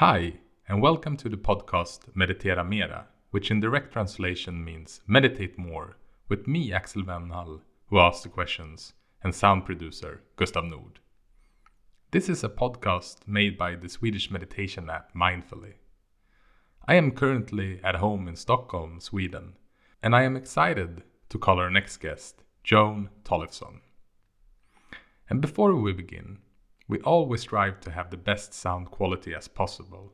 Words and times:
Hi, 0.00 0.32
and 0.66 0.80
welcome 0.80 1.18
to 1.18 1.28
the 1.28 1.36
podcast 1.36 2.10
Meditera 2.16 2.66
Mera, 2.66 3.08
which 3.32 3.50
in 3.50 3.60
direct 3.60 3.92
translation 3.92 4.64
means 4.64 5.02
meditate 5.06 5.58
more, 5.58 5.98
with 6.26 6.48
me, 6.48 6.72
Axel 6.72 7.02
Wennhall, 7.02 7.60
who 7.88 7.98
asks 7.98 8.22
the 8.22 8.30
questions, 8.30 8.94
and 9.22 9.34
sound 9.34 9.66
producer 9.66 10.22
Gustav 10.36 10.64
Nord. 10.64 11.00
This 12.12 12.30
is 12.30 12.42
a 12.42 12.48
podcast 12.48 13.28
made 13.28 13.58
by 13.58 13.74
the 13.74 13.90
Swedish 13.90 14.30
meditation 14.30 14.88
app 14.88 15.12
Mindfully. 15.14 15.74
I 16.88 16.94
am 16.94 17.10
currently 17.10 17.78
at 17.84 17.96
home 17.96 18.26
in 18.26 18.36
Stockholm, 18.36 19.00
Sweden, 19.00 19.58
and 20.02 20.16
I 20.16 20.22
am 20.22 20.34
excited 20.34 21.02
to 21.28 21.38
call 21.38 21.58
our 21.58 21.68
next 21.68 21.98
guest 21.98 22.42
Joan 22.64 23.10
Tollifson. 23.22 23.80
And 25.28 25.42
before 25.42 25.74
we 25.74 25.92
begin, 25.92 26.38
we 26.90 26.98
always 27.02 27.42
strive 27.42 27.78
to 27.80 27.92
have 27.92 28.10
the 28.10 28.16
best 28.16 28.52
sound 28.52 28.90
quality 28.90 29.32
as 29.32 29.46
possible. 29.46 30.12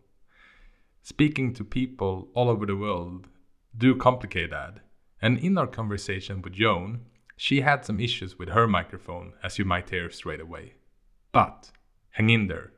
Speaking 1.02 1.54
to 1.54 1.64
people 1.64 2.28
all 2.34 2.50
over 2.50 2.66
the 2.66 2.76
world 2.76 3.28
do 3.76 3.96
complicate 3.96 4.50
that, 4.50 4.80
and 5.22 5.38
in 5.38 5.56
our 5.56 5.66
conversation 5.66 6.42
with 6.42 6.52
Joan, 6.52 7.00
she 7.34 7.62
had 7.62 7.86
some 7.86 7.98
issues 7.98 8.38
with 8.38 8.50
her 8.50 8.66
microphone, 8.68 9.32
as 9.42 9.58
you 9.58 9.64
might 9.64 9.88
hear 9.88 10.10
straight 10.10 10.40
away. 10.40 10.74
But 11.32 11.70
hang 12.10 12.28
in 12.28 12.46
there, 12.46 12.72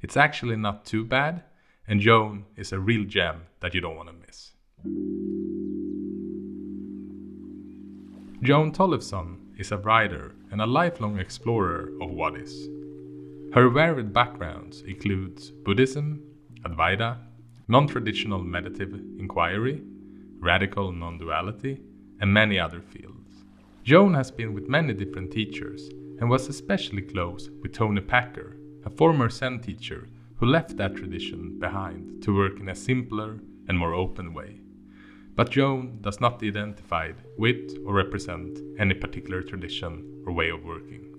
it's 0.00 0.16
actually 0.16 0.56
not 0.56 0.86
too 0.86 1.04
bad, 1.04 1.42
and 1.86 2.00
Joan 2.00 2.46
is 2.56 2.72
a 2.72 2.80
real 2.80 3.04
gem 3.04 3.42
that 3.60 3.74
you 3.74 3.80
don't 3.82 3.96
want 3.96 4.08
to 4.08 4.14
miss. 4.26 4.52
Joan 8.42 8.72
Tollifson 8.72 9.58
is 9.58 9.70
a 9.70 9.78
writer 9.78 10.34
and 10.50 10.62
a 10.62 10.66
lifelong 10.66 11.18
explorer 11.18 11.90
of 12.00 12.10
what 12.10 12.36
is. 12.36 12.68
Her 13.54 13.68
varied 13.68 14.12
backgrounds 14.12 14.82
includes 14.82 15.52
Buddhism, 15.52 16.20
Advaita, 16.62 17.18
non-traditional 17.68 18.42
meditative 18.42 19.00
inquiry, 19.16 19.80
radical 20.40 20.90
non-duality, 20.90 21.80
and 22.20 22.34
many 22.34 22.58
other 22.58 22.80
fields. 22.80 23.44
Joan 23.84 24.12
has 24.14 24.32
been 24.32 24.54
with 24.54 24.68
many 24.68 24.92
different 24.92 25.30
teachers 25.30 25.88
and 26.18 26.28
was 26.28 26.48
especially 26.48 27.02
close 27.02 27.48
with 27.62 27.72
Toni 27.72 28.00
Packer, 28.00 28.56
a 28.86 28.90
former 28.90 29.30
Zen 29.30 29.60
teacher 29.60 30.08
who 30.34 30.46
left 30.46 30.76
that 30.76 30.96
tradition 30.96 31.56
behind 31.60 32.24
to 32.24 32.36
work 32.36 32.58
in 32.58 32.70
a 32.70 32.74
simpler 32.74 33.38
and 33.68 33.78
more 33.78 33.94
open 33.94 34.34
way. 34.34 34.58
But 35.36 35.50
Joan 35.50 35.98
does 36.00 36.20
not 36.20 36.42
identify 36.42 37.12
with 37.38 37.78
or 37.86 37.94
represent 37.94 38.58
any 38.80 38.94
particular 38.94 39.42
tradition 39.42 40.24
or 40.26 40.32
way 40.32 40.50
of 40.50 40.64
working. 40.64 41.14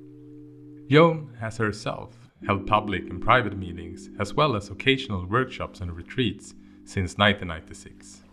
Joan 0.89 1.31
has 1.39 1.55
herself 1.55 2.24
held 2.45 2.67
public 2.67 3.09
and 3.09 3.21
private 3.21 3.57
meetings, 3.57 4.09
as 4.19 4.33
well 4.33 4.55
as 4.55 4.69
occasional 4.69 5.25
workshops 5.25 5.81
and 5.81 5.91
retreats 5.95 6.53
since 6.83 7.17
1996. 7.17 8.23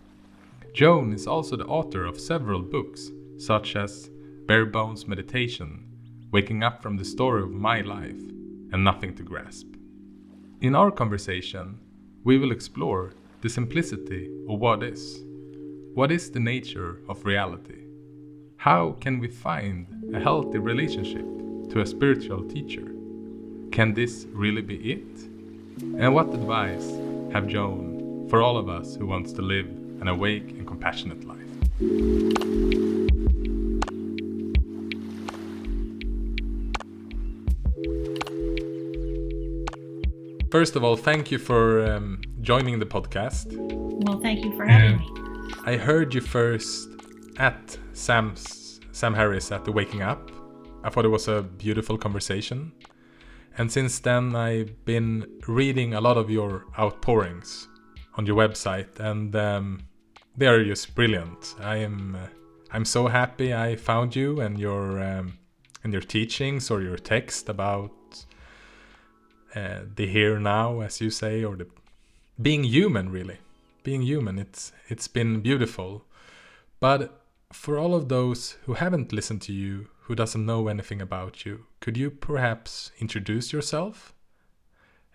Joan 0.75 1.13
is 1.13 1.27
also 1.27 1.57
the 1.57 1.67
author 1.67 2.05
of 2.05 2.21
several 2.21 2.63
books, 2.63 3.11
such 3.39 3.77
as 3.77 4.11
Bare 4.47 4.67
Bones 4.67 5.07
Meditation, 5.07 5.87
Waking 6.31 6.63
Up 6.63 6.83
from 6.83 6.97
the 6.97 7.05
Story 7.05 7.43
of 7.43 7.51
My 7.51 7.81
Life, 7.81 8.21
and 8.73 8.85
Nothing 8.85 9.15
to 9.17 9.23
Grasp. 9.23 9.67
In 10.61 10.75
our 10.75 10.91
conversation, 10.91 11.79
we 12.25 12.39
will 12.39 12.53
explore 12.53 13.13
the 13.41 13.49
simplicity 13.49 14.31
of 14.49 14.61
what 14.61 14.83
is. 14.83 15.25
What 15.95 16.13
is 16.13 16.31
the 16.31 16.41
nature 16.41 17.01
of 17.09 17.25
reality? 17.25 17.85
How 18.57 18.93
can 19.01 19.19
we 19.19 19.29
find 19.29 20.15
a 20.15 20.21
healthy 20.21 20.59
relationship 20.59 21.27
to 21.71 21.81
a 21.81 21.87
spiritual 21.87 22.49
teacher? 22.49 22.92
Can 23.73 23.95
this 23.95 24.27
really 24.33 24.61
be 24.61 24.77
it? 24.93 25.23
And 25.99 26.15
what 26.15 26.29
advice 26.35 26.91
have 27.33 27.47
Joan 27.47 28.27
for 28.29 28.43
all 28.43 28.59
of 28.59 28.69
us 28.69 28.97
who 28.97 29.07
wants 29.07 29.33
to 29.33 29.41
live 29.41 29.67
an 30.03 30.09
awake 30.09 30.51
and 30.51 30.67
compassionate 30.67 31.25
life? 31.25 31.39
First 40.51 40.77
of 40.77 40.85
all, 40.85 40.97
thank 40.97 41.31
you 41.31 41.39
for 41.39 41.91
um, 41.91 42.21
joining 42.43 42.79
the 42.79 42.85
podcast. 42.85 43.57
Well, 44.05 44.21
thank 44.21 44.45
you 44.45 44.55
for 44.55 44.67
having 44.67 44.99
me. 44.99 45.55
I 45.65 45.77
heard 45.77 46.13
you 46.13 46.21
first 46.21 46.91
at 47.39 47.79
Sam's 47.95 48.81
Sam 48.93 49.15
Harris 49.15 49.51
at 49.51 49.65
the 49.65 49.73
Waking 49.73 50.03
Up. 50.03 50.31
I 50.85 50.91
thought 50.91 51.07
it 51.07 51.09
was 51.09 51.27
a 51.27 51.41
beautiful 51.41 51.97
conversation. 51.97 52.73
And 53.59 53.71
since 53.71 54.01
then, 54.01 54.35
I've 54.35 54.85
been 54.85 55.27
reading 55.47 55.95
a 55.95 56.01
lot 56.01 56.17
of 56.17 56.31
your 56.31 56.65
outpourings 56.79 57.69
on 58.15 58.27
your 58.27 58.37
website, 58.37 58.99
and 58.99 59.35
um, 59.37 59.81
they 60.37 60.47
are 60.47 60.65
just 60.65 60.95
brilliant. 60.95 61.55
I 61.61 61.77
am 61.77 62.17
uh, 62.17 62.27
I'm 62.71 62.85
so 62.87 63.09
happy 63.09 63.53
I 63.53 63.77
found 63.77 64.17
you 64.17 64.41
and 64.41 64.59
your 64.59 65.03
um, 65.03 65.39
and 65.85 65.93
your 65.93 66.03
teachings 66.03 66.71
or 66.71 66.81
your 66.81 66.97
text 66.97 67.49
about 67.49 67.93
uh, 69.55 69.81
the 69.95 70.07
here 70.07 70.39
now, 70.39 70.81
as 70.81 71.01
you 71.01 71.11
say, 71.11 71.45
or 71.45 71.57
the 71.57 71.67
being 72.41 72.65
human. 72.65 73.11
Really, 73.11 73.39
being 73.83 74.03
human. 74.03 74.39
It's 74.39 74.73
it's 74.89 75.09
been 75.09 75.41
beautiful, 75.41 76.07
but 76.81 77.23
for 77.53 77.77
all 77.77 77.95
of 77.95 78.09
those 78.09 78.57
who 78.65 78.75
haven't 78.75 79.13
listened 79.13 79.43
to 79.43 79.53
you 79.53 79.89
who 80.05 80.15
doesn't 80.15 80.45
know 80.45 80.69
anything 80.69 81.01
about 81.01 81.45
you, 81.45 81.67
could 81.81 81.97
you 81.97 82.11
perhaps 82.11 82.91
introduce 82.99 83.53
yourself 83.53 84.15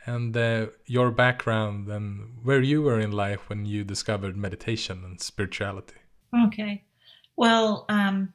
and 0.05 0.35
uh, 0.35 0.67
your 0.85 1.11
background 1.11 1.89
and 1.89 2.37
where 2.43 2.61
you 2.61 2.81
were 2.81 2.99
in 2.99 3.11
life 3.11 3.49
when 3.49 3.65
you 3.65 3.83
discovered 3.83 4.37
meditation 4.37 5.03
and 5.03 5.19
spirituality? 5.21 5.97
Okay. 6.45 6.85
Well, 7.35 7.85
um, 7.89 8.33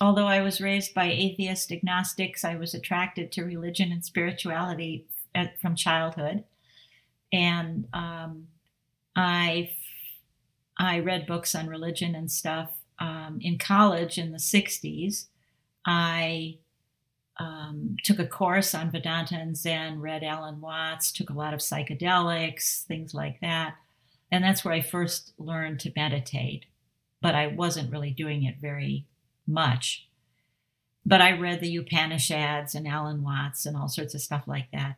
although 0.00 0.26
I 0.26 0.42
was 0.42 0.60
raised 0.60 0.94
by 0.94 1.06
atheist 1.06 1.72
agnostics, 1.72 2.44
I 2.44 2.56
was 2.56 2.74
attracted 2.74 3.32
to 3.32 3.44
religion 3.44 3.90
and 3.90 4.04
spirituality 4.04 5.06
at, 5.34 5.58
from 5.60 5.74
childhood. 5.74 6.44
And 7.32 7.88
um, 7.92 8.48
I, 9.16 9.70
I 10.78 11.00
read 11.00 11.26
books 11.26 11.54
on 11.54 11.66
religion 11.66 12.14
and 12.14 12.30
stuff 12.30 12.70
um, 12.98 13.38
in 13.40 13.58
college 13.58 14.18
in 14.18 14.32
the 14.32 14.38
60s. 14.38 15.26
I 15.86 16.58
um, 17.38 17.96
took 18.04 18.18
a 18.18 18.26
course 18.26 18.74
on 18.74 18.90
Vedanta 18.90 19.36
and 19.36 19.56
Zen, 19.56 20.00
read 20.00 20.22
Alan 20.22 20.60
Watts, 20.60 21.10
took 21.10 21.30
a 21.30 21.34
lot 21.34 21.54
of 21.54 21.60
psychedelics, 21.60 22.84
things 22.84 23.14
like 23.14 23.40
that. 23.40 23.74
And 24.30 24.42
that's 24.42 24.64
where 24.64 24.74
I 24.74 24.80
first 24.80 25.32
learned 25.38 25.80
to 25.80 25.92
meditate. 25.94 26.66
But 27.20 27.34
I 27.34 27.48
wasn't 27.48 27.90
really 27.90 28.10
doing 28.10 28.44
it 28.44 28.56
very 28.60 29.06
much. 29.46 30.08
But 31.06 31.20
I 31.20 31.32
read 31.32 31.60
the 31.60 31.76
Upanishads 31.76 32.74
and 32.74 32.88
Alan 32.88 33.22
Watts 33.22 33.66
and 33.66 33.76
all 33.76 33.88
sorts 33.88 34.14
of 34.14 34.22
stuff 34.22 34.44
like 34.46 34.70
that. 34.72 34.96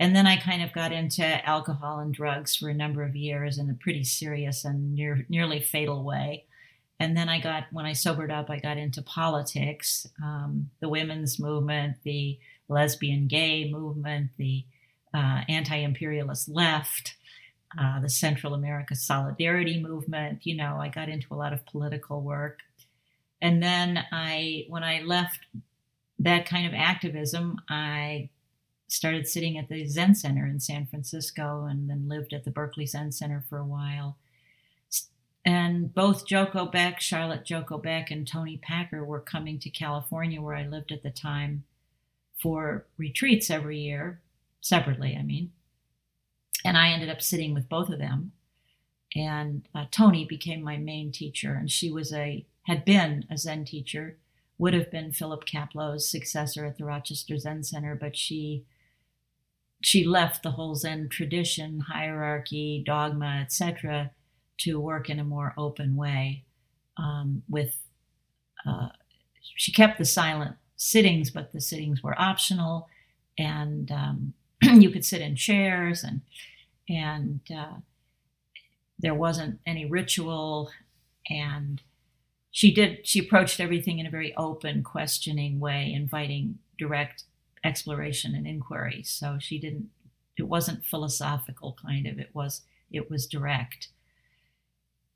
And 0.00 0.14
then 0.14 0.26
I 0.26 0.36
kind 0.36 0.62
of 0.62 0.72
got 0.72 0.92
into 0.92 1.24
alcohol 1.46 1.98
and 1.98 2.14
drugs 2.14 2.54
for 2.54 2.68
a 2.68 2.74
number 2.74 3.02
of 3.02 3.16
years 3.16 3.58
in 3.58 3.68
a 3.68 3.74
pretty 3.74 4.04
serious 4.04 4.64
and 4.64 4.94
near, 4.94 5.26
nearly 5.28 5.60
fatal 5.60 6.04
way 6.04 6.44
and 7.00 7.16
then 7.16 7.28
I 7.28 7.40
got 7.40 7.64
when 7.70 7.86
I 7.86 7.92
sobered 7.92 8.30
up, 8.30 8.50
I 8.50 8.58
got 8.58 8.76
into 8.76 9.02
politics, 9.02 10.06
um, 10.22 10.70
the 10.80 10.88
women's 10.88 11.38
movement, 11.38 11.96
the 12.02 12.38
lesbian 12.68 13.28
gay 13.28 13.70
movement, 13.70 14.30
the 14.36 14.64
uh, 15.14 15.42
anti-imperialist 15.48 16.48
left, 16.48 17.14
uh, 17.78 18.00
the 18.00 18.10
Central 18.10 18.52
America 18.52 18.96
Solidarity 18.96 19.80
movement. 19.80 20.44
You 20.44 20.56
know, 20.56 20.76
I 20.80 20.88
got 20.88 21.08
into 21.08 21.32
a 21.32 21.36
lot 21.36 21.52
of 21.52 21.64
political 21.66 22.20
work, 22.20 22.58
and 23.40 23.62
then 23.62 24.04
I, 24.10 24.66
when 24.68 24.82
I 24.82 25.02
left 25.02 25.40
that 26.18 26.46
kind 26.46 26.66
of 26.66 26.74
activism, 26.74 27.60
I 27.68 28.30
started 28.88 29.28
sitting 29.28 29.56
at 29.56 29.68
the 29.68 29.86
Zen 29.86 30.16
Center 30.16 30.46
in 30.46 30.58
San 30.58 30.86
Francisco, 30.86 31.64
and 31.64 31.88
then 31.88 32.08
lived 32.08 32.32
at 32.32 32.44
the 32.44 32.50
Berkeley 32.50 32.86
Zen 32.86 33.12
Center 33.12 33.44
for 33.48 33.58
a 33.58 33.64
while 33.64 34.16
and 35.48 35.94
both 35.94 36.26
Joko 36.26 36.66
Beck, 36.66 37.00
Charlotte 37.00 37.42
Joko 37.42 37.78
Beck, 37.78 38.10
and 38.10 38.28
Toni 38.28 38.58
Packer 38.58 39.02
were 39.02 39.18
coming 39.18 39.58
to 39.60 39.70
California, 39.70 40.42
where 40.42 40.54
I 40.54 40.66
lived 40.66 40.92
at 40.92 41.02
the 41.02 41.08
time, 41.08 41.64
for 42.38 42.84
retreats 42.98 43.48
every 43.48 43.78
year, 43.78 44.20
separately, 44.60 45.16
I 45.18 45.22
mean. 45.22 45.52
And 46.66 46.76
I 46.76 46.90
ended 46.90 47.08
up 47.08 47.22
sitting 47.22 47.54
with 47.54 47.66
both 47.66 47.88
of 47.88 47.98
them. 47.98 48.32
And 49.16 49.66
uh, 49.74 49.86
Toni 49.90 50.26
became 50.26 50.62
my 50.62 50.76
main 50.76 51.12
teacher, 51.12 51.54
and 51.54 51.70
she 51.70 51.90
was 51.90 52.12
a 52.12 52.44
had 52.64 52.84
been 52.84 53.24
a 53.30 53.38
Zen 53.38 53.64
teacher, 53.64 54.18
would 54.58 54.74
have 54.74 54.90
been 54.90 55.12
Philip 55.12 55.46
Kapleau's 55.46 56.10
successor 56.10 56.66
at 56.66 56.76
the 56.76 56.84
Rochester 56.84 57.38
Zen 57.38 57.64
Center, 57.64 57.94
but 57.94 58.18
she 58.18 58.66
she 59.80 60.04
left 60.04 60.42
the 60.42 60.50
whole 60.50 60.74
Zen 60.74 61.08
tradition, 61.08 61.80
hierarchy, 61.88 62.82
dogma, 62.84 63.40
etc 63.40 64.10
to 64.58 64.80
work 64.80 65.08
in 65.08 65.18
a 65.18 65.24
more 65.24 65.54
open 65.56 65.96
way 65.96 66.44
um, 66.96 67.42
with 67.48 67.76
uh, 68.66 68.88
she 69.40 69.72
kept 69.72 69.98
the 69.98 70.04
silent 70.04 70.56
sittings 70.76 71.30
but 71.30 71.52
the 71.52 71.60
sittings 71.60 72.02
were 72.02 72.20
optional 72.20 72.88
and 73.38 73.90
um, 73.90 74.34
you 74.62 74.90
could 74.90 75.04
sit 75.04 75.20
in 75.20 75.36
chairs 75.36 76.02
and 76.02 76.20
and 76.88 77.40
uh, 77.54 77.76
there 78.98 79.14
wasn't 79.14 79.60
any 79.66 79.84
ritual 79.84 80.70
and 81.28 81.82
she 82.50 82.72
did 82.72 83.06
she 83.06 83.20
approached 83.20 83.60
everything 83.60 83.98
in 83.98 84.06
a 84.06 84.10
very 84.10 84.34
open 84.36 84.82
questioning 84.82 85.60
way 85.60 85.92
inviting 85.92 86.58
direct 86.78 87.24
exploration 87.64 88.34
and 88.34 88.46
inquiry. 88.46 89.02
So 89.02 89.38
she 89.40 89.58
didn't 89.58 89.90
it 90.36 90.44
wasn't 90.44 90.84
philosophical 90.84 91.76
kind 91.80 92.06
of 92.06 92.18
it 92.18 92.30
was 92.32 92.62
it 92.90 93.10
was 93.10 93.26
direct 93.26 93.88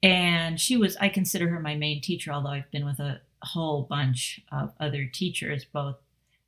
and 0.03 0.61
she 0.61 0.77
was 0.77 0.97
i 0.97 1.09
consider 1.09 1.49
her 1.49 1.61
my 1.61 1.75
main 1.75 2.01
teacher 2.01 2.33
although 2.33 2.51
i've 2.51 2.71
been 2.71 2.85
with 2.85 2.99
a 2.99 3.21
whole 3.43 3.83
bunch 3.83 4.41
of 4.51 4.73
other 4.81 5.07
teachers 5.07 5.65
both 5.65 5.97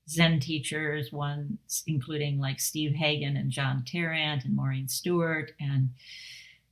zen 0.08 0.38
teachers 0.38 1.12
one 1.12 1.58
including 1.86 2.38
like 2.38 2.60
steve 2.60 2.94
hagen 2.94 3.36
and 3.36 3.50
john 3.50 3.84
tarrant 3.86 4.44
and 4.44 4.54
maurine 4.54 4.88
stuart 4.88 5.52
and 5.60 5.90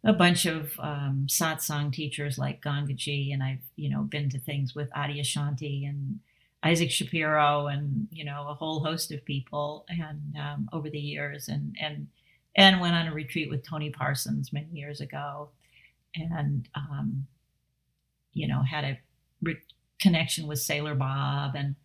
a 0.04 0.12
bunch 0.12 0.46
of 0.46 0.78
um, 0.80 1.26
satsang 1.28 1.92
teachers 1.92 2.38
like 2.38 2.62
Gangaji, 2.62 3.32
and 3.32 3.42
I've 3.42 3.62
you 3.76 3.88
know 3.88 4.02
been 4.02 4.28
to 4.30 4.38
things 4.38 4.74
with 4.74 4.90
Adyashanti 4.90 5.88
and 5.88 6.18
Isaac 6.62 6.90
Shapiro, 6.90 7.68
and 7.68 8.08
you 8.10 8.24
know 8.24 8.46
a 8.48 8.54
whole 8.54 8.80
host 8.80 9.12
of 9.12 9.24
people, 9.24 9.86
and 9.88 10.36
um, 10.36 10.68
over 10.72 10.90
the 10.90 10.98
years, 10.98 11.48
and 11.48 11.76
and 11.80 12.08
and 12.56 12.80
went 12.80 12.94
on 12.94 13.06
a 13.06 13.14
retreat 13.14 13.48
with 13.48 13.66
Tony 13.66 13.90
Parsons 13.90 14.52
many 14.52 14.70
years 14.72 15.00
ago, 15.00 15.50
and 16.14 16.68
um, 16.74 17.26
you 18.32 18.48
know 18.48 18.62
had 18.62 18.84
a 18.84 18.98
re- 19.42 19.56
connection 20.00 20.46
with 20.46 20.58
Sailor 20.60 20.94
Bob, 20.94 21.54
and 21.54 21.76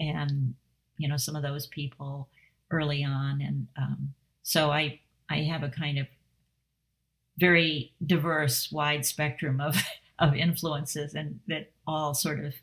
and 0.00 0.54
you 0.98 1.08
know 1.08 1.16
some 1.16 1.36
of 1.36 1.42
those 1.42 1.66
people 1.66 2.28
early 2.70 3.04
on, 3.04 3.40
and 3.40 3.66
um, 3.76 4.14
so 4.42 4.70
I 4.70 5.00
I 5.28 5.38
have 5.38 5.62
a 5.62 5.68
kind 5.68 5.98
of 5.98 6.06
very 7.38 7.92
diverse, 8.04 8.70
wide 8.72 9.04
spectrum 9.04 9.60
of, 9.60 9.76
of 10.18 10.34
influences 10.34 11.14
and 11.14 11.40
that 11.46 11.70
all 11.86 12.14
sort 12.14 12.42
of 12.42 12.54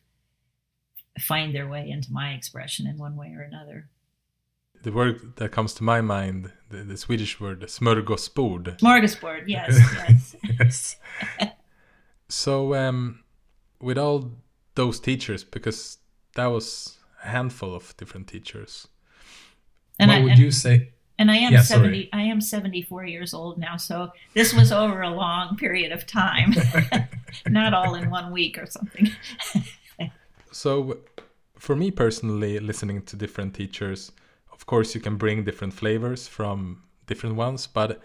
find 1.19 1.54
their 1.54 1.68
way 1.68 1.89
into 1.89 2.12
my 2.12 2.33
expression 2.33 2.88
in 2.88 2.98
one 2.98 3.16
way 3.16 3.33
or 3.38 3.42
another. 3.42 3.88
The 4.83 4.91
word 4.91 5.38
that 5.38 5.51
comes 5.51 5.74
to 5.75 5.83
my 5.83 6.01
mind, 6.01 6.51
the, 6.69 6.83
the 6.83 6.97
Swedish 6.97 7.39
word 7.39 7.62
smörgåsbord. 7.62 8.80
Smorgasbord, 8.80 9.45
yes, 9.47 9.80
yes. 10.09 10.35
yes. 10.59 10.97
so, 12.30 12.75
um, 12.75 13.24
with 13.80 13.97
all 13.97 14.31
those 14.75 15.00
teachers, 15.00 15.44
because 15.44 15.97
that 16.35 16.47
was 16.47 16.97
a 17.24 17.30
handful 17.30 17.74
of 17.74 17.95
different 17.97 18.27
teachers, 18.27 18.88
and 20.00 20.09
what 20.09 20.18
I, 20.18 20.24
would 20.24 20.38
you 20.38 20.51
say? 20.51 20.94
And 21.19 21.30
I 21.30 21.38
am 21.38 21.53
yeah, 21.53 21.62
70 21.62 22.09
I 22.12 22.24
am 22.24 22.41
74 22.41 23.06
years 23.06 23.33
old 23.33 23.57
now, 23.57 23.77
so 23.77 24.12
this 24.33 24.53
was 24.53 24.71
over 24.71 25.01
a 25.01 25.09
long 25.09 25.56
period 25.57 25.91
of 25.91 26.07
time. 26.07 26.53
Not 27.47 27.74
all 27.74 27.95
in 27.95 28.09
one 28.09 28.31
week 28.31 28.57
or 28.57 28.65
something. 28.65 29.12
so 30.51 30.97
for 31.57 31.75
me 31.75 31.91
personally 31.91 32.59
listening 32.59 33.03
to 33.03 33.15
different 33.15 33.53
teachers, 33.53 34.12
of 34.53 34.65
course 34.65 34.95
you 34.95 35.01
can 35.01 35.17
bring 35.17 35.44
different 35.44 35.73
flavors 35.73 36.27
from 36.27 36.83
different 37.07 37.35
ones, 37.35 37.67
but 37.67 38.01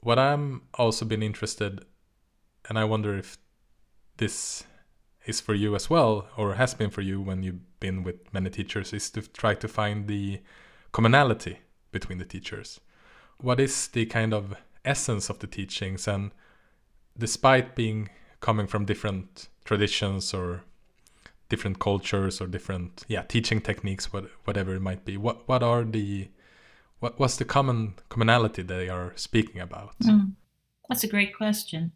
what 0.00 0.18
I'm 0.18 0.62
also 0.74 1.04
been 1.04 1.22
interested 1.22 1.84
and 2.68 2.78
I 2.78 2.84
wonder 2.84 3.16
if 3.18 3.38
this 4.16 4.64
is 5.26 5.40
for 5.40 5.54
you 5.54 5.74
as 5.74 5.90
well 5.90 6.28
or 6.36 6.54
has 6.54 6.74
been 6.74 6.90
for 6.90 7.00
you 7.00 7.20
when 7.20 7.42
you've 7.42 7.80
been 7.80 8.02
with 8.02 8.16
many 8.32 8.50
teachers 8.50 8.92
is 8.92 9.10
to 9.10 9.22
try 9.22 9.54
to 9.54 9.68
find 9.68 10.06
the 10.06 10.40
commonality 10.92 11.58
between 11.90 12.18
the 12.18 12.24
teachers. 12.24 12.80
What 13.38 13.60
is 13.60 13.88
the 13.88 14.06
kind 14.06 14.32
of 14.32 14.54
essence 14.84 15.28
of 15.28 15.38
the 15.38 15.46
teachings? 15.46 16.08
And 16.08 16.32
despite 17.18 17.74
being 17.74 18.08
coming 18.40 18.66
from 18.66 18.84
different 18.84 19.48
traditions 19.64 20.34
or 20.34 20.64
different 21.52 21.78
cultures 21.88 22.34
or 22.40 22.46
different 22.56 23.04
yeah 23.14 23.22
teaching 23.34 23.60
techniques 23.60 24.04
what, 24.12 24.24
whatever 24.46 24.70
it 24.74 24.82
might 24.90 25.04
be. 25.04 25.14
What 25.26 25.36
what 25.48 25.62
are 25.62 25.84
the 25.84 26.28
what 27.00 27.12
what's 27.20 27.36
the 27.36 27.48
common 27.56 27.78
commonality 28.08 28.62
they 28.62 28.88
are 28.88 29.12
speaking 29.16 29.60
about? 29.60 29.92
Mm, 30.00 30.32
that's 30.88 31.04
a 31.04 31.12
great 31.14 31.32
question. 31.42 31.92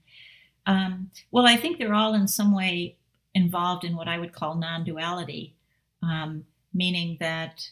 Um, 0.73 1.11
well 1.31 1.47
i 1.47 1.57
think 1.57 1.79
they're 1.79 2.01
all 2.03 2.15
in 2.21 2.27
some 2.27 2.53
way 2.53 2.97
involved 3.35 3.85
in 3.85 3.95
what 3.97 4.09
i 4.09 4.19
would 4.19 4.33
call 4.33 4.57
non-duality 4.57 5.55
um, 6.03 6.45
meaning 6.75 7.17
that 7.21 7.71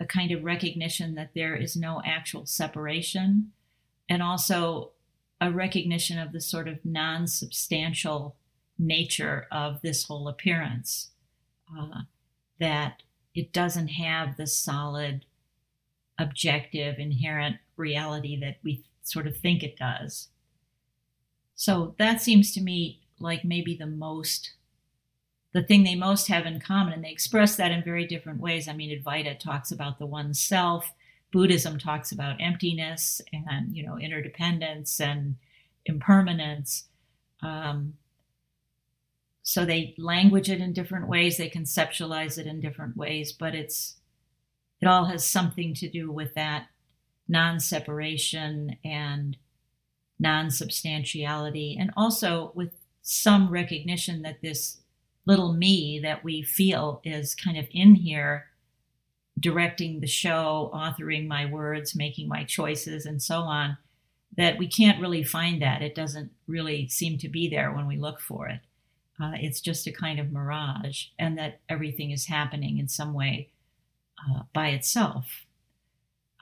a 0.00 0.06
kind 0.06 0.32
of 0.32 0.44
recognition 0.44 1.14
that 1.14 1.30
there 1.34 1.54
is 1.54 1.76
no 1.76 2.02
actual 2.04 2.46
separation, 2.46 3.52
and 4.08 4.22
also 4.22 4.92
a 5.40 5.50
recognition 5.50 6.18
of 6.18 6.32
the 6.32 6.40
sort 6.40 6.68
of 6.68 6.84
non 6.84 7.26
substantial 7.26 8.36
nature 8.78 9.46
of 9.52 9.80
this 9.82 10.04
whole 10.04 10.28
appearance, 10.28 11.10
uh, 11.78 12.02
that 12.60 13.02
it 13.34 13.52
doesn't 13.52 13.88
have 13.88 14.36
the 14.36 14.46
solid, 14.46 15.24
objective, 16.18 16.98
inherent 16.98 17.56
reality 17.76 18.38
that 18.40 18.58
we 18.62 18.84
sort 19.02 19.26
of 19.26 19.36
think 19.36 19.62
it 19.62 19.76
does. 19.76 20.28
So 21.54 21.94
that 21.98 22.20
seems 22.20 22.52
to 22.52 22.60
me 22.60 23.00
like 23.18 23.44
maybe 23.44 23.76
the 23.76 23.86
most 23.86 24.54
the 25.52 25.62
thing 25.62 25.84
they 25.84 25.94
most 25.94 26.26
have 26.26 26.46
in 26.46 26.58
common. 26.58 26.92
And 26.92 27.04
they 27.04 27.12
express 27.12 27.54
that 27.56 27.70
in 27.70 27.84
very 27.84 28.06
different 28.06 28.40
ways. 28.40 28.66
I 28.66 28.72
mean, 28.72 28.90
Advaita 28.90 29.38
talks 29.38 29.70
about 29.70 30.00
the 30.00 30.06
one 30.06 30.34
self. 30.34 30.92
Buddhism 31.32 31.78
talks 31.78 32.10
about 32.12 32.40
emptiness 32.40 33.20
and 33.32 33.74
you 33.74 33.84
know 33.86 33.98
interdependence 33.98 35.00
and 35.00 35.36
impermanence. 35.86 36.84
Um, 37.42 37.94
so 39.46 39.64
they 39.66 39.94
language 39.98 40.48
it 40.48 40.60
in 40.60 40.72
different 40.72 41.06
ways. 41.06 41.36
They 41.36 41.50
conceptualize 41.50 42.38
it 42.38 42.46
in 42.46 42.60
different 42.60 42.96
ways, 42.96 43.30
but 43.30 43.54
it's 43.54 43.96
it 44.80 44.86
all 44.86 45.04
has 45.04 45.24
something 45.24 45.74
to 45.74 45.88
do 45.88 46.10
with 46.10 46.34
that 46.34 46.66
non-separation 47.28 48.76
and 48.84 49.36
non-substantiality, 50.18 51.76
and 51.78 51.90
also 51.96 52.52
with 52.54 52.70
some 53.02 53.50
recognition 53.50 54.22
that 54.22 54.40
this 54.42 54.78
little 55.26 55.52
me 55.52 56.00
that 56.02 56.24
we 56.24 56.42
feel 56.42 57.00
is 57.04 57.34
kind 57.34 57.58
of 57.58 57.66
in 57.70 57.94
here 57.94 58.46
directing 59.38 60.00
the 60.00 60.06
show, 60.06 60.70
authoring 60.72 61.26
my 61.26 61.44
words, 61.44 61.94
making 61.94 62.28
my 62.28 62.44
choices, 62.44 63.04
and 63.04 63.22
so 63.22 63.40
on, 63.40 63.76
that 64.36 64.56
we 64.56 64.66
can't 64.66 65.00
really 65.00 65.22
find 65.22 65.60
that. 65.60 65.82
It 65.82 65.94
doesn't 65.94 66.30
really 66.46 66.88
seem 66.88 67.18
to 67.18 67.28
be 67.28 67.48
there 67.48 67.72
when 67.72 67.86
we 67.86 67.98
look 67.98 68.20
for 68.20 68.48
it. 68.48 68.60
Uh, 69.20 69.32
it's 69.34 69.60
just 69.60 69.86
a 69.86 69.92
kind 69.92 70.18
of 70.18 70.32
mirage, 70.32 71.06
and 71.18 71.38
that 71.38 71.60
everything 71.68 72.10
is 72.10 72.26
happening 72.26 72.78
in 72.78 72.88
some 72.88 73.14
way 73.14 73.50
uh, 74.18 74.42
by 74.52 74.68
itself. 74.68 75.44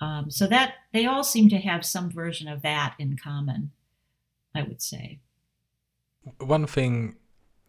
Um, 0.00 0.30
so 0.30 0.46
that 0.48 0.74
they 0.92 1.06
all 1.06 1.22
seem 1.22 1.48
to 1.50 1.58
have 1.58 1.84
some 1.84 2.10
version 2.10 2.48
of 2.48 2.62
that 2.62 2.94
in 2.98 3.16
common, 3.16 3.70
I 4.54 4.62
would 4.62 4.82
say. 4.82 5.20
One 6.38 6.66
thing 6.66 7.16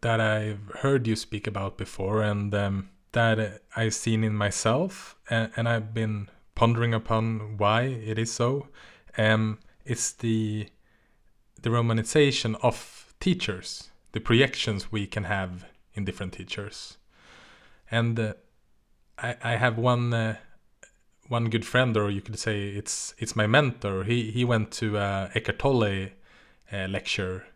that 0.00 0.20
I've 0.20 0.70
heard 0.80 1.06
you 1.06 1.16
speak 1.16 1.46
about 1.46 1.78
before 1.78 2.22
and 2.22 2.54
um, 2.54 2.90
that 3.12 3.62
I've 3.76 3.94
seen 3.94 4.24
in 4.24 4.34
myself, 4.34 5.16
and, 5.30 5.50
and, 5.56 5.68
I've 5.68 5.94
been 5.94 6.28
pondering 6.54 6.92
upon 6.92 7.56
why 7.56 7.82
it 7.82 8.18
is 8.18 8.32
so. 8.32 8.68
Um, 9.16 9.60
it's 9.84 10.12
the 10.12 10.68
the 11.62 11.70
romanization 11.70 12.56
of 12.62 13.14
teachers, 13.20 13.90
the 14.14 14.20
projections 14.20 14.90
we 14.90 15.06
can 15.06 15.24
have 15.24 15.66
in 15.94 16.04
different 16.04 16.32
teachers, 16.32 16.96
and 17.90 18.18
uh, 18.18 18.32
I, 19.18 19.36
I 19.42 19.56
have 19.56 19.78
one. 19.78 20.14
Uh, 20.14 20.36
one 21.28 21.48
good 21.48 21.64
friend, 21.64 21.96
or 21.96 22.10
you 22.10 22.20
could 22.20 22.38
say 22.38 22.68
it's 22.68 23.14
it's 23.16 23.34
my 23.34 23.46
mentor. 23.46 24.04
He 24.04 24.30
he 24.30 24.44
went 24.44 24.70
to 24.72 24.98
a 24.98 25.30
Eckhart 25.34 25.58
Tolle 25.58 26.10
uh, 26.70 26.86
lecture 26.86 27.46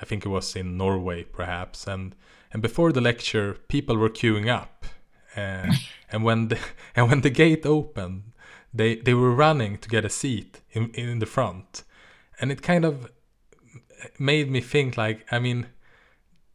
I 0.00 0.04
think 0.04 0.24
it 0.24 0.28
was 0.28 0.56
in 0.56 0.76
Norway, 0.76 1.24
perhaps. 1.24 1.86
And 1.86 2.14
and 2.52 2.62
before 2.62 2.92
the 2.92 3.00
lecture, 3.00 3.54
people 3.68 3.96
were 3.96 4.10
queuing 4.10 4.48
up, 4.48 4.84
uh, 5.36 5.72
and 6.12 6.24
when 6.24 6.48
the 6.48 6.58
and 6.96 7.08
when 7.08 7.20
the 7.20 7.30
gate 7.30 7.66
opened, 7.66 8.32
they 8.72 8.96
they 8.96 9.14
were 9.14 9.34
running 9.34 9.78
to 9.78 9.88
get 9.88 10.04
a 10.04 10.10
seat 10.10 10.60
in 10.72 10.90
in 10.90 11.18
the 11.18 11.26
front, 11.26 11.84
and 12.40 12.50
it 12.50 12.62
kind 12.62 12.84
of 12.84 13.10
made 14.18 14.50
me 14.50 14.60
think 14.60 14.96
like, 14.96 15.26
I 15.30 15.38
mean, 15.38 15.66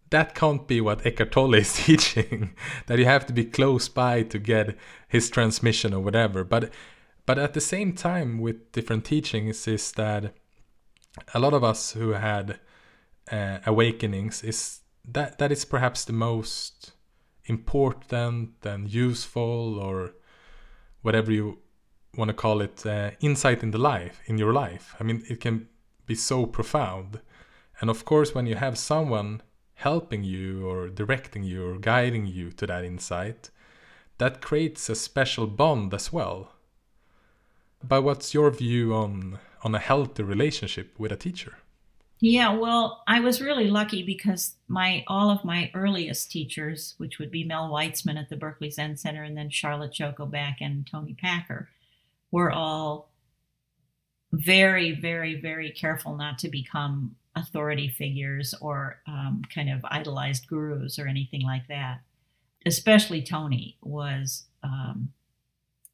that 0.10 0.36
can't 0.36 0.68
be 0.68 0.82
what 0.82 1.06
Eckhart 1.06 1.32
Tolle 1.32 1.56
is 1.56 1.74
teaching. 1.86 2.54
that 2.88 3.00
you 3.00 3.06
have 3.06 3.26
to 3.28 3.34
be 3.34 3.46
close 3.46 3.88
by 3.88 4.24
to 4.24 4.40
get 4.40 4.76
his 5.08 5.30
transmission 5.30 5.94
or 5.94 6.00
whatever. 6.00 6.44
But 6.44 6.72
but 7.26 7.38
at 7.38 7.54
the 7.54 7.62
same 7.62 7.94
time, 7.94 8.40
with 8.40 8.72
different 8.72 9.06
teachings, 9.06 9.68
is 9.68 9.92
that 9.92 10.34
a 11.34 11.40
lot 11.40 11.54
of 11.54 11.64
us 11.64 11.92
who 11.92 12.14
had 12.14 12.60
uh, 13.32 13.60
awakenings 13.68 14.44
is 14.44 14.80
that 15.08 15.38
that 15.38 15.52
is 15.52 15.64
perhaps 15.64 16.06
the 16.06 16.14
most 16.14 16.94
important 17.46 18.54
and 18.64 18.92
useful 18.92 19.78
or 19.78 20.14
whatever 21.02 21.32
you 21.32 21.60
want 22.18 22.30
to 22.30 22.34
call 22.34 22.62
it 22.62 22.86
uh, 22.86 23.12
insight 23.22 23.62
in 23.62 23.72
the 23.72 23.78
life 23.78 24.22
in 24.26 24.38
your 24.38 24.54
life. 24.54 24.96
I 25.00 25.04
mean, 25.04 25.24
it 25.30 25.40
can 25.40 25.68
be 26.06 26.16
so 26.16 26.46
profound. 26.46 27.20
And 27.80 27.90
of 27.90 28.06
course, 28.06 28.36
when 28.36 28.46
you 28.46 28.56
have 28.56 28.78
someone 28.78 29.42
helping 29.76 30.24
you 30.24 30.68
or 30.68 30.90
directing 30.90 31.44
you 31.44 31.66
or 31.66 31.78
guiding 31.78 32.26
you 32.26 32.52
to 32.52 32.68
that 32.68 32.84
insight, 32.84 33.50
that 34.18 34.42
creates 34.42 34.90
a 34.90 34.96
special 34.96 35.48
bond 35.48 35.94
as 35.94 36.12
well. 36.12 36.52
But 37.82 38.04
what's 38.04 38.34
your 38.34 38.52
view 38.52 38.94
on 38.94 39.40
on 39.64 39.76
a 39.76 39.80
healthy 39.80 40.24
relationship 40.24 40.98
with 40.98 41.12
a 41.12 41.16
teacher? 41.16 41.58
Yeah, 42.22 42.54
well, 42.54 43.04
I 43.08 43.22
was 43.22 43.42
really 43.42 43.70
lucky 43.70 44.04
because 44.04 44.56
my 44.68 45.06
all 45.08 45.30
of 45.30 45.46
my 45.46 45.72
earliest 45.74 46.30
teachers, 46.30 46.96
which 46.98 47.18
would 47.18 47.32
be 47.32 47.46
Mel 47.46 47.70
Weitzman 47.70 48.20
at 48.20 48.30
the 48.30 48.36
Berkeley 48.36 48.70
Zen 48.70 48.98
Center 48.98 49.24
and 49.24 49.38
then 49.38 49.50
Charlotte 49.50 49.94
Joko 49.94 50.26
Beck 50.26 50.58
and 50.60 50.86
Toni 50.86 51.14
Packer, 51.14 51.70
were 52.30 52.52
all 52.52 53.10
very, 54.34 54.92
very, 54.92 55.40
very 55.40 55.72
careful 55.72 56.16
not 56.18 56.38
to 56.40 56.50
become 56.50 57.16
authority 57.36 57.88
figures 57.90 58.54
or 58.62 59.02
um, 59.08 59.42
kind 59.54 59.70
of 59.70 59.86
idolized 59.86 60.48
gurus 60.48 61.00
or 61.00 61.08
anything 61.08 61.42
like 61.42 61.68
that. 61.68 62.02
Especially 62.66 63.22
Toni 63.22 63.78
was, 63.82 64.46
um, 64.64 65.14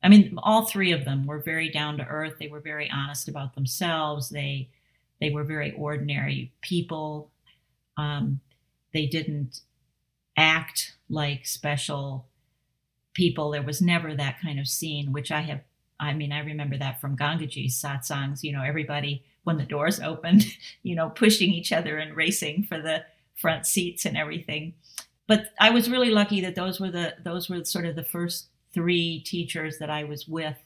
I 0.02 0.10
mean, 0.10 0.38
all 0.42 0.66
three 0.66 0.92
of 0.92 1.06
them 1.06 1.26
were 1.26 1.40
very 1.40 1.70
down 1.70 1.98
to 1.98 2.06
earth. 2.06 2.36
They 2.40 2.48
were 2.48 2.60
very 2.60 2.90
honest 2.90 3.28
about 3.28 3.56
themselves. 3.56 4.30
They 4.30 4.70
they 5.22 5.30
were 5.30 5.44
very 5.44 5.72
ordinary 5.72 6.52
people. 6.62 7.32
Um, 7.98 8.42
they 8.94 9.06
didn't 9.06 9.62
act 10.38 10.98
like 11.10 11.46
special 11.46 12.28
people. 13.14 13.52
There 13.52 13.62
was 13.62 13.82
never 13.82 14.14
that 14.14 14.42
kind 14.42 14.60
of 14.60 14.68
scene, 14.68 15.12
which 15.12 15.32
I 15.32 15.42
have. 15.42 15.62
I 16.00 16.14
mean, 16.14 16.34
I 16.34 16.40
remember 16.40 16.78
that 16.78 17.00
from 17.00 17.16
Gangaji's 17.16 17.82
satsangs. 17.82 18.44
You 18.44 18.52
know, 18.52 18.64
everybody 18.64 19.24
when 19.46 19.58
the 19.58 19.64
doors 19.64 20.02
opened, 20.02 20.46
you 20.84 20.96
know, 20.96 21.10
pushing 21.10 21.52
each 21.52 21.72
other 21.72 21.98
and 21.98 22.16
racing 22.16 22.64
for 22.64 22.82
the 22.82 23.06
front 23.36 23.66
seats 23.66 24.06
and 24.06 24.18
everything. 24.18 24.74
But 25.28 25.52
I 25.60 25.70
was 25.70 25.90
really 25.90 26.12
lucky 26.12 26.42
that 26.42 26.56
those 26.56 26.80
were 26.80 26.92
the 26.92 27.16
those 27.24 27.50
were 27.50 27.64
sort 27.64 27.86
of 27.86 27.96
the 27.96 28.04
first 28.04 28.48
three 28.74 29.22
teachers 29.22 29.78
that 29.80 29.90
I 29.90 30.04
was 30.04 30.28
with 30.28 30.58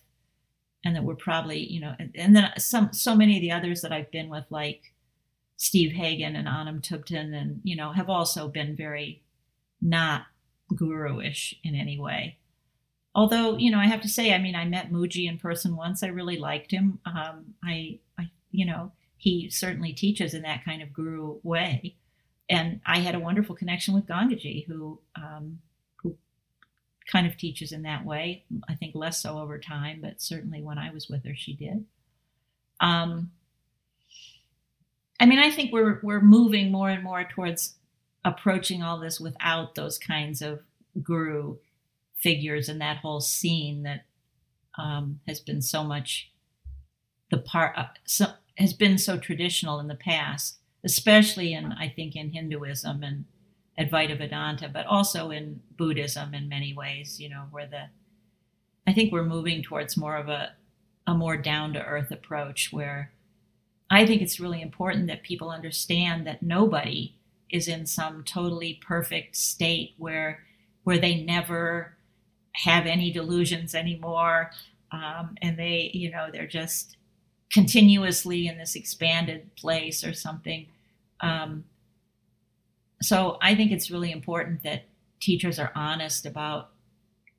and 0.84 0.96
that 0.96 1.04
were 1.04 1.16
probably, 1.16 1.60
you 1.60 1.80
know, 1.80 1.94
and, 2.00 2.12
and 2.16 2.36
then 2.36 2.52
some 2.58 2.92
so 2.92 3.16
many 3.16 3.38
of 3.38 3.42
the 3.42 3.52
others 3.52 3.82
that 3.82 3.92
I've 3.92 4.12
been 4.12 4.30
with, 4.30 4.46
like 4.50 4.94
Steve 5.58 5.92
Hagen 5.92 6.36
and 6.36 6.48
Anam 6.48 6.82
Thubten, 6.82 7.34
and 7.34 7.62
you 7.64 7.76
know, 7.76 7.92
have 7.92 8.10
also 8.10 8.48
been 8.48 8.76
very 8.76 9.22
not 9.82 10.24
guru-ish 10.76 11.56
in 11.64 11.76
any 11.76 12.00
way. 12.00 12.38
Although, 13.16 13.58
you 13.58 13.72
know, 13.72 13.80
I 13.80 13.88
have 13.88 14.02
to 14.02 14.10
say, 14.10 14.34
I 14.34 14.38
mean, 14.38 14.56
I 14.56 14.66
met 14.66 14.92
Mooji 14.92 15.28
in 15.28 15.40
person 15.40 15.76
once. 15.76 16.04
I 16.04 16.08
really 16.08 16.38
liked 16.38 16.72
him. 16.72 17.00
Um, 17.06 17.56
I, 17.64 18.00
you 18.52 18.66
know, 18.66 18.92
he 19.18 19.50
certainly 19.50 19.94
teaches 19.94 20.34
in 20.34 20.44
that 20.44 20.64
kind 20.64 20.82
of 20.82 20.94
guru 20.94 21.40
way. 21.44 21.96
And 22.50 22.82
I 22.86 23.00
had 23.00 23.16
a 23.16 23.20
wonderful 23.20 23.56
connection 23.56 23.94
with 23.94 24.08
Gangaji, 24.08 24.66
who 24.66 25.00
um, 25.16 25.60
kind 27.10 27.28
of 27.28 27.38
teaches 27.38 27.72
in 27.72 27.84
that 27.84 28.06
way. 28.06 28.46
I 28.68 28.76
think 28.76 28.96
less 28.96 29.22
so 29.22 29.40
over 29.40 29.60
time, 29.60 30.00
but 30.02 30.22
certainly 30.22 30.62
when 30.62 30.78
I 30.78 30.92
was 30.92 31.10
with 31.10 31.26
her, 31.26 31.36
she 31.36 31.54
did. 31.54 31.86
Um, 32.80 33.32
I 35.20 35.26
mean, 35.26 35.40
I 35.40 35.52
think 35.52 35.74
we're 35.74 36.00
we're 36.02 36.22
moving 36.22 36.72
more 36.72 36.90
and 36.90 37.04
more 37.04 37.24
towards 37.24 37.76
approaching 38.24 38.84
all 38.84 39.00
this 39.00 39.20
without 39.20 39.76
those 39.76 39.98
kinds 39.98 40.42
of 40.42 40.62
guru 41.02 41.58
figures 42.16 42.70
and 42.70 42.82
that 42.82 42.98
whole 42.98 43.22
scene 43.22 43.84
that 43.84 44.06
um, 44.78 45.20
has 45.28 45.40
been 45.40 45.62
so 45.62 45.84
much 45.84 46.32
the 47.32 47.38
part 47.38 47.78
uh, 47.78 47.86
so, 48.06 48.28
has 48.60 48.74
been 48.74 48.98
so 48.98 49.18
traditional 49.18 49.80
in 49.80 49.88
the 49.88 49.96
past, 49.96 50.58
especially 50.84 51.54
in 51.54 51.72
I 51.72 51.90
think 51.90 52.16
in 52.16 52.32
Hinduism 52.32 53.04
and 53.04 53.26
Advaita 53.80 54.18
Vedanta, 54.18 54.70
but 54.72 54.86
also 54.86 55.32
in 55.32 55.62
Buddhism 55.78 56.34
in 56.34 56.50
many 56.50 56.74
ways, 56.74 57.20
you 57.20 57.30
know, 57.30 57.46
where 57.52 57.68
the 57.68 57.86
I 58.86 58.94
think 58.94 59.12
we're 59.12 59.24
moving 59.24 59.64
towards 59.64 59.98
more 59.98 60.18
of 60.18 60.30
a 60.30 60.54
a 61.08 61.14
more 61.14 61.38
down 61.38 61.74
to 61.74 61.84
earth 61.84 62.12
approach 62.12 62.72
where 62.72 63.12
I 63.90 64.06
think 64.06 64.22
it's 64.22 64.40
really 64.40 64.62
important 64.62 65.08
that 65.08 65.24
people 65.24 65.50
understand 65.50 66.28
that 66.28 66.44
nobody 66.44 67.16
is 67.50 67.68
in 67.68 67.86
some 67.86 68.24
totally 68.24 68.80
perfect 68.86 69.36
state 69.36 69.94
where 69.98 70.44
where 70.84 71.00
they 71.00 71.24
never 71.24 71.98
have 72.54 72.86
any 72.86 73.12
delusions 73.12 73.74
anymore 73.74 74.52
um, 74.92 75.36
and 75.42 75.58
they 75.58 75.92
you 75.94 76.12
know 76.12 76.30
they're 76.32 76.48
just 76.48 76.98
continuously 77.52 78.48
in 78.48 78.58
this 78.58 78.76
expanded 78.76 79.56
place 79.56 80.04
or 80.04 80.14
something 80.14 80.68
um, 81.22 81.64
so 83.02 83.38
I 83.42 83.56
think 83.56 83.72
it's 83.72 83.92
really 83.92 84.12
important 84.12 84.64
that 84.64 84.86
teachers 85.20 85.60
are 85.60 85.72
honest 85.76 86.26
about 86.26 86.72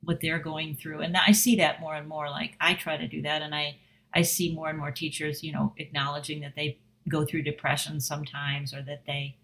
what 0.03 0.19
they're 0.21 0.39
going 0.39 0.75
through. 0.75 1.01
And 1.01 1.15
I 1.15 1.31
see 1.31 1.55
that 1.57 1.79
more 1.79 1.95
and 1.95 2.07
more. 2.07 2.29
Like 2.29 2.55
I 2.59 2.73
try 2.73 2.97
to 2.97 3.07
do 3.07 3.21
that. 3.21 3.41
And 3.41 3.53
I, 3.53 3.77
I 4.13 4.23
see 4.23 4.53
more 4.53 4.69
and 4.69 4.77
more 4.77 4.91
teachers, 4.91 5.43
you 5.43 5.51
know, 5.51 5.73
acknowledging 5.77 6.41
that 6.41 6.55
they 6.55 6.79
go 7.07 7.25
through 7.25 7.43
depression 7.43 7.99
sometimes 7.99 8.73
or 8.73 8.81
that 8.83 9.05
they, 9.05 9.37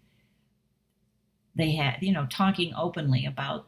they 1.54 1.72
had, 1.72 1.98
you 2.00 2.12
know, 2.12 2.26
talking 2.28 2.72
openly 2.76 3.24
about 3.24 3.66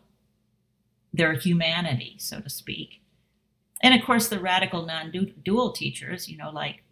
their 1.13 1.33
humanity, 1.35 2.17
so 2.19 2.41
to 2.41 2.51
speak. 2.51 3.01
And 3.83 3.95
of 3.99 4.05
course, 4.05 4.29
the 4.29 4.39
radical 4.39 4.85
non 4.85 5.13
dual 5.45 5.73
teachers, 5.73 6.29
you 6.29 6.37
know, 6.37 6.51
like 6.51 6.83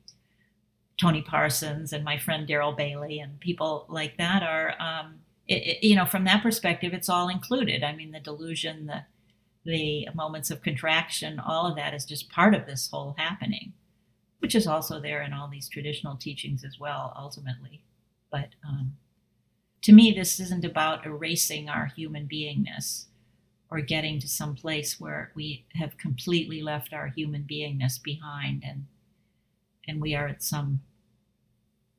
Tony 1.00 1.22
Parsons 1.22 1.92
and 1.92 2.04
my 2.04 2.18
friend 2.18 2.48
Darryl 2.48 2.76
Bailey 2.76 3.20
and 3.20 3.38
people 3.40 3.86
like 3.88 4.16
that 4.18 4.42
are, 4.42 4.74
um, 4.80 5.20
it, 5.46 5.54
it, 5.54 5.86
you 5.86 5.94
know, 5.94 6.04
from 6.04 6.24
that 6.24 6.42
perspective, 6.42 6.92
it's 6.92 7.08
all 7.08 7.28
included. 7.28 7.84
I 7.84 7.94
mean, 7.94 8.10
the 8.12 8.20
delusion, 8.20 8.86
the 8.86 9.04
the 9.64 10.08
moments 10.14 10.50
of 10.50 10.62
contraction, 10.62 11.38
all 11.38 11.66
of 11.66 11.76
that 11.76 11.92
is 11.92 12.06
just 12.06 12.30
part 12.30 12.54
of 12.54 12.64
this 12.64 12.88
whole 12.90 13.14
happening, 13.18 13.74
which 14.38 14.54
is 14.54 14.66
also 14.66 14.98
there 14.98 15.20
in 15.20 15.34
all 15.34 15.46
these 15.48 15.68
traditional 15.68 16.16
teachings 16.16 16.64
as 16.64 16.78
well, 16.80 17.12
ultimately. 17.14 17.82
But 18.30 18.48
um, 18.66 18.94
to 19.82 19.92
me, 19.92 20.12
this 20.12 20.40
isn't 20.40 20.64
about 20.64 21.04
erasing 21.04 21.68
our 21.68 21.86
human 21.86 22.26
beingness 22.26 23.06
or 23.70 23.80
getting 23.82 24.18
to 24.20 24.28
some 24.28 24.54
place 24.54 24.98
where 24.98 25.32
we 25.34 25.66
have 25.74 25.98
completely 25.98 26.62
left 26.62 26.94
our 26.94 27.08
human 27.08 27.42
beingness 27.42 28.02
behind 28.02 28.62
and 28.66 28.86
and 29.86 30.02
we 30.02 30.14
are 30.14 30.28
at 30.28 30.42
some 30.42 30.80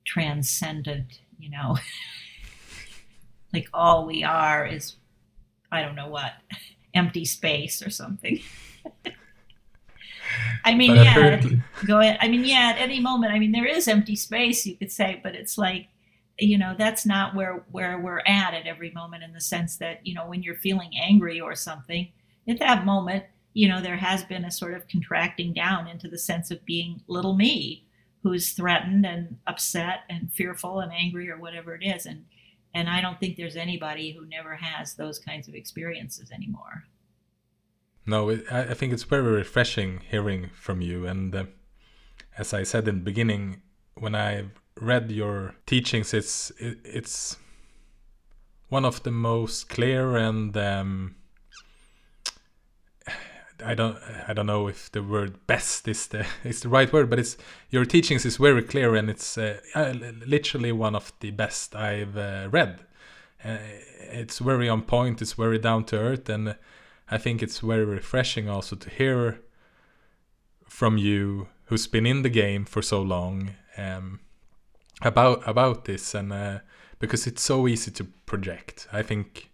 transcendent, 0.10 1.20
you 1.38 1.50
know. 1.50 1.78
like 3.54 3.68
all 3.74 4.06
we 4.06 4.24
are 4.24 4.66
is 4.66 4.96
I 5.72 5.82
don't 5.82 5.96
know 5.96 6.10
what 6.10 6.34
empty 6.94 7.26
space 7.26 7.86
or 7.86 7.90
something. 7.90 8.40
I 10.64 10.76
mean, 10.76 10.96
but 10.96 11.06
yeah, 11.06 11.42
go 11.88 12.00
ahead. 12.00 12.18
I 12.22 12.28
mean, 12.28 12.44
yeah, 12.44 12.74
at 12.76 12.82
any 12.82 13.00
moment, 13.00 13.34
I 13.34 13.40
mean, 13.40 13.52
there 13.52 13.66
is 13.66 13.88
empty 13.88 14.16
space, 14.16 14.66
you 14.66 14.76
could 14.78 14.92
say, 14.92 15.20
but 15.24 15.34
it's 15.34 15.58
like, 15.58 15.88
you 16.38 16.58
know, 16.58 16.76
that's 16.78 17.06
not 17.06 17.36
where 17.36 17.66
where 17.72 18.00
we're 18.00 18.22
at 18.26 18.54
at 18.54 18.68
every 18.68 18.92
moment 18.92 19.24
in 19.24 19.34
the 19.34 19.42
sense 19.42 19.78
that, 19.78 20.06
you 20.06 20.14
know, 20.14 20.28
when 20.28 20.44
you're 20.44 20.56
feeling 20.56 20.92
angry 21.02 21.42
or 21.42 21.56
something, 21.56 22.10
at 22.48 22.60
that 22.60 22.86
moment, 22.86 23.26
you 23.54 23.68
know, 23.68 23.82
there 23.82 23.98
has 23.98 24.24
been 24.24 24.46
a 24.46 24.52
sort 24.52 24.74
of 24.74 24.88
contracting 24.88 25.54
down 25.54 25.88
into 25.88 26.08
the 26.08 26.18
sense 26.18 26.52
of 26.52 26.64
being 26.66 27.02
little 27.08 27.36
me 27.36 27.86
who's 28.24 28.52
threatened 28.52 29.06
and 29.06 29.38
upset 29.48 30.02
and 30.10 30.32
fearful 30.34 30.80
and 30.80 30.92
angry 30.92 31.30
or 31.30 31.38
whatever 31.38 31.76
it 31.76 31.84
is. 31.84 32.06
And 32.06 32.26
and 32.74 32.88
I 32.88 33.02
don't 33.02 33.20
think 33.20 33.36
there's 33.36 33.56
anybody 33.56 34.12
who 34.12 34.28
never 34.28 34.56
has 34.56 34.94
those 34.94 35.18
kinds 35.18 35.48
of 35.48 35.56
experiences 35.56 36.32
anymore. 36.32 36.84
No, 38.06 38.30
it, 38.30 38.46
I 38.52 38.74
think 38.74 38.94
it's 38.94 39.04
very 39.04 39.32
refreshing 39.32 40.02
hearing 40.10 40.50
from 40.54 40.82
you. 40.82 41.06
And 41.06 41.36
uh, 41.36 41.46
as 42.38 42.54
I 42.54 42.64
said 42.64 42.88
in 42.88 42.96
the 42.96 43.04
beginning, 43.04 43.62
when 43.96 44.16
I 44.16 44.46
read 44.80 45.12
your 45.12 45.56
teachings, 45.66 46.14
it's 46.14 46.52
it, 46.58 46.80
it's 46.84 47.38
one 48.70 48.86
of 48.86 49.04
the 49.04 49.12
most 49.12 49.68
clear 49.70 50.16
and 50.16 50.56
um, 50.56 51.16
I 53.64 53.76
don't 53.76 53.98
I 54.28 54.34
don't 54.34 54.46
know 54.46 54.68
if 54.68 54.92
the 54.92 55.04
word 55.04 55.46
best 55.48 55.88
is 55.88 56.08
the 56.08 56.26
is 56.44 56.62
the 56.62 56.70
right 56.70 56.92
word, 56.92 57.10
but 57.10 57.20
it's 57.20 57.38
your 57.70 57.86
teachings 57.86 58.26
is 58.26 58.38
very 58.38 58.64
clear 58.64 58.96
and 58.96 59.10
it's 59.10 59.38
uh, 59.38 59.60
literally 60.26 60.72
one 60.72 60.96
of 60.96 61.14
the 61.20 61.32
best 61.32 61.76
I've 61.76 62.18
uh, 62.18 62.48
read. 62.52 62.80
Uh, 63.44 63.58
it's 64.12 64.40
very 64.40 64.68
on 64.68 64.82
point. 64.82 65.22
It's 65.22 65.34
very 65.34 65.60
down 65.60 65.86
to 65.86 65.98
earth, 65.98 66.30
and 66.30 66.56
I 67.10 67.18
think 67.18 67.42
it's 67.42 67.60
very 67.60 67.86
refreshing 67.86 68.50
also 68.50 68.76
to 68.76 68.90
hear 68.90 69.42
from 70.68 70.98
you, 70.98 71.48
who's 71.66 71.88
been 71.88 72.06
in 72.06 72.22
the 72.22 72.30
game 72.30 72.66
for 72.66 72.82
so 72.82 73.02
long, 73.02 73.52
um, 73.78 74.20
about 75.02 75.48
about 75.48 75.86
this, 75.86 76.14
and 76.14 76.34
uh, 76.34 76.60
because 77.00 77.28
it's 77.28 77.42
so 77.42 77.68
easy 77.68 77.92
to 77.92 78.04
project. 78.26 78.88
I 78.92 79.04
think 79.04 79.52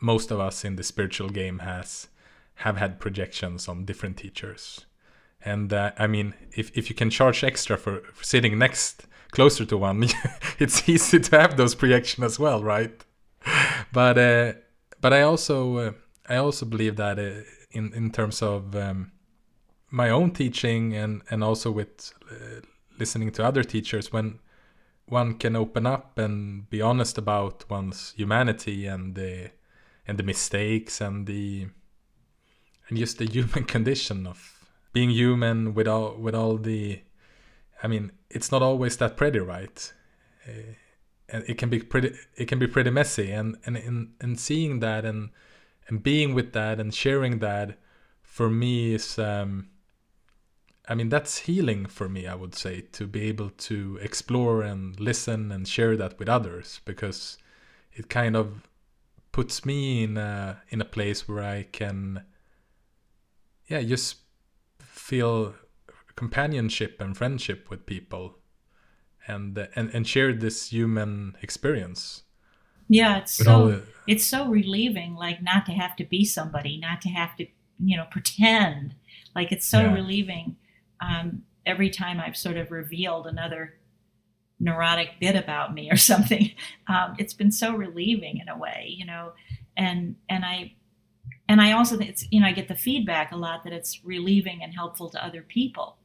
most 0.00 0.30
of 0.30 0.38
us 0.38 0.64
in 0.64 0.76
the 0.76 0.82
spiritual 0.82 1.30
game 1.30 1.60
has 1.60 2.08
have 2.56 2.76
had 2.76 3.00
projections 3.00 3.68
on 3.68 3.84
different 3.84 4.16
teachers 4.16 4.86
and 5.46 5.72
uh, 5.72 5.92
I 5.96 6.08
mean, 6.08 6.34
if 6.52 6.76
if 6.76 6.90
you 6.90 6.96
can 6.96 7.08
charge 7.08 7.44
extra 7.44 7.78
for, 7.78 8.00
for 8.12 8.24
sitting 8.24 8.58
next 8.58 9.06
closer 9.30 9.64
to 9.66 9.78
one, 9.78 10.08
it's 10.58 10.88
easy 10.88 11.20
to 11.20 11.40
have 11.40 11.56
those 11.56 11.74
projection 11.74 12.24
as 12.24 12.38
well, 12.38 12.62
right? 12.62 13.04
But 13.92 14.18
uh, 14.18 14.52
but 15.00 15.12
I 15.12 15.22
also 15.22 15.76
uh, 15.78 15.92
I 16.28 16.36
also 16.36 16.66
believe 16.66 16.96
that 16.96 17.18
uh, 17.18 17.42
in 17.70 17.94
in 17.94 18.10
terms 18.10 18.42
of 18.42 18.74
um, 18.74 19.12
my 19.90 20.10
own 20.10 20.32
teaching 20.32 20.96
and 20.96 21.22
and 21.30 21.44
also 21.44 21.70
with 21.70 22.12
uh, 22.30 22.60
listening 22.98 23.30
to 23.32 23.44
other 23.44 23.62
teachers 23.62 24.12
when 24.12 24.40
one 25.08 25.34
can 25.34 25.54
open 25.54 25.86
up 25.86 26.18
and 26.18 26.68
be 26.68 26.82
honest 26.82 27.18
about 27.18 27.64
one's 27.70 28.12
humanity 28.16 28.86
and 28.86 29.14
the 29.14 29.50
and 30.08 30.18
the 30.18 30.24
mistakes 30.24 31.00
and 31.00 31.26
the 31.28 31.68
and 32.88 32.98
just 32.98 33.18
the 33.18 33.26
human 33.30 33.64
condition 33.64 34.26
of 34.26 34.52
being 34.92 35.10
human 35.10 35.74
with 35.74 35.86
all 35.86 36.16
with 36.16 36.34
all 36.34 36.56
the 36.56 37.00
i 37.82 37.86
mean 37.86 38.10
it's 38.30 38.52
not 38.52 38.62
always 38.62 38.96
that 38.98 39.16
pretty 39.16 39.38
right? 39.38 39.92
Uh, 40.46 40.74
and 41.28 41.44
it 41.48 41.58
can 41.58 41.68
be 41.68 41.80
pretty 41.80 42.14
it 42.36 42.46
can 42.46 42.58
be 42.58 42.66
pretty 42.66 42.90
messy. 42.90 43.30
And 43.30 43.56
and 43.64 43.76
in 43.76 44.12
and 44.20 44.38
seeing 44.38 44.80
that 44.80 45.04
and 45.04 45.30
and 45.88 46.02
being 46.02 46.34
with 46.34 46.52
that 46.52 46.78
and 46.80 46.94
sharing 46.94 47.38
that 47.40 47.78
for 48.22 48.50
me 48.50 48.94
is 48.94 49.18
um 49.18 49.68
I 50.88 50.94
mean, 50.94 51.08
that's 51.08 51.38
healing 51.38 51.86
for 51.86 52.08
me, 52.08 52.28
I 52.28 52.36
would 52.36 52.54
say, 52.54 52.82
to 52.92 53.08
be 53.08 53.22
able 53.22 53.50
to 53.50 53.98
explore 54.00 54.62
and 54.62 54.98
listen 55.00 55.50
and 55.50 55.66
share 55.66 55.96
that 55.96 56.16
with 56.16 56.28
others 56.28 56.80
because 56.84 57.38
it 57.92 58.08
kind 58.08 58.36
of 58.36 58.68
puts 59.32 59.64
me 59.64 60.04
in 60.04 60.16
a, 60.16 60.62
in 60.68 60.80
a 60.80 60.84
place 60.84 61.26
where 61.26 61.42
I 61.42 61.64
can, 61.72 62.22
yeah, 63.68 63.82
just 63.82 64.16
feel 64.80 65.54
companionship 66.14 67.00
and 67.00 67.16
friendship 67.16 67.68
with 67.70 67.86
people 67.86 68.38
and 69.26 69.58
and, 69.74 69.90
and 69.92 70.06
share 70.06 70.32
this 70.32 70.70
human 70.70 71.36
experience. 71.42 72.22
Yeah, 72.88 73.18
it's 73.18 73.32
so 73.32 73.68
the, 73.68 73.82
it's 74.06 74.24
so 74.26 74.48
relieving, 74.48 75.14
like 75.14 75.42
not 75.42 75.66
to 75.66 75.72
have 75.72 75.96
to 75.96 76.04
be 76.04 76.24
somebody, 76.24 76.78
not 76.78 77.00
to 77.02 77.08
have 77.08 77.36
to, 77.36 77.46
you 77.78 77.96
know, 77.96 78.06
pretend. 78.10 78.94
Like 79.34 79.52
it's 79.52 79.66
so 79.66 79.80
yeah. 79.80 79.92
relieving 79.94 80.56
um, 81.00 81.42
every 81.64 81.90
time 81.90 82.20
I've 82.20 82.36
sort 82.36 82.56
of 82.56 82.70
revealed 82.70 83.26
another 83.26 83.74
neurotic 84.58 85.10
bit 85.20 85.36
about 85.36 85.74
me 85.74 85.90
or 85.90 85.96
something, 86.12 86.52
um, 86.86 87.16
it's 87.18 87.34
been 87.34 87.50
so 87.50 87.74
relieving 87.74 88.38
in 88.38 88.48
a 88.48 88.56
way, 88.56 88.94
you 88.96 89.04
know, 89.04 89.32
and 89.76 90.16
and 90.28 90.44
I 90.44 90.74
and 91.48 91.60
I 91.60 91.72
also 91.72 91.96
think 91.96 92.10
it's 92.10 92.26
you 92.30 92.40
know 92.40 92.46
I 92.46 92.52
get 92.52 92.68
the 92.68 92.74
feedback 92.74 93.32
a 93.32 93.36
lot 93.36 93.64
that 93.64 93.72
it's 93.72 94.04
relieving 94.04 94.62
and 94.62 94.74
helpful 94.74 95.10
to 95.10 95.24
other 95.24 95.42
people 95.42 95.96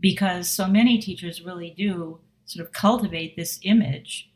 because 0.00 0.50
so 0.50 0.66
many 0.66 0.98
teachers 0.98 1.42
really 1.42 1.70
do 1.70 2.18
sort 2.44 2.66
of 2.66 2.72
cultivate 2.72 3.36
this 3.36 3.60
image 3.62 4.30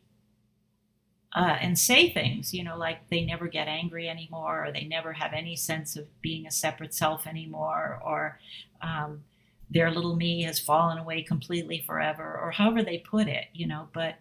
uh, 1.34 1.58
and 1.60 1.78
say 1.78 2.08
things, 2.08 2.54
you 2.54 2.64
know, 2.64 2.78
like 2.78 3.10
they 3.10 3.22
never 3.22 3.46
get 3.46 3.68
angry 3.68 4.08
anymore, 4.08 4.66
or 4.66 4.72
they 4.72 4.84
never 4.84 5.12
have 5.12 5.34
any 5.34 5.54
sense 5.54 5.94
of 5.94 6.06
being 6.22 6.46
a 6.46 6.50
separate 6.50 6.94
self 6.94 7.26
anymore, 7.26 8.00
or 8.02 8.40
um, 8.80 9.22
their 9.68 9.90
little 9.90 10.16
me 10.16 10.44
has 10.44 10.58
fallen 10.58 10.96
away 10.96 11.22
completely 11.22 11.84
forever, 11.86 12.40
or 12.42 12.52
however 12.52 12.82
they 12.82 12.98
put 12.98 13.28
it, 13.28 13.46
you 13.52 13.66
know. 13.66 13.88
But 13.92 14.14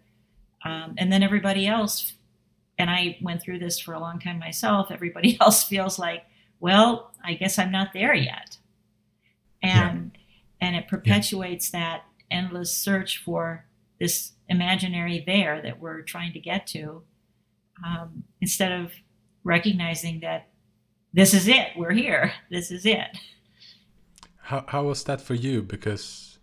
um, 0.66 0.96
and 0.98 1.12
then 1.12 1.24
everybody 1.24 1.66
else, 1.68 2.14
and 2.78 2.90
I 2.90 3.18
went 3.22 3.42
through 3.42 3.60
this 3.60 3.80
for 3.80 3.94
a 3.94 4.00
long 4.00 4.20
time 4.20 4.40
myself. 4.40 4.92
Everybody 4.92 5.38
else 5.42 5.64
feels 5.64 5.98
like, 5.98 6.24
well, 6.60 7.14
I 7.24 7.34
guess 7.34 7.58
I'm 7.58 7.72
not 7.72 7.90
there 7.94 8.14
yet, 8.14 8.58
and 9.62 10.12
yeah. 10.14 10.68
and 10.68 10.76
it 10.76 10.88
perpetuates 10.88 11.72
yeah. 11.74 11.80
that 11.80 12.04
endless 12.32 12.76
search 12.76 13.18
for 13.24 13.66
this 14.00 14.34
imaginary 14.50 15.24
there 15.26 15.62
that 15.62 15.80
we're 15.80 16.02
trying 16.02 16.34
to 16.34 16.40
get 16.40 16.68
to, 16.68 17.02
um, 17.86 18.24
instead 18.42 18.72
of 18.72 18.92
recognizing 19.44 20.20
that 20.22 20.50
this 21.14 21.34
is 21.34 21.48
it. 21.48 21.70
We're 21.78 21.94
here. 21.94 22.34
This 22.50 22.72
is 22.72 22.86
it. 22.86 23.18
How 24.42 24.66
how 24.68 24.84
was 24.84 25.04
that 25.06 25.22
for 25.22 25.34
you? 25.34 25.64
Because 25.64 26.38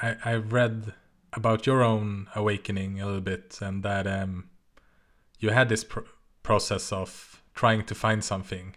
I 0.00 0.16
I 0.24 0.34
read 0.34 0.92
about 1.32 1.66
your 1.66 1.82
own 1.82 2.28
awakening 2.34 3.00
a 3.00 3.06
little 3.06 3.20
bit, 3.20 3.58
and 3.60 3.82
that 3.82 4.06
um 4.06 4.50
you 5.38 5.50
had 5.50 5.68
this 5.68 5.84
pr- 5.84 6.00
process 6.42 6.92
of 6.92 7.42
trying 7.54 7.84
to 7.84 7.94
find 7.94 8.24
something. 8.24 8.76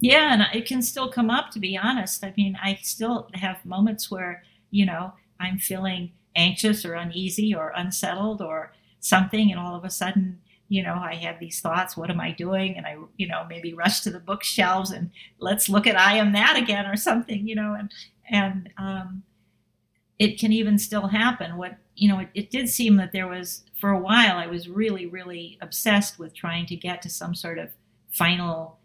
Yeah, 0.00 0.32
and 0.32 0.42
it 0.52 0.66
can 0.66 0.82
still 0.82 1.10
come 1.10 1.30
up. 1.30 1.50
To 1.52 1.60
be 1.60 1.76
honest, 1.76 2.24
I 2.24 2.34
mean, 2.36 2.58
I 2.62 2.78
still 2.82 3.30
have 3.34 3.64
moments 3.64 4.10
where 4.10 4.42
you 4.70 4.84
know 4.86 5.14
I'm 5.40 5.58
feeling 5.58 6.12
anxious 6.36 6.84
or 6.84 6.94
uneasy 6.94 7.54
or 7.54 7.72
unsettled 7.76 8.42
or 8.42 8.72
something, 9.00 9.50
and 9.50 9.60
all 9.60 9.76
of 9.76 9.84
a 9.84 9.90
sudden 9.90 10.40
you 10.68 10.82
know, 10.82 10.94
I 10.94 11.14
have 11.14 11.38
these 11.38 11.60
thoughts, 11.60 11.96
what 11.96 12.10
am 12.10 12.20
I 12.20 12.32
doing? 12.32 12.76
And 12.76 12.86
I, 12.86 12.96
you 13.16 13.28
know, 13.28 13.46
maybe 13.48 13.74
rush 13.74 14.00
to 14.00 14.10
the 14.10 14.18
bookshelves 14.18 14.90
and 14.90 15.10
let's 15.38 15.68
look 15.68 15.86
at 15.86 15.98
I 15.98 16.16
am 16.16 16.32
that 16.32 16.56
again 16.56 16.86
or 16.86 16.96
something, 16.96 17.46
you 17.46 17.54
know, 17.54 17.76
and, 17.78 17.92
and, 18.28 18.70
um, 18.78 19.22
it 20.18 20.38
can 20.38 20.52
even 20.52 20.78
still 20.78 21.08
happen. 21.08 21.56
What, 21.56 21.76
you 21.96 22.08
know, 22.08 22.20
it, 22.20 22.28
it 22.34 22.50
did 22.50 22.68
seem 22.68 22.96
that 22.96 23.12
there 23.12 23.28
was, 23.28 23.64
for 23.80 23.90
a 23.90 23.98
while, 23.98 24.36
I 24.36 24.46
was 24.46 24.68
really, 24.68 25.06
really 25.06 25.58
obsessed 25.60 26.18
with 26.18 26.34
trying 26.34 26.66
to 26.66 26.76
get 26.76 27.02
to 27.02 27.10
some 27.10 27.34
sort 27.34 27.58
of 27.58 27.70
final 28.12 28.78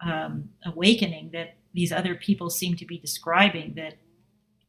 um, 0.00 0.50
awakening 0.64 1.30
that 1.32 1.54
these 1.72 1.92
other 1.92 2.14
people 2.14 2.50
seem 2.50 2.76
to 2.76 2.84
be 2.84 2.98
describing 2.98 3.74
that 3.74 3.94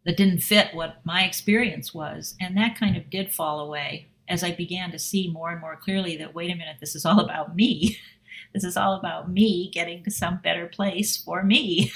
that 0.06 0.18
didn't 0.18 0.40
fit 0.42 0.74
what 0.74 0.98
my 1.04 1.24
experience 1.24 1.92
was 1.94 2.36
and 2.40 2.56
that 2.56 2.78
kind 2.78 2.96
of 2.96 3.10
did 3.10 3.34
fall 3.34 3.60
away 3.60 4.08
as 4.28 4.44
I 4.44 4.52
began 4.52 4.92
to 4.92 5.00
see 5.00 5.30
more 5.30 5.52
and 5.52 5.62
more 5.62 5.76
clearly 5.76 6.18
that, 6.18 6.34
wait 6.34 6.52
a 6.52 6.56
minute, 6.56 6.78
this 6.80 6.96
is 6.96 7.06
all 7.06 7.20
about 7.20 7.56
me. 7.56 7.98
this 8.54 8.64
is 8.64 8.78
all 8.78 8.96
about 8.96 9.30
me 9.30 9.70
getting 9.72 10.04
to 10.04 10.12
some 10.12 10.40
better 10.44 10.68
place 10.68 11.18
for 11.18 11.44
me. 11.44 11.92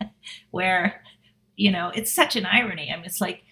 Where, 0.50 1.02
you 1.56 1.70
know, 1.70 1.90
it's 1.94 2.12
such 2.12 2.36
an 2.36 2.46
irony. 2.46 2.90
I 2.90 2.96
mean, 2.96 3.04
it's 3.04 3.20
like, 3.20 3.42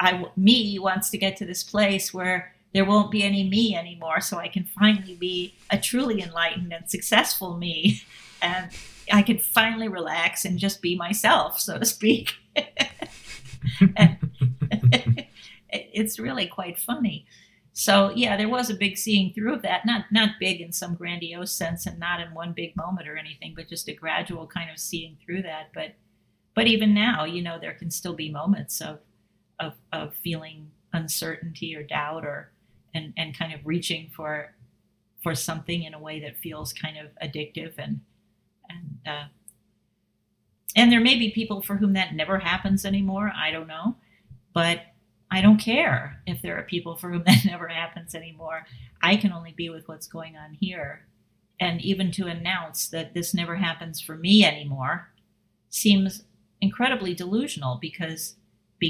I, 0.00 0.24
me 0.36 0.78
wants 0.78 1.10
to 1.10 1.18
get 1.18 1.36
to 1.38 1.44
this 1.44 1.62
place 1.62 2.12
where 2.12 2.54
there 2.72 2.84
won't 2.84 3.10
be 3.10 3.22
any 3.22 3.48
me 3.48 3.76
anymore. 3.76 4.20
So 4.20 4.38
I 4.38 4.48
can 4.48 4.64
finally 4.64 5.14
be 5.14 5.54
a 5.70 5.78
truly 5.78 6.20
enlightened 6.20 6.72
and 6.72 6.90
successful 6.90 7.56
me. 7.56 8.02
And 8.42 8.68
I 9.10 9.22
can 9.22 9.38
finally 9.38 9.88
relax 9.88 10.44
and 10.44 10.58
just 10.58 10.82
be 10.82 10.96
myself, 10.96 11.58
so 11.58 11.78
to 11.78 11.86
speak. 11.86 12.34
it's 15.70 16.18
really 16.18 16.46
quite 16.46 16.78
funny. 16.78 17.26
So 17.72 18.12
yeah, 18.14 18.36
there 18.36 18.48
was 18.48 18.70
a 18.70 18.74
big 18.74 18.96
seeing 18.96 19.32
through 19.32 19.54
of 19.54 19.62
that. 19.62 19.84
Not 19.84 20.06
not 20.12 20.38
big 20.38 20.60
in 20.60 20.72
some 20.72 20.94
grandiose 20.94 21.52
sense, 21.52 21.86
and 21.86 21.98
not 21.98 22.20
in 22.20 22.32
one 22.32 22.52
big 22.52 22.76
moment 22.76 23.08
or 23.08 23.16
anything, 23.16 23.54
but 23.56 23.68
just 23.68 23.88
a 23.88 23.94
gradual 23.94 24.46
kind 24.46 24.70
of 24.70 24.78
seeing 24.78 25.16
through 25.24 25.42
that. 25.42 25.70
But 25.74 25.94
but 26.54 26.68
even 26.68 26.94
now, 26.94 27.24
you 27.24 27.42
know, 27.42 27.58
there 27.58 27.74
can 27.74 27.90
still 27.90 28.14
be 28.14 28.30
moments 28.30 28.80
of 28.80 29.00
of 29.60 29.74
of 29.92 30.14
feeling 30.16 30.70
uncertainty 30.92 31.74
or 31.76 31.82
doubt 31.82 32.24
or 32.24 32.52
and 32.94 33.12
and 33.16 33.36
kind 33.36 33.52
of 33.52 33.60
reaching 33.64 34.10
for 34.14 34.54
for 35.22 35.34
something 35.34 35.82
in 35.82 35.94
a 35.94 35.98
way 35.98 36.20
that 36.20 36.38
feels 36.38 36.72
kind 36.72 36.96
of 36.98 37.06
addictive 37.22 37.74
and 37.78 38.00
and 38.68 38.98
uh, 39.06 39.24
and 40.76 40.90
there 40.90 41.00
may 41.00 41.18
be 41.18 41.30
people 41.30 41.62
for 41.62 41.76
whom 41.76 41.92
that 41.92 42.14
never 42.14 42.38
happens 42.38 42.84
anymore. 42.84 43.32
I 43.36 43.50
don't 43.50 43.68
know, 43.68 43.96
but 44.52 44.80
I 45.30 45.40
don't 45.40 45.58
care 45.58 46.22
if 46.26 46.42
there 46.42 46.58
are 46.58 46.62
people 46.62 46.96
for 46.96 47.10
whom 47.10 47.24
that 47.24 47.44
never 47.46 47.68
happens 47.68 48.14
anymore. 48.14 48.66
I 49.02 49.16
can 49.16 49.32
only 49.32 49.52
be 49.52 49.68
with 49.68 49.88
what's 49.88 50.06
going 50.06 50.36
on 50.36 50.54
here. 50.60 51.06
And 51.60 51.80
even 51.80 52.10
to 52.12 52.26
announce 52.26 52.88
that 52.88 53.14
this 53.14 53.32
never 53.32 53.56
happens 53.56 54.00
for 54.00 54.16
me 54.16 54.44
anymore 54.44 55.10
seems 55.70 56.24
incredibly 56.60 57.14
delusional 57.14 57.78
because 57.80 58.36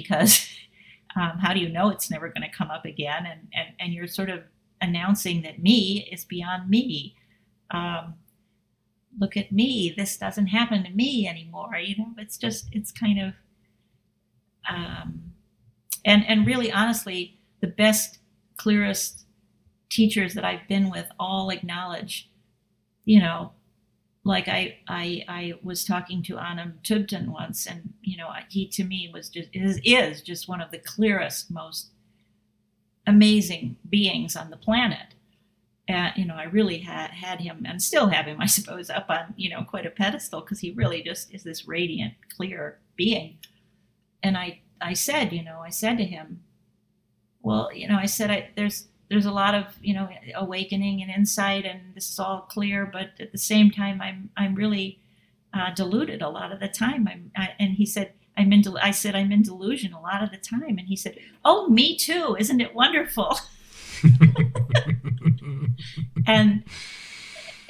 because 0.02 0.48
um, 1.16 1.38
how 1.38 1.52
do 1.52 1.60
you 1.60 1.68
know 1.68 1.90
it's 1.90 2.10
never 2.10 2.28
going 2.28 2.48
to 2.48 2.56
come 2.56 2.70
up 2.70 2.84
again? 2.84 3.26
And, 3.26 3.48
and 3.54 3.68
and 3.80 3.92
you're 3.92 4.06
sort 4.06 4.30
of 4.30 4.42
announcing 4.80 5.42
that 5.42 5.62
me 5.62 6.08
is 6.10 6.24
beyond 6.24 6.68
me. 6.68 7.16
Um, 7.70 8.14
look 9.18 9.36
at 9.36 9.52
me. 9.52 9.94
This 9.96 10.16
doesn't 10.16 10.48
happen 10.48 10.84
to 10.84 10.90
me 10.90 11.28
anymore. 11.28 11.76
You 11.76 11.96
know, 11.96 12.10
it's 12.18 12.36
just 12.36 12.68
it's 12.72 12.92
kind 12.92 13.20
of 13.20 13.34
um, 14.68 15.34
and 16.04 16.24
and 16.26 16.46
really 16.46 16.70
honestly 16.72 17.38
the 17.60 17.66
best 17.66 18.18
clearest 18.56 19.24
teachers 19.90 20.34
that 20.34 20.44
i've 20.44 20.66
been 20.68 20.90
with 20.90 21.06
all 21.18 21.50
acknowledge 21.50 22.30
you 23.04 23.20
know 23.20 23.52
like 24.24 24.48
i 24.48 24.76
i 24.88 25.22
i 25.28 25.52
was 25.62 25.84
talking 25.84 26.22
to 26.22 26.38
anam 26.38 26.78
thubten 26.82 27.28
once 27.28 27.66
and 27.66 27.92
you 28.02 28.16
know 28.16 28.28
he 28.48 28.66
to 28.66 28.84
me 28.84 29.10
was 29.12 29.28
just 29.28 29.48
is, 29.52 29.80
is 29.84 30.22
just 30.22 30.48
one 30.48 30.60
of 30.60 30.70
the 30.70 30.78
clearest 30.78 31.50
most 31.50 31.90
amazing 33.06 33.76
beings 33.90 34.34
on 34.34 34.50
the 34.50 34.56
planet 34.56 35.14
uh, 35.88 36.10
you 36.16 36.24
know, 36.24 36.34
I 36.34 36.44
really 36.44 36.78
had 36.78 37.10
had 37.10 37.40
him 37.40 37.66
and 37.68 37.82
still 37.82 38.08
have 38.08 38.26
him, 38.26 38.40
I 38.40 38.46
suppose, 38.46 38.90
up 38.90 39.06
on 39.08 39.34
you 39.36 39.50
know 39.50 39.64
quite 39.64 39.86
a 39.86 39.90
pedestal 39.90 40.40
because 40.40 40.60
he 40.60 40.72
really 40.72 41.02
just 41.02 41.32
is 41.32 41.42
this 41.42 41.68
radiant, 41.68 42.14
clear 42.36 42.78
being. 42.96 43.38
And 44.22 44.36
I 44.36 44.60
I 44.80 44.94
said, 44.94 45.32
you 45.32 45.42
know, 45.42 45.60
I 45.60 45.70
said 45.70 45.98
to 45.98 46.04
him, 46.04 46.42
well, 47.42 47.70
you 47.72 47.88
know, 47.88 47.98
I 47.98 48.06
said 48.06 48.30
I, 48.30 48.50
there's 48.56 48.88
there's 49.08 49.26
a 49.26 49.32
lot 49.32 49.54
of 49.54 49.66
you 49.82 49.94
know 49.94 50.08
awakening 50.34 51.02
and 51.02 51.10
insight, 51.10 51.64
and 51.64 51.94
this 51.94 52.10
is 52.10 52.18
all 52.18 52.42
clear, 52.42 52.86
but 52.86 53.10
at 53.20 53.32
the 53.32 53.38
same 53.38 53.70
time, 53.70 54.00
I'm 54.00 54.30
I'm 54.36 54.54
really 54.54 55.00
uh, 55.52 55.72
deluded 55.74 56.22
a 56.22 56.28
lot 56.28 56.52
of 56.52 56.60
the 56.60 56.68
time. 56.68 57.08
I'm 57.08 57.30
I, 57.36 57.50
and 57.58 57.74
he 57.74 57.86
said. 57.86 58.12
I'm 58.36 58.52
in. 58.52 58.62
del- 58.62 58.78
I 58.78 58.90
said 58.90 59.14
I'm 59.14 59.30
in 59.30 59.42
delusion 59.42 59.92
a 59.92 60.00
lot 60.00 60.20
of 60.20 60.32
the 60.32 60.38
time, 60.38 60.76
and 60.76 60.88
he 60.88 60.96
said, 60.96 61.16
"Oh, 61.44 61.68
me 61.68 61.96
too. 61.96 62.34
Isn't 62.36 62.60
it 62.60 62.74
wonderful?" 62.74 63.38
and 66.26 66.64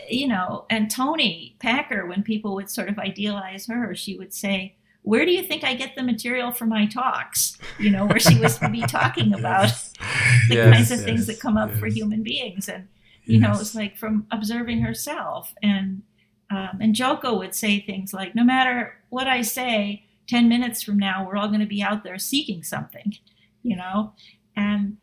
you 0.08 0.26
know, 0.26 0.64
and 0.70 0.90
toni 0.90 1.56
Packer, 1.58 2.06
when 2.06 2.22
people 2.22 2.54
would 2.54 2.70
sort 2.70 2.88
of 2.88 2.98
idealize 2.98 3.66
her, 3.66 3.94
she 3.94 4.16
would 4.16 4.32
say, 4.32 4.76
where 5.04 5.26
do 5.26 5.32
you 5.32 5.42
think 5.42 5.64
I 5.64 5.74
get 5.74 5.94
the 5.94 6.02
material 6.02 6.50
for 6.50 6.64
my 6.64 6.86
talks? 6.86 7.58
You 7.78 7.90
know, 7.90 8.06
where 8.06 8.18
she 8.18 8.38
was 8.40 8.58
to 8.58 8.70
be 8.70 8.80
talking 8.80 9.34
about 9.38 9.68
yes. 9.68 9.92
the 10.48 10.54
yes, 10.54 10.74
kinds 10.74 10.90
of 10.90 10.98
yes, 10.98 11.04
things 11.04 11.26
that 11.26 11.40
come 11.40 11.58
up 11.58 11.70
for 11.72 11.86
human 11.86 12.22
beings. 12.22 12.68
And, 12.70 12.88
you 13.24 13.38
know, 13.38 13.52
it's 13.52 13.74
like 13.74 13.98
from 13.98 14.26
observing 14.30 14.80
herself. 14.80 15.54
And, 15.62 16.02
um, 16.50 16.78
and 16.80 16.94
Joko 16.94 17.36
would 17.38 17.54
say 17.54 17.80
things 17.80 18.14
like, 18.14 18.34
no 18.34 18.44
matter 18.44 18.96
what 19.10 19.26
I 19.26 19.42
say, 19.42 20.04
10 20.26 20.48
minutes 20.48 20.82
from 20.82 20.98
now, 20.98 21.26
we're 21.26 21.36
all 21.36 21.48
going 21.48 21.60
to 21.60 21.66
be 21.66 21.82
out 21.82 22.02
there 22.02 22.18
seeking 22.18 22.62
something, 22.62 23.14
you 23.62 23.76
know? 23.76 24.14
And 24.56 24.96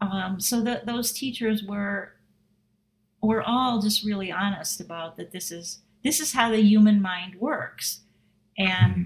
um, 0.00 0.40
so 0.40 0.62
that 0.62 0.86
those 0.86 1.12
teachers 1.12 1.62
were 1.62 2.14
were 3.20 3.42
all 3.42 3.80
just 3.80 4.02
really 4.02 4.32
honest 4.32 4.80
about 4.80 5.16
that 5.16 5.30
this 5.30 5.52
is 5.52 5.78
this 6.02 6.18
is 6.18 6.32
how 6.32 6.50
the 6.50 6.60
human 6.60 7.00
mind 7.00 7.36
works 7.36 8.00
and 8.58 8.92
mm-hmm. 8.92 9.02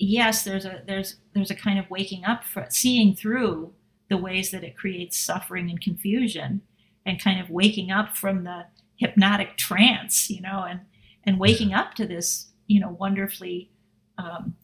Yes 0.00 0.44
there's 0.44 0.64
a 0.64 0.82
there's 0.86 1.16
there's 1.34 1.50
a 1.50 1.54
kind 1.54 1.78
of 1.78 1.90
waking 1.90 2.24
up 2.24 2.44
for 2.44 2.66
seeing 2.70 3.14
through 3.14 3.72
the 4.08 4.16
ways 4.16 4.50
that 4.50 4.64
it 4.64 4.76
creates 4.76 5.18
suffering 5.18 5.70
and 5.70 5.80
confusion 5.80 6.62
and 7.06 7.22
kind 7.22 7.40
of 7.40 7.50
waking 7.50 7.90
up 7.90 8.16
from 8.16 8.44
the 8.44 8.64
hypnotic 8.96 9.56
trance 9.56 10.30
you 10.30 10.40
know 10.40 10.64
and 10.68 10.80
and 11.24 11.38
waking 11.38 11.72
up 11.72 11.94
to 11.94 12.06
this 12.06 12.48
you 12.66 12.80
know 12.80 12.96
wonderfully 12.98 13.70
um, 14.18 14.54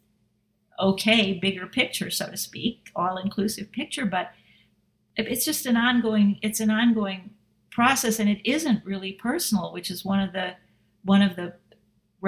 okay 0.79 1.35
bigger 1.35 1.67
picture 1.67 2.11
so 2.11 2.31
to 2.31 2.37
speak 2.37 2.91
all 2.97 3.17
inclusive 3.19 3.71
picture. 3.73 4.07
But 4.07 4.31
it's 5.17 5.45
just 5.45 5.67
an 5.67 5.77
ongoing 5.77 6.39
it's 6.43 6.61
an 6.61 6.71
ongoing 6.71 7.31
process 7.71 8.19
and 8.19 8.29
it 8.29 8.41
isn't 8.45 8.85
really 8.85 9.13
personal 9.13 9.73
which 9.73 9.91
is 9.91 10.05
one 10.05 10.21
of 10.21 10.33
the 10.33 10.55
one 11.05 11.23
of 11.23 11.37
the 11.37 11.55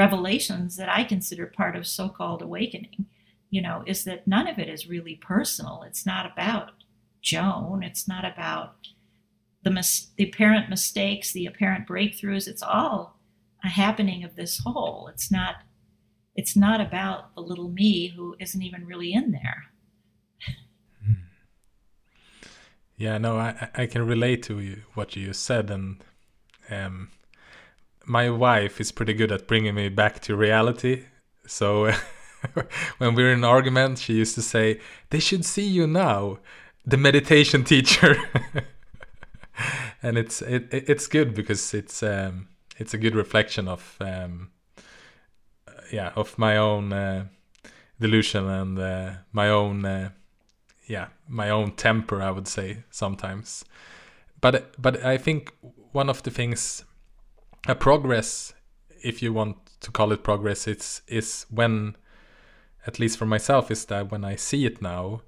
revelations 0.02 0.76
that 0.76 0.88
i 0.88 1.02
consider 1.02 1.46
part 1.46 1.74
of 1.76 1.86
so-called 1.86 2.40
awakening 2.42 3.06
you 3.50 3.62
know 3.62 3.82
is 3.86 4.04
that 4.04 4.26
none 4.26 4.46
of 4.46 4.58
it 4.58 4.68
is 4.68 4.88
really 4.88 5.16
personal. 5.16 5.82
It's 5.86 6.04
not 6.04 6.30
about 6.30 6.72
joan. 7.22 7.82
It's 7.82 8.06
not 8.06 8.24
about 8.24 8.76
the 9.62 9.70
mis- 9.70 10.08
the 10.16 10.24
apparent 10.24 10.68
mistakes 10.68 11.32
the 11.32 11.46
apparent 11.46 11.86
breakthroughs. 11.86 12.46
It's 12.48 12.62
all 12.62 13.18
a 13.64 13.68
happening 13.68 14.24
of 14.24 14.36
this 14.36 14.60
whole. 14.64 15.08
It's 15.12 15.30
not 15.30 15.56
it's 16.34 16.56
not 16.56 16.80
about 16.80 17.34
the 17.34 17.40
little 17.40 17.68
me 17.68 18.08
who 18.08 18.36
isn't 18.38 18.62
even 18.62 18.86
really 18.86 19.12
in 19.12 19.32
there. 19.32 19.64
Yeah, 22.96 23.18
no, 23.18 23.38
I 23.38 23.68
I 23.74 23.86
can 23.86 24.04
relate 24.06 24.42
to 24.44 24.58
you, 24.58 24.82
what 24.94 25.14
you 25.14 25.32
said, 25.32 25.70
and 25.70 26.04
um, 26.68 27.10
my 28.08 28.30
wife 28.30 28.80
is 28.80 28.92
pretty 28.92 29.12
good 29.12 29.30
at 29.30 29.46
bringing 29.46 29.74
me 29.74 29.88
back 29.88 30.20
to 30.20 30.36
reality. 30.36 31.04
So 31.46 31.92
when 32.98 33.14
we 33.14 33.24
are 33.24 33.32
in 33.32 33.44
argument, 33.44 33.98
she 33.98 34.14
used 34.14 34.34
to 34.36 34.42
say, 34.42 34.80
"They 35.10 35.20
should 35.20 35.44
see 35.44 35.66
you 35.66 35.86
now, 35.86 36.38
the 36.84 36.96
meditation 36.96 37.64
teacher." 37.64 38.16
and 40.02 40.16
it's 40.16 40.42
it, 40.42 40.68
it's 40.70 41.06
good 41.06 41.34
because 41.34 41.74
it's 41.74 42.02
um, 42.02 42.48
it's 42.78 42.94
a 42.94 42.98
good 42.98 43.14
reflection 43.14 43.68
of 43.68 43.96
um, 44.00 44.50
yeah 45.92 46.12
of 46.16 46.38
my 46.38 46.56
own 46.56 46.92
uh, 46.92 47.26
delusion 48.00 48.48
and 48.48 48.78
uh, 48.78 49.12
my 49.32 49.48
own 49.48 49.84
uh, 49.84 50.10
yeah 50.86 51.08
my 51.28 51.50
own 51.50 51.72
temper 51.72 52.22
i 52.22 52.30
would 52.30 52.48
say 52.48 52.84
sometimes 52.90 53.64
but 54.40 54.74
but 54.80 55.04
i 55.04 55.18
think 55.18 55.52
one 55.92 56.08
of 56.08 56.22
the 56.22 56.30
things 56.30 56.84
a 57.66 57.74
progress 57.74 58.54
if 59.02 59.22
you 59.22 59.32
want 59.32 59.56
to 59.80 59.90
call 59.90 60.12
it 60.12 60.22
progress 60.22 60.66
it's 60.66 61.02
is 61.06 61.46
when 61.50 61.96
at 62.86 62.98
least 62.98 63.18
for 63.18 63.26
myself 63.26 63.70
is 63.70 63.84
that 63.86 64.10
when 64.10 64.24
i 64.24 64.34
see 64.36 64.64
it 64.66 64.80
now 64.82 65.20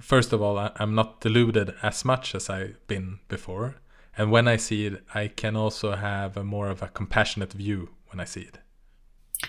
first 0.00 0.32
of 0.32 0.40
all 0.42 0.58
i'm 0.76 0.94
not 0.94 1.20
deluded 1.20 1.74
as 1.82 2.04
much 2.04 2.34
as 2.34 2.48
i've 2.48 2.86
been 2.86 3.18
before. 3.28 3.76
And 4.16 4.30
when 4.30 4.48
i 4.48 4.56
see 4.56 4.86
it 4.86 5.02
i 5.14 5.28
can 5.28 5.56
also 5.56 5.96
have 5.96 6.36
a 6.36 6.44
more 6.44 6.68
of 6.68 6.82
a 6.82 6.88
compassionate 6.88 7.52
view 7.52 7.90
when 8.08 8.20
i 8.20 8.24
see 8.24 8.42
it. 8.42 8.58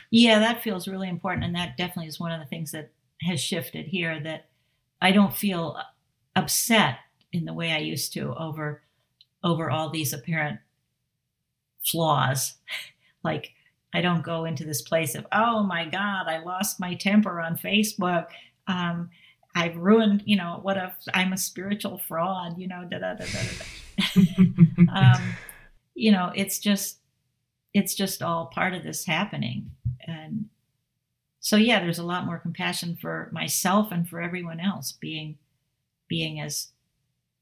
Yeah 0.10 0.40
that 0.40 0.64
feels 0.64 0.88
really 0.88 1.10
important. 1.10 1.46
And 1.46 1.56
that 1.56 1.78
definitely 1.78 2.08
is 2.08 2.20
one 2.20 2.32
of 2.32 2.40
the 2.40 2.46
things 2.46 2.72
that 2.72 2.92
has 3.22 3.40
shifted 3.40 3.88
here 3.88 4.20
that 4.24 4.50
I 5.02 5.12
don't 5.12 5.36
feel 5.36 5.78
upset 6.36 6.98
in 7.34 7.46
the 7.46 7.54
way 7.54 7.72
I 7.72 7.80
used 7.80 8.14
to 8.14 8.34
over 8.36 8.82
over 9.44 9.70
all 9.70 9.90
these 9.90 10.14
apparent 10.14 10.60
flaws. 11.86 12.56
like 13.24 13.52
I 13.94 14.02
don't 14.02 14.24
go 14.24 14.46
into 14.46 14.64
this 14.64 14.82
place 14.82 15.16
of 15.16 15.26
oh 15.32 15.64
my 15.64 15.86
god, 15.86 16.28
I 16.28 16.40
lost 16.40 16.80
my 16.80 16.96
temper 16.96 17.40
on 17.40 17.58
Facebook. 17.58 18.28
Um, 18.68 19.10
I've 19.54 19.76
ruined, 19.76 20.24
you 20.26 20.38
know, 20.38 20.60
what 20.62 20.78
if 20.78 20.94
I'm 21.14 21.34
a 21.34 21.38
spiritual 21.38 21.98
fraud, 22.08 22.58
you 22.58 22.68
know, 22.68 22.88
da 22.90 23.00
da 23.00 23.14
da 23.16 23.26
da 23.26 23.42
da. 23.58 24.96
um, 24.96 25.36
you 25.94 26.12
know, 26.12 26.32
it's 26.36 26.60
just 26.60 27.00
it's 27.74 27.96
just 27.96 28.22
all 28.22 28.48
part 28.48 28.74
of 28.74 28.84
this 28.84 29.06
happening, 29.06 29.72
and 30.08 30.46
so 31.42 31.56
yeah 31.58 31.80
there's 31.80 32.00
a 32.00 32.04
lot 32.04 32.26
more 32.26 32.38
compassion 32.38 32.96
for 32.96 33.30
myself 33.34 33.92
and 33.92 34.08
for 34.08 34.22
everyone 34.22 34.60
else 34.60 34.94
being 34.94 35.38
being 36.08 36.40
as 36.40 36.68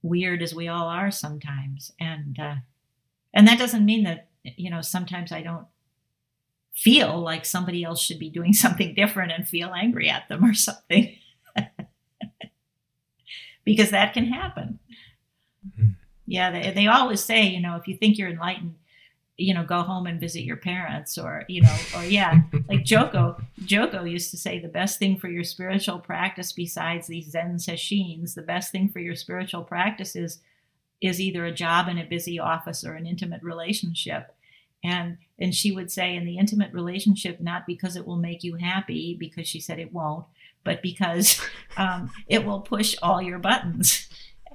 weird 0.01 0.41
as 0.41 0.55
we 0.55 0.67
all 0.67 0.87
are 0.87 1.11
sometimes 1.11 1.91
and 1.99 2.39
uh, 2.39 2.55
and 3.33 3.47
that 3.47 3.59
doesn't 3.59 3.85
mean 3.85 4.05
that 4.05 4.28
you 4.57 4.69
know 4.69 4.81
sometimes 4.81 5.31
i 5.31 5.41
don't 5.41 5.65
feel 6.79 7.19
like 7.19 7.43
somebody 7.43 7.83
else 7.83 8.01
should 8.01 8.19
be 8.19 8.29
doing 8.29 8.53
something 8.65 8.93
different 8.95 9.31
and 9.31 9.47
feel 9.47 9.73
angry 9.73 10.09
at 10.09 10.27
them 10.29 10.43
or 10.43 10.53
something. 10.53 11.15
Because 13.65 13.91
that 13.91 14.13
can 14.13 14.25
happen. 14.25 14.79
Mm-hmm. 15.67 15.89
yeah 16.25 16.49
they, 16.49 16.71
they 16.71 16.87
always 16.87 17.21
say 17.21 17.43
you 17.43 17.59
know 17.59 17.75
if 17.75 17.85
you 17.85 17.97
think 17.97 18.17
you're 18.17 18.29
enlightened 18.29 18.75
you 19.35 19.53
know 19.53 19.65
go 19.65 19.81
home 19.81 20.07
and 20.07 20.21
visit 20.21 20.43
your 20.43 20.55
parents 20.55 21.17
or 21.17 21.43
you 21.49 21.61
know 21.61 21.75
or 21.97 22.05
yeah 22.05 22.41
like 22.69 22.83
joko 22.85 23.35
joko 23.65 24.05
used 24.05 24.31
to 24.31 24.37
say 24.37 24.57
the 24.57 24.69
best 24.69 24.97
thing 24.97 25.17
for 25.17 25.27
your 25.27 25.43
spiritual 25.43 25.99
practice 25.99 26.53
besides 26.53 27.07
these 27.07 27.31
zen 27.31 27.57
sesshin 27.57 28.33
the 28.33 28.41
best 28.41 28.71
thing 28.71 28.87
for 28.87 28.99
your 28.99 29.15
spiritual 29.15 29.63
practice 29.63 30.15
is 30.15 30.39
is 31.01 31.19
either 31.19 31.45
a 31.45 31.51
job 31.51 31.89
in 31.89 31.97
a 31.97 32.05
busy 32.05 32.39
office 32.39 32.85
or 32.85 32.93
an 32.93 33.05
intimate 33.05 33.43
relationship 33.43 34.33
and 34.83 35.17
and 35.37 35.55
she 35.55 35.71
would 35.71 35.91
say 35.91 36.15
in 36.15 36.25
the 36.25 36.37
intimate 36.37 36.73
relationship 36.73 37.39
not 37.39 37.65
because 37.67 37.95
it 37.95 38.05
will 38.05 38.17
make 38.17 38.43
you 38.43 38.55
happy 38.55 39.15
because 39.19 39.47
she 39.47 39.59
said 39.59 39.79
it 39.79 39.93
won't 39.93 40.25
but 40.63 40.81
because 40.81 41.41
um, 41.77 42.11
it 42.27 42.45
will 42.45 42.61
push 42.61 42.95
all 43.01 43.21
your 43.21 43.39
buttons 43.39 44.07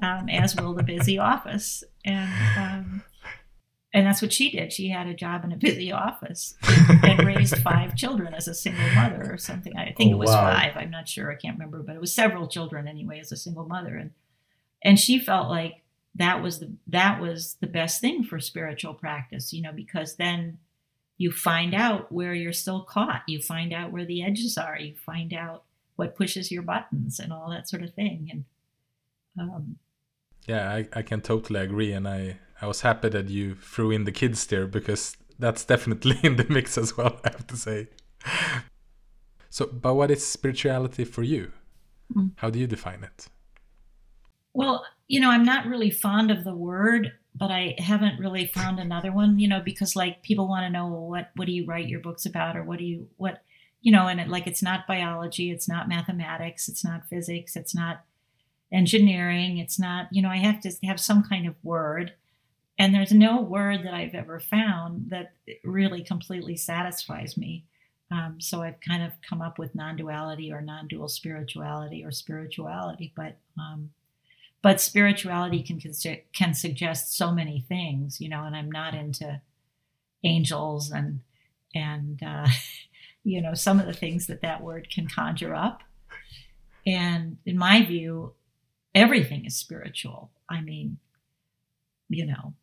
um, 0.03 0.29
as 0.29 0.57
will 0.57 0.75
the 0.75 0.83
busy 0.83 1.19
office 1.19 1.85
and 2.05 2.31
um, 2.59 3.03
and 3.95 4.05
that's 4.05 4.21
what 4.21 4.33
she 4.33 4.51
did. 4.51 4.73
She 4.73 4.89
had 4.89 5.07
a 5.07 5.15
job 5.15 5.45
in 5.45 5.53
a 5.53 5.57
busy 5.57 5.93
office 5.93 6.55
and 7.05 7.25
raised 7.25 7.57
five 7.59 7.95
children 7.97 8.35
as 8.35 8.49
a 8.49 8.55
single 8.55 8.91
mother 8.93 9.25
or 9.31 9.39
something. 9.39 9.77
I 9.77 9.95
think 9.97 10.11
oh, 10.11 10.17
it 10.17 10.19
was 10.19 10.31
wow. 10.31 10.51
five. 10.51 10.73
I'm 10.77 10.91
not 10.91 11.09
sure. 11.09 11.31
I 11.31 11.37
can't 11.37 11.57
remember, 11.57 11.81
but 11.81 11.95
it 11.95 12.01
was 12.01 12.13
several 12.13 12.49
children 12.49 12.89
anyway 12.89 13.21
as 13.21 13.31
a 13.31 13.37
single 13.37 13.67
mother. 13.67 13.95
And 13.95 14.11
and 14.83 14.99
she 14.99 15.21
felt 15.21 15.49
like 15.49 15.84
that 16.17 16.43
was 16.43 16.61
the 16.61 16.73
that 16.87 17.21
was 17.21 17.57
the 17.61 17.67
best 17.67 18.01
thing 18.01 18.23
for 18.23 18.39
spiritual 18.39 18.95
practice, 18.95 19.53
you 19.53 19.63
know, 19.63 19.73
because 19.73 20.17
then 20.17 20.59
you 21.17 21.31
find 21.31 21.75
out 21.75 22.11
where 22.11 22.35
you're 22.35 22.53
still 22.53 22.83
caught. 22.83 23.23
You 23.27 23.41
find 23.41 23.73
out 23.73 23.93
where 23.93 24.05
the 24.05 24.23
edges 24.23 24.59
are. 24.59 24.79
You 24.79 24.95
find 24.95 25.33
out 25.33 25.65
what 25.97 26.17
pushes 26.17 26.51
your 26.51 26.63
buttons 26.63 27.21
and 27.21 27.33
all 27.33 27.51
that 27.51 27.69
sort 27.69 27.83
of 27.83 27.95
thing. 27.95 28.29
And 28.31 28.45
um, 29.39 29.77
yeah, 30.47 30.73
I, 30.73 30.89
I 30.93 31.03
can 31.03 31.21
totally 31.21 31.61
agree. 31.61 31.93
And 31.93 32.09
I 32.09 32.39
I 32.61 32.67
was 32.67 32.81
happy 32.83 33.09
that 33.11 33.29
you 33.29 33.55
threw 33.55 33.91
in 33.91 34.05
the 34.05 34.13
kids 34.13 34.47
there 34.47 34.67
because 34.67 35.17
that's 35.39 35.65
definitely 35.65 36.19
in 36.23 36.37
the 36.37 36.47
mix 36.49 36.79
as 36.79 36.97
well, 36.97 37.21
I 37.25 37.31
have 37.31 37.47
to 37.49 37.57
say. 37.57 37.89
So, 39.51 39.67
but 39.67 39.95
what 39.95 40.11
is 40.11 40.27
spirituality 40.27 41.05
for 41.05 41.23
you? 41.23 41.53
Mm. 42.13 42.33
How 42.37 42.51
do 42.51 42.59
you 42.59 42.67
define 42.67 43.05
it? 43.05 43.29
Well, 44.53 44.85
you 45.09 45.21
know, 45.21 45.31
I'm 45.31 45.45
not 45.45 45.67
really 45.67 45.91
fond 45.91 46.31
of 46.31 46.45
the 46.45 46.55
word 46.55 47.13
but 47.35 47.51
I 47.51 47.75
haven't 47.79 48.21
really 48.21 48.47
found 48.47 48.79
another 48.79 49.11
one, 49.11 49.39
you 49.39 49.49
know, 49.49 49.61
because 49.61 49.97
like 49.97 50.23
people 50.23 50.49
want 50.49 50.65
to 50.65 50.71
know 50.71 50.87
well, 50.87 51.09
what 51.09 51.31
what 51.35 51.47
do 51.47 51.53
you 51.53 51.67
write 51.67 51.89
your 51.89 52.01
books 52.01 52.27
about 52.27 52.57
or 52.57 52.63
what 52.63 52.79
do 52.79 52.85
you 52.85 53.09
what 53.17 53.43
you 53.83 53.93
know, 53.93 54.07
and 54.07 54.21
it, 54.21 54.29
like 54.29 54.47
it's 54.47 54.63
not 54.63 54.87
biology, 54.87 55.51
it's 55.51 55.69
not 55.69 55.89
mathematics, 55.89 56.69
it's 56.69 56.85
not 56.85 57.07
physics, 57.11 57.55
it's 57.55 57.75
not 57.75 58.03
engineering, 58.73 59.59
it's 59.59 59.79
not, 59.79 60.07
you 60.11 60.23
know, 60.23 60.31
I 60.31 60.39
have 60.39 60.61
to 60.63 60.73
have 60.85 60.99
some 60.99 61.23
kind 61.23 61.47
of 61.47 61.55
word. 61.63 62.15
And 62.79 62.95
there's 62.95 63.13
no 63.13 63.43
word 63.43 63.85
that 63.85 63.93
I've 63.93 64.15
ever 64.15 64.41
found 64.41 65.11
that 65.11 65.35
really 65.65 66.03
completely 66.03 66.57
satisfies 66.57 67.37
me. 67.37 67.67
Um, 68.11 68.41
so 68.41 68.63
I've 68.63 68.81
kind 68.81 69.03
of 69.03 69.13
come 69.29 69.43
up 69.43 69.59
with 69.59 69.75
non-duality 69.75 70.51
or 70.51 70.63
non-dual 70.63 71.09
spirituality 71.09 72.03
or 72.05 72.11
spirituality, 72.11 73.13
but 73.15 73.37
um, 73.59 73.91
but 74.65 74.81
spirituality 74.81 75.63
can 75.63 75.79
can 76.33 76.55
suggest 76.55 77.15
so 77.15 77.31
many 77.31 77.61
things, 77.69 78.19
you 78.19 78.31
know. 78.31 78.45
And 78.45 78.57
I'm 78.57 78.73
not 78.73 78.95
into 78.95 79.43
angels 80.25 80.91
and 80.91 81.21
and 81.75 82.23
uh, 82.23 82.47
you 83.25 83.43
know, 83.43 83.53
some 83.53 83.79
of 83.79 83.85
the 83.85 83.93
things 83.93 84.27
that 84.27 84.41
that 84.41 84.63
word 84.63 84.89
can 84.91 85.07
conjure 85.07 85.55
up. 85.55 85.83
And 86.87 87.37
in 87.45 87.59
my 87.59 87.85
view, 87.85 88.33
everything 88.95 89.45
is 89.45 89.55
spiritual. 89.55 90.31
I 90.49 90.63
mean, 90.63 90.97
you 92.09 92.25
know, 92.25 92.55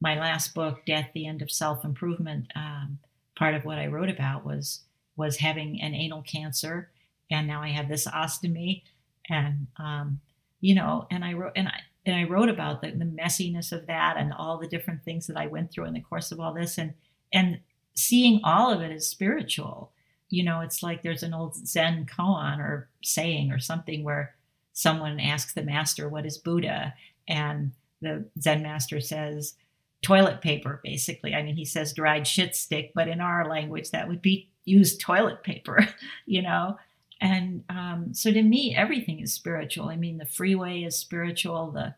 my 0.00 0.20
last 0.20 0.54
book, 0.54 0.86
Death, 0.86 1.08
the 1.12 1.26
End 1.26 1.42
of 1.42 1.50
Self 1.50 1.84
Improvement, 1.84 2.52
um, 2.54 3.00
part 3.34 3.56
of 3.56 3.64
what 3.64 3.80
I 3.80 3.88
wrote 3.88 4.10
about 4.10 4.46
was 4.46 4.82
was 5.16 5.38
having 5.38 5.82
an 5.82 5.92
anal 5.92 6.22
cancer, 6.22 6.92
and 7.32 7.48
now 7.48 7.62
I 7.62 7.70
have 7.70 7.88
this 7.88 8.06
ostomy, 8.06 8.82
and 9.28 9.66
um, 9.76 10.20
you 10.62 10.74
know, 10.74 11.06
and 11.10 11.22
I 11.22 11.34
wrote 11.34 11.52
and 11.56 11.68
I 11.68 11.80
and 12.06 12.16
I 12.16 12.24
wrote 12.24 12.48
about 12.48 12.80
the, 12.80 12.92
the 12.92 13.04
messiness 13.04 13.72
of 13.72 13.86
that 13.88 14.16
and 14.16 14.32
all 14.32 14.58
the 14.58 14.66
different 14.66 15.04
things 15.04 15.26
that 15.26 15.36
I 15.36 15.46
went 15.46 15.70
through 15.70 15.84
in 15.84 15.92
the 15.92 16.00
course 16.00 16.32
of 16.32 16.40
all 16.40 16.54
this, 16.54 16.78
and 16.78 16.94
and 17.34 17.60
seeing 17.94 18.40
all 18.42 18.72
of 18.72 18.80
it 18.80 18.90
as 18.90 19.06
spiritual. 19.06 19.92
You 20.30 20.44
know, 20.44 20.60
it's 20.60 20.82
like 20.82 21.02
there's 21.02 21.22
an 21.22 21.34
old 21.34 21.54
Zen 21.66 22.06
koan 22.06 22.58
or 22.58 22.88
saying 23.02 23.52
or 23.52 23.58
something 23.58 24.02
where 24.02 24.34
someone 24.72 25.20
asks 25.20 25.52
the 25.52 25.62
master, 25.62 26.08
What 26.08 26.24
is 26.24 26.38
Buddha? 26.38 26.94
And 27.28 27.72
the 28.00 28.24
Zen 28.40 28.62
master 28.62 29.00
says, 29.00 29.54
Toilet 30.00 30.40
paper, 30.40 30.80
basically. 30.82 31.34
I 31.34 31.42
mean, 31.42 31.56
he 31.56 31.64
says 31.64 31.92
dried 31.92 32.26
shit 32.26 32.56
stick, 32.56 32.92
but 32.94 33.08
in 33.08 33.20
our 33.20 33.48
language, 33.48 33.90
that 33.90 34.08
would 34.08 34.22
be 34.22 34.48
used 34.64 35.00
toilet 35.00 35.42
paper, 35.42 35.86
you 36.26 36.42
know? 36.42 36.76
And 37.22 37.64
um, 37.70 38.12
so 38.12 38.30
to 38.30 38.42
me, 38.42 38.74
everything 38.76 39.20
is 39.20 39.32
spiritual. 39.32 39.88
I 39.88 39.96
mean, 39.96 40.18
the 40.18 40.26
freeway 40.26 40.82
is 40.82 40.96
spiritual, 40.96 41.70
the, 41.70 41.94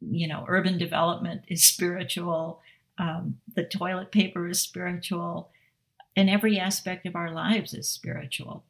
you 0.00 0.26
know, 0.26 0.44
urban 0.48 0.78
development 0.78 1.42
is 1.48 1.62
spiritual 1.62 2.60
um, 2.98 3.38
the 3.54 3.64
toilet 3.64 4.12
paper 4.12 4.48
is 4.48 4.60
spiritual, 4.60 5.50
and 6.16 6.28
every 6.28 6.58
aspect 6.58 7.06
of 7.06 7.16
our 7.16 7.30
lives 7.30 7.74
is 7.74 7.88
spiritual. 7.88 8.64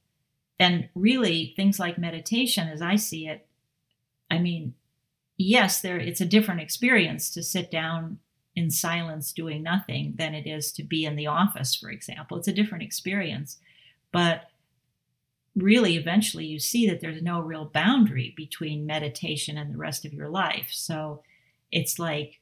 And 0.59 0.89
really, 0.95 1.53
things 1.57 1.81
like 1.81 1.99
meditation, 1.99 2.69
as 2.69 2.81
I 2.81 2.97
see 2.97 3.27
it, 3.27 3.47
I 4.31 4.39
mean, 4.39 4.75
yes, 5.37 5.81
there 5.81 5.99
it's 5.99 6.21
a 6.21 6.27
different 6.27 6.61
experience 6.61 7.31
to 7.31 7.43
sit 7.43 7.71
down 7.71 8.19
in 8.55 8.71
silence 8.71 9.33
doing 9.33 9.63
nothing 9.63 10.15
than 10.17 10.35
it 10.35 10.47
is 10.47 10.73
to 10.73 10.83
be 10.83 11.05
in 11.05 11.17
the 11.17 11.27
office, 11.27 11.75
for 11.75 11.91
example. 11.91 12.37
It's 12.37 12.49
a 12.49 12.53
different 12.53 12.85
experience. 12.85 13.59
But 14.13 14.51
really, 15.55 15.97
eventually, 15.97 16.47
you 16.47 16.59
see 16.59 16.89
that 16.89 17.01
there's 17.01 17.23
no 17.23 17.41
real 17.41 17.67
boundary 17.67 18.33
between 18.37 18.87
meditation 18.87 19.59
and 19.59 19.73
the 19.73 19.79
rest 19.79 20.05
of 20.05 20.13
your 20.13 20.29
life. 20.29 20.69
So 20.71 21.23
it's 21.71 21.99
like 21.99 22.41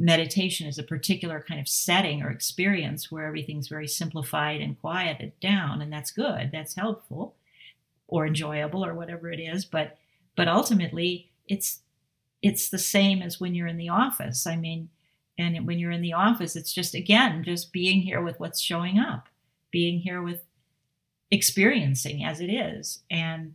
meditation 0.00 0.66
is 0.66 0.78
a 0.78 0.82
particular 0.82 1.44
kind 1.46 1.60
of 1.60 1.68
setting 1.68 2.22
or 2.22 2.30
experience 2.30 3.12
where 3.12 3.26
everything's 3.26 3.68
very 3.68 3.86
simplified 3.86 4.60
and 4.62 4.80
quieted 4.80 5.38
down 5.40 5.82
and 5.82 5.92
that's 5.92 6.10
good 6.10 6.48
that's 6.50 6.74
helpful 6.74 7.34
or 8.08 8.26
enjoyable 8.26 8.84
or 8.84 8.94
whatever 8.94 9.30
it 9.30 9.38
is 9.38 9.66
but 9.66 9.98
but 10.36 10.48
ultimately 10.48 11.30
it's 11.48 11.80
it's 12.40 12.70
the 12.70 12.78
same 12.78 13.20
as 13.20 13.38
when 13.38 13.54
you're 13.54 13.66
in 13.66 13.76
the 13.76 13.90
office 13.90 14.46
i 14.46 14.56
mean 14.56 14.88
and 15.38 15.66
when 15.66 15.78
you're 15.78 15.90
in 15.90 16.00
the 16.00 16.14
office 16.14 16.56
it's 16.56 16.72
just 16.72 16.94
again 16.94 17.44
just 17.44 17.70
being 17.70 18.00
here 18.00 18.22
with 18.22 18.40
what's 18.40 18.60
showing 18.60 18.98
up 18.98 19.28
being 19.70 19.98
here 20.00 20.22
with 20.22 20.40
experiencing 21.30 22.24
as 22.24 22.40
it 22.40 22.48
is 22.48 23.02
and 23.10 23.54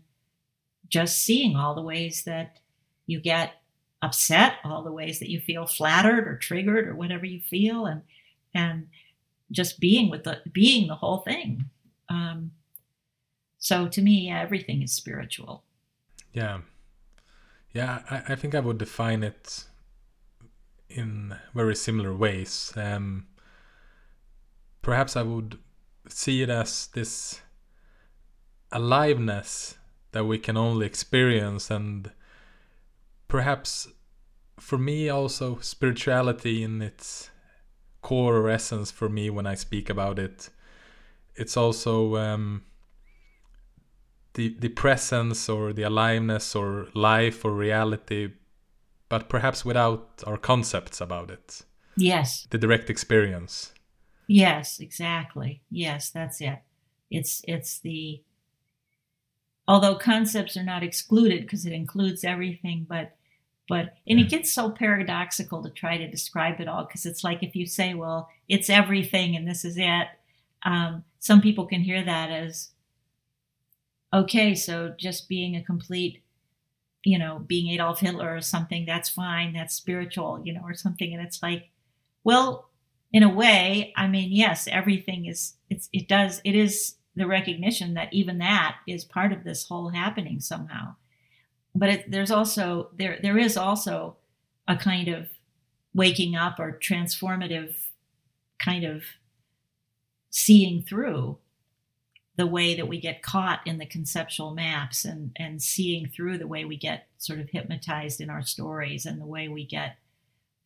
just 0.88 1.20
seeing 1.20 1.56
all 1.56 1.76
the 1.76 1.82
ways 1.82 2.24
that 2.24 2.60
you 3.06 3.20
get 3.20 3.54
upset, 4.02 4.54
all 4.64 4.84
the 4.84 4.92
ways 4.92 5.20
that 5.20 5.30
you 5.30 5.40
feel 5.40 5.66
flattered 5.66 6.28
or 6.28 6.38
triggered 6.38 6.88
or 6.88 6.96
whatever 6.96 7.26
you 7.26 7.42
feel, 7.42 7.86
and 7.86 8.02
and 8.54 8.88
just 9.52 9.80
being 9.80 10.10
with 10.10 10.24
the 10.24 10.42
being 10.52 10.88
the 10.88 10.96
whole 10.96 11.20
thing. 11.20 11.66
Um, 12.10 12.52
so 13.58 13.88
to 13.88 14.02
me, 14.02 14.30
everything 14.30 14.82
is 14.82 14.94
spiritual. 14.94 15.64
Yeah, 16.34 16.60
yeah, 17.74 18.04
I, 18.10 18.34
I 18.34 18.36
think 18.36 18.54
I 18.56 18.60
would 18.60 18.78
define 18.78 19.24
it 19.24 19.66
in 20.90 21.36
very 21.54 21.76
similar 21.76 22.16
ways. 22.16 22.72
Um, 22.76 23.28
perhaps 24.82 25.16
I 25.16 25.24
would 25.24 25.58
see 26.08 26.44
it 26.44 26.50
as 26.50 26.88
this 26.88 27.42
aliveness 28.72 29.78
that 30.12 30.26
we 30.26 30.38
can 30.38 30.58
only 30.58 30.86
experience 30.86 31.70
and 31.70 32.12
perhaps 33.28 33.88
for 34.60 34.78
me 34.78 35.10
also 35.10 35.60
spirituality 35.60 36.64
in 36.64 36.82
its 36.82 37.30
core 38.02 38.38
or 38.38 38.50
essence 38.50 38.92
for 38.92 39.10
me 39.10 39.30
when 39.30 39.48
I 39.48 39.56
speak 39.56 39.90
about 39.90 40.20
it. 40.20 40.50
It's 41.36 41.58
also 41.58 42.16
um, 42.16 42.64
the 44.36 44.56
the 44.60 44.70
presence 44.70 45.50
or 45.50 45.74
the 45.74 45.84
aliveness 45.84 46.56
or 46.56 46.88
life 46.94 47.44
or 47.44 47.52
reality 47.52 48.32
but 49.10 49.30
perhaps 49.30 49.66
without 49.66 50.24
our 50.26 50.38
concepts 50.38 51.02
about 51.02 51.30
it. 51.30 51.62
Yes. 51.98 52.48
The 52.50 52.58
direct 52.58 52.90
experience. 52.90 53.74
Yes 54.28 54.80
exactly. 54.80 55.62
Yes 55.70 56.12
that's 56.12 56.42
it. 56.42 56.60
It's 57.10 57.42
it's 57.48 57.80
the 57.80 58.22
although 59.68 59.96
concepts 59.96 60.56
are 60.56 60.64
not 60.64 60.84
excluded 60.84 61.42
because 61.42 61.66
it 61.66 61.74
includes 61.74 62.24
everything 62.24 62.86
but 62.88 63.16
but 63.68 63.94
and 64.08 64.20
it 64.20 64.30
gets 64.30 64.54
so 64.54 64.70
paradoxical 64.70 65.64
to 65.64 65.70
try 65.70 65.98
to 65.98 66.10
describe 66.10 66.60
it 66.60 66.68
all 66.68 66.86
because 66.86 67.06
it's 67.06 67.24
like 67.24 67.42
if 67.42 67.56
you 67.56 67.66
say 67.66 67.94
well 67.94 68.30
it's 68.48 68.70
everything 68.70 69.36
and 69.36 69.48
this 69.48 69.66
is 69.66 69.78
it 69.78 70.08
um, 70.64 71.04
some 71.20 71.42
people 71.42 71.66
can 71.66 71.82
hear 71.82 72.04
that 72.04 72.30
as 72.30 72.70
okay 74.14 74.54
so 74.56 74.94
just 74.98 75.28
being 75.28 75.56
a 75.56 75.64
complete 75.64 76.22
you 77.04 77.18
know 77.18 77.44
being 77.48 77.74
adolf 77.74 78.00
hitler 78.00 78.36
or 78.36 78.42
something 78.42 78.86
that's 78.86 79.10
fine 79.10 79.54
that's 79.54 79.76
spiritual 79.76 80.42
you 80.44 80.54
know 80.54 80.62
or 80.64 80.74
something 80.74 81.14
and 81.14 81.26
it's 81.26 81.42
like 81.42 81.70
well 82.24 82.70
in 83.12 83.24
a 83.24 83.34
way 83.34 83.94
i 83.96 84.08
mean 84.08 84.30
yes 84.32 84.68
everything 84.72 85.26
is 85.26 85.56
it's 85.70 85.90
it 85.92 86.08
does 86.08 86.42
it 86.44 86.56
is 86.56 86.96
the 87.16 87.28
recognition 87.28 87.94
that 87.94 88.14
even 88.14 88.38
that 88.40 88.78
is 88.88 89.06
part 89.06 89.32
of 89.32 89.44
this 89.44 89.68
whole 89.68 89.90
happening 89.90 90.40
somehow. 90.40 90.96
But 91.74 91.90
it, 91.90 92.12
there's 92.12 92.32
also 92.32 92.90
there 92.98 93.20
there 93.22 93.38
is 93.38 93.58
also 93.58 94.18
a 94.68 94.76
kind 94.76 95.08
of 95.08 95.28
waking 95.94 96.36
up 96.36 96.60
or 96.60 96.80
transformative 96.82 97.76
kind 98.60 98.84
of 98.84 99.04
seeing 100.30 100.82
through 100.82 101.38
the 102.38 102.48
way 102.48 102.76
that 102.76 102.88
we 102.88 103.00
get 103.00 103.22
caught 103.22 103.66
in 103.66 103.78
the 103.78 103.86
conceptual 103.86 104.54
maps 104.54 105.06
and 105.06 105.32
and 105.38 105.62
seeing 105.62 106.08
through 106.08 106.38
the 106.38 106.48
way 106.48 106.66
we 106.66 106.78
get 106.78 107.08
sort 107.18 107.40
of 107.40 107.50
hypnotized 107.50 108.20
in 108.20 108.30
our 108.30 108.44
stories 108.44 109.06
and 109.06 109.22
the 109.22 109.26
way 109.26 109.48
we 109.48 109.66
get 109.66 109.98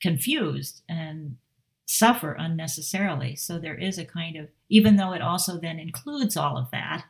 confused 0.01 0.81
and 0.87 1.37
suffer 1.85 2.33
unnecessarily. 2.33 3.35
So 3.35 3.59
there 3.59 3.75
is 3.75 3.97
a 3.97 4.05
kind 4.05 4.35
of 4.35 4.47
even 4.69 4.95
though 4.95 5.13
it 5.13 5.21
also 5.21 5.57
then 5.57 5.79
includes 5.79 6.37
all 6.37 6.57
of 6.57 6.71
that. 6.71 7.03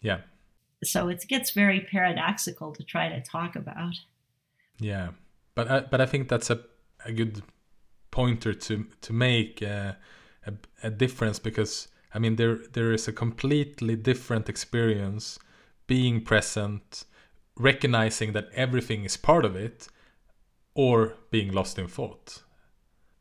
Yeah. 0.00 0.20
So 0.82 1.08
it 1.08 1.24
gets 1.28 1.50
very 1.50 1.80
paradoxical 1.80 2.72
to 2.74 2.82
try 2.82 3.08
to 3.08 3.22
talk 3.22 3.56
about. 3.56 3.94
Yeah. 4.78 5.10
But 5.54 5.70
I, 5.70 5.80
but 5.80 6.00
I 6.00 6.06
think 6.06 6.28
that's 6.28 6.50
a, 6.50 6.60
a 7.04 7.12
good 7.12 7.42
pointer 8.10 8.54
to 8.54 8.86
to 9.02 9.12
make 9.12 9.62
uh, 9.62 9.92
a, 10.46 10.52
a 10.82 10.90
difference 10.90 11.38
because 11.38 11.88
I 12.14 12.18
mean 12.18 12.36
there 12.36 12.58
there 12.72 12.92
is 12.92 13.08
a 13.08 13.12
completely 13.12 13.96
different 13.96 14.48
experience 14.48 15.38
being 15.86 16.22
present 16.22 17.04
recognizing 17.58 18.32
that 18.32 18.48
everything 18.54 19.04
is 19.04 19.16
part 19.16 19.44
of 19.44 19.56
it 19.56 19.88
or 20.74 21.14
being 21.30 21.52
lost 21.52 21.78
in 21.78 21.88
thought 21.88 22.42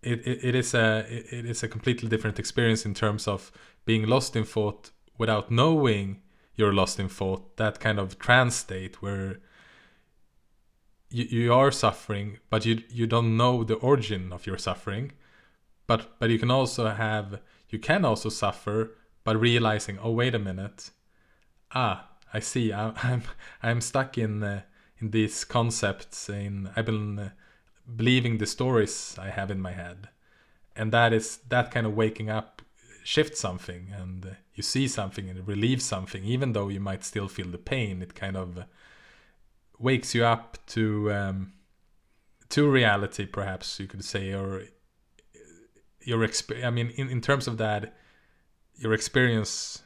it, 0.05 0.43
it, 0.43 0.55
is 0.55 0.73
a 0.73 1.05
it, 1.09 1.45
is 1.45 1.63
a 1.63 1.67
completely 1.67 2.07
different 2.09 2.39
experience 2.39 2.85
in 2.85 2.93
terms 2.93 3.27
of 3.27 3.51
being 3.85 4.05
lost 4.07 4.35
in 4.35 4.43
thought 4.43 4.91
without 5.17 5.51
knowing 5.51 6.21
you're 6.55 6.73
lost 6.73 6.99
in 6.99 7.09
thought 7.09 7.57
that 7.57 7.79
kind 7.79 7.99
of 7.99 8.17
trance 8.19 8.55
state 8.55 9.01
where 9.01 9.39
you, 11.09 11.25
you 11.25 11.53
are 11.53 11.71
suffering, 11.71 12.37
but 12.49 12.65
you 12.65 12.81
you 12.89 13.07
don't 13.07 13.37
know 13.37 13.63
the 13.63 13.75
origin 13.75 14.31
of 14.33 14.45
your 14.45 14.57
suffering. 14.57 15.11
But 15.87 16.19
but 16.19 16.29
you 16.29 16.39
can 16.39 16.51
also 16.51 16.89
have 16.89 17.41
you 17.69 17.79
can 17.79 18.05
also 18.05 18.29
suffer 18.29 18.95
by 19.23 19.33
realizing, 19.33 19.97
oh 19.99 20.11
wait 20.11 20.35
a 20.35 20.39
minute, 20.39 20.91
ah 21.73 22.09
I 22.33 22.39
see, 22.39 22.73
I, 22.73 22.91
I'm 23.03 23.23
I'm 23.63 23.81
stuck 23.81 24.17
in 24.17 24.43
uh, 24.43 24.61
in 24.99 25.11
these 25.11 25.45
concepts. 25.45 26.29
In 26.29 26.69
I've 26.75 26.85
been 26.85 27.19
uh, 27.19 27.29
believing 27.93 28.37
the 28.37 28.45
stories 28.45 29.15
I 29.19 29.29
have 29.29 29.51
in 29.51 29.61
my 29.61 29.71
head, 29.71 30.09
and 30.75 30.91
that 30.91 31.13
is 31.13 31.37
that 31.49 31.71
kind 31.71 31.85
of 31.85 31.95
waking 31.95 32.29
up 32.29 32.61
shifts 33.03 33.39
something, 33.39 33.93
and 33.95 34.35
you 34.53 34.63
see 34.63 34.87
something 34.87 35.29
and 35.29 35.39
it 35.39 35.47
relieves 35.47 35.85
something, 35.85 36.23
even 36.23 36.53
though 36.53 36.69
you 36.69 36.79
might 36.79 37.03
still 37.03 37.27
feel 37.27 37.47
the 37.47 37.57
pain. 37.57 38.01
It 38.01 38.15
kind 38.15 38.35
of 38.35 38.65
wakes 39.77 40.15
you 40.15 40.25
up 40.25 40.57
to 40.67 41.11
um, 41.13 41.53
to 42.49 42.69
reality, 42.69 43.25
perhaps 43.25 43.79
you 43.79 43.87
could 43.87 44.03
say, 44.03 44.33
or 44.33 44.63
your 46.01 46.19
exp- 46.19 46.63
I 46.63 46.69
mean, 46.69 46.89
in, 46.91 47.09
in 47.09 47.21
terms 47.21 47.47
of 47.47 47.57
that, 47.57 47.95
your 48.75 48.93
experience 48.93 49.81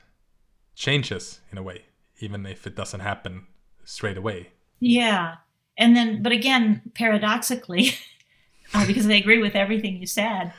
changes 0.75 1.41
in 1.51 1.57
a 1.57 1.63
way, 1.63 1.85
even 2.19 2.45
if 2.45 2.67
it 2.67 2.75
doesn't 2.75 2.99
happen 2.99 3.47
straight 3.83 4.17
away. 4.17 4.51
Yeah, 4.79 5.35
and 5.79 5.95
then, 5.95 6.21
but 6.21 6.33
again, 6.33 6.81
paradoxically, 6.93 7.93
uh, 8.73 8.85
because 8.85 9.07
I 9.07 9.13
agree 9.13 9.39
with 9.39 9.55
everything 9.55 9.97
you 9.97 10.05
said, 10.05 10.53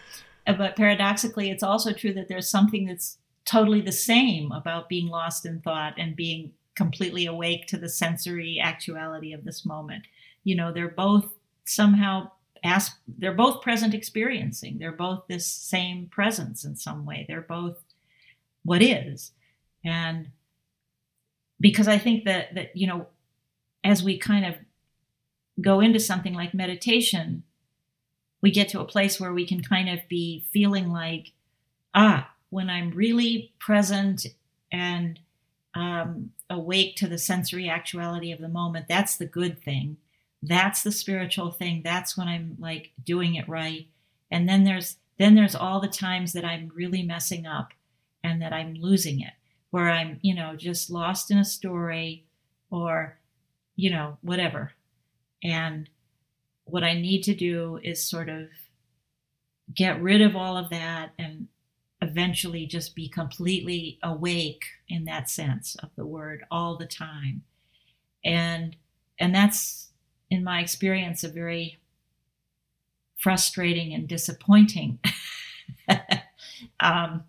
uh, 0.47 0.55
but 0.55 0.75
paradoxically, 0.75 1.51
it's 1.51 1.63
also 1.63 1.93
true 1.93 2.15
that 2.15 2.27
there's 2.29 2.49
something 2.49 2.87
that's 2.87 3.19
totally 3.45 3.83
the 3.83 3.93
same 3.93 4.51
about 4.51 4.89
being 4.89 5.09
lost 5.09 5.45
in 5.45 5.61
thought 5.61 5.95
and 5.99 6.17
being 6.17 6.53
completely 6.75 7.27
awake 7.27 7.67
to 7.67 7.77
the 7.77 7.89
sensory 7.89 8.59
actuality 8.59 9.33
of 9.33 9.45
this 9.45 9.67
moment. 9.67 10.07
You 10.43 10.57
know, 10.57 10.73
they're 10.73 10.89
both 10.89 11.27
somehow 11.67 12.31
ask 12.65 12.99
they're 13.07 13.35
both 13.35 13.63
present 13.63 13.93
experiencing. 13.95 14.79
They're 14.79 14.93
both 14.93 15.25
this 15.29 15.47
same 15.47 16.07
presence 16.07 16.65
in 16.65 16.77
some 16.77 17.05
way. 17.05 17.27
They're 17.29 17.43
both 17.43 17.79
what 18.65 18.83
is. 18.83 19.33
And 19.85 20.29
because 21.61 21.89
I 21.89 21.99
think 21.99 22.25
that 22.25 22.55
that, 22.55 22.75
you 22.75 22.87
know, 22.87 23.07
as 23.85 24.03
we 24.03 24.19
kind 24.19 24.47
of 24.47 24.57
go 25.61 25.81
into 25.81 26.01
something 26.01 26.35
like 26.35 26.55
meditation, 26.55 27.43
we 28.41 28.51
get 28.51 28.69
to 28.71 28.81
a 28.81 28.87
place 28.87 29.21
where 29.21 29.33
we 29.33 29.47
can 29.47 29.63
kind 29.63 29.89
of 29.89 30.01
be 30.09 30.45
feeling 30.53 30.91
like, 30.91 31.33
ah, 31.95 32.31
when 32.51 32.71
I'm 32.71 32.91
really 32.91 33.53
present 33.59 34.27
and 34.73 35.19
um, 35.75 36.31
awake 36.49 36.97
to 36.97 37.07
the 37.07 37.19
sensory 37.19 37.69
actuality 37.69 38.33
of 38.33 38.41
the 38.41 38.49
moment, 38.49 38.87
that's 38.89 39.17
the 39.17 39.27
good 39.27 39.63
thing. 39.63 39.99
That's 40.43 40.83
the 40.83 40.93
spiritual 40.93 41.51
thing. 41.51 41.83
That's 41.85 42.17
when 42.17 42.29
I'm 42.29 42.57
like 42.59 42.93
doing 43.05 43.35
it 43.35 43.49
right. 43.49 43.89
And 44.31 44.49
then 44.49 44.65
there's 44.65 44.97
then 45.19 45.35
there's 45.35 45.55
all 45.55 45.81
the 45.81 45.89
times 45.89 46.33
that 46.33 46.47
I'm 46.47 46.73
really 46.75 47.03
messing 47.03 47.47
up 47.47 47.73
and 48.25 48.41
that 48.41 48.55
I'm 48.55 48.73
losing 48.75 49.21
it, 49.21 49.35
where 49.71 49.91
I'm, 49.91 50.19
you 50.23 50.35
know, 50.35 50.57
just 50.57 50.89
lost 50.89 51.31
in 51.31 51.37
a 51.37 51.45
story 51.45 52.25
or, 52.71 53.19
you 53.77 53.91
know, 53.91 54.17
whatever. 54.23 54.73
And 55.43 55.89
what 56.65 56.85
I 56.85 56.95
need 56.95 57.23
to 57.23 57.35
do 57.35 57.81
is 57.83 58.09
sort 58.09 58.29
of 58.29 58.49
get 59.75 60.01
rid 60.01 60.21
of 60.21 60.37
all 60.37 60.57
of 60.57 60.71
that 60.71 61.13
and 61.19 61.49
eventually 62.03 62.67
just 62.67 62.95
be 62.95 63.09
completely 63.09 63.99
awake 64.03 64.65
in 64.89 65.05
that 65.05 65.29
sense 65.29 65.77
of 65.77 65.91
the 65.97 66.07
word 66.07 66.45
all 66.51 66.77
the 66.77 66.87
time. 66.87 67.43
And 68.25 68.77
and 69.19 69.35
that's 69.35 69.91
in 70.31 70.43
my 70.43 70.61
experience 70.61 71.23
a 71.25 71.29
very 71.29 71.79
frustrating 73.19 73.93
and 73.93 74.09
disappointing 74.09 74.99
um, 76.81 77.25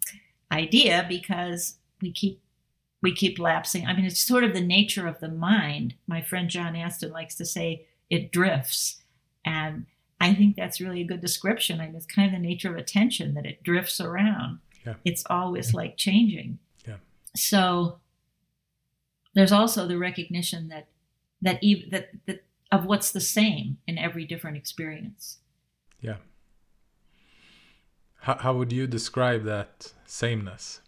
idea 0.51 1.05
because 1.09 1.77
we 2.01 2.11
keep 2.11 2.41
we 3.01 3.13
keep 3.13 3.39
lapsing. 3.39 3.85
I 3.85 3.93
mean 3.93 4.05
it's 4.05 4.19
sort 4.19 4.43
of 4.43 4.53
the 4.53 4.61
nature 4.61 5.07
of 5.07 5.19
the 5.19 5.29
mind. 5.29 5.95
My 6.07 6.21
friend 6.21 6.49
john 6.49 6.75
astin 6.75 7.11
likes 7.11 7.35
to 7.35 7.45
say 7.45 7.87
it 8.11 8.31
drifts 8.31 9.01
and 9.43 9.87
I 10.21 10.35
think 10.35 10.55
that's 10.55 10.79
really 10.79 11.01
a 11.01 11.05
good 11.05 11.19
description. 11.19 11.81
I 11.81 11.87
mean, 11.87 11.95
it's 11.95 12.05
kind 12.05 12.27
of 12.27 12.39
the 12.39 12.47
nature 12.47 12.69
of 12.69 12.77
attention 12.77 13.33
that 13.33 13.47
it 13.47 13.63
drifts 13.63 13.99
around. 13.99 14.59
Yeah. 14.85 14.93
It's 15.03 15.23
always 15.27 15.73
like 15.73 15.97
changing. 15.97 16.59
Yeah. 16.87 16.97
So 17.35 17.97
there's 19.33 19.51
also 19.51 19.87
the 19.87 19.97
recognition 19.97 20.67
that 20.69 20.87
that 21.41 21.57
even 21.63 21.89
that, 21.89 22.09
that 22.27 22.43
of 22.71 22.85
what's 22.85 23.11
the 23.11 23.19
same 23.19 23.79
in 23.87 23.97
every 23.97 24.23
different 24.25 24.57
experience. 24.57 25.39
Yeah. 25.99 26.17
How 28.19 28.37
how 28.37 28.53
would 28.53 28.71
you 28.71 28.85
describe 28.85 29.43
that 29.45 29.93
sameness? 30.05 30.81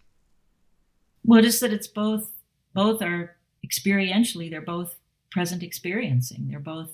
Well, 1.24 1.42
just 1.42 1.60
that 1.60 1.72
it's 1.72 1.88
both 1.88 2.30
both 2.72 3.02
are 3.02 3.36
experientially, 3.66 4.48
they're 4.48 4.60
both 4.60 4.94
present 5.32 5.64
experiencing. 5.64 6.46
They're 6.48 6.60
both 6.60 6.90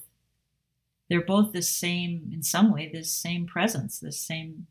they're 1.11 1.20
both 1.20 1.53
the 1.53 1.61
same 1.61 2.31
in 2.33 2.42
some 2.42 2.73
way 2.73 2.88
this 2.90 3.12
same 3.12 3.46
presence 3.46 3.99
this 3.99 4.18
same 4.18 4.66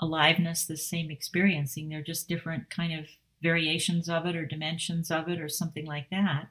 aliveness 0.00 0.64
this 0.64 0.88
same 0.88 1.10
experiencing. 1.10 1.88
They're 1.88 2.02
just 2.02 2.28
different 2.28 2.70
kind 2.70 2.98
of 2.98 3.06
variations 3.42 4.08
of 4.08 4.26
it 4.26 4.36
or 4.36 4.46
dimensions 4.46 5.10
of 5.10 5.28
it 5.28 5.40
or 5.40 5.48
something 5.48 5.86
like 5.86 6.10
that. 6.10 6.48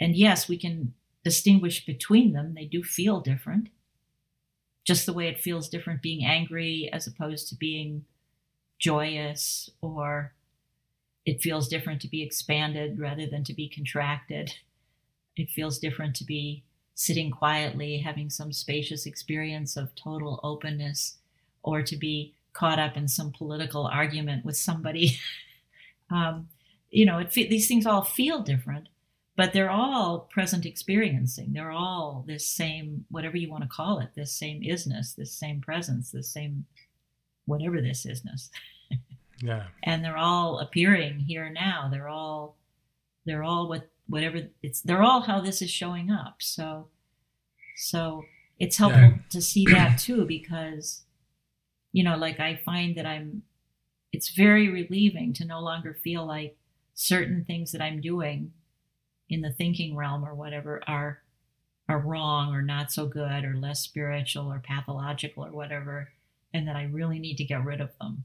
And 0.00 0.16
yes 0.16 0.48
we 0.48 0.58
can 0.58 0.94
distinguish 1.24 1.84
between 1.86 2.32
them. 2.32 2.54
They 2.54 2.64
do 2.64 2.82
feel 2.82 3.20
different. 3.20 3.68
Just 4.84 5.06
the 5.06 5.12
way 5.12 5.28
it 5.28 5.40
feels 5.40 5.68
different 5.68 6.02
being 6.02 6.24
angry 6.24 6.88
as 6.92 7.06
opposed 7.06 7.48
to 7.48 7.54
being 7.54 8.04
joyous 8.78 9.68
or 9.82 10.32
it 11.26 11.42
feels 11.42 11.68
different 11.68 12.00
to 12.00 12.08
be 12.08 12.22
expanded 12.22 12.98
rather 12.98 13.26
than 13.26 13.44
to 13.44 13.52
be 13.52 13.68
contracted. 13.68 14.54
It 15.36 15.50
feels 15.50 15.78
different 15.78 16.16
to 16.16 16.24
be 16.24 16.64
sitting 16.98 17.30
quietly, 17.30 17.98
having 17.98 18.28
some 18.28 18.52
spacious 18.52 19.06
experience 19.06 19.76
of 19.76 19.94
total 19.94 20.40
openness, 20.42 21.18
or 21.62 21.80
to 21.80 21.96
be 21.96 22.34
caught 22.52 22.80
up 22.80 22.96
in 22.96 23.06
some 23.06 23.30
political 23.30 23.86
argument 23.86 24.44
with 24.44 24.56
somebody. 24.56 25.16
um, 26.10 26.48
you 26.90 27.06
know, 27.06 27.18
it, 27.18 27.30
these 27.30 27.68
things 27.68 27.86
all 27.86 28.02
feel 28.02 28.40
different, 28.40 28.88
but 29.36 29.52
they're 29.52 29.70
all 29.70 30.28
present 30.32 30.66
experiencing. 30.66 31.52
They're 31.52 31.70
all 31.70 32.24
this 32.26 32.44
same, 32.44 33.04
whatever 33.12 33.36
you 33.36 33.48
want 33.48 33.62
to 33.62 33.68
call 33.68 34.00
it, 34.00 34.08
this 34.16 34.32
same 34.32 34.60
isness, 34.62 35.14
this 35.14 35.30
same 35.30 35.60
presence, 35.60 36.10
this 36.10 36.28
same 36.28 36.66
whatever 37.46 37.80
this 37.80 38.06
isness. 38.06 38.50
yeah. 39.40 39.66
And 39.84 40.04
they're 40.04 40.16
all 40.16 40.58
appearing 40.58 41.20
here 41.20 41.48
now. 41.48 41.88
They're 41.92 42.08
all, 42.08 42.56
they're 43.24 43.44
all 43.44 43.68
what 43.68 43.88
whatever 44.08 44.40
it's 44.62 44.80
they're 44.80 45.02
all 45.02 45.22
how 45.22 45.40
this 45.40 45.60
is 45.62 45.70
showing 45.70 46.10
up 46.10 46.36
so 46.40 46.88
so 47.76 48.22
it's 48.58 48.76
helpful 48.76 49.02
yeah. 49.02 49.16
to 49.30 49.40
see 49.40 49.64
that 49.66 49.98
too 49.98 50.24
because 50.24 51.02
you 51.92 52.02
know 52.02 52.16
like 52.16 52.40
i 52.40 52.58
find 52.64 52.96
that 52.96 53.06
i'm 53.06 53.42
it's 54.12 54.30
very 54.30 54.68
relieving 54.68 55.32
to 55.32 55.44
no 55.44 55.60
longer 55.60 55.94
feel 56.02 56.26
like 56.26 56.56
certain 56.94 57.44
things 57.44 57.72
that 57.72 57.82
i'm 57.82 58.00
doing 58.00 58.52
in 59.28 59.42
the 59.42 59.52
thinking 59.52 59.94
realm 59.94 60.24
or 60.24 60.34
whatever 60.34 60.82
are 60.86 61.20
are 61.88 62.00
wrong 62.00 62.54
or 62.54 62.62
not 62.62 62.90
so 62.90 63.06
good 63.06 63.44
or 63.44 63.54
less 63.54 63.80
spiritual 63.80 64.50
or 64.52 64.58
pathological 64.58 65.44
or 65.44 65.52
whatever 65.52 66.08
and 66.54 66.66
that 66.66 66.76
i 66.76 66.84
really 66.84 67.18
need 67.18 67.36
to 67.36 67.44
get 67.44 67.64
rid 67.64 67.80
of 67.80 67.90
them 67.98 68.24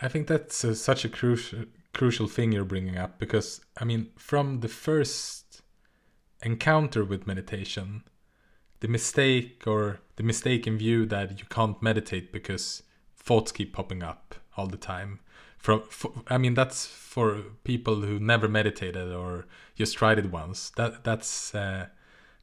i 0.00 0.08
think 0.08 0.26
that's 0.26 0.64
uh, 0.64 0.74
such 0.74 1.04
a 1.04 1.08
crucial 1.08 1.64
crucial 1.98 2.28
thing 2.28 2.52
you're 2.52 2.64
bringing 2.64 2.96
up 2.96 3.18
because 3.18 3.60
I 3.76 3.84
mean, 3.84 4.10
from 4.16 4.60
the 4.60 4.68
first 4.68 5.62
encounter 6.44 7.04
with 7.04 7.26
meditation, 7.26 8.04
the 8.78 8.86
mistake 8.86 9.64
or 9.66 9.98
the 10.14 10.22
mistaken 10.22 10.78
view 10.78 11.06
that 11.06 11.40
you 11.40 11.46
can't 11.50 11.82
meditate 11.82 12.32
because 12.32 12.84
thoughts 13.16 13.50
keep 13.50 13.72
popping 13.72 14.04
up 14.04 14.36
all 14.56 14.68
the 14.68 14.76
time. 14.76 15.18
From, 15.58 15.82
for, 15.90 16.12
I 16.28 16.38
mean, 16.38 16.54
that's 16.54 16.86
for 16.86 17.42
people 17.64 17.96
who 18.02 18.20
never 18.20 18.46
meditated 18.46 19.12
or 19.12 19.46
just 19.74 19.96
tried 19.96 20.20
it 20.20 20.30
once. 20.30 20.70
That 20.76 21.02
that's 21.02 21.52
uh, 21.52 21.88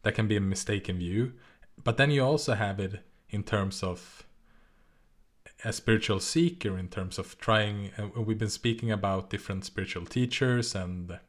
that 0.04 0.16
can 0.16 0.28
be 0.28 0.36
a 0.36 0.42
mistaken 0.42 0.98
view. 0.98 1.32
But 1.82 1.96
then 1.96 2.12
you 2.12 2.26
also 2.26 2.56
have 2.56 2.82
it 2.82 3.00
in 3.30 3.44
terms 3.44 3.84
of 3.84 4.26
a 5.66 5.74
spiritual 5.74 6.20
seeker 6.20 6.78
in 6.78 6.88
terms 6.88 7.18
of 7.18 7.38
trying 7.40 7.92
uh, 7.98 8.22
we've 8.22 8.38
been 8.38 8.50
speaking 8.50 8.92
about 8.92 9.30
different 9.30 9.66
spiritual 9.66 10.06
teachers 10.06 10.76
and 10.76 11.20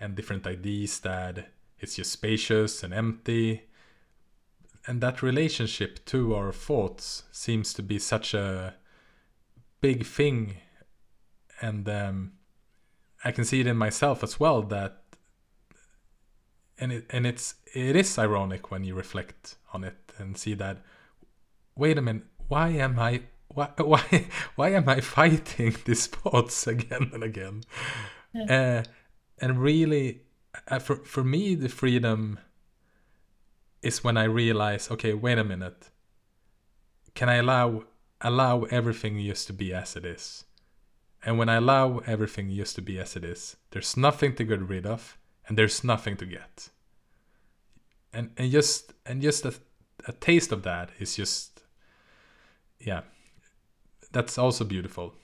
and 0.00 0.14
different 0.14 0.46
ideas 0.46 1.00
that 1.00 1.48
it's 1.78 1.96
just 1.96 2.12
spacious 2.12 2.82
and 2.82 2.92
empty. 2.92 3.62
And 4.86 5.00
that 5.00 5.22
relationship 5.22 6.04
to 6.06 6.34
our 6.34 6.52
thoughts 6.52 7.24
seems 7.32 7.72
to 7.74 7.82
be 7.82 7.98
such 7.98 8.34
a 8.34 8.74
big 9.80 10.04
thing. 10.04 10.58
And 11.62 11.88
um, 11.88 12.32
i 13.26 13.32
can 13.32 13.44
see 13.44 13.60
it 13.60 13.66
in 13.66 13.76
myself 13.76 14.22
as 14.22 14.38
well 14.38 14.62
that 14.62 15.02
and 16.78 16.92
it 16.92 17.06
and 17.10 17.26
it's 17.26 17.56
it 17.74 17.96
is 17.96 18.18
ironic 18.18 18.70
when 18.70 18.84
you 18.84 18.94
reflect 18.94 19.56
on 19.72 19.82
it 19.82 20.12
and 20.18 20.36
see 20.36 20.54
that 20.54 20.78
wait 21.74 21.98
a 21.98 22.02
minute 22.02 22.24
why 22.48 22.68
am 22.68 22.98
i 22.98 23.20
why 23.48 23.70
why 23.78 24.26
why 24.56 24.70
am 24.70 24.88
i 24.88 25.00
fighting 25.00 25.74
these 25.84 26.06
thoughts 26.06 26.66
again 26.66 27.10
and 27.12 27.22
again? 27.22 27.62
Uh, 28.48 28.82
and 29.38 29.58
really 29.58 30.22
uh, 30.68 30.78
for 30.78 30.96
for 30.96 31.24
me 31.24 31.54
the 31.54 31.68
freedom 31.68 32.38
is 33.82 34.04
when 34.04 34.16
i 34.16 34.24
realize 34.24 34.90
okay 34.90 35.14
wait 35.14 35.38
a 35.38 35.44
minute. 35.44 35.90
Can 37.14 37.28
i 37.28 37.36
allow 37.36 37.84
allow 38.20 38.64
everything 38.64 39.18
just 39.24 39.46
to 39.46 39.52
be 39.52 39.72
as 39.72 39.96
it 39.96 40.04
is? 40.04 40.44
And 41.24 41.38
when 41.38 41.48
i 41.48 41.54
allow 41.54 41.98
everything 42.06 42.54
just 42.54 42.74
to 42.76 42.82
be 42.82 42.98
as 42.98 43.16
it 43.16 43.24
is 43.24 43.56
there's 43.70 43.96
nothing 43.96 44.34
to 44.36 44.44
get 44.44 44.60
rid 44.60 44.86
of 44.86 45.18
and 45.48 45.56
there's 45.56 45.84
nothing 45.84 46.16
to 46.18 46.26
get. 46.26 46.68
And 48.12 48.30
and 48.36 48.50
just 48.50 48.92
and 49.04 49.22
just 49.22 49.44
a, 49.44 49.54
a 50.06 50.12
taste 50.12 50.52
of 50.52 50.62
that 50.64 50.90
is 50.98 51.16
just 51.16 51.62
yeah 52.78 53.02
that's 54.12 54.38
also 54.38 54.64
beautiful 54.64 55.14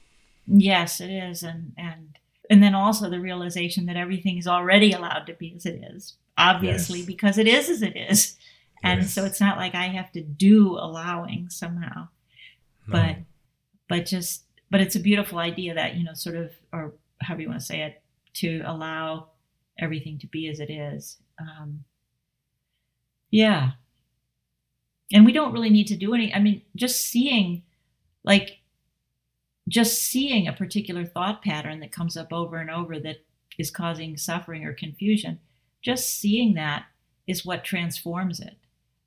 yes 0.47 1.01
it 1.01 1.11
is 1.11 1.43
and 1.43 1.73
and 1.77 2.19
and 2.51 2.63
then 2.63 2.75
also 2.75 3.09
the 3.09 3.21
realization 3.21 3.87
that 3.87 3.97
everything 3.97 4.37
is 4.37 4.47
already 4.47 4.93
allowed 4.93 5.25
to 5.27 5.35
be 5.35 5.55
as 5.57 5.67
it 5.67 5.83
is 5.95 6.17
obviously 6.37 6.99
yes. 6.99 7.07
because 7.07 7.39
it 7.39 7.47
is 7.47 7.69
as 7.69 7.83
it 7.83 7.97
is 7.97 8.37
and 8.83 9.03
yes. 9.03 9.13
so 9.13 9.25
it's 9.25 9.41
not 9.41 9.57
like 9.57 9.75
i 9.75 9.87
have 9.87 10.11
to 10.13 10.21
do 10.21 10.77
allowing 10.77 11.49
somehow 11.49 12.09
no. 12.87 12.93
but 12.93 13.17
but 13.89 14.07
just 14.07 14.45
but 14.71 14.81
it's 14.81 14.97
a 14.97 15.01
beautiful 15.01 15.39
idea 15.39 15.75
that 15.75 15.95
you 15.95 16.05
know 16.05 16.15
sort 16.15 16.37
of 16.37 16.51
or 16.73 16.95
however 17.21 17.43
you 17.43 17.49
want 17.49 17.61
to 17.61 17.67
say 17.67 17.83
it 17.83 18.03
to 18.35 18.63
allow 18.65 19.29
everything 19.79 20.19
to 20.19 20.27
be 20.27 20.49
as 20.49 20.61
it 20.61 20.71
is 20.71 21.19
um, 21.39 21.85
yeah 23.31 23.73
and 25.13 25.25
we 25.25 25.33
don't 25.33 25.53
really 25.53 25.71
need 25.71 25.87
to 25.87 25.97
do 25.97 26.15
any 26.15 26.33
i 26.35 26.41
mean 26.41 26.63
just 26.75 27.01
seeing 27.03 27.63
like 28.25 28.62
just 29.73 30.03
seeing 30.03 30.47
a 30.47 30.53
particular 30.53 31.05
thought 31.05 31.43
pattern 31.43 31.81
that 31.81 31.93
comes 31.93 32.17
up 32.17 32.33
over 32.33 32.59
and 32.59 32.71
over 32.71 32.99
that 32.99 33.25
is 33.59 33.71
causing 33.71 34.17
suffering 34.17 34.65
or 34.65 34.73
confusion 34.73 35.39
just 35.83 36.21
seeing 36.21 36.55
that 36.55 36.85
is 37.27 37.45
what 37.45 37.65
transforms 37.65 38.39
it. 38.41 38.57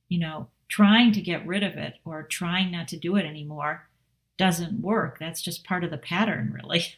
You 0.09 0.19
know 0.19 0.49
trying 0.67 1.11
to 1.11 1.21
get 1.21 1.45
rid 1.45 1.63
of 1.63 1.73
it 1.73 1.93
or 2.03 2.23
trying 2.23 2.71
not 2.71 2.87
to 2.87 2.97
do 2.97 3.15
it 3.15 3.25
anymore 3.25 3.87
doesn't 4.37 4.81
work. 4.81 5.17
That's 5.19 5.41
just 5.41 5.63
part 5.63 5.83
of 5.83 5.91
the 5.91 5.97
pattern 5.97 6.51
really. 6.53 6.85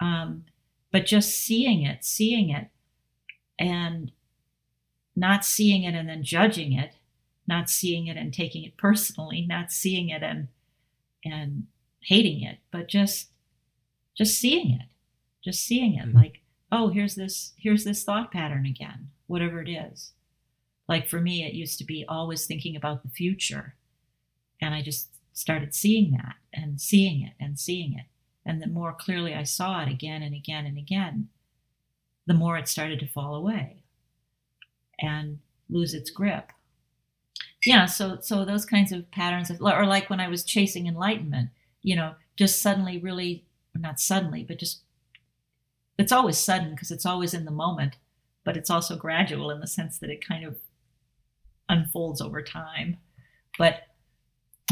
Um, 0.00 0.44
but 0.92 1.06
just 1.06 1.34
seeing 1.34 1.82
it 1.82 2.04
seeing 2.04 2.50
it 2.50 2.68
and 3.58 4.12
not 5.16 5.44
seeing 5.44 5.82
it 5.82 5.96
and 5.96 6.08
then 6.08 6.22
judging 6.22 6.72
it 6.72 6.92
not 7.48 7.70
seeing 7.70 8.06
it 8.06 8.16
and 8.16 8.32
taking 8.32 8.62
it 8.62 8.76
personally, 8.76 9.44
not 9.48 9.72
seeing 9.72 10.10
it 10.10 10.22
and 10.22 10.48
and 11.24 11.66
hating 12.08 12.42
it, 12.42 12.58
but 12.70 12.88
just 12.88 13.28
just 14.16 14.38
seeing 14.38 14.72
it. 14.72 14.86
Just 15.44 15.64
seeing 15.64 15.94
it 15.94 16.06
mm-hmm. 16.06 16.16
like, 16.16 16.40
oh, 16.72 16.88
here's 16.88 17.14
this 17.14 17.52
here's 17.58 17.84
this 17.84 18.02
thought 18.02 18.32
pattern 18.32 18.66
again, 18.66 19.10
whatever 19.26 19.60
it 19.60 19.68
is. 19.68 20.12
Like 20.88 21.08
for 21.08 21.20
me, 21.20 21.44
it 21.44 21.52
used 21.52 21.78
to 21.78 21.84
be 21.84 22.04
always 22.08 22.46
thinking 22.46 22.74
about 22.74 23.02
the 23.02 23.10
future. 23.10 23.74
And 24.60 24.74
I 24.74 24.82
just 24.82 25.10
started 25.34 25.74
seeing 25.74 26.12
that 26.12 26.36
and 26.52 26.80
seeing 26.80 27.22
it 27.22 27.34
and 27.38 27.58
seeing 27.58 27.92
it. 27.92 28.06
And 28.44 28.62
the 28.62 28.66
more 28.66 28.94
clearly 28.94 29.34
I 29.34 29.42
saw 29.42 29.82
it 29.82 29.88
again 29.90 30.22
and 30.22 30.34
again 30.34 30.64
and 30.64 30.78
again, 30.78 31.28
the 32.26 32.34
more 32.34 32.56
it 32.56 32.68
started 32.68 32.98
to 33.00 33.06
fall 33.06 33.34
away 33.34 33.82
and 34.98 35.38
lose 35.68 35.94
its 35.94 36.10
grip 36.10 36.52
yeah 37.64 37.86
so 37.86 38.18
so 38.20 38.44
those 38.44 38.64
kinds 38.64 38.92
of 38.92 39.10
patterns 39.10 39.50
of, 39.50 39.60
or 39.60 39.86
like 39.86 40.08
when 40.08 40.20
i 40.20 40.28
was 40.28 40.44
chasing 40.44 40.86
enlightenment 40.86 41.50
you 41.82 41.96
know 41.96 42.14
just 42.36 42.60
suddenly 42.60 42.98
really 42.98 43.44
not 43.74 44.00
suddenly 44.00 44.44
but 44.44 44.58
just 44.58 44.80
it's 45.98 46.12
always 46.12 46.38
sudden 46.38 46.70
because 46.70 46.90
it's 46.90 47.06
always 47.06 47.34
in 47.34 47.44
the 47.44 47.50
moment 47.50 47.96
but 48.44 48.56
it's 48.56 48.70
also 48.70 48.96
gradual 48.96 49.50
in 49.50 49.60
the 49.60 49.66
sense 49.66 49.98
that 49.98 50.10
it 50.10 50.26
kind 50.26 50.44
of 50.44 50.56
unfolds 51.68 52.20
over 52.20 52.42
time 52.42 52.96
but 53.58 53.82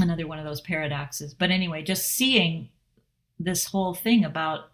another 0.01 0.27
one 0.27 0.39
of 0.39 0.45
those 0.45 0.61
paradoxes 0.61 1.35
but 1.35 1.51
anyway 1.51 1.83
just 1.83 2.09
seeing 2.09 2.69
this 3.39 3.67
whole 3.67 3.95
thing 3.95 4.25
about 4.25 4.71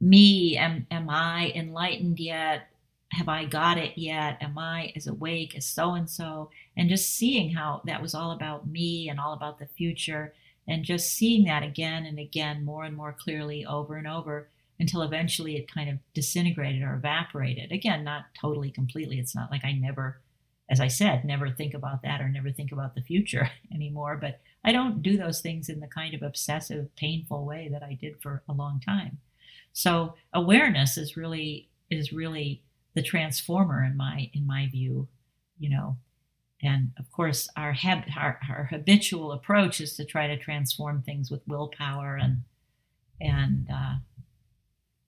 me 0.00 0.56
am 0.56 0.86
am 0.90 1.08
i 1.08 1.52
enlightened 1.54 2.18
yet 2.18 2.68
have 3.12 3.28
I 3.28 3.44
got 3.44 3.78
it 3.78 3.92
yet? 3.96 4.38
Am 4.40 4.56
I 4.56 4.92
as 4.96 5.06
awake 5.06 5.54
as 5.54 5.66
so 5.66 5.92
and 5.92 6.08
so? 6.08 6.50
And 6.76 6.88
just 6.88 7.14
seeing 7.14 7.50
how 7.50 7.82
that 7.84 8.00
was 8.00 8.14
all 8.14 8.30
about 8.30 8.66
me 8.66 9.08
and 9.08 9.20
all 9.20 9.34
about 9.34 9.58
the 9.58 9.66
future, 9.66 10.32
and 10.68 10.84
just 10.84 11.12
seeing 11.12 11.44
that 11.44 11.62
again 11.62 12.06
and 12.06 12.18
again, 12.18 12.64
more 12.64 12.84
and 12.84 12.96
more 12.96 13.16
clearly 13.18 13.64
over 13.64 13.96
and 13.96 14.06
over 14.06 14.48
until 14.78 15.02
eventually 15.02 15.56
it 15.56 15.72
kind 15.72 15.90
of 15.90 15.98
disintegrated 16.14 16.82
or 16.82 16.94
evaporated. 16.94 17.72
Again, 17.72 18.04
not 18.04 18.26
totally 18.40 18.70
completely. 18.70 19.18
It's 19.18 19.34
not 19.34 19.50
like 19.50 19.64
I 19.64 19.72
never, 19.72 20.20
as 20.70 20.80
I 20.80 20.88
said, 20.88 21.24
never 21.24 21.50
think 21.50 21.74
about 21.74 22.02
that 22.02 22.20
or 22.20 22.28
never 22.28 22.50
think 22.50 22.72
about 22.72 22.94
the 22.94 23.02
future 23.02 23.50
anymore. 23.74 24.16
But 24.20 24.40
I 24.64 24.72
don't 24.72 25.02
do 25.02 25.16
those 25.16 25.40
things 25.40 25.68
in 25.68 25.80
the 25.80 25.86
kind 25.88 26.14
of 26.14 26.22
obsessive, 26.22 26.94
painful 26.96 27.44
way 27.44 27.68
that 27.72 27.82
I 27.82 27.98
did 28.00 28.20
for 28.22 28.42
a 28.48 28.52
long 28.52 28.80
time. 28.80 29.18
So 29.72 30.14
awareness 30.32 30.96
is 30.96 31.16
really 31.16 31.68
is 31.90 32.12
really 32.12 32.62
the 32.94 33.02
transformer 33.02 33.84
in 33.84 33.96
my 33.96 34.30
in 34.32 34.46
my 34.46 34.68
view 34.68 35.08
you 35.58 35.70
know 35.70 35.96
and 36.62 36.92
of 36.98 37.10
course 37.10 37.48
our, 37.56 37.72
hab- 37.72 38.04
our, 38.16 38.38
our 38.48 38.64
habitual 38.64 39.32
approach 39.32 39.80
is 39.80 39.96
to 39.96 40.04
try 40.04 40.26
to 40.26 40.36
transform 40.36 41.02
things 41.02 41.30
with 41.30 41.42
willpower 41.46 42.16
and 42.16 42.42
and 43.20 43.68
uh, 43.72 43.94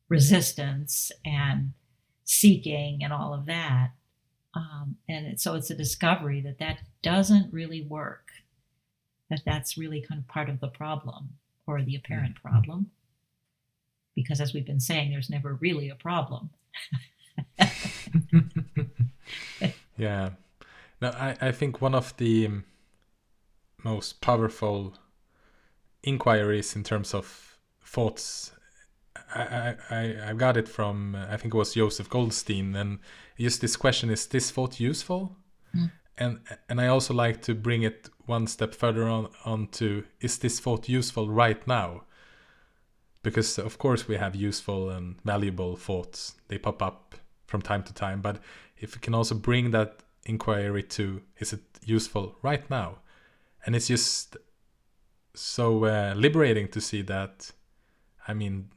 resistance 0.09 1.11
and 1.25 1.73
seeking 2.25 3.01
and 3.03 3.13
all 3.13 3.35
of 3.35 3.47
that 3.47 3.91
um, 4.55 4.97
and 5.09 5.27
it, 5.27 5.41
so 5.41 5.55
it's 5.55 5.71
a 5.71 5.75
discovery 5.75 6.41
that 6.41 6.59
that 6.59 6.79
doesn't 7.03 7.53
really 7.53 7.83
work 7.83 8.29
that 9.31 9.41
that's 9.45 9.77
really 9.77 10.01
kind 10.01 10.21
of 10.21 10.29
part 10.29 10.49
of 10.49 10.61
the 10.61 10.69
problem 10.69 11.31
or 11.67 11.83
the 11.83 11.97
apparent 11.97 12.37
mm-hmm. 12.37 12.49
problem 12.49 12.91
because 14.15 14.41
as 14.41 14.55
we've 14.55 14.67
been 14.67 14.81
saying 14.81 15.11
there's 15.11 15.31
never 15.31 15.55
really 15.55 15.89
a 15.89 15.95
problem 15.95 16.51
yeah. 19.97 20.31
No, 21.05 21.11
I, 21.11 21.37
I 21.39 21.53
think 21.53 21.83
one 21.83 21.95
of 21.95 22.17
the 22.17 22.49
most 23.83 24.23
powerful 24.23 24.95
inquiries 26.03 26.75
in 26.75 26.83
terms 26.83 27.13
of 27.13 27.59
thoughts 27.85 28.53
I, 29.35 29.75
I, 29.91 30.17
I 30.29 30.33
got 30.33 30.57
it 30.57 30.67
from 30.67 31.15
I 31.15 31.37
think 31.37 31.53
it 31.53 31.59
was 31.59 31.75
Joseph 31.75 32.09
Goldstein 32.09 32.75
and 32.75 33.01
just 33.39 33.61
this 33.61 33.77
question 33.77 34.09
is 34.09 34.27
this 34.27 34.51
thought 34.51 34.81
useful? 34.81 35.37
Mm. 35.77 35.93
and 36.17 36.39
and 36.71 36.81
I 36.81 36.87
also 36.87 37.13
like 37.13 37.43
to 37.43 37.55
bring 37.55 37.83
it 37.83 38.09
one 38.25 38.47
step 38.47 38.75
further 38.75 39.07
on 39.07 39.29
onto 39.45 40.05
is 40.23 40.39
this 40.39 40.59
thought 40.59 40.89
useful 40.89 41.29
right 41.29 41.67
now? 41.67 42.05
Because 43.23 43.59
of 43.59 43.77
course 43.77 44.09
we 44.09 44.17
have 44.17 44.35
useful 44.35 44.89
and 44.89 45.17
valuable 45.23 45.77
thoughts. 45.77 46.37
They 46.49 46.57
pop 46.57 46.83
up 46.83 47.17
from 47.47 47.61
time 47.61 47.83
to 47.83 47.93
time 47.93 48.23
but 48.23 48.39
if 48.79 48.95
we 48.95 49.01
can 49.01 49.15
also 49.15 49.35
bring 49.35 49.71
that 49.73 50.04
inquiry 50.27 50.83
to 50.83 51.22
is 51.39 51.53
it 51.53 51.62
useful 51.85 52.37
right 52.43 52.68
now? 52.70 52.99
And 53.66 53.75
it's 53.75 53.89
just 53.89 54.37
so 55.35 55.85
uh, 55.85 56.14
liberating 56.16 56.68
to 56.68 56.81
see 56.81 57.03
that 57.03 57.51
i 58.29 58.33
mean 58.33 58.70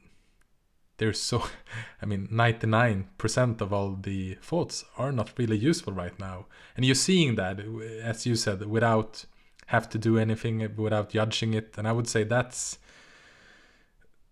there's 0.98 1.20
so 1.20 1.44
i 2.02 2.06
mean 2.06 2.26
99% 2.28 3.60
of 3.60 3.72
all 3.72 3.96
the 4.00 4.34
thoughts 4.42 4.84
are 4.96 5.12
not 5.12 5.32
really 5.38 5.56
useful 5.56 5.92
right 5.92 6.18
now. 6.18 6.46
And 6.76 6.84
you're 6.84 6.96
seeing 6.96 7.36
that 7.36 7.60
as 8.02 8.26
you 8.26 8.34
said 8.34 8.66
without 8.66 9.24
have 9.66 9.88
to 9.90 9.98
do 9.98 10.18
anything 10.18 10.74
without 10.76 11.10
judging 11.10 11.54
it. 11.54 11.74
And 11.78 11.86
i 11.86 11.92
would 11.92 12.08
say 12.08 12.24
that's 12.24 12.78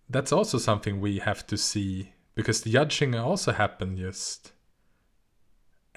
that's 0.09 0.31
also 0.33 0.57
something 0.57 0.99
we 0.99 1.19
have 1.19 1.47
to 1.47 1.57
see 1.57 2.11
because 2.35 2.61
the 2.61 2.71
judging 2.71 3.15
also 3.15 3.53
happened 3.53 3.97
just 3.97 4.51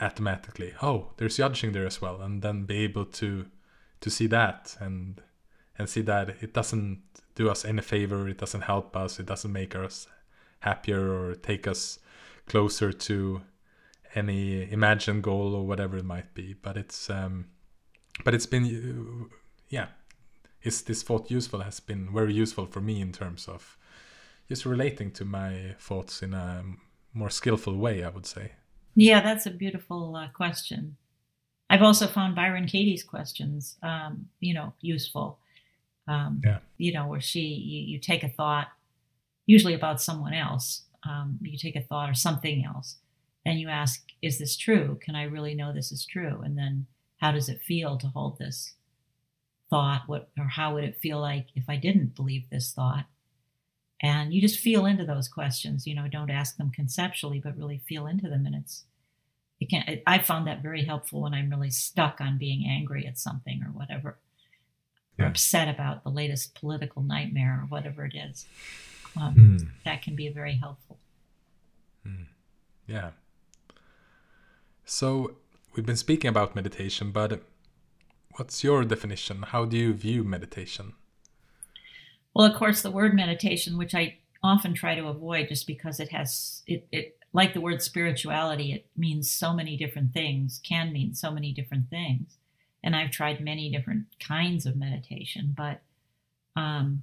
automatically 0.01 0.73
oh 0.83 1.11
there's 1.17 1.37
judging 1.37 1.73
there 1.73 1.87
as 1.87 2.01
well 2.01 2.21
and 2.21 2.43
then 2.43 2.65
be 2.65 2.79
able 2.79 3.05
to 3.05 3.47
to 4.01 4.11
see 4.11 4.27
that 4.27 4.77
and 4.81 5.21
and 5.79 5.89
see 5.89 6.01
that 6.01 6.31
it 6.41 6.53
doesn't 6.53 7.03
do 7.35 7.49
us 7.51 7.65
any 7.65 7.83
favor 7.83 8.29
it 8.29 8.39
doesn't 8.39 8.63
help 8.63 8.97
us 8.97 9.19
it 9.19 9.27
doesn't 9.27 9.53
make 9.53 9.75
us 9.75 10.07
happier 10.61 11.13
or 11.13 11.35
take 11.35 11.67
us 11.67 11.99
closer 12.47 12.93
to 12.93 13.41
any 14.15 14.71
imagined 14.71 15.23
goal 15.23 15.55
or 15.55 15.67
whatever 15.67 15.97
it 15.97 16.05
might 16.05 16.35
be. 16.35 16.55
But 16.55 16.77
it's 16.77 17.09
um 17.11 17.47
but 18.25 18.35
it's 18.35 18.47
been 18.47 19.31
yeah 19.69 19.89
is 20.63 20.83
this 20.83 21.03
thought 21.03 21.31
useful 21.31 21.61
has 21.61 21.81
been 21.81 22.13
very 22.13 22.35
useful 22.35 22.67
for 22.67 22.81
me 22.81 23.01
in 23.01 23.13
terms 23.13 23.49
of 23.49 23.79
just 24.49 24.67
relating 24.67 25.11
to 25.13 25.25
my 25.25 25.75
thoughts 25.79 26.23
in 26.23 26.35
a 26.35 26.65
more 27.15 27.31
skillful 27.31 27.77
way 27.77 28.05
i 28.05 28.09
would 28.09 28.27
say 28.27 28.53
Yeah, 28.95 29.21
that's 29.21 29.47
a 29.47 29.51
beautiful 29.51 30.17
uh, 30.17 30.29
question. 30.35 30.97
I've 31.71 31.83
also 31.83 32.09
found 32.09 32.35
Byron 32.35 32.67
Katie's 32.67 33.05
questions, 33.05 33.77
um, 33.83 34.29
you 34.41 34.53
know, 34.53 34.73
useful. 34.81 35.39
Um, 36.09 36.41
yeah. 36.45 36.59
You 36.79 36.93
know, 36.93 37.07
where 37.07 37.21
she 37.21 37.41
you, 37.41 37.93
you, 37.93 37.99
take 38.01 38.25
a 38.25 38.29
thought, 38.29 38.69
usually 39.47 39.75
about 39.75 40.03
someone 40.03 40.35
else. 40.35 40.83
Um, 41.09 41.39
you 41.41 41.57
take 41.57 41.77
a 41.77 41.83
thought 41.83 42.11
or 42.11 42.15
something 42.15 42.65
else, 42.65 42.97
and 43.47 43.61
you 43.61 43.69
ask, 43.69 44.05
"Is 44.21 44.39
this 44.39 44.57
true? 44.57 44.99
Can 45.01 45.15
I 45.15 45.23
really 45.23 45.55
know 45.55 45.73
this 45.73 45.93
is 45.93 46.05
true?" 46.05 46.41
And 46.45 46.59
then, 46.59 46.87
how 47.19 47.31
does 47.31 47.49
it 47.49 47.63
feel 47.63 47.97
to 47.99 48.09
hold 48.09 48.39
this 48.39 48.75
thought? 49.71 50.03
What 50.09 50.31
or 50.37 50.47
how 50.47 50.75
would 50.75 50.85
it 50.85 50.99
feel 51.01 51.21
like 51.21 51.47
if 51.55 51.65
I 51.69 51.77
didn't 51.77 52.17
believe 52.17 52.51
this 52.51 52.73
thought? 52.73 53.07
And 54.03 54.33
you 54.33 54.41
just 54.41 54.61
feel 54.61 54.87
into 54.87 55.05
those 55.05 55.29
questions. 55.29 55.87
You 55.87 55.95
know, 55.95 56.09
don't 56.09 56.31
ask 56.31 56.57
them 56.57 56.71
conceptually, 56.71 57.39
but 57.39 57.57
really 57.57 57.79
feel 57.79 58.07
into 58.07 58.29
them, 58.29 58.47
and 58.47 58.55
it's 58.55 58.85
it 59.61 59.69
can 59.69 60.01
I 60.07 60.19
found 60.19 60.47
that 60.47 60.63
very 60.63 60.85
helpful 60.85 61.23
when 61.23 61.35
I'm 61.35 61.51
really 61.51 61.71
stuck 61.71 62.21
on 62.21 62.39
being 62.39 62.67
angry 62.67 63.07
at 63.07 63.19
something 63.19 63.63
or 63.63 63.71
whatever, 63.73 64.19
yeah. 65.19 65.27
or 65.27 65.29
upset 65.29 65.69
about 65.69 66.03
the 66.03 66.11
latest 66.11 66.55
political 66.55 67.03
nightmare 67.03 67.61
or 67.63 67.67
whatever 67.67 68.07
it 68.07 68.15
is. 68.15 68.47
Um, 69.21 69.35
mm. 69.35 69.69
That 69.85 70.03
can 70.03 70.17
be 70.17 70.29
very 70.31 70.57
helpful. 70.57 70.99
Mm. 72.07 72.27
Yeah. 72.87 73.11
So 74.85 75.37
we've 75.75 75.87
been 75.87 75.97
speaking 75.97 76.29
about 76.29 76.57
meditation, 76.57 77.11
but 77.11 77.43
what's 78.37 78.65
your 78.65 78.85
definition? 78.85 79.43
How 79.43 79.67
do 79.67 79.77
you 79.77 79.93
view 79.93 80.25
meditation? 80.25 80.95
Well, 82.41 82.51
of 82.51 82.57
course, 82.57 82.81
the 82.81 82.91
word 82.91 83.15
meditation, 83.15 83.77
which 83.77 83.95
I 83.95 84.17
often 84.43 84.73
try 84.73 84.95
to 84.95 85.09
avoid 85.09 85.49
just 85.49 85.67
because 85.67 86.01
it 86.01 86.09
has 86.09 86.63
it, 86.67 86.89
it 86.91 87.19
like 87.35 87.53
the 87.53 87.61
word 87.61 87.83
spirituality, 87.83 88.73
it 88.73 88.87
means 88.97 89.31
so 89.31 89.53
many 89.53 89.77
different 89.77 90.15
things, 90.15 90.59
can 90.67 90.91
mean 90.91 91.13
so 91.13 91.31
many 91.31 91.53
different 91.53 91.91
things. 91.91 92.39
And 92.83 92.97
I've 92.97 93.11
tried 93.11 93.45
many 93.45 93.71
different 93.71 94.07
kinds 94.27 94.65
of 94.65 94.75
meditation, 94.75 95.55
but 95.55 95.83
um, 96.57 97.03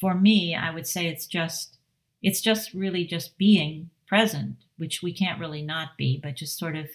for 0.00 0.14
me, 0.14 0.54
I 0.54 0.70
would 0.72 0.86
say 0.86 1.08
it's 1.08 1.26
just 1.26 1.78
it's 2.22 2.40
just 2.40 2.72
really 2.72 3.04
just 3.04 3.36
being 3.36 3.90
present, 4.06 4.58
which 4.76 5.02
we 5.02 5.12
can't 5.12 5.40
really 5.40 5.62
not 5.62 5.96
be, 5.98 6.20
but 6.22 6.36
just 6.36 6.56
sort 6.56 6.76
of 6.76 6.86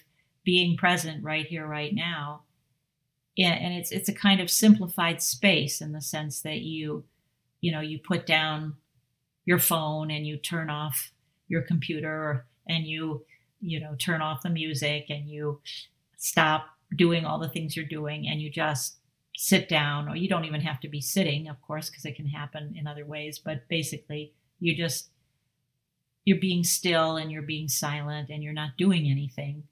being 0.42 0.74
present 0.74 1.22
right 1.22 1.44
here, 1.44 1.66
right 1.66 1.94
now. 1.94 2.44
Yeah, 3.36 3.52
and 3.52 3.74
it's 3.74 3.92
it's 3.92 4.08
a 4.08 4.14
kind 4.14 4.40
of 4.40 4.48
simplified 4.50 5.20
space 5.20 5.82
in 5.82 5.92
the 5.92 6.00
sense 6.00 6.40
that 6.40 6.62
you, 6.62 7.04
you 7.66 7.72
know, 7.72 7.80
you 7.80 7.98
put 7.98 8.26
down 8.26 8.74
your 9.44 9.58
phone 9.58 10.10
and 10.10 10.26
you 10.26 10.36
turn 10.36 10.70
off 10.70 11.12
your 11.48 11.62
computer 11.62 12.46
and 12.68 12.86
you 12.86 13.24
you 13.60 13.80
know 13.80 13.94
turn 13.98 14.20
off 14.20 14.42
the 14.42 14.50
music 14.50 15.06
and 15.08 15.28
you 15.28 15.60
stop 16.16 16.66
doing 16.96 17.24
all 17.24 17.38
the 17.38 17.48
things 17.48 17.76
you're 17.76 17.86
doing 17.86 18.28
and 18.28 18.40
you 18.40 18.50
just 18.50 18.98
sit 19.36 19.68
down 19.68 20.08
or 20.08 20.16
you 20.16 20.28
don't 20.28 20.44
even 20.44 20.60
have 20.60 20.80
to 20.80 20.88
be 20.88 21.00
sitting 21.00 21.48
of 21.48 21.60
course 21.62 21.88
because 21.88 22.04
it 22.04 22.16
can 22.16 22.26
happen 22.26 22.74
in 22.76 22.86
other 22.86 23.04
ways 23.04 23.38
but 23.38 23.68
basically 23.68 24.32
you 24.58 24.74
just 24.74 25.10
you're 26.26 26.40
being 26.40 26.64
still 26.64 27.16
and 27.16 27.30
you're 27.32 27.40
being 27.40 27.68
silent 27.68 28.28
and 28.28 28.42
you're 28.42 28.52
not 28.52 28.76
doing 28.76 29.08
anything. 29.08 29.62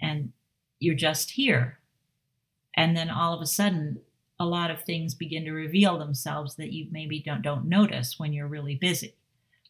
And 0.00 0.32
you're 0.80 0.96
just 0.96 1.30
here. 1.30 1.78
And 2.74 2.96
then 2.96 3.10
all 3.10 3.34
of 3.34 3.42
a 3.42 3.46
sudden 3.46 4.00
a 4.38 4.46
lot 4.46 4.70
of 4.70 4.82
things 4.82 5.14
begin 5.14 5.44
to 5.44 5.52
reveal 5.52 5.98
themselves 5.98 6.56
that 6.56 6.72
you 6.72 6.86
maybe 6.90 7.20
don't 7.20 7.42
don't 7.42 7.66
notice 7.66 8.18
when 8.18 8.32
you're 8.32 8.46
really 8.46 8.74
busy 8.74 9.14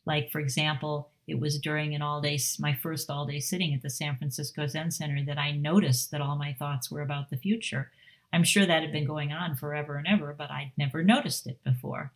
like, 0.06 0.30
for 0.30 0.40
example, 0.40 1.10
it 1.26 1.40
was 1.40 1.58
during 1.58 1.94
an 1.94 2.00
all 2.00 2.20
day, 2.20 2.38
my 2.60 2.74
first 2.74 3.10
all 3.10 3.26
day 3.26 3.40
sitting 3.40 3.74
at 3.74 3.82
the 3.82 3.90
San 3.90 4.16
Francisco 4.16 4.66
Zen 4.68 4.92
Center 4.92 5.24
that 5.26 5.38
I 5.38 5.50
noticed 5.50 6.12
that 6.12 6.20
all 6.20 6.36
my 6.36 6.52
thoughts 6.52 6.90
were 6.90 7.02
about 7.02 7.28
the 7.28 7.36
future. 7.36 7.90
I'm 8.32 8.44
sure 8.44 8.64
that 8.64 8.82
had 8.82 8.92
been 8.92 9.06
going 9.06 9.32
on 9.32 9.56
forever 9.56 9.96
and 9.96 10.06
ever, 10.06 10.34
but 10.36 10.50
I'd 10.50 10.72
never 10.76 11.02
noticed 11.02 11.46
it 11.46 11.62
before 11.64 12.12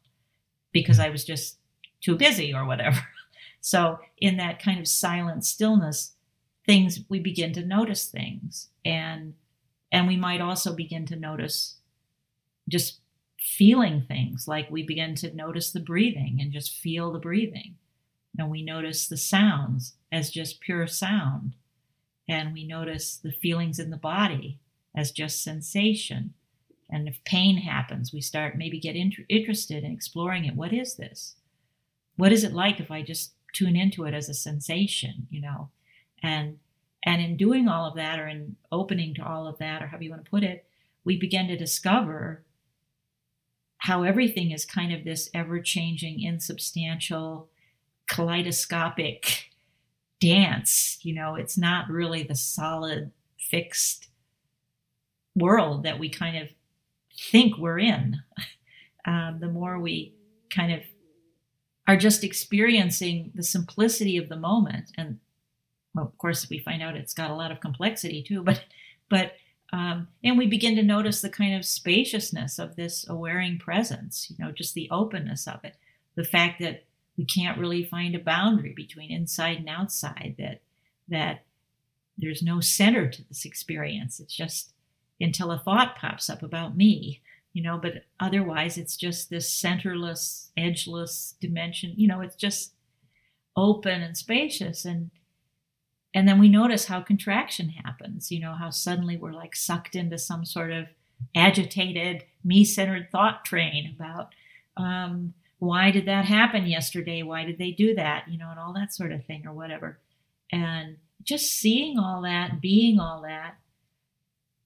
because 0.73 1.01
I 1.01 1.09
was 1.09 1.25
just 1.25 1.59
too 2.01 2.17
busy 2.17 2.55
or 2.55 2.65
whatever. 2.65 3.01
So, 3.63 3.99
in 4.17 4.39
that 4.39 4.63
kind 4.63 4.81
of 4.81 4.89
silent 4.89 5.45
stillness, 5.45 6.15
things 6.65 7.01
we 7.11 7.21
begin 7.21 7.53
to 7.53 7.63
notice 7.63 8.07
things 8.07 8.69
and 8.87 9.35
and 9.93 10.07
we 10.07 10.17
might 10.17 10.41
also 10.41 10.75
begin 10.75 11.05
to 11.07 11.17
notice 11.17 11.77
just 12.71 13.01
feeling 13.39 14.05
things 14.07 14.47
like 14.47 14.71
we 14.71 14.83
begin 14.83 15.15
to 15.17 15.35
notice 15.35 15.73
the 15.73 15.81
breathing 15.81 16.39
and 16.41 16.53
just 16.53 16.77
feel 16.77 17.11
the 17.11 17.19
breathing. 17.19 17.77
And 18.39 18.51
we 18.51 18.63
notice 18.63 19.09
the 19.09 19.17
sounds 19.17 19.95
as 20.13 20.31
just 20.31 20.61
pure 20.61 20.87
sound. 20.87 21.55
And 22.29 22.53
we 22.53 22.67
notice 22.67 23.17
the 23.17 23.33
feelings 23.33 23.79
in 23.79 23.91
the 23.91 23.97
body 23.97 24.61
as 24.95 25.11
just 25.11 25.43
sensation. 25.43 26.35
And 26.89 27.09
if 27.09 27.23
pain 27.25 27.59
happens 27.59 28.13
we 28.13 28.21
start 28.21 28.59
maybe 28.59 28.79
get 28.79 28.97
inter- 28.97 29.25
interested 29.29 29.85
in 29.85 29.93
exploring 29.93 30.45
it. 30.45 30.55
What 30.55 30.73
is 30.73 30.97
this? 30.97 31.37
What 32.17 32.33
is 32.33 32.45
it 32.45 32.53
like 32.53 32.79
if 32.81 32.91
i 32.91 33.03
just 33.03 33.33
tune 33.53 33.75
into 33.75 34.05
it 34.05 34.15
as 34.15 34.29
a 34.29 34.35
sensation 34.35 35.27
you 35.31 35.41
know? 35.41 35.71
And 36.23 36.59
and 37.03 37.23
in 37.23 37.37
doing 37.37 37.69
all 37.69 37.87
of 37.87 37.97
that 37.97 38.21
or 38.21 38.29
in 38.29 38.57
opening 38.71 39.15
to 39.15 39.27
all 39.27 39.47
of 39.47 39.59
that 39.59 39.83
or 39.83 39.87
however 39.87 40.05
you 40.05 40.11
want 40.11 40.25
to 40.25 40.31
put 40.31 40.43
it 40.43 40.67
we 41.05 41.17
begin 41.17 41.49
to 41.49 41.57
discover 41.57 42.45
how 43.81 44.03
everything 44.03 44.51
is 44.51 44.65
kind 44.65 44.93
of 44.93 45.05
this 45.05 45.31
ever 45.35 45.61
changing, 45.61 46.21
insubstantial, 46.21 47.49
kaleidoscopic 48.09 49.51
dance. 50.21 50.99
You 51.03 51.15
know, 51.15 51.35
it's 51.35 51.57
not 51.57 51.89
really 51.89 52.23
the 52.23 52.35
solid, 52.35 53.11
fixed 53.39 54.09
world 55.35 55.85
that 55.85 55.99
we 55.99 56.11
kind 56.11 56.37
of 56.37 56.49
think 57.31 57.57
we're 57.59 57.79
in. 57.79 58.17
Um, 59.07 59.39
the 59.41 59.49
more 59.49 59.79
we 59.79 60.13
kind 60.55 60.71
of 60.75 60.81
are 61.89 61.97
just 61.97 62.23
experiencing 62.23 63.33
the 63.35 63.43
simplicity 63.43 64.19
of 64.19 64.29
the 64.29 64.37
moment, 64.37 64.91
and 64.99 65.19
well, 65.95 66.05
of 66.05 66.19
course, 66.19 66.51
we 66.51 66.59
find 66.59 66.83
out 66.83 66.97
it's 66.97 67.15
got 67.15 67.31
a 67.31 67.35
lot 67.35 67.51
of 67.51 67.61
complexity 67.61 68.23
too, 68.23 68.43
but 68.45 68.63
but 69.09 69.33
um, 69.73 70.09
and 70.25 70.37
we 70.37 70.47
begin 70.47 70.75
to 70.77 70.83
notice 70.83 71.21
the 71.21 71.31
kind 71.31 71.55
of 71.55 71.65
spaciousness 71.65 72.59
of 72.59 72.77
this 72.77 73.05
awareing 73.05 73.61
presence, 73.61 74.29
you 74.31 74.45
know, 74.45 74.51
just 74.51 74.75
the 74.75 74.89
openness 74.91 75.47
of 75.47 75.65
it. 75.65 75.77
The 76.17 76.25
fact 76.25 76.61
that 76.61 76.85
we 77.17 77.25
can't 77.25 77.59
really 77.59 77.85
find 77.85 78.15
a 78.15 78.19
boundary 78.19 78.73
between 78.75 79.11
inside 79.11 79.59
and 79.59 79.69
outside, 79.69 80.35
that 80.39 80.61
that 81.09 81.45
there's 82.17 82.43
no 82.43 82.61
center 82.61 83.09
to 83.09 83.29
this 83.29 83.45
experience. 83.45 84.21
It's 84.21 84.35
just 84.35 84.73
until 85.21 85.51
a 85.51 85.59
thought 85.59 85.97
pops 85.97 86.31
up 86.31 86.43
about 86.43 86.77
me, 86.77 87.21
you 87.53 87.63
know, 87.63 87.79
but 87.79 88.05
otherwise 88.19 88.79
it's 88.79 88.97
just 88.97 89.31
this 89.31 89.51
centerless, 89.51 90.49
edgeless 90.57 91.35
dimension, 91.41 91.93
you 91.97 92.09
know, 92.09 92.21
it's 92.21 92.37
just 92.37 92.73
open 93.57 94.03
and 94.03 94.17
spacious. 94.17 94.85
And 94.85 95.11
and 96.15 96.27
then 96.27 96.39
we 96.39 96.49
notice 96.49 96.87
how 96.87 97.01
contraction 97.01 97.69
happens, 97.69 98.33
you 98.33 98.41
know, 98.41 98.55
how 98.55 98.71
suddenly 98.71 99.17
we're 99.17 99.33
like 99.33 99.55
sucked 99.55 99.95
into 99.95 100.19
some 100.19 100.45
sort 100.45 100.73
of 100.73 100.87
agitated, 101.35 102.25
me 102.45 102.65
centered 102.65 103.11
thought 103.11 103.45
train 103.45 103.95
about 103.95 104.35
um, 104.77 105.35
why 105.59 105.91
did 105.91 106.07
that 106.07 106.25
happen 106.25 106.67
yesterday? 106.67 107.23
Why 107.23 107.45
did 107.45 107.59
they 107.59 107.71
do 107.71 107.95
that? 107.95 108.25
You 108.29 108.39
know, 108.39 108.51
and 108.51 108.59
all 108.59 108.73
that 108.73 108.95
sort 108.95 109.13
of 109.13 109.25
thing 109.25 109.47
or 109.47 109.53
whatever. 109.53 109.99
And 110.51 110.97
just 111.23 111.53
seeing 111.53 111.99
all 111.99 112.23
that, 112.23 112.61
being 112.61 112.99
all 112.99 113.23
that, 113.23 113.57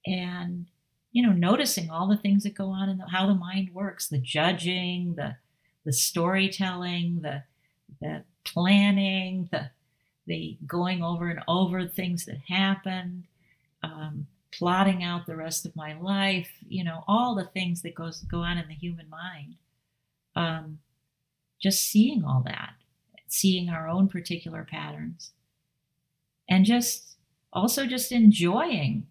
and, 0.07 0.67
you 1.13 1.27
know, 1.27 1.33
noticing 1.33 1.91
all 1.91 2.09
the 2.09 2.17
things 2.17 2.45
that 2.45 2.55
go 2.55 2.69
on 2.69 2.89
and 2.89 3.03
how 3.11 3.27
the 3.27 3.35
mind 3.35 3.71
works 3.75 4.09
the 4.09 4.19
judging, 4.19 5.15
the, 5.17 5.37
the 5.85 5.93
storytelling, 5.93 7.21
the, 7.23 7.43
the 8.01 8.25
planning, 8.45 9.49
the, 9.51 9.71
the 10.27 10.57
going 10.67 11.03
over 11.03 11.29
and 11.29 11.41
over 11.49 11.87
things 11.87 12.25
that 12.27 12.39
happened, 12.49 13.25
um, 13.83 14.27
plotting 14.53 15.03
out 15.03 15.27
the 15.27 15.37
rest 15.37 15.67
of 15.67 15.77
my 15.77 15.99
life, 16.01 16.51
you 16.69 16.85
know, 16.85 17.05
all 17.07 17.35
the 17.35 17.45
things 17.45 17.83
that 17.83 17.95
goes 17.95 18.21
go 18.23 18.39
on 18.39 18.59
in 18.59 18.69
the 18.69 18.75
human 18.75 19.09
mind. 19.09 19.57
Um, 20.37 20.79
just 21.61 21.85
seeing 21.85 22.25
all 22.25 22.43
that, 22.47 22.75
seeing 23.29 23.69
our 23.69 23.89
own 23.89 24.09
particular 24.09 24.67
patterns, 24.69 25.31
and 26.49 26.65
just 26.65 27.17
also 27.53 27.87
just 27.87 28.13
enjoying 28.13 29.07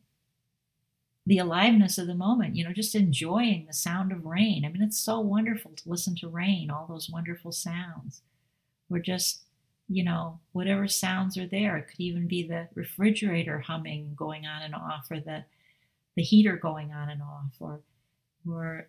the 1.25 1.37
aliveness 1.37 1.97
of 1.97 2.07
the 2.07 2.13
moment, 2.13 2.55
you 2.55 2.63
know, 2.63 2.73
just 2.73 2.95
enjoying 2.95 3.65
the 3.65 3.73
sound 3.73 4.11
of 4.11 4.25
rain. 4.25 4.65
I 4.65 4.69
mean, 4.69 4.83
it's 4.83 4.99
so 4.99 5.19
wonderful 5.21 5.71
to 5.71 5.89
listen 5.89 6.15
to 6.17 6.27
rain, 6.27 6.69
all 6.69 6.85
those 6.87 7.09
wonderful 7.09 7.53
sounds. 7.53 8.21
We're 8.89 8.99
just 8.99 9.43
you 9.93 10.03
know, 10.03 10.39
whatever 10.51 10.87
sounds 10.87 11.37
are 11.37 11.47
there. 11.47 11.77
It 11.77 11.87
could 11.87 11.99
even 11.99 12.27
be 12.27 12.47
the 12.47 12.67
refrigerator 12.73 13.59
humming 13.59 14.13
going 14.15 14.45
on 14.45 14.61
and 14.61 14.75
off, 14.75 15.07
or 15.11 15.19
the 15.19 15.45
the 16.15 16.23
heater 16.23 16.57
going 16.57 16.91
on 16.91 17.09
and 17.09 17.21
off, 17.21 17.55
or 17.59 17.81
or 18.49 18.87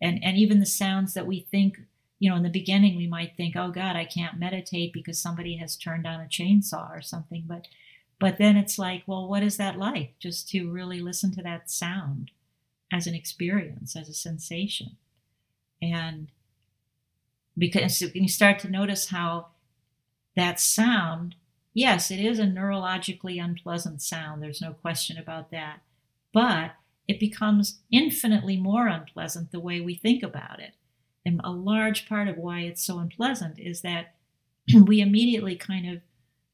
and 0.00 0.22
and 0.22 0.36
even 0.36 0.60
the 0.60 0.66
sounds 0.66 1.14
that 1.14 1.26
we 1.26 1.40
think 1.50 1.78
you 2.20 2.28
know, 2.28 2.36
in 2.36 2.42
the 2.42 2.50
beginning, 2.50 2.96
we 2.96 3.06
might 3.06 3.34
think, 3.36 3.56
oh 3.56 3.70
God, 3.70 3.96
I 3.96 4.04
can't 4.04 4.38
meditate 4.38 4.92
because 4.92 5.18
somebody 5.18 5.56
has 5.56 5.74
turned 5.74 6.06
on 6.06 6.20
a 6.20 6.24
chainsaw 6.24 6.90
or 6.90 7.00
something. 7.00 7.44
But, 7.46 7.66
but 8.20 8.36
then 8.36 8.58
it's 8.58 8.78
like, 8.78 9.02
well, 9.06 9.26
what 9.26 9.42
is 9.42 9.56
that 9.56 9.78
like? 9.78 10.14
Just 10.20 10.46
to 10.50 10.70
really 10.70 11.00
listen 11.00 11.32
to 11.32 11.42
that 11.42 11.70
sound 11.70 12.30
as 12.92 13.06
an 13.06 13.14
experience, 13.14 13.96
as 13.96 14.10
a 14.10 14.14
sensation. 14.14 14.98
And 15.80 16.28
because 17.56 18.02
you 18.02 18.28
start 18.28 18.58
to 18.60 18.70
notice 18.70 19.08
how 19.08 19.48
that 20.40 20.58
sound, 20.58 21.34
yes, 21.74 22.10
it 22.10 22.18
is 22.18 22.38
a 22.38 22.44
neurologically 22.44 23.42
unpleasant 23.42 24.02
sound. 24.02 24.42
There's 24.42 24.62
no 24.62 24.72
question 24.72 25.18
about 25.18 25.50
that. 25.50 25.80
But 26.32 26.72
it 27.06 27.20
becomes 27.20 27.80
infinitely 27.92 28.56
more 28.56 28.86
unpleasant 28.86 29.52
the 29.52 29.60
way 29.60 29.80
we 29.80 29.94
think 29.94 30.22
about 30.22 30.60
it. 30.60 30.74
And 31.26 31.40
a 31.44 31.50
large 31.50 32.08
part 32.08 32.28
of 32.28 32.38
why 32.38 32.60
it's 32.60 32.84
so 32.84 32.98
unpleasant 32.98 33.58
is 33.58 33.82
that 33.82 34.14
we 34.74 35.00
immediately 35.00 35.56
kind 35.56 35.90
of 35.90 36.00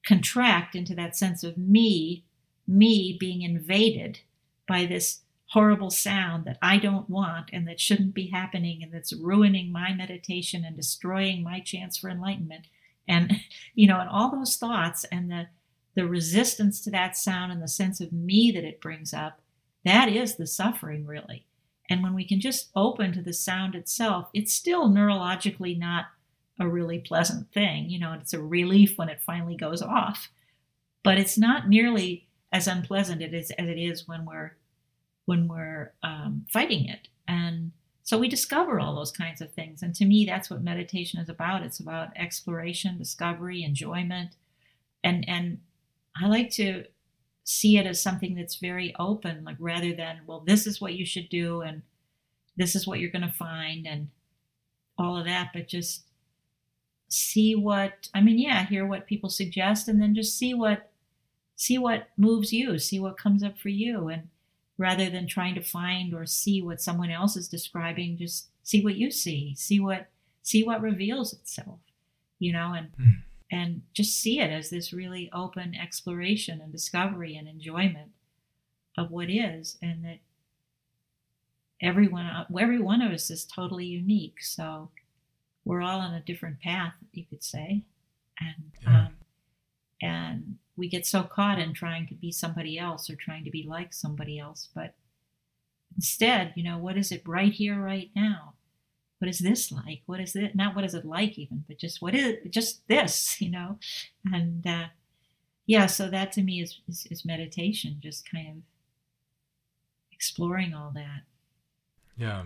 contract 0.05 0.75
into 0.75 0.95
that 0.95 1.17
sense 1.17 1.45
of 1.45 1.59
me, 1.59 2.25
me 2.67 3.17
being 3.19 3.43
invaded 3.43 4.21
by 4.67 4.87
this 4.87 5.21
horrible 5.51 5.91
sound 5.91 6.45
that 6.45 6.59
I 6.61 6.79
don't 6.79 7.09
want 7.09 7.51
and 7.53 7.69
that 7.69 7.81
shouldn't 7.81 8.15
be 8.15 8.29
happening 8.29 8.83
and 8.83 8.93
that's 8.93 9.13
ruining 9.13 9.71
my 9.71 9.93
meditation 9.93 10.65
and 10.65 10.75
destroying 10.75 11.43
my 11.43 11.61
chance 11.61 11.97
for 11.97 12.11
enlightenment. 12.11 12.67
And, 13.09 13.41
you 13.75 13.87
know, 13.87 14.01
and 14.01 14.09
all 14.09 14.31
those 14.31 14.57
thoughts 14.57 15.05
and 15.05 15.31
the, 15.31 15.47
the 15.95 16.07
resistance 16.07 16.81
to 16.83 16.91
that 16.91 17.17
sound 17.17 17.53
and 17.53 17.63
the 17.63 17.69
sense 17.69 18.01
of 18.01 18.13
me 18.13 18.53
that 18.53 18.65
it 18.65 18.81
brings 18.81 19.15
up, 19.15 19.41
that 19.85 20.09
is 20.09 20.37
the 20.37 20.47
suffering, 20.47 21.07
really. 21.07 21.47
And 21.89 22.03
when 22.03 22.15
we 22.15 22.25
can 22.25 22.41
just 22.41 22.71
open 22.75 23.13
to 23.13 23.23
the 23.23 23.33
sound 23.33 23.75
itself, 23.75 24.29
it's 24.35 24.53
still 24.53 24.89
neurologically 24.89 25.79
not 25.79 26.07
a 26.59 26.67
really 26.67 26.99
pleasant 26.99 27.53
thing. 27.53 27.89
You 27.91 28.01
know, 28.01 28.13
it's 28.13 28.33
a 28.33 28.43
relief 28.43 28.99
when 28.99 29.09
it 29.09 29.23
finally 29.25 29.57
goes 29.57 29.83
off. 29.83 30.31
But 31.03 31.19
it's 31.19 31.39
not 31.39 31.69
nearly 31.69 32.27
as 32.53 32.67
unpleasant 32.67 33.23
it 33.23 33.35
is 33.35 33.51
as 33.53 33.69
it 33.69 33.79
is 33.79 34.09
when 34.09 34.25
we're 34.25 34.57
when 35.27 35.49
we're 35.49 35.93
um, 36.03 36.47
fighting 36.53 36.89
it. 36.89 37.09
And 37.29 37.73
so 38.07 38.17
we 38.17 38.29
discover 38.29 38.79
all 38.79 38.95
those 38.95 39.11
kinds 39.11 39.41
of 39.41 39.51
things. 39.51 39.83
And 39.83 39.93
to 39.97 40.05
me, 40.05 40.25
that's 40.25 40.49
what 40.49 40.63
meditation 40.63 41.19
is 41.19 41.29
about. 41.29 41.65
It's 41.65 41.81
about 41.81 42.17
exploration, 42.17 42.99
discovery, 42.99 43.65
enjoyment. 43.65 44.37
And 45.03 45.29
and 45.29 45.59
I 46.15 46.29
like 46.29 46.51
to 46.53 46.85
see 47.43 47.79
it 47.79 47.85
as 47.85 48.01
something 48.01 48.37
that's 48.37 48.57
very 48.57 48.95
open, 49.01 49.43
like 49.43 49.57
rather 49.59 49.93
than, 49.93 50.21
well, 50.25 50.45
this 50.47 50.69
is 50.69 50.81
what 50.81 50.95
you 50.95 51.05
should 51.05 51.29
do 51.29 51.63
and 51.63 51.83
this 52.57 52.77
is 52.77 52.87
what 52.87 53.01
you're 53.01 53.11
going 53.11 53.27
to 53.27 53.29
find 53.29 53.89
and 53.89 54.09
all 54.97 55.17
of 55.17 55.25
that, 55.25 55.51
but 55.53 55.67
just 55.67 56.05
see 57.09 57.57
what 57.57 58.09
I 58.15 58.21
mean, 58.21 58.39
yeah, 58.39 58.67
hear 58.67 58.87
what 58.87 59.09
people 59.09 59.31
suggest 59.31 59.89
and 59.89 60.01
then 60.01 60.15
just 60.15 60.39
see 60.39 60.55
what 60.55 60.93
see 61.57 61.77
what 61.77 62.11
moves 62.17 62.53
you, 62.53 62.79
see 62.79 63.01
what 63.01 63.19
comes 63.19 63.43
up 63.43 63.59
for 63.59 63.69
you 63.69 64.07
and 64.07 64.29
rather 64.79 65.09
than 65.09 65.27
trying 65.27 65.55
to 65.55 65.63
find 65.63 66.15
or 66.15 66.27
see 66.27 66.63
what 66.63 66.81
someone 66.81 67.11
else 67.11 67.37
is 67.37 67.49
describing, 67.49 68.19
just 68.19 68.49
see 68.63 68.83
what 68.83 68.97
you 68.97 69.11
see, 69.11 69.55
see 69.57 69.81
what 69.81 70.09
see 70.43 70.63
what 70.65 70.81
reveals 70.81 71.33
itself, 71.33 71.81
you 72.39 72.53
know, 72.53 72.73
and 72.73 72.89
mm 73.01 73.15
and 73.51 73.83
just 73.93 74.19
see 74.19 74.41
it 74.41 74.51
as 74.51 74.71
this 74.71 74.93
really 74.93 75.31
open 75.33 75.75
exploration 75.75 76.61
and 76.61 76.73
discovery 76.73 77.37
and 77.37 77.47
enjoyment 77.47 78.11
of 78.99 79.11
what 79.11 79.31
is 79.31 79.79
and 79.83 80.05
that 80.05 80.19
everyone 81.83 82.29
every 82.59 82.81
one 82.81 83.03
of 83.03 83.13
us 83.13 83.31
is 83.31 83.45
totally 83.45 83.85
unique 83.85 84.43
so 84.43 84.91
we're 85.65 85.83
all 85.83 86.01
on 86.01 86.15
a 86.15 86.21
different 86.21 86.61
path 86.61 86.95
you 87.13 87.25
could 87.29 87.45
say 87.45 87.83
and 88.41 88.73
yeah. 88.83 89.07
um, 89.07 89.17
and 90.03 90.57
we 90.77 90.89
get 90.89 91.07
so 91.07 91.23
caught 91.23 91.59
in 91.59 91.73
trying 91.73 92.07
to 92.07 92.15
be 92.15 92.31
somebody 92.31 92.79
else 92.79 93.09
or 93.09 93.17
trying 93.17 93.45
to 93.45 93.51
be 93.51 93.67
like 93.67 93.93
somebody 93.93 94.39
else 94.39 94.69
but 94.75 94.95
instead 95.95 96.53
you 96.55 96.63
know 96.63 96.79
what 96.79 96.97
is 96.97 97.11
it 97.11 97.23
right 97.27 97.53
here 97.53 97.81
right 97.81 98.11
now 98.15 98.55
what 99.19 99.29
is 99.29 99.39
this 99.39 99.73
like? 99.73 100.03
What 100.07 100.21
is 100.21 100.37
it? 100.37 100.55
Not 100.55 100.77
what 100.77 100.85
is 100.85 100.95
it 100.95 101.05
like 101.05 101.39
even, 101.39 101.65
but 101.67 101.79
just 101.79 102.03
what 102.03 102.15
is 102.15 102.27
it? 102.27 102.51
Just 102.51 102.87
this, 102.89 103.41
you 103.41 103.51
know? 103.51 103.79
And 104.31 104.67
uh, 104.67 104.87
yeah, 105.67 105.87
so 105.87 106.11
that 106.11 106.33
to 106.33 106.43
me 106.43 106.61
is, 106.61 106.81
is, 106.89 107.07
is 107.11 107.25
meditation, 107.25 107.99
just 108.03 108.31
kind 108.31 108.49
of 108.49 108.57
exploring 110.13 110.75
all 110.75 110.93
that. 110.95 111.23
Yeah. 112.17 112.45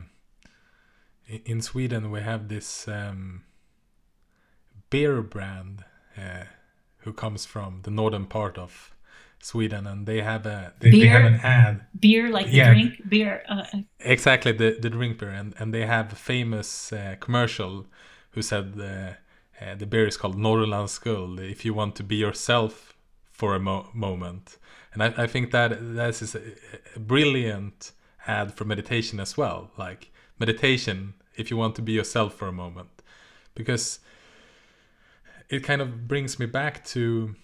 In 1.44 1.60
Sweden, 1.60 2.10
we 2.10 2.20
have 2.20 2.48
this 2.48 2.88
um, 2.88 3.44
beer 4.90 5.22
brand 5.22 5.84
uh, 6.16 6.44
who 7.00 7.12
comes 7.12 7.46
from 7.46 7.80
the 7.82 7.90
northern 7.90 8.26
part 8.26 8.58
of 8.58 8.94
Sweden, 9.42 9.86
and 9.86 10.06
they 10.06 10.20
have 10.20 10.46
a 10.46 10.72
they, 10.80 10.90
beer, 10.90 11.00
they 11.00 11.06
have 11.08 11.24
an 11.24 11.40
ad. 11.42 11.86
Beer, 11.98 12.30
like 12.30 12.50
the 12.50 12.64
drink 12.64 13.08
beer. 13.08 13.42
Uh, 13.48 13.64
uh, 13.72 13.78
exactly 14.00 14.52
the 14.52 14.78
the 14.80 14.90
drink 14.90 15.18
beer, 15.18 15.30
and 15.30 15.54
and 15.58 15.72
they 15.72 15.86
have 15.86 16.12
a 16.12 16.16
famous 16.16 16.92
uh, 16.92 17.16
commercial 17.20 17.86
who 18.32 18.42
said 18.42 18.74
the 18.74 19.16
uh, 19.60 19.74
the 19.74 19.86
beer 19.86 20.06
is 20.06 20.16
called 20.16 20.36
Norrlands 20.36 21.00
Guld. 21.00 21.40
If 21.40 21.64
you 21.64 21.74
want 21.74 21.96
to 21.96 22.02
be 22.02 22.16
yourself 22.16 22.94
for 23.30 23.54
a 23.54 23.60
mo- 23.60 23.88
moment, 23.94 24.58
and 24.92 25.02
I, 25.02 25.24
I 25.24 25.26
think 25.26 25.50
that 25.52 25.70
that 25.94 26.22
is 26.22 26.34
a, 26.34 26.42
a 26.96 26.98
brilliant 26.98 27.92
ad 28.26 28.52
for 28.54 28.64
meditation 28.64 29.20
as 29.20 29.36
well. 29.36 29.70
Like 29.78 30.10
meditation, 30.38 31.14
if 31.36 31.50
you 31.50 31.56
want 31.56 31.74
to 31.76 31.82
be 31.82 31.92
yourself 31.92 32.34
for 32.34 32.48
a 32.48 32.52
moment, 32.52 33.02
because 33.54 34.00
it 35.50 35.64
kind 35.64 35.82
of 35.82 36.06
brings 36.06 36.38
me 36.38 36.46
back 36.46 36.84
to 36.84 37.34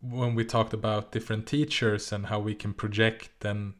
when 0.00 0.34
we 0.34 0.44
talked 0.44 0.72
about 0.72 1.12
different 1.12 1.46
teachers 1.46 2.10
and 2.10 2.26
how 2.26 2.40
we 2.40 2.54
can 2.54 2.72
project 2.72 3.44
and 3.44 3.74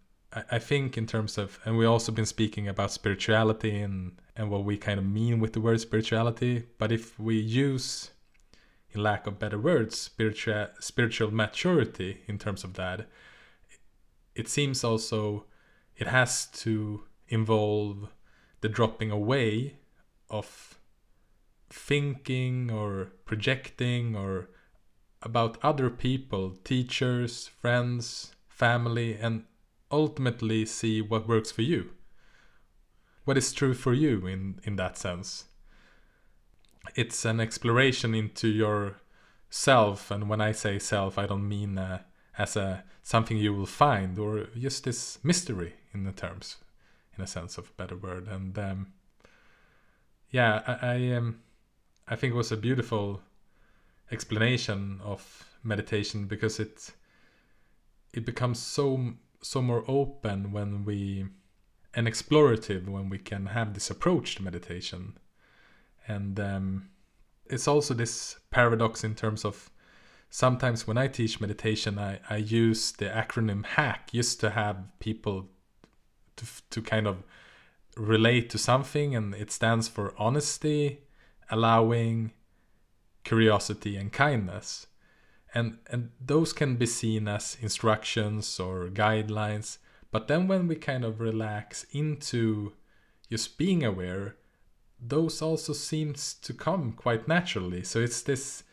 I 0.51 0.59
think 0.59 0.99
in 0.99 1.07
terms 1.07 1.39
of 1.39 1.59
and 1.65 1.79
we 1.79 1.87
also 1.87 2.13
been 2.13 2.27
speaking 2.27 2.69
about 2.69 2.93
spirituality 2.93 3.81
and 3.81 4.21
and 4.37 4.51
what 4.51 4.65
we 4.65 4.77
kind 4.77 5.01
of 5.01 5.07
mean 5.07 5.41
with 5.41 5.55
the 5.55 5.61
word 5.61 5.81
spirituality. 5.81 6.67
But 6.77 6.93
if 6.93 7.19
we 7.19 7.37
use 7.37 8.11
in 8.91 9.03
lack 9.03 9.27
of 9.27 9.39
better 9.39 9.59
words 9.59 9.99
spiritual 9.99 10.69
spiritual 10.81 11.31
maturity 11.31 12.21
in 12.27 12.39
terms 12.39 12.63
of 12.63 12.75
that 12.75 13.09
it 14.35 14.49
seems 14.49 14.85
also 14.85 15.47
it 15.97 16.07
has 16.07 16.47
to 16.47 17.05
involve 17.29 18.09
the 18.61 18.69
dropping 18.69 19.11
away 19.11 19.77
of 20.31 20.78
thinking 21.71 22.71
or 22.71 23.13
projecting 23.25 24.17
or 24.17 24.49
about 25.23 25.59
other 25.63 25.91
people, 25.91 26.51
teachers, 26.65 27.49
friends, 27.49 28.33
family, 28.49 29.15
and 29.15 29.45
ultimately 29.91 30.65
see 30.65 31.01
what 31.01 31.29
works 31.29 31.51
for 31.51 31.63
you. 31.63 31.91
What 33.25 33.37
is 33.37 33.53
true 33.53 33.75
for 33.75 33.93
you 33.93 34.27
in, 34.27 34.61
in 34.65 34.77
that 34.77 34.97
sense? 34.97 35.47
It's 36.95 37.25
an 37.25 37.41
exploration 37.41 38.15
into 38.15 38.49
your 38.49 39.01
self, 39.51 40.11
and 40.11 40.29
when 40.29 40.41
I 40.41 40.53
say 40.53 40.79
self, 40.79 41.19
I 41.19 41.27
don't 41.27 41.49
mean 41.49 41.79
uh, 41.79 42.03
as 42.39 42.57
a 42.57 42.85
something 43.03 43.37
you 43.37 43.55
will 43.55 43.67
find 43.67 44.19
or 44.19 44.47
just 44.59 44.85
this 44.85 45.19
mystery 45.23 45.75
in 45.93 46.05
the 46.05 46.13
terms, 46.13 46.57
in 47.17 47.25
a 47.25 47.27
sense 47.27 47.59
of 47.59 47.71
a 47.71 47.83
better 47.83 47.97
word. 47.97 48.29
And 48.29 48.59
um, 48.59 48.93
yeah, 50.31 50.63
I 50.67 50.87
I, 50.87 51.13
um, 51.13 51.41
I 52.11 52.17
think 52.17 52.33
it 52.33 52.37
was 52.37 52.53
a 52.53 52.57
beautiful 52.57 53.21
explanation 54.11 55.01
of 55.05 55.45
meditation 55.63 56.27
because 56.27 56.59
it 56.59 56.93
it 58.15 58.25
becomes 58.25 58.59
so 58.59 59.15
so 59.43 59.61
more 59.63 59.85
open 59.87 60.53
when 60.53 60.85
we 60.85 61.27
and 61.95 62.07
explorative 62.07 62.89
when 62.89 63.09
we 63.09 63.19
can 63.19 63.47
have 63.47 63.75
this 63.75 63.91
approach 63.91 64.37
to 64.37 64.43
meditation. 64.43 65.19
And 66.07 66.41
um, 66.41 66.91
it's 67.47 67.69
also 67.69 67.95
this 67.95 68.39
paradox 68.51 69.05
in 69.05 69.15
terms 69.15 69.45
of 69.45 69.71
sometimes 70.31 70.87
when 70.87 70.99
i 70.99 71.09
teach 71.09 71.41
meditation 71.41 71.99
i, 71.99 72.21
I 72.29 72.37
use 72.37 72.93
the 72.93 73.07
acronym 73.07 73.65
hack 73.65 74.11
just 74.13 74.41
to 74.41 74.51
have 74.51 74.77
people 75.01 75.49
to, 76.37 76.45
to 76.71 76.83
kind 76.83 77.07
of 77.07 77.23
relate 77.97 78.51
to 78.51 78.59
something 78.59 79.17
and 79.17 79.35
it 79.35 79.51
stands 79.51 79.89
for 79.89 80.15
honesty 80.19 81.01
allowing 81.51 82.33
curiosity 83.25 83.97
and 83.97 84.13
kindness. 84.13 84.87
And, 85.55 85.79
and 85.91 86.11
those 86.21 86.53
can 86.53 86.77
be 86.77 86.87
seen 86.87 87.29
as 87.29 87.57
instructions 87.61 88.61
or 88.61 88.89
guidelines. 88.89 89.79
But 90.11 90.29
then 90.29 90.49
when 90.49 90.69
we 90.69 90.77
kind 90.77 91.05
of 91.05 91.21
relax 91.21 91.85
into 91.93 92.73
just 93.31 93.59
being 93.59 93.85
aware, 93.85 94.37
those 95.01 95.43
also 95.43 95.73
seems 95.73 96.35
to 96.35 96.53
come 96.53 96.93
quite 96.93 97.29
naturally. 97.29 97.83
So 97.85 98.01
it's 98.01 98.23
this 98.23 98.65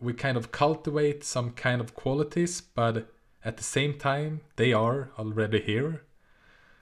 we 0.00 0.12
kind 0.12 0.36
of 0.36 0.52
cultivate 0.52 1.24
some 1.24 1.50
kind 1.50 1.80
of 1.80 1.94
qualities, 1.94 2.60
but 2.60 3.10
at 3.44 3.56
the 3.56 3.64
same 3.64 3.98
time 3.98 4.40
they 4.56 4.72
are 4.72 5.10
already 5.18 5.60
here. 5.60 6.02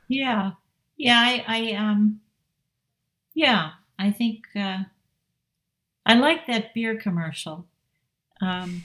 Yeah. 0.08 0.52
Yeah, 0.96 1.18
I, 1.20 1.44
I 1.46 1.72
um 1.72 2.20
yeah, 3.34 3.72
I 3.98 4.10
think 4.10 4.46
uh, 4.56 4.84
I 6.06 6.14
like 6.14 6.46
that 6.46 6.72
beer 6.72 6.96
commercial. 6.96 7.66
Um, 8.40 8.84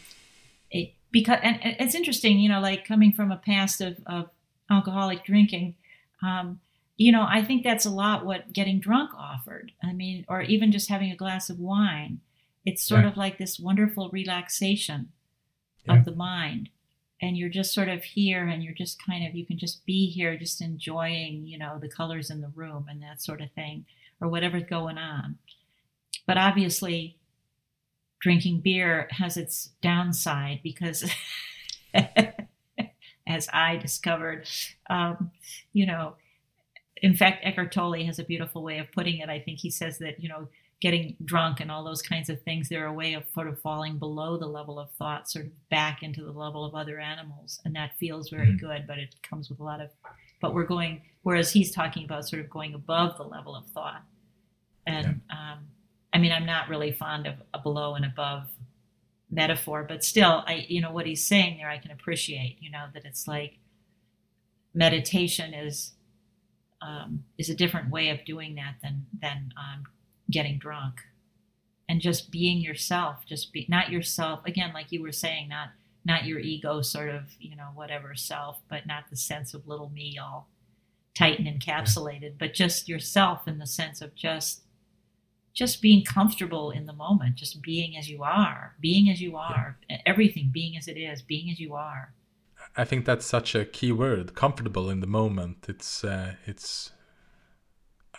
it, 0.70 0.96
because 1.12 1.40
and 1.44 1.60
it's 1.62 1.96
interesting, 1.96 2.40
you 2.40 2.50
know, 2.50 2.60
like 2.60 2.86
coming 2.86 3.14
from 3.14 3.32
a 3.32 3.38
past 3.38 3.80
of, 3.80 3.98
of 4.08 4.30
alcoholic 4.70 5.24
drinking. 5.24 5.76
Um, 6.24 6.60
you 6.98 7.12
know, 7.12 7.26
I 7.28 7.44
think 7.44 7.64
that's 7.64 7.86
a 7.86 7.90
lot 7.92 8.26
what 8.26 8.54
getting 8.54 8.80
drunk 8.80 9.12
offered. 9.16 9.72
I 9.84 9.94
mean, 9.94 10.26
or 10.28 10.42
even 10.42 10.72
just 10.72 10.90
having 10.90 11.12
a 11.12 11.16
glass 11.16 11.50
of 11.50 11.60
wine. 11.60 12.22
It's 12.66 12.84
sort 12.84 13.04
yeah. 13.04 13.12
of 13.12 13.18
like 13.18 13.38
this 13.38 13.60
wonderful 13.60 14.10
relaxation 14.12 15.12
yeah. 15.86 15.98
of 15.98 16.06
the 16.06 16.16
mind. 16.16 16.70
And 17.22 17.38
you're 17.38 17.50
just 17.50 17.74
sort 17.74 17.90
of 17.90 18.04
here 18.04 18.48
and 18.48 18.64
you're 18.64 18.74
just 18.74 19.04
kind 19.04 19.28
of, 19.28 19.36
you 19.36 19.46
can 19.46 19.60
just 19.60 19.86
be 19.86 20.08
here, 20.08 20.38
just 20.38 20.62
enjoying, 20.62 21.46
you 21.46 21.58
know, 21.58 21.78
the 21.80 21.90
colors 21.90 22.32
in 22.32 22.42
the 22.42 22.52
room 22.56 22.88
and 22.90 23.02
that 23.04 23.22
sort 23.22 23.42
of 23.42 23.52
thing, 23.52 23.86
or 24.20 24.28
whatever's 24.28 24.64
going 24.70 24.98
on. 24.98 25.38
But 26.32 26.38
obviously, 26.38 27.18
drinking 28.22 28.62
beer 28.62 29.10
has 29.12 29.36
its 29.36 29.72
downside 29.82 30.62
because, 30.64 31.04
as 33.28 33.50
I 33.52 33.76
discovered, 33.76 34.48
um, 34.90 35.32
you 35.74 35.86
know, 35.86 36.16
in 36.96 37.18
fact, 37.18 37.44
Eckhart 37.44 37.74
Tolle 37.74 38.06
has 38.06 38.18
a 38.18 38.24
beautiful 38.24 38.64
way 38.64 38.78
of 38.78 38.90
putting 38.94 39.18
it. 39.18 39.28
I 39.28 39.42
think 39.42 39.60
he 39.60 39.70
says 39.70 39.98
that, 39.98 40.24
you 40.24 40.30
know, 40.30 40.48
getting 40.80 41.18
drunk 41.26 41.60
and 41.60 41.70
all 41.70 41.84
those 41.84 42.02
kinds 42.02 42.30
of 42.30 42.42
things, 42.44 42.70
they're 42.70 42.86
a 42.86 42.94
way 42.94 43.14
of 43.14 43.26
sort 43.34 43.50
of 43.50 43.60
falling 43.60 44.00
below 44.00 44.38
the 44.38 44.48
level 44.48 44.80
of 44.80 44.90
thought, 44.92 45.30
sort 45.30 45.48
of 45.48 45.70
back 45.70 46.02
into 46.02 46.24
the 46.24 46.32
level 46.32 46.64
of 46.64 46.74
other 46.74 46.98
animals. 46.98 47.60
And 47.66 47.76
that 47.76 47.98
feels 48.00 48.30
very 48.30 48.54
mm-hmm. 48.54 48.66
good, 48.66 48.88
but 48.88 49.00
it 49.00 49.16
comes 49.22 49.50
with 49.50 49.60
a 49.60 49.66
lot 49.66 49.82
of, 49.82 49.90
but 50.40 50.54
we're 50.54 50.64
going, 50.64 51.02
whereas 51.24 51.52
he's 51.52 51.76
talking 51.76 52.06
about 52.06 52.30
sort 52.30 52.42
of 52.42 52.50
going 52.50 52.74
above 52.74 53.18
the 53.18 53.26
level 53.26 53.54
of 53.54 53.68
thought. 53.68 54.06
And, 54.88 55.20
yeah. 55.30 55.36
um, 55.56 55.68
I 56.14 56.18
mean, 56.18 56.32
I'm 56.32 56.46
not 56.46 56.70
really 56.70 56.92
fond 56.92 57.28
of 57.28 57.36
a 57.54 57.60
below 57.60 57.96
and 57.96 58.06
above 58.06 58.50
metaphor, 59.30 59.86
but 59.88 60.04
still, 60.04 60.44
I, 60.46 60.66
you 60.68 60.82
know, 60.82 60.92
what 60.92 61.06
he's 61.06 61.26
saying 61.26 61.58
there, 61.58 61.70
I 61.70 61.78
can 61.78 61.92
appreciate, 61.92 62.58
you 62.60 62.70
know, 62.70 62.86
that 62.94 63.06
it's 63.06 63.28
like 63.28 63.60
meditation 64.74 65.54
is, 65.54 65.94
um, 66.82 67.24
is 67.38 67.50
a 67.50 67.56
different 67.56 67.92
way 67.92 68.10
of 68.10 68.26
doing 68.26 68.56
that 68.56 68.76
than 68.82 69.06
than 69.22 69.54
um, 69.56 69.84
getting 70.30 70.58
drunk, 70.58 71.02
and 71.88 72.02
just 72.02 72.32
being 72.32 72.60
yourself, 72.60 73.26
just 73.28 73.54
be 73.54 73.66
not 73.70 73.92
yourself 73.92 74.40
again, 74.46 74.74
like 74.74 74.92
you 74.92 75.02
were 75.02 75.12
saying, 75.12 75.50
not 75.50 75.70
not 76.04 76.26
your 76.26 76.40
ego 76.40 76.82
sort 76.82 77.10
of 77.10 77.36
you 77.40 77.56
know 77.56 77.70
whatever 77.76 78.16
self, 78.16 78.62
but 78.68 78.88
not 78.88 79.10
the 79.10 79.16
sense 79.16 79.54
of 79.54 79.68
little 79.68 79.90
me 79.90 80.18
all 80.18 80.50
tight 81.14 81.40
and 81.40 81.48
encapsulated, 81.48 82.34
but 82.40 82.54
just 82.54 82.90
yourself 82.90 83.48
in 83.48 83.60
the 83.60 83.68
sense 83.68 84.02
of 84.02 84.16
just 84.16 84.64
just 85.54 85.82
being 85.82 86.04
comfortable 86.04 86.72
in 86.72 86.86
the 86.86 86.94
moment, 86.94 87.36
just 87.36 87.62
being 87.62 87.98
as 87.98 88.10
you 88.10 88.24
are, 88.24 88.76
being 88.80 89.10
as 89.10 89.22
you 89.22 89.36
are, 89.36 89.78
yeah. 89.90 89.98
everything 90.06 90.50
being 90.52 90.78
as 90.78 90.88
it 90.88 90.98
is, 90.98 91.22
being 91.22 91.50
as 91.50 91.60
you 91.60 91.74
are. 91.76 92.14
I 92.78 92.86
think 92.86 93.06
that's 93.06 93.26
such 93.26 93.54
a 93.54 93.66
key 93.66 93.92
word, 93.92 94.34
comfortable 94.34 94.90
in 94.90 95.02
the 95.02 95.08
moment. 95.08 95.66
It's 95.68 96.04
uh, 96.04 96.36
it's 96.46 96.92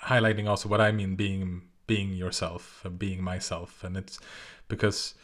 highlighting 0.04 0.48
also 0.48 0.68
what 0.68 0.80
I 0.80 0.92
mean 0.92 1.16
being 1.16 1.62
being 1.86 2.12
yourself, 2.12 2.84
being 2.98 3.22
myself, 3.22 3.82
and 3.82 3.96
it's 3.96 4.18
because 4.68 5.14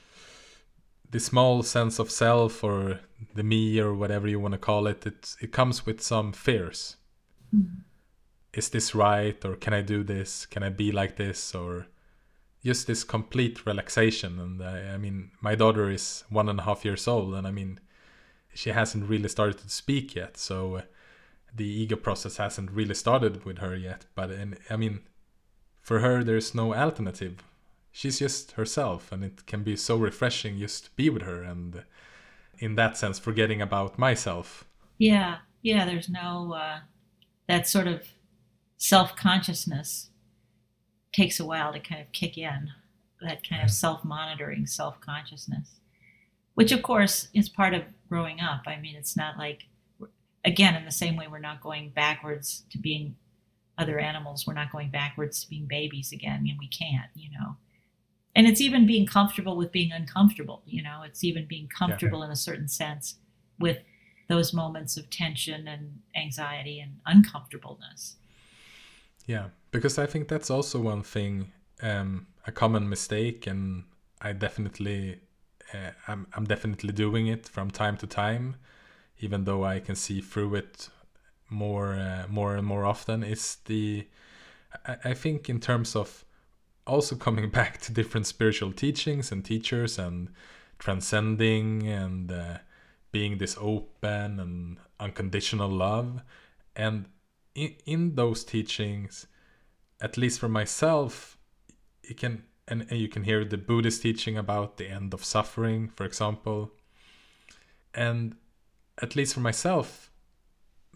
the 1.11 1.21
small 1.21 1.63
sense 1.63 1.99
of 1.99 2.11
self 2.11 2.63
or 2.63 3.01
the 3.35 3.43
me 3.43 3.79
or 3.81 3.95
whatever 3.95 4.29
you 4.29 4.41
want 4.41 4.53
to 4.53 4.59
call 4.59 4.87
it, 4.87 5.07
it 5.07 5.37
it 5.41 5.53
comes 5.53 5.85
with 5.85 6.01
some 6.01 6.33
fears. 6.33 6.97
Mm. 7.55 7.83
Is 8.55 8.71
this 8.71 8.95
right? 8.95 9.43
Or 9.45 9.57
can 9.57 9.75
I 9.75 9.83
do 9.83 10.03
this? 10.03 10.47
Can 10.47 10.63
I 10.63 10.71
be 10.71 10.91
like 10.91 11.17
this? 11.17 11.55
Or 11.55 11.87
just 12.65 12.87
this 12.87 13.05
complete 13.05 13.67
relaxation. 13.67 14.39
And 14.39 14.63
I, 14.63 14.95
I 14.95 14.97
mean, 14.99 15.31
my 15.41 15.55
daughter 15.55 15.91
is 15.91 16.25
one 16.29 16.49
and 16.49 16.61
a 16.61 16.65
half 16.65 16.85
years 16.85 17.07
old, 17.07 17.35
and 17.35 17.47
I 17.47 17.51
mean, 17.51 17.81
she 18.55 18.71
hasn't 18.71 19.09
really 19.09 19.29
started 19.29 19.59
to 19.59 19.69
speak 19.69 20.15
yet. 20.15 20.37
So 20.37 20.77
uh, 20.77 20.83
the 21.55 21.67
ego 21.67 21.97
process 21.97 22.37
hasn't 22.37 22.71
really 22.71 22.95
started 22.95 23.45
with 23.45 23.59
her 23.59 23.77
yet. 23.77 24.07
But 24.15 24.31
and 24.31 24.59
I 24.69 24.77
mean, 24.77 25.01
for 25.81 26.01
her, 26.01 26.25
there's 26.25 26.55
no 26.55 26.75
alternative. 26.75 27.43
She's 27.93 28.19
just 28.19 28.53
herself, 28.53 29.13
and 29.13 29.25
it 29.25 29.47
can 29.47 29.63
be 29.63 29.77
so 29.77 29.97
refreshing 29.97 30.59
just 30.59 30.87
to 30.87 30.91
be 30.97 31.11
with 31.11 31.23
her. 31.23 31.43
And 31.43 31.85
in 32.59 32.75
that 32.75 32.97
sense, 32.97 33.19
forgetting 33.19 33.63
about 33.63 33.99
myself. 33.99 34.65
Yeah, 34.99 35.39
yeah. 35.63 35.85
There's 35.85 36.09
no 36.09 36.55
uh, 36.55 36.81
that 37.47 37.69
sort 37.69 37.87
of 37.87 38.09
self 38.77 39.17
consciousness 39.17 40.11
takes 41.19 41.41
a 41.41 41.45
while 41.45 41.73
to 41.73 41.81
kind 41.81 42.01
of 42.01 42.13
kick 42.13 42.39
in. 42.39 42.71
That 43.21 43.49
kind 43.49 43.63
of 43.63 43.71
self 43.71 44.05
monitoring, 44.05 44.67
self 44.67 45.01
consciousness 45.01 45.79
which 46.59 46.73
of 46.73 46.83
course 46.83 47.29
is 47.33 47.49
part 47.49 47.73
of 47.73 47.85
growing 48.09 48.41
up. 48.41 48.63
I 48.67 48.81
mean, 48.81 48.97
it's 48.97 49.17
not 49.17 49.39
like, 49.39 49.67
again, 50.45 50.75
in 50.75 50.85
the 50.85 50.91
same 50.91 51.15
way 51.15 51.29
we're 51.31 51.39
not 51.39 51.63
going 51.63 51.91
backwards 51.91 52.65
to 52.71 52.79
being 52.79 53.15
other 53.79 54.01
animals, 54.01 54.45
we're 54.45 54.55
not 54.55 54.73
going 54.73 54.91
backwards 54.91 55.45
to 55.45 55.49
being 55.49 55.67
babies 55.69 56.11
again, 56.11 56.47
and 56.49 56.59
we 56.59 56.67
can't, 56.67 57.11
you 57.15 57.31
know. 57.31 57.59
And 58.35 58.49
it's 58.49 58.61
even 58.61 58.89
being 58.89 59.07
comfortable 59.07 59.57
with 59.57 59.71
being 59.71 59.93
uncomfortable, 59.93 60.65
you 60.67 60.83
know, 60.83 61.03
it's 61.07 61.23
even 61.23 61.47
being 61.47 61.69
comfortable 61.69 62.19
yeah. 62.19 62.25
in 62.25 62.31
a 62.33 62.37
certain 62.37 62.67
sense 62.67 63.21
with 63.61 63.79
those 64.29 64.53
moments 64.53 64.97
of 64.97 65.11
tension 65.11 65.69
and 65.69 66.01
anxiety 66.17 66.81
and 66.81 66.97
uncomfortableness. 67.07 68.17
Yeah, 69.27 69.51
because 69.71 69.99
I 69.99 70.07
think 70.07 70.29
that's 70.29 70.51
also 70.51 70.81
one 70.81 71.03
thing, 71.03 71.53
um, 71.83 72.27
a 72.47 72.53
common 72.53 72.89
mistake, 72.89 73.47
and 73.47 73.85
I 74.21 74.33
definitely 74.33 75.21
uh, 75.73 75.91
I'm 76.07 76.27
I'm 76.35 76.45
definitely 76.45 76.93
doing 76.93 77.27
it 77.27 77.49
from 77.49 77.71
time 77.71 77.97
to 77.99 78.07
time, 78.07 78.57
even 79.19 79.45
though 79.45 79.65
I 79.65 79.81
can 79.81 79.95
see 79.95 80.21
through 80.21 80.55
it 80.57 80.89
more 81.51 81.95
uh, 81.95 82.27
more 82.29 82.57
and 82.57 82.67
more 82.67 82.85
often. 82.85 83.23
Is 83.23 83.57
the 83.67 84.07
I, 84.87 84.97
I 85.05 85.15
think 85.15 85.49
in 85.49 85.61
terms 85.61 85.95
of 85.97 86.25
also 86.87 87.17
coming 87.17 87.51
back 87.61 87.81
to 87.83 87.93
different 87.93 88.27
spiritual 88.27 88.73
teachings 88.73 89.31
and 89.31 89.45
teachers 89.45 89.99
and 89.99 90.31
transcending 90.79 91.87
and 91.87 92.33
uh, 92.33 92.59
being 93.13 93.39
this 93.39 93.57
open 93.61 94.39
and 94.41 94.79
unconditional 95.01 95.69
love 95.69 96.23
and 96.77 97.07
in, 97.55 97.75
in 97.87 98.15
those 98.15 98.45
teachings 98.45 99.27
at 100.01 100.17
least 100.17 100.39
for 100.41 100.49
myself 100.49 101.39
it 102.03 102.17
can 102.17 102.43
and, 102.69 102.87
and 102.91 103.01
you 103.01 103.09
can 103.09 103.25
hear 103.25 103.45
the 103.45 103.57
Buddhist 103.57 104.03
teaching 104.03 104.37
about 104.37 104.77
the 104.77 104.89
end 104.89 105.15
of 105.15 105.25
suffering, 105.25 105.89
for 105.89 106.05
example. 106.05 106.73
And 107.95 108.37
at 109.01 109.17
least 109.17 109.35
for 109.35 109.41
myself, 109.41 110.11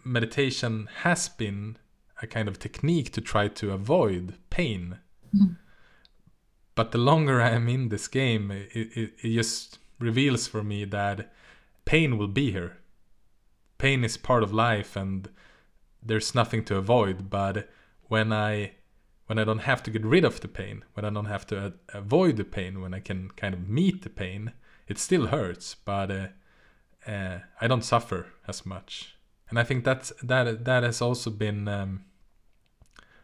meditation 0.03 0.87
has 1.01 1.29
been 1.29 1.77
a 2.21 2.27
kind 2.27 2.47
of 2.47 2.59
technique 2.59 3.11
to 3.13 3.21
try 3.21 3.47
to 3.47 3.71
avoid 3.71 4.35
pain. 4.49 4.99
Mm. 5.35 5.57
But 6.75 6.91
the 6.91 6.99
longer 6.99 7.41
I 7.41 7.49
am 7.49 7.67
in 7.67 7.89
this 7.89 8.07
game, 8.07 8.51
it, 8.51 8.69
it, 8.73 9.13
it 9.21 9.33
just 9.33 9.79
reveals 9.99 10.47
for 10.47 10.63
me 10.63 10.85
that 10.85 11.33
pain 11.85 12.17
will 12.17 12.27
be 12.27 12.51
here. 12.51 12.77
Pain 13.77 14.03
is 14.03 14.15
part 14.15 14.43
of 14.43 14.53
life 14.53 14.95
and 14.95 15.27
there's 16.03 16.35
nothing 16.35 16.63
to 16.65 16.77
avoid. 16.77 17.29
But 17.29 17.69
when 18.03 18.31
I 18.31 18.73
when 19.27 19.39
I 19.39 19.43
don't 19.43 19.59
have 19.59 19.81
to 19.83 19.91
get 19.91 20.05
rid 20.05 20.25
of 20.25 20.41
the 20.41 20.47
pain, 20.47 20.83
when 20.93 21.05
I 21.05 21.09
don't 21.09 21.25
have 21.25 21.47
to 21.47 21.57
uh, 21.65 21.71
avoid 21.93 22.37
the 22.37 22.43
pain, 22.43 22.81
when 22.81 22.93
I 22.93 22.99
can 22.99 23.29
kind 23.31 23.53
of 23.53 23.67
meet 23.69 24.01
the 24.01 24.09
pain, 24.09 24.53
it 24.87 24.97
still 24.97 25.27
hurts, 25.27 25.75
but 25.75 26.11
uh, 26.11 26.27
uh, 27.07 27.39
I 27.61 27.67
don't 27.67 27.83
suffer 27.85 28.27
as 28.47 28.65
much. 28.65 29.15
And 29.49 29.59
I 29.59 29.63
think 29.63 29.85
that's 29.85 30.11
that 30.23 30.65
that 30.65 30.83
has 30.83 31.01
also 31.01 31.29
been 31.29 31.67
um, 31.67 32.05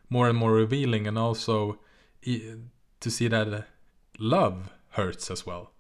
more 0.10 0.30
and 0.30 0.38
more 0.38 0.54
revealing, 0.54 1.08
and 1.08 1.18
also 1.18 1.80
to 2.24 3.10
see 3.10 3.28
that 3.28 3.54
uh, 3.54 3.62
love 4.20 4.72
hurts 4.92 5.32
as 5.32 5.46
well. 5.46 5.72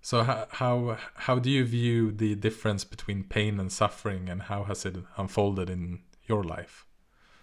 So 0.00 0.24
how 0.24 0.46
how 0.50 0.98
how 1.14 1.38
do 1.38 1.48
you 1.48 1.64
view 1.64 2.10
the 2.10 2.34
difference 2.34 2.84
between 2.84 3.24
pain 3.24 3.60
and 3.60 3.70
suffering, 3.70 4.28
and 4.28 4.42
how 4.42 4.64
has 4.64 4.84
it 4.84 4.96
unfolded 5.16 5.70
in 5.70 6.00
your 6.26 6.42
life? 6.42 6.86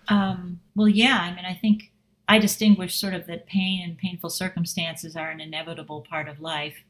Um, 0.10 0.60
well, 0.76 0.90
yeah. 0.90 1.20
I 1.22 1.36
mean, 1.36 1.46
I 1.46 1.54
think 1.54 1.92
I 2.28 2.40
distinguish 2.40 3.00
sort 3.00 3.14
of 3.14 3.28
that 3.28 3.48
pain 3.48 3.82
and 3.84 3.98
painful 3.98 4.30
circumstances 4.30 5.16
are 5.16 5.30
an 5.30 5.40
inevitable 5.40 6.06
part 6.10 6.28
of 6.28 6.40
life, 6.40 6.84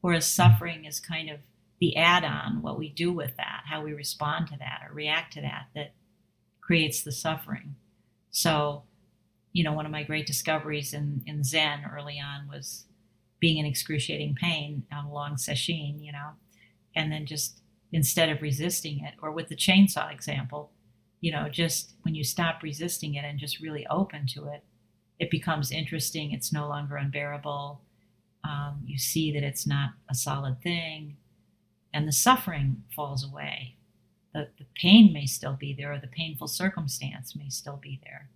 whereas 0.00 0.26
suffering 0.26 0.84
is 0.84 1.00
kind 1.00 1.30
of 1.30 1.40
the 1.80 1.96
add 1.96 2.24
on, 2.24 2.62
what 2.62 2.78
we 2.78 2.88
do 2.88 3.12
with 3.12 3.36
that, 3.36 3.64
how 3.66 3.82
we 3.82 3.92
respond 3.92 4.48
to 4.48 4.56
that 4.58 4.82
or 4.88 4.94
react 4.94 5.34
to 5.34 5.40
that, 5.42 5.66
that 5.74 5.92
creates 6.60 7.02
the 7.02 7.12
suffering. 7.12 7.76
So, 8.30 8.84
you 9.52 9.62
know, 9.64 9.72
one 9.72 9.86
of 9.86 9.92
my 9.92 10.02
great 10.02 10.26
discoveries 10.26 10.92
in, 10.94 11.22
in 11.26 11.44
Zen 11.44 11.84
early 11.94 12.18
on 12.18 12.48
was 12.48 12.84
being 13.40 13.58
in 13.58 13.66
excruciating 13.66 14.34
pain 14.34 14.84
on 14.90 15.04
a 15.04 15.12
long 15.12 15.36
sesshin, 15.36 16.02
you 16.02 16.12
know, 16.12 16.30
and 16.94 17.12
then 17.12 17.26
just 17.26 17.60
instead 17.92 18.30
of 18.30 18.42
resisting 18.42 19.00
it, 19.04 19.14
or 19.20 19.30
with 19.30 19.48
the 19.48 19.56
chainsaw 19.56 20.10
example, 20.10 20.72
you 21.26 21.32
know, 21.32 21.48
just 21.48 21.94
when 22.02 22.14
you 22.14 22.22
stop 22.22 22.62
resisting 22.62 23.16
it 23.16 23.24
and 23.24 23.36
just 23.36 23.58
really 23.58 23.84
open 23.88 24.28
to 24.28 24.46
it, 24.46 24.62
it 25.18 25.28
becomes 25.28 25.72
interesting. 25.72 26.30
It's 26.30 26.52
no 26.52 26.68
longer 26.68 26.94
unbearable. 26.94 27.80
Um, 28.44 28.82
you 28.86 28.96
see 28.96 29.32
that 29.32 29.42
it's 29.42 29.66
not 29.66 29.90
a 30.08 30.14
solid 30.14 30.62
thing, 30.62 31.16
and 31.92 32.06
the 32.06 32.12
suffering 32.12 32.84
falls 32.94 33.24
away. 33.28 33.74
The, 34.34 34.50
the 34.56 34.66
pain 34.80 35.12
may 35.12 35.26
still 35.26 35.54
be 35.54 35.74
there, 35.74 35.94
or 35.94 35.98
the 35.98 36.06
painful 36.06 36.46
circumstance 36.46 37.34
may 37.34 37.48
still 37.48 37.80
be 37.82 37.98
there. 38.04 38.28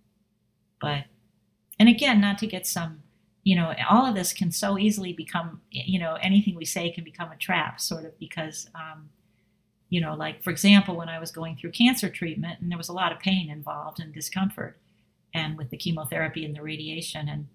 But, 0.81 1.05
and 1.79 1.87
again, 1.87 2.19
not 2.19 2.39
to 2.39 2.45
get 2.45 2.67
some, 2.67 3.03
you 3.43 3.55
know, 3.55 3.73
all 3.89 4.05
of 4.05 4.15
this 4.15 4.33
can 4.33 4.51
so 4.51 4.77
easily 4.77 5.13
become, 5.13 5.61
you 5.71 5.97
know, 5.97 6.15
anything 6.15 6.55
we 6.55 6.65
say 6.65 6.91
can 6.91 7.05
become 7.05 7.31
a 7.31 7.37
trap, 7.37 7.79
sort 7.79 8.03
of, 8.03 8.19
because, 8.19 8.67
um, 8.75 9.11
you 9.91 9.99
know, 9.99 10.15
like 10.15 10.41
for 10.41 10.49
example, 10.49 10.95
when 10.95 11.09
I 11.09 11.19
was 11.19 11.31
going 11.31 11.57
through 11.57 11.71
cancer 11.71 12.09
treatment 12.09 12.61
and 12.61 12.71
there 12.71 12.77
was 12.77 12.89
a 12.89 12.93
lot 12.93 13.11
of 13.11 13.19
pain 13.19 13.51
involved 13.51 13.99
and 13.99 14.13
discomfort, 14.13 14.77
and 15.33 15.57
with 15.57 15.69
the 15.69 15.77
chemotherapy 15.77 16.45
and 16.45 16.55
the 16.55 16.63
radiation, 16.63 17.27
and 17.27 17.47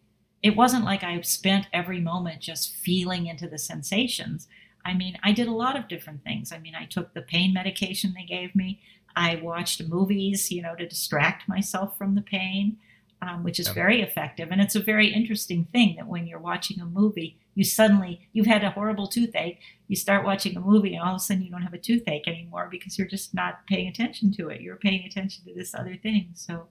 it 0.43 0.55
wasn't 0.55 0.85
like 0.85 1.03
I 1.03 1.19
spent 1.23 1.67
every 1.73 1.99
moment 1.99 2.43
just 2.43 2.77
feeling 2.77 3.27
into 3.27 3.49
the 3.49 3.59
sensations. 3.59 4.49
I 4.85 4.93
mean, 4.93 5.19
I 5.25 5.33
did 5.33 5.49
a 5.49 5.53
lot 5.53 5.77
of 5.79 5.89
different 5.89 6.23
things. 6.25 6.53
I 6.53 6.59
mean, 6.59 6.75
I 6.75 6.85
took 6.85 7.15
the 7.15 7.23
pain 7.23 7.55
medication 7.55 8.15
they 8.15 8.27
gave 8.27 8.55
me. 8.55 8.81
I 9.17 9.37
watched 9.37 9.83
movies, 9.83 10.53
you 10.53 10.61
know, 10.61 10.77
to 10.77 10.87
distract 10.87 11.49
myself 11.49 11.97
from 11.97 12.15
the 12.15 12.23
pain, 12.23 12.77
um, 13.23 13.45
which 13.45 13.59
is 13.59 13.69
very 13.69 14.03
effective. 14.03 14.51
And 14.51 14.61
it's 14.61 14.77
a 14.77 14.83
very 14.83 15.13
interesting 15.13 15.65
thing 15.73 15.97
that 15.97 16.07
when 16.07 16.27
you're 16.27 16.39
watching 16.39 16.81
a 16.81 16.85
movie, 16.85 17.39
you 17.57 17.65
suddenly 17.65 18.29
you've 18.33 18.47
had 18.47 18.63
a 18.63 18.71
horrible 18.71 19.09
toothache. 19.09 19.59
You 19.89 19.97
start 19.97 20.25
watching 20.25 20.57
a 20.57 20.61
movie, 20.61 20.95
and 20.95 21.03
all 21.03 21.15
of 21.15 21.17
a 21.17 21.19
sudden 21.19 21.43
you 21.43 21.51
don't 21.51 21.63
have 21.63 21.75
a 21.75 21.79
toothache 21.79 22.29
anymore 22.29 22.69
because 22.71 22.97
you're 22.97 23.09
just 23.09 23.35
not 23.35 23.67
paying 23.67 23.89
attention 23.89 24.33
to 24.35 24.51
it. 24.51 24.61
You're 24.61 24.77
paying 24.77 25.05
attention 25.05 25.45
to 25.47 25.55
this 25.55 25.75
other 25.75 25.97
thing. 25.97 26.29
So 26.35 26.69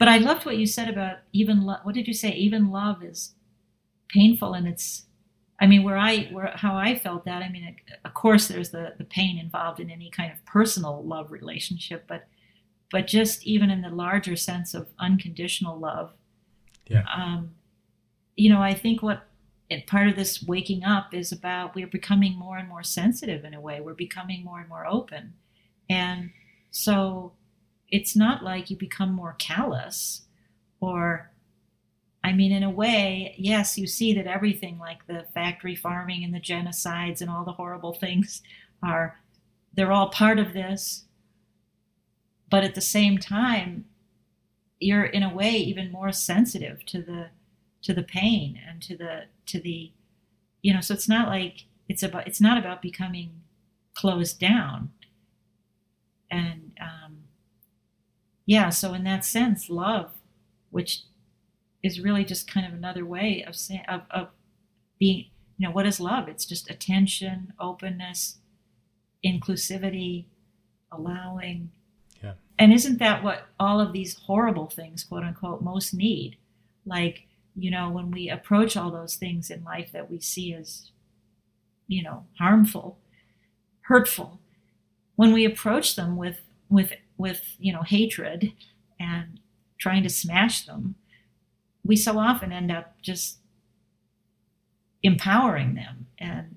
but 0.00 0.08
I 0.08 0.16
loved 0.16 0.46
what 0.46 0.56
you 0.56 0.66
said 0.66 0.88
about 0.88 1.18
even 1.34 1.66
love. 1.66 1.80
What 1.82 1.94
did 1.94 2.08
you 2.08 2.14
say? 2.14 2.30
Even 2.30 2.70
love 2.70 3.04
is 3.04 3.34
painful, 4.08 4.54
and 4.54 4.66
it's. 4.66 5.04
I 5.60 5.66
mean, 5.66 5.82
where 5.82 5.98
I 5.98 6.30
where 6.32 6.52
how 6.56 6.74
I 6.74 6.98
felt 6.98 7.26
that. 7.26 7.42
I 7.42 7.50
mean, 7.50 7.76
of 8.02 8.14
course, 8.14 8.48
there's 8.48 8.70
the 8.70 8.94
the 8.96 9.04
pain 9.04 9.38
involved 9.38 9.78
in 9.78 9.90
any 9.90 10.08
kind 10.08 10.32
of 10.32 10.42
personal 10.46 11.04
love 11.04 11.30
relationship, 11.30 12.06
but 12.08 12.26
but 12.90 13.06
just 13.06 13.46
even 13.46 13.68
in 13.68 13.82
the 13.82 13.90
larger 13.90 14.36
sense 14.36 14.72
of 14.72 14.88
unconditional 14.98 15.78
love. 15.78 16.12
Yeah. 16.86 17.04
Um, 17.14 17.50
you 18.36 18.48
know, 18.48 18.62
I 18.62 18.72
think 18.72 19.02
what 19.02 19.28
and 19.70 19.86
part 19.86 20.08
of 20.08 20.16
this 20.16 20.42
waking 20.42 20.84
up 20.84 21.14
is 21.14 21.32
about 21.32 21.74
we're 21.74 21.86
becoming 21.86 22.36
more 22.36 22.56
and 22.56 22.68
more 22.68 22.82
sensitive 22.82 23.44
in 23.44 23.54
a 23.54 23.60
way. 23.60 23.80
We're 23.80 23.94
becoming 23.94 24.44
more 24.44 24.60
and 24.60 24.68
more 24.68 24.86
open, 24.86 25.34
and 25.88 26.30
so 26.70 27.32
it's 27.88 28.14
not 28.16 28.44
like 28.44 28.70
you 28.70 28.76
become 28.76 29.12
more 29.12 29.34
callous 29.38 30.22
or 30.80 31.30
I 32.22 32.32
mean, 32.32 32.52
in 32.52 32.62
a 32.62 32.70
way, 32.70 33.34
yes, 33.38 33.78
you 33.78 33.86
see 33.86 34.12
that 34.14 34.26
everything 34.26 34.78
like 34.78 35.06
the 35.06 35.24
factory 35.32 35.74
farming 35.74 36.22
and 36.22 36.34
the 36.34 36.40
genocides 36.40 37.20
and 37.22 37.30
all 37.30 37.44
the 37.44 37.52
horrible 37.52 37.94
things 37.94 38.42
are, 38.82 39.18
they're 39.72 39.92
all 39.92 40.10
part 40.10 40.38
of 40.38 40.52
this. 40.52 41.04
But 42.50 42.64
at 42.64 42.74
the 42.74 42.80
same 42.80 43.16
time, 43.16 43.86
you're 44.80 45.04
in 45.04 45.22
a 45.22 45.34
way 45.34 45.52
even 45.56 45.92
more 45.92 46.12
sensitive 46.12 46.84
to 46.86 47.00
the 47.00 47.28
to 47.82 47.94
the 47.94 48.02
pain 48.02 48.58
and 48.68 48.82
to 48.82 48.96
the 48.96 49.24
to 49.46 49.60
the 49.60 49.92
you 50.62 50.72
know 50.72 50.80
so 50.80 50.94
it's 50.94 51.08
not 51.08 51.28
like 51.28 51.64
it's 51.88 52.02
about 52.02 52.26
it's 52.26 52.40
not 52.40 52.58
about 52.58 52.82
becoming 52.82 53.30
closed 53.94 54.38
down 54.38 54.90
and 56.30 56.72
um, 56.80 57.24
yeah, 58.46 58.70
so 58.70 58.94
in 58.94 59.04
that 59.04 59.24
sense, 59.24 59.68
love, 59.68 60.10
which 60.70 61.02
is 61.82 62.00
really 62.00 62.24
just 62.24 62.50
kind 62.50 62.66
of 62.66 62.72
another 62.72 63.04
way 63.04 63.44
of 63.46 63.56
saying 63.56 63.84
of, 63.88 64.02
of 64.10 64.28
being, 64.98 65.26
you 65.56 65.66
know, 65.66 65.72
what 65.72 65.86
is 65.86 66.00
love? 66.00 66.28
It's 66.28 66.44
just 66.44 66.70
attention, 66.70 67.52
openness, 67.58 68.38
inclusivity, 69.24 70.26
allowing. 70.92 71.70
Yeah. 72.22 72.34
And 72.58 72.72
isn't 72.72 72.98
that 72.98 73.22
what 73.24 73.46
all 73.58 73.80
of 73.80 73.92
these 73.92 74.18
horrible 74.26 74.68
things, 74.68 75.04
quote 75.04 75.24
unquote, 75.24 75.62
most 75.62 75.94
need? 75.94 76.36
Like, 76.84 77.26
you 77.60 77.70
know, 77.70 77.90
when 77.90 78.10
we 78.10 78.28
approach 78.30 78.76
all 78.76 78.90
those 78.90 79.16
things 79.16 79.50
in 79.50 79.62
life 79.64 79.90
that 79.92 80.10
we 80.10 80.18
see 80.20 80.54
as, 80.54 80.90
you 81.86 82.02
know, 82.02 82.24
harmful, 82.38 82.98
hurtful, 83.82 84.40
when 85.16 85.32
we 85.32 85.44
approach 85.44 85.96
them 85.96 86.16
with 86.16 86.40
with 86.70 86.92
with 87.18 87.42
you 87.58 87.72
know 87.72 87.82
hatred 87.82 88.52
and 88.98 89.40
trying 89.78 90.02
to 90.02 90.08
smash 90.08 90.64
them, 90.64 90.94
we 91.84 91.96
so 91.96 92.18
often 92.18 92.52
end 92.52 92.72
up 92.72 92.94
just 93.02 93.38
empowering 95.02 95.74
them 95.74 96.06
and 96.18 96.56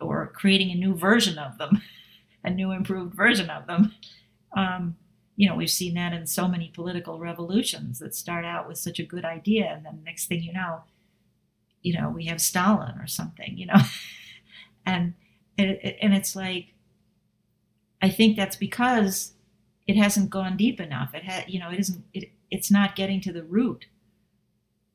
or 0.00 0.32
creating 0.34 0.70
a 0.70 0.74
new 0.74 0.94
version 0.94 1.38
of 1.38 1.58
them, 1.58 1.82
a 2.44 2.50
new 2.50 2.72
improved 2.72 3.14
version 3.14 3.50
of 3.50 3.66
them. 3.66 3.92
Um, 4.56 4.96
you 5.38 5.48
know, 5.48 5.54
we've 5.54 5.70
seen 5.70 5.94
that 5.94 6.12
in 6.12 6.26
so 6.26 6.48
many 6.48 6.68
political 6.74 7.20
revolutions 7.20 8.00
that 8.00 8.12
start 8.12 8.44
out 8.44 8.66
with 8.66 8.76
such 8.76 8.98
a 8.98 9.04
good 9.04 9.24
idea, 9.24 9.72
and 9.72 9.86
then 9.86 10.02
next 10.04 10.26
thing 10.26 10.42
you 10.42 10.52
know, 10.52 10.82
you 11.80 11.94
know, 11.94 12.10
we 12.10 12.24
have 12.24 12.40
Stalin 12.40 12.98
or 12.98 13.06
something, 13.06 13.56
you 13.56 13.66
know, 13.66 13.78
and 14.84 15.14
and 15.56 16.12
it's 16.12 16.34
like, 16.34 16.74
I 18.02 18.10
think 18.10 18.36
that's 18.36 18.56
because 18.56 19.34
it 19.86 19.96
hasn't 19.96 20.28
gone 20.28 20.56
deep 20.56 20.80
enough. 20.80 21.14
It 21.14 21.22
had, 21.22 21.48
you 21.48 21.60
know, 21.60 21.70
it 21.70 21.78
isn't. 21.78 22.04
It, 22.12 22.32
it's 22.50 22.70
not 22.70 22.96
getting 22.96 23.20
to 23.20 23.32
the 23.32 23.44
root. 23.44 23.86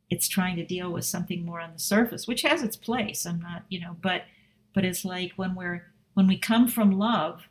It's 0.10 0.28
trying 0.28 0.58
to 0.58 0.66
deal 0.66 0.92
with 0.92 1.06
something 1.06 1.46
more 1.46 1.62
on 1.62 1.72
the 1.72 1.80
surface, 1.80 2.28
which 2.28 2.42
has 2.42 2.64
its 2.64 2.76
place. 2.76 3.26
I'm 3.26 3.40
not, 3.40 3.64
you 3.70 3.80
know, 3.80 3.96
but 4.02 4.24
but 4.74 4.84
it's 4.84 5.06
like 5.06 5.32
when 5.38 5.56
we're 5.56 5.86
when 6.16 6.28
we 6.28 6.38
come 6.38 6.68
from 6.68 6.92
love, 6.92 7.44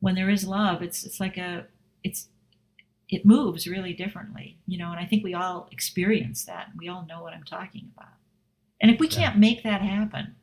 when 0.00 0.14
there 0.14 0.30
is 0.30 0.46
love, 0.46 0.80
it's 0.80 1.04
it's 1.04 1.20
like 1.20 1.36
a 1.36 1.66
it's 2.04 2.28
it 3.08 3.24
moves 3.24 3.66
really 3.66 3.94
differently, 3.94 4.58
you 4.66 4.78
know. 4.78 4.90
And 4.90 5.00
I 5.00 5.06
think 5.06 5.24
we 5.24 5.34
all 5.34 5.68
experience 5.72 6.44
that. 6.44 6.68
We 6.76 6.88
all 6.88 7.06
know 7.06 7.22
what 7.22 7.32
I'm 7.32 7.44
talking 7.44 7.90
about. 7.96 8.12
And 8.80 8.90
if 8.90 9.00
we 9.00 9.08
can't 9.08 9.38
make 9.38 9.62
that 9.62 9.80
happen, 9.80 10.36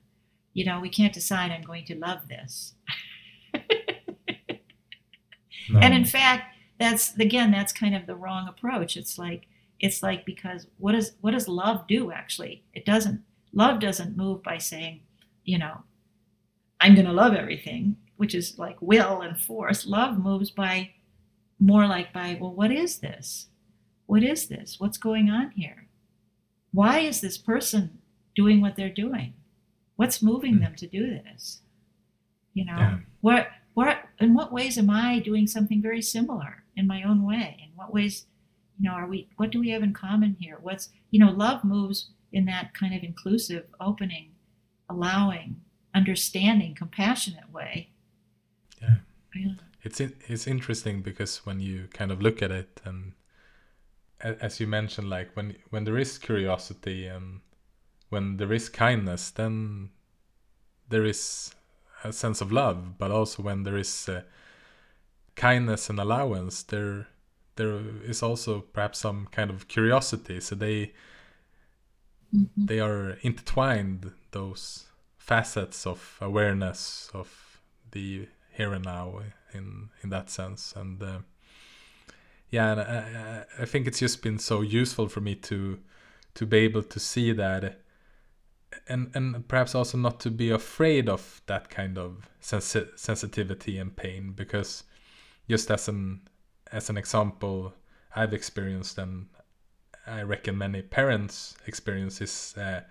you 0.54 0.66
know, 0.66 0.80
we 0.80 0.90
can't 0.90 1.14
decide 1.14 1.52
I'm 1.52 1.62
going 1.62 1.86
to 1.86 1.96
love 1.96 2.28
this. 2.28 2.74
No. 5.70 5.80
And 5.80 5.94
in 5.94 6.06
fact, 6.06 6.56
that's 6.80 7.18
again, 7.18 7.52
that's 7.52 7.74
kind 7.74 7.96
of 7.96 8.06
the 8.06 8.16
wrong 8.16 8.48
approach. 8.48 8.98
It's 8.98 9.18
like 9.18 9.48
it's 9.80 10.04
like 10.04 10.26
because 10.26 10.68
what 10.78 10.94
does 10.94 11.14
what 11.22 11.32
does 11.32 11.48
love 11.48 11.88
do 11.88 12.12
actually? 12.12 12.64
It 12.74 12.86
doesn't 12.86 13.22
love 13.54 13.80
doesn't 13.80 14.18
move 14.18 14.44
by 14.44 14.58
saying, 14.58 15.02
you 15.44 15.58
know, 15.58 15.84
I'm 16.82 16.96
gonna 16.96 17.14
love 17.14 17.34
everything, 17.34 17.98
which 18.18 18.36
is 18.36 18.60
like 18.60 18.78
will 18.82 19.22
and 19.22 19.40
force. 19.40 19.86
Love 19.86 20.18
moves 20.18 20.52
by 20.52 20.92
more 21.60 21.88
like 21.88 22.14
by, 22.14 22.38
well, 22.40 22.54
what 22.54 22.72
is 22.72 23.00
this? 23.00 23.48
What 24.06 24.24
is 24.24 24.48
this? 24.48 24.80
What's 24.80 24.98
going 24.98 25.30
on 25.30 25.52
here? 25.52 25.88
Why 26.72 27.00
is 27.00 27.22
this 27.22 27.38
person 27.38 28.00
doing 28.36 28.62
what 28.62 28.76
they're 28.76 28.90
doing? 28.90 29.34
What's 29.96 30.22
moving 30.22 30.56
mm. 30.56 30.62
them 30.62 30.76
to 30.76 30.88
do 30.88 31.08
this? 31.08 31.62
You 32.54 32.66
know, 32.66 32.78
yeah. 32.78 32.98
what 33.22 33.48
what 33.74 33.98
in 34.20 34.34
what 34.34 34.54
ways 34.54 34.78
am 34.78 34.90
I 34.90 35.20
doing 35.20 35.48
something 35.48 35.82
very 35.82 36.02
similar 36.02 36.64
in 36.76 36.88
my 36.88 37.04
own 37.04 37.26
way? 37.26 37.58
In 37.62 37.76
what 37.76 37.94
ways, 37.94 38.26
you 38.80 38.90
know, 38.90 38.96
are 38.96 39.08
we 39.08 39.30
what 39.38 39.52
do 39.52 39.60
we 39.60 39.70
have 39.72 39.84
in 39.84 39.94
common 39.94 40.38
here? 40.40 40.58
What's 40.62 40.90
you 41.12 41.20
know, 41.20 41.32
love 41.32 41.64
moves 41.64 42.10
in 42.32 42.46
that 42.46 42.74
kind 42.74 42.94
of 42.94 43.04
inclusive, 43.04 43.66
opening, 43.80 44.32
allowing, 44.90 45.62
understanding, 45.94 46.76
compassionate 46.76 47.52
way. 47.52 47.90
Yeah. 48.82 48.96
yeah. 49.34 49.52
It's 49.86 50.00
it's 50.02 50.48
interesting 50.48 51.02
because 51.02 51.46
when 51.46 51.60
you 51.60 51.88
kind 51.94 52.12
of 52.12 52.22
look 52.22 52.42
at 52.42 52.52
it 52.52 52.82
and 52.84 53.14
as 54.20 54.60
you 54.60 54.68
mentioned 54.68 55.10
like 55.10 55.30
when 55.36 55.56
when 55.70 55.84
there 55.84 55.98
is 55.98 56.18
curiosity 56.18 57.06
and 57.06 57.42
when 58.10 58.38
there 58.38 58.52
is 58.52 58.68
kindness 58.70 59.30
then 59.30 59.92
there 60.90 61.06
is 61.06 61.54
a 62.04 62.14
sense 62.14 62.42
of 62.42 62.52
love, 62.52 62.98
but 62.98 63.12
also 63.12 63.44
when 63.44 63.64
there 63.64 63.78
is 63.78 64.10
uh, 64.10 64.22
kindness 65.36 65.90
and 65.90 66.00
allowance, 66.00 66.64
there 66.64 67.08
there 67.56 67.80
is 68.04 68.22
also 68.22 68.62
perhaps 68.62 69.00
some 69.00 69.28
kind 69.32 69.50
of 69.50 69.68
curiosity. 69.68 70.40
So 70.40 70.56
they 70.56 70.94
mm-hmm. 72.36 72.66
they 72.66 72.80
are 72.80 73.18
intertwined 73.22 74.12
those 74.32 74.86
facets 75.18 75.88
of 75.88 76.18
awareness 76.22 77.10
of 77.14 77.62
the 77.92 78.28
here 78.52 78.74
and 78.74 78.86
now 78.86 79.22
in 79.56 79.90
in 80.04 80.10
that 80.10 80.30
sense 80.30 80.74
and 80.76 81.02
uh, 81.02 81.20
yeah 82.50 82.72
and 82.72 82.82
I, 82.82 83.46
I 83.60 83.66
think 83.66 83.88
it's 83.88 84.00
just 84.00 84.22
been 84.22 84.40
so 84.40 84.62
useful 84.62 85.08
for 85.08 85.22
me 85.22 85.36
to 85.36 85.80
to 86.36 86.46
be 86.46 86.58
able 86.58 86.84
to 86.84 87.00
see 87.00 87.32
that 87.32 87.82
and 88.88 89.10
and 89.16 89.48
perhaps 89.48 89.74
also 89.74 89.98
not 89.98 90.20
to 90.22 90.30
be 90.30 90.50
afraid 90.50 91.10
of 91.10 91.42
that 91.48 91.70
kind 91.70 91.98
of 91.98 92.30
sensi- 92.40 92.92
sensitivity 92.96 93.78
and 93.78 93.96
pain 93.96 94.34
because 94.36 94.84
just 95.50 95.72
as 95.72 95.88
an 95.88 96.22
as 96.72 96.90
an 96.90 96.98
example 96.98 97.74
I've 98.16 98.34
experienced 98.34 98.98
and 98.98 99.28
I 100.08 100.22
reckon 100.22 100.58
many 100.58 100.82
parents 100.82 101.56
experience 101.66 102.22
is 102.22 102.56
uh, 102.58 102.82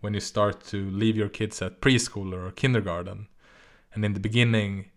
when 0.00 0.14
you 0.14 0.20
start 0.20 0.64
to 0.66 0.90
leave 0.90 1.16
your 1.16 1.28
kids 1.28 1.60
at 1.62 1.80
preschool 1.80 2.32
or 2.32 2.50
kindergarten. 2.52 3.28
And 3.94 4.04
in 4.04 4.12
the 4.12 4.20
beginning, 4.20 4.90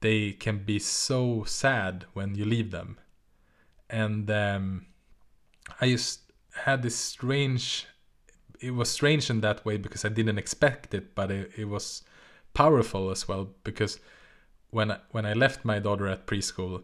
they 0.00 0.32
can 0.32 0.58
be 0.64 0.78
so 0.78 1.44
sad 1.44 2.04
when 2.12 2.34
you 2.34 2.44
leave 2.44 2.70
them. 2.70 2.98
And 3.90 4.30
um, 4.30 4.86
I 5.80 5.90
just 5.90 6.20
had 6.54 6.82
this 6.82 6.96
strange, 6.96 7.86
it 8.60 8.72
was 8.72 8.90
strange 8.90 9.30
in 9.30 9.40
that 9.40 9.64
way 9.64 9.76
because 9.76 10.04
I 10.04 10.08
didn't 10.08 10.38
expect 10.38 10.94
it, 10.94 11.14
but 11.14 11.30
it, 11.30 11.52
it 11.56 11.64
was 11.66 12.02
powerful 12.54 13.10
as 13.10 13.28
well 13.28 13.50
because 13.64 14.00
when 14.70 14.90
I, 14.90 14.98
when 15.10 15.24
I 15.24 15.32
left 15.32 15.64
my 15.64 15.78
daughter 15.78 16.08
at 16.08 16.26
preschool 16.26 16.82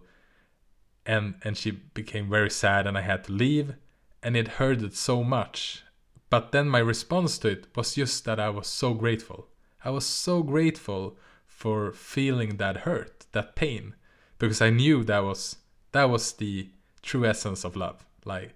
and 1.06 1.34
and 1.42 1.56
she 1.56 1.70
became 1.70 2.30
very 2.30 2.50
sad 2.50 2.86
and 2.86 2.96
I 2.96 3.02
had 3.02 3.24
to 3.24 3.32
leave 3.32 3.74
and 4.22 4.36
it 4.36 4.48
hurted 4.48 4.94
so 4.94 5.22
much 5.22 5.82
but 6.30 6.52
then 6.52 6.68
my 6.68 6.78
response 6.78 7.38
to 7.38 7.48
it 7.48 7.66
was 7.76 7.94
just 7.94 8.24
that 8.24 8.40
I 8.40 8.50
was 8.50 8.66
so 8.66 8.94
grateful 8.94 9.48
I 9.84 9.90
was 9.90 10.06
so 10.06 10.42
grateful 10.42 11.16
for 11.54 11.92
feeling 11.92 12.56
that 12.56 12.78
hurt 12.78 13.26
that 13.30 13.54
pain 13.54 13.94
because 14.38 14.60
I 14.60 14.70
knew 14.70 15.04
that 15.04 15.22
was 15.22 15.56
that 15.92 16.10
was 16.10 16.32
the 16.32 16.68
true 17.00 17.24
essence 17.24 17.64
of 17.64 17.76
love. 17.76 18.04
Like 18.24 18.54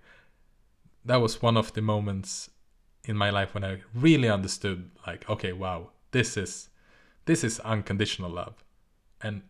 that 1.04 1.16
was 1.16 1.40
one 1.40 1.56
of 1.56 1.72
the 1.72 1.80
moments 1.80 2.50
in 3.04 3.16
my 3.16 3.30
life 3.30 3.54
when 3.54 3.64
I 3.64 3.82
really 3.94 4.28
understood 4.28 4.90
like 5.06 5.30
okay 5.30 5.52
wow 5.52 5.90
this 6.10 6.36
is 6.36 6.70
this 7.26 7.44
is 7.44 7.60
unconditional 7.60 8.30
love. 8.30 8.64
And 9.22 9.42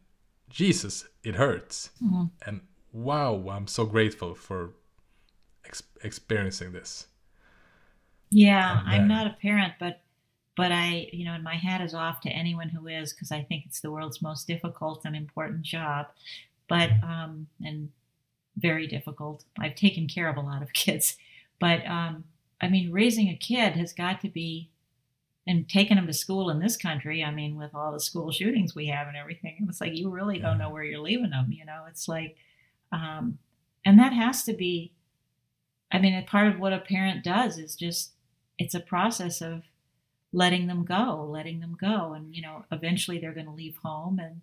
Jesus 0.51 1.07
it 1.25 1.37
hurts. 1.37 1.91
Mm-hmm. 2.05 2.25
and 2.47 2.61
wow 2.93 3.49
I'm 3.51 3.67
so 3.67 3.87
grateful 3.87 4.35
for 4.35 4.75
ex- 5.65 5.83
experiencing 6.05 6.73
this. 6.73 7.07
Yeah 8.31 8.83
I'm 8.85 9.09
not 9.09 9.27
a 9.27 9.37
parent 9.41 9.73
but 9.81 10.03
but 10.59 10.73
I 10.73 11.09
you 11.13 11.25
know 11.25 11.35
and 11.35 11.45
my 11.45 11.55
hat 11.55 11.81
is 11.81 11.95
off 11.95 12.21
to 12.23 12.29
anyone 12.29 12.69
who 12.69 12.89
is 12.89 13.13
because 13.13 13.31
I 13.31 13.43
think 13.45 13.65
it's 13.65 13.81
the 13.81 13.93
world's 13.93 14.21
most 14.21 14.49
difficult 14.49 15.05
and 15.05 15.15
important 15.15 15.63
job. 15.63 16.09
But 16.69 16.91
um 17.03 17.47
and 17.65 17.91
very 18.57 18.89
difficult. 18.89 19.45
I've 19.57 19.77
taken 19.77 20.09
care 20.09 20.29
of 20.29 20.37
a 20.37 20.41
lot 20.41 20.61
of 20.61 20.73
kids. 20.75 21.17
But 21.61 21.87
um 21.87 22.25
I 22.61 22.69
mean 22.69 22.91
raising 22.91 23.29
a 23.29 23.37
kid 23.37 23.75
has 23.75 23.93
got 23.93 24.21
to 24.23 24.29
be 24.29 24.69
and 25.47 25.67
taking 25.67 25.97
them 25.97 26.09
to 26.09 26.13
school 26.13 26.51
in 26.51 26.59
this 26.59 26.77
country, 26.77 27.25
I 27.25 27.31
mean, 27.31 27.57
with 27.57 27.75
all 27.75 27.93
the 27.93 28.01
school 28.01 28.31
shootings 28.31 28.75
we 28.75 28.89
have 28.89 29.09
and 29.09 29.17
everything, 29.17 29.65
it's 29.69 29.81
like 29.81 29.97
you 29.97 30.11
really 30.11 30.39
don't 30.41 30.59
know 30.59 30.71
where 30.71 30.83
you're 30.83 31.01
leaving 31.01 31.31
them. 31.31 31.51
You 31.51 31.65
know, 31.65 31.85
it's 31.89 32.07
like, 32.09 32.37
um, 32.93 33.39
and 33.87 33.99
that 33.99 34.13
has 34.13 34.43
to 34.45 34.53
be, 34.53 34.93
I 35.91 36.01
mean, 36.01 36.15
a 36.15 36.23
part 36.23 36.49
of 36.49 36.59
what 36.59 36.75
a 36.75 36.81
parent 36.81 37.25
does 37.25 37.57
is 37.57 37.77
just, 37.77 38.11
it's 38.59 38.75
a 38.75 38.81
process 38.81 39.41
of 39.41 39.63
letting 40.33 40.67
them 40.67 40.85
go, 40.85 41.27
letting 41.29 41.61
them 41.61 41.77
go. 41.81 42.13
And, 42.13 42.35
you 42.35 42.43
know, 42.43 42.65
eventually 42.71 43.19
they're 43.19 43.35
going 43.35 43.47
to 43.47 43.53
leave 43.53 43.79
home 43.83 44.19
and, 44.19 44.43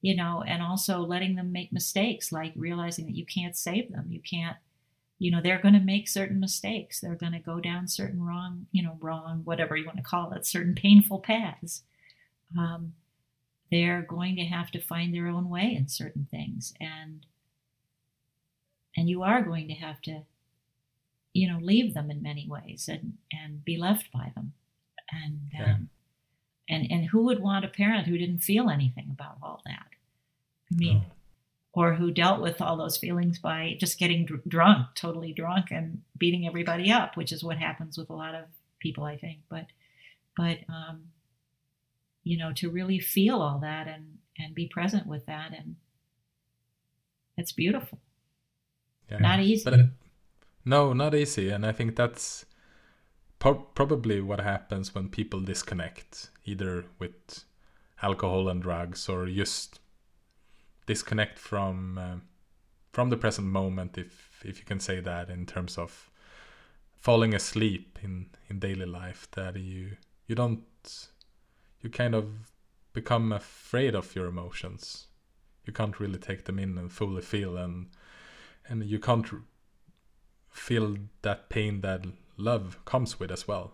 you 0.00 0.14
know, 0.16 0.44
and 0.46 0.62
also 0.62 0.98
letting 1.00 1.34
them 1.34 1.52
make 1.52 1.72
mistakes, 1.72 2.30
like 2.32 2.52
realizing 2.54 3.06
that 3.06 3.16
you 3.16 3.26
can't 3.26 3.56
save 3.56 3.90
them. 3.90 4.06
You 4.08 4.20
can't, 4.20 4.56
you 5.18 5.30
know 5.30 5.40
they're 5.40 5.60
going 5.60 5.74
to 5.74 5.80
make 5.80 6.08
certain 6.08 6.40
mistakes 6.40 7.00
they're 7.00 7.14
going 7.14 7.32
to 7.32 7.38
go 7.38 7.60
down 7.60 7.88
certain 7.88 8.22
wrong 8.22 8.66
you 8.72 8.82
know 8.82 8.98
wrong 9.00 9.42
whatever 9.44 9.76
you 9.76 9.86
want 9.86 9.96
to 9.96 10.02
call 10.02 10.32
it 10.32 10.46
certain 10.46 10.74
painful 10.74 11.18
paths 11.18 11.82
um, 12.58 12.92
they're 13.70 14.02
going 14.02 14.36
to 14.36 14.44
have 14.44 14.70
to 14.70 14.80
find 14.80 15.14
their 15.14 15.26
own 15.26 15.48
way 15.48 15.74
in 15.74 15.88
certain 15.88 16.26
things 16.30 16.74
and 16.80 17.26
and 18.96 19.08
you 19.08 19.22
are 19.22 19.42
going 19.42 19.68
to 19.68 19.74
have 19.74 20.00
to 20.02 20.22
you 21.32 21.50
know 21.50 21.58
leave 21.60 21.94
them 21.94 22.10
in 22.10 22.22
many 22.22 22.46
ways 22.48 22.88
and 22.88 23.14
and 23.32 23.64
be 23.64 23.76
left 23.76 24.10
by 24.12 24.32
them 24.34 24.52
and 25.10 25.40
yeah. 25.52 25.74
um, 25.74 25.88
and 26.68 26.90
and 26.90 27.06
who 27.06 27.24
would 27.24 27.40
want 27.40 27.64
a 27.64 27.68
parent 27.68 28.06
who 28.06 28.18
didn't 28.18 28.40
feel 28.40 28.70
anything 28.70 29.08
about 29.10 29.36
all 29.42 29.60
that 29.64 29.86
i 30.72 30.76
mean 30.76 31.02
oh 31.06 31.14
or 31.74 31.94
who 31.94 32.10
dealt 32.10 32.40
with 32.40 32.62
all 32.62 32.76
those 32.76 32.96
feelings 32.96 33.38
by 33.38 33.76
just 33.78 33.98
getting 33.98 34.24
dr- 34.24 34.44
drunk, 34.46 34.86
totally 34.94 35.32
drunk, 35.32 35.66
and 35.70 36.02
beating 36.16 36.46
everybody 36.46 36.90
up, 36.90 37.16
which 37.16 37.32
is 37.32 37.42
what 37.42 37.58
happens 37.58 37.98
with 37.98 38.08
a 38.10 38.14
lot 38.14 38.34
of 38.34 38.44
people, 38.78 39.04
I 39.04 39.16
think. 39.16 39.40
But, 39.50 39.66
but 40.36 40.58
um, 40.68 41.06
you 42.22 42.38
know, 42.38 42.52
to 42.54 42.70
really 42.70 43.00
feel 43.00 43.42
all 43.42 43.58
that 43.58 43.88
and 43.88 44.18
and 44.38 44.54
be 44.54 44.66
present 44.66 45.06
with 45.06 45.26
that, 45.26 45.52
and 45.52 45.76
it's 47.36 47.52
beautiful. 47.52 47.98
Yeah, 49.10 49.18
not 49.18 49.40
easy. 49.40 49.64
But, 49.64 49.80
no, 50.64 50.92
not 50.92 51.14
easy, 51.14 51.50
and 51.50 51.66
I 51.66 51.72
think 51.72 51.96
that's 51.96 52.46
po- 53.44 53.66
probably 53.74 54.22
what 54.22 54.40
happens 54.40 54.94
when 54.94 55.10
people 55.10 55.40
disconnect, 55.40 56.30
either 56.46 56.86
with 56.98 57.44
alcohol 58.00 58.48
and 58.48 58.62
drugs, 58.62 59.06
or 59.06 59.26
just 59.26 59.80
disconnect 60.86 61.38
from 61.38 61.98
uh, 61.98 62.16
from 62.92 63.10
the 63.10 63.18
present 63.18 63.46
moment 63.46 63.98
if 63.98 64.42
if 64.46 64.58
you 64.58 64.64
can 64.64 64.80
say 64.80 64.98
that 65.00 65.28
in 65.28 65.44
terms 65.44 65.76
of 65.76 66.10
falling 66.98 67.34
asleep 67.34 67.98
in 68.02 68.30
in 68.48 68.58
daily 68.58 68.86
life 68.86 69.28
that 69.32 69.56
you 69.56 69.96
you 70.26 70.34
don't 70.34 71.08
you 71.82 71.90
kind 71.90 72.14
of 72.14 72.26
become 72.94 73.30
afraid 73.30 73.94
of 73.94 74.16
your 74.16 74.26
emotions. 74.26 75.08
You 75.66 75.72
can't 75.74 76.00
really 76.00 76.18
take 76.18 76.44
them 76.44 76.58
in 76.58 76.78
and 76.78 76.90
fully 76.90 77.20
feel 77.20 77.58
and 77.58 77.88
and 78.68 78.84
you 78.84 78.98
can't 78.98 79.28
feel 80.48 80.96
that 81.20 81.50
pain 81.50 81.82
that 81.82 82.06
love 82.36 82.78
comes 82.84 83.18
with 83.18 83.30
as 83.30 83.46
well 83.46 83.72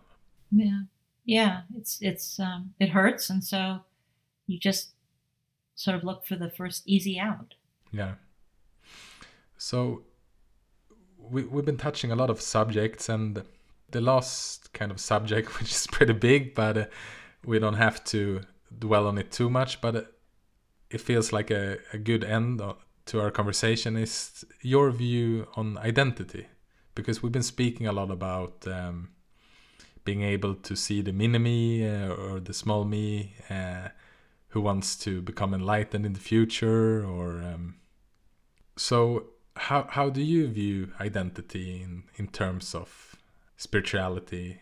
yeah 0.51 0.81
yeah 1.25 1.61
it's 1.77 1.97
it's 2.01 2.39
um 2.39 2.73
it 2.79 2.89
hurts 2.89 3.29
and 3.29 3.43
so 3.43 3.79
you 4.47 4.59
just 4.59 4.93
sort 5.81 5.97
of 5.97 6.03
look 6.03 6.25
for 6.25 6.35
the 6.35 6.49
first 6.49 6.83
easy 6.85 7.19
out. 7.19 7.55
Yeah. 7.91 8.15
So 9.57 10.03
we, 11.17 11.43
we've 11.43 11.65
been 11.65 11.77
touching 11.77 12.11
a 12.11 12.15
lot 12.15 12.29
of 12.29 12.41
subjects, 12.41 13.09
and 13.09 13.43
the 13.89 14.01
last 14.01 14.73
kind 14.73 14.91
of 14.91 14.99
subject, 14.99 15.47
which 15.59 15.71
is 15.71 15.87
pretty 15.87 16.13
big, 16.13 16.55
but 16.55 16.77
uh, 16.77 16.85
we 17.45 17.59
don't 17.59 17.75
have 17.75 18.03
to 18.05 18.41
dwell 18.77 19.07
on 19.07 19.17
it 19.17 19.31
too 19.31 19.49
much, 19.49 19.81
but 19.81 19.95
uh, 19.95 20.01
it 20.89 21.01
feels 21.01 21.31
like 21.31 21.49
a, 21.51 21.77
a 21.93 21.97
good 21.97 22.23
end 22.23 22.61
to 23.07 23.19
our 23.19 23.31
conversation, 23.31 23.97
is 23.97 24.45
your 24.61 24.91
view 24.91 25.47
on 25.55 25.77
identity. 25.77 26.47
Because 26.95 27.23
we've 27.23 27.31
been 27.31 27.43
speaking 27.43 27.87
a 27.87 27.91
lot 27.91 28.11
about 28.11 28.67
um, 28.67 29.09
being 30.03 30.23
able 30.23 30.55
to 30.55 30.75
see 30.75 31.01
the 31.01 31.13
mini 31.13 31.39
me 31.39 31.87
uh, 31.87 32.09
or 32.09 32.39
the 32.39 32.53
small 32.53 32.85
me. 32.85 33.33
Uh, 33.49 33.89
who 34.51 34.61
wants 34.61 34.95
to 34.97 35.21
become 35.21 35.53
enlightened 35.53 36.05
in 36.05 36.13
the 36.13 36.19
future 36.19 37.05
or 37.05 37.41
um, 37.41 37.75
so 38.77 39.27
how 39.55 39.87
how 39.89 40.09
do 40.09 40.21
you 40.21 40.47
view 40.47 40.91
identity 40.99 41.81
in 41.81 42.03
in 42.15 42.27
terms 42.27 42.75
of 42.75 43.15
spirituality 43.57 44.59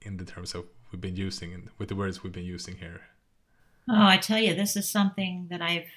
in 0.00 0.16
the 0.16 0.24
terms 0.24 0.54
of 0.54 0.64
we've 0.90 1.00
been 1.00 1.16
using 1.16 1.68
with 1.78 1.88
the 1.88 1.96
words 1.96 2.22
we've 2.22 2.32
been 2.32 2.44
using 2.44 2.76
here 2.76 3.02
oh 3.88 4.06
i 4.06 4.16
tell 4.16 4.38
you 4.38 4.54
this 4.54 4.76
is 4.76 4.88
something 4.88 5.46
that 5.50 5.60
i've 5.60 5.90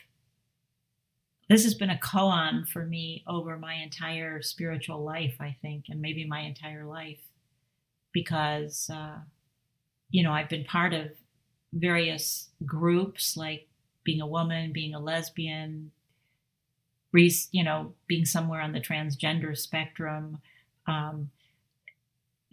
this 1.49 1.63
has 1.63 1.73
been 1.73 1.89
a 1.89 1.99
koan 1.99 2.67
for 2.67 2.85
me 2.85 3.23
over 3.27 3.57
my 3.57 3.73
entire 3.75 4.41
spiritual 4.41 5.03
life 5.03 5.35
i 5.39 5.55
think 5.61 5.85
and 5.89 6.01
maybe 6.01 6.25
my 6.25 6.41
entire 6.41 6.85
life 6.85 7.19
because 8.13 8.89
uh, 8.93 9.17
you 10.09 10.23
know 10.23 10.31
i've 10.31 10.49
been 10.49 10.65
part 10.65 10.93
of 10.93 11.09
various 11.73 12.49
groups 12.65 13.37
like 13.37 13.67
being 14.03 14.21
a 14.21 14.27
woman, 14.27 14.71
being 14.73 14.95
a 14.95 14.99
lesbian, 14.99 15.91
you 17.13 17.63
know, 17.63 17.93
being 18.07 18.25
somewhere 18.25 18.61
on 18.61 18.71
the 18.71 18.79
transgender 18.79 19.57
spectrum, 19.57 20.39
um, 20.87 21.29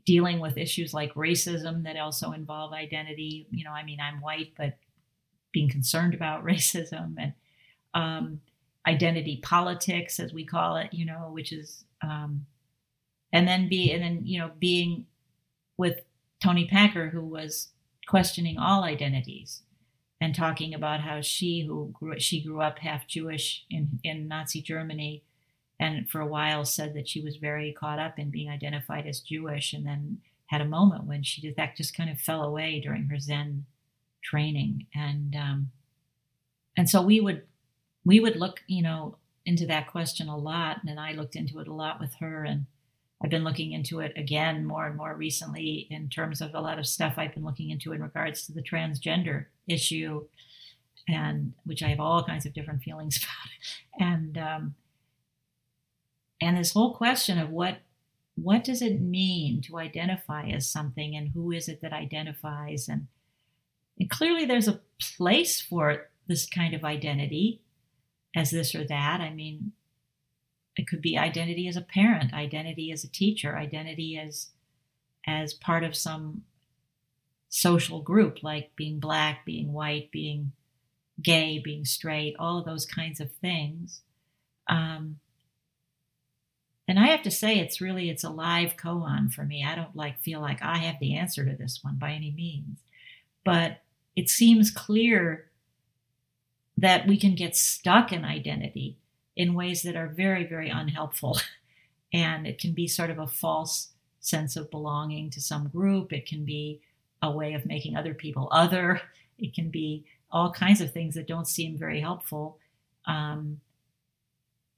dealing 0.04 0.38
with 0.38 0.56
issues 0.56 0.94
like 0.94 1.14
racism 1.14 1.84
that 1.84 1.96
also 1.96 2.32
involve 2.32 2.72
identity. 2.72 3.46
You 3.50 3.64
know, 3.64 3.70
I 3.70 3.84
mean, 3.84 4.00
I'm 4.00 4.20
white, 4.20 4.52
but 4.56 4.76
being 5.52 5.70
concerned 5.70 6.14
about 6.14 6.44
racism 6.44 7.14
and 7.18 7.32
um, 7.94 8.40
identity 8.86 9.40
politics, 9.42 10.20
as 10.20 10.32
we 10.32 10.44
call 10.44 10.76
it, 10.76 10.92
you 10.92 11.04
know, 11.04 11.30
which 11.32 11.52
is, 11.52 11.84
um, 12.02 12.46
and 13.32 13.46
then 13.46 13.68
be, 13.68 13.92
and 13.92 14.02
then, 14.02 14.20
you 14.24 14.38
know, 14.38 14.50
being 14.58 15.06
with 15.76 16.00
Toni 16.42 16.66
Packer, 16.66 17.08
who 17.08 17.24
was 17.24 17.68
questioning 18.06 18.58
all 18.58 18.84
identities 18.84 19.62
and 20.20 20.34
talking 20.34 20.72
about 20.72 21.00
how 21.00 21.20
she 21.20 21.64
who 21.66 21.90
grew 21.92 22.18
she 22.18 22.42
grew 22.42 22.60
up 22.60 22.78
half 22.78 23.06
Jewish 23.06 23.64
in 23.68 23.98
in 24.04 24.28
Nazi 24.28 24.62
Germany 24.62 25.24
and 25.78 26.08
for 26.08 26.20
a 26.20 26.26
while 26.26 26.64
said 26.64 26.94
that 26.94 27.08
she 27.08 27.20
was 27.20 27.36
very 27.36 27.72
caught 27.72 27.98
up 27.98 28.18
in 28.18 28.30
being 28.30 28.48
identified 28.48 29.06
as 29.06 29.20
Jewish 29.20 29.72
and 29.72 29.84
then 29.84 30.18
had 30.46 30.60
a 30.60 30.66
moment 30.66 31.04
when 31.04 31.22
she 31.22 31.40
did 31.40 31.56
that 31.56 31.76
just 31.76 31.96
kind 31.96 32.08
of 32.08 32.18
fell 32.18 32.42
away 32.42 32.80
during 32.80 33.08
her 33.08 33.18
Zen 33.18 33.66
training. 34.22 34.86
And 34.94 35.34
um, 35.34 35.70
and 36.76 36.88
so 36.88 37.02
we 37.02 37.20
would 37.20 37.42
we 38.06 38.20
would 38.20 38.36
look 38.36 38.62
you 38.66 38.82
know 38.82 39.18
into 39.44 39.66
that 39.66 39.90
question 39.90 40.28
a 40.28 40.36
lot 40.36 40.78
and 40.86 40.98
I 40.98 41.12
looked 41.12 41.36
into 41.36 41.60
it 41.60 41.68
a 41.68 41.74
lot 41.74 42.00
with 42.00 42.14
her 42.20 42.44
and 42.44 42.66
I've 43.22 43.30
been 43.30 43.44
looking 43.44 43.72
into 43.72 44.00
it 44.00 44.12
again 44.16 44.66
more 44.66 44.86
and 44.86 44.96
more 44.96 45.14
recently 45.14 45.86
in 45.90 46.08
terms 46.08 46.40
of 46.40 46.54
a 46.54 46.60
lot 46.60 46.78
of 46.78 46.86
stuff 46.86 47.14
I've 47.16 47.34
been 47.34 47.44
looking 47.44 47.70
into 47.70 47.92
in 47.92 48.02
regards 48.02 48.46
to 48.46 48.52
the 48.52 48.62
transgender 48.62 49.46
issue, 49.66 50.26
and 51.08 51.54
which 51.64 51.82
I 51.82 51.88
have 51.88 52.00
all 52.00 52.24
kinds 52.24 52.44
of 52.44 52.52
different 52.52 52.82
feelings 52.82 53.16
about, 53.98 54.06
and 54.06 54.36
um, 54.36 54.74
and 56.42 56.58
this 56.58 56.72
whole 56.72 56.94
question 56.94 57.38
of 57.38 57.50
what 57.50 57.78
what 58.34 58.64
does 58.64 58.82
it 58.82 59.00
mean 59.00 59.62
to 59.62 59.78
identify 59.78 60.48
as 60.48 60.68
something, 60.70 61.16
and 61.16 61.30
who 61.30 61.52
is 61.52 61.68
it 61.68 61.80
that 61.80 61.94
identifies, 61.94 62.86
and 62.86 63.06
and 63.98 64.10
clearly 64.10 64.44
there's 64.44 64.68
a 64.68 64.80
place 65.16 65.58
for 65.58 66.10
this 66.26 66.46
kind 66.46 66.74
of 66.74 66.84
identity 66.84 67.62
as 68.36 68.50
this 68.50 68.74
or 68.74 68.84
that. 68.84 69.20
I 69.20 69.32
mean, 69.32 69.72
it 70.76 70.86
could 70.86 71.00
be 71.00 71.16
identity 71.18 71.66
as 71.66 71.76
a 71.76 71.80
parent, 71.80 72.34
identity 72.34 72.92
as 72.92 73.02
a 73.02 73.08
teacher, 73.08 73.56
identity 73.56 74.18
as 74.18 74.50
as 75.26 75.54
part 75.54 75.82
of 75.82 75.96
some 75.96 76.44
social 77.48 78.00
group 78.00 78.44
like 78.44 78.76
being 78.76 79.00
black, 79.00 79.44
being 79.44 79.72
white, 79.72 80.10
being 80.12 80.52
gay, 81.20 81.58
being 81.58 81.84
straight, 81.84 82.36
all 82.38 82.58
of 82.58 82.64
those 82.64 82.86
kinds 82.86 83.18
of 83.18 83.32
things. 83.32 84.02
Um, 84.68 85.18
and 86.86 87.00
I 87.00 87.06
have 87.06 87.22
to 87.22 87.30
say, 87.30 87.58
it's 87.58 87.80
really 87.80 88.10
it's 88.10 88.22
a 88.22 88.30
live 88.30 88.76
koan 88.76 89.32
for 89.32 89.42
me. 89.42 89.64
I 89.66 89.74
don't 89.74 89.96
like 89.96 90.20
feel 90.20 90.40
like 90.40 90.62
I 90.62 90.78
have 90.78 91.00
the 91.00 91.16
answer 91.16 91.44
to 91.44 91.56
this 91.56 91.80
one 91.82 91.96
by 91.96 92.12
any 92.12 92.30
means, 92.30 92.78
but 93.44 93.80
it 94.14 94.28
seems 94.28 94.70
clear 94.70 95.50
that 96.76 97.06
we 97.06 97.16
can 97.16 97.34
get 97.34 97.56
stuck 97.56 98.12
in 98.12 98.24
identity 98.24 98.98
in 99.36 99.54
ways 99.54 99.82
that 99.82 99.96
are 99.96 100.08
very, 100.08 100.44
very 100.44 100.70
unhelpful. 100.70 101.38
And 102.12 102.46
it 102.46 102.60
can 102.60 102.72
be 102.72 102.86
sort 102.86 103.10
of 103.10 103.18
a 103.18 103.26
false 103.26 103.88
sense 104.20 104.56
of 104.56 104.70
belonging 104.70 105.28
to 105.30 105.40
some 105.40 105.68
group. 105.68 106.12
It 106.12 106.24
can 106.24 106.44
be 106.44 106.80
a 107.20 107.30
way 107.30 107.52
of 107.52 107.66
making 107.66 107.96
other 107.96 108.14
people 108.14 108.48
other. 108.52 109.02
It 109.38 109.52
can 109.52 109.68
be 109.68 110.06
all 110.30 110.50
kinds 110.50 110.80
of 110.80 110.92
things 110.92 111.14
that 111.14 111.26
don't 111.26 111.48
seem 111.48 111.76
very 111.76 112.00
helpful. 112.00 112.58
Um, 113.06 113.60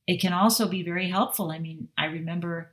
it 0.08 0.20
can 0.20 0.32
also 0.32 0.66
be 0.66 0.82
very 0.82 1.08
helpful. 1.10 1.52
I 1.52 1.60
mean, 1.60 1.88
I 1.96 2.06
remember 2.06 2.72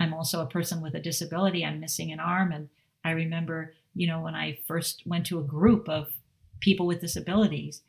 I'm 0.00 0.14
also 0.14 0.40
a 0.40 0.46
person 0.46 0.80
with 0.80 0.94
a 0.94 1.00
disability. 1.00 1.64
I'm 1.64 1.78
missing 1.78 2.10
an 2.10 2.18
arm. 2.18 2.50
And 2.50 2.70
I 3.04 3.10
remember, 3.10 3.74
you 3.94 4.06
know, 4.08 4.20
when 4.20 4.34
I 4.34 4.58
first 4.66 5.02
went 5.06 5.26
to 5.26 5.38
a 5.38 5.44
group 5.44 5.88
of 5.88 6.08
people 6.58 6.86
with 6.86 7.00
disabilities 7.00 7.82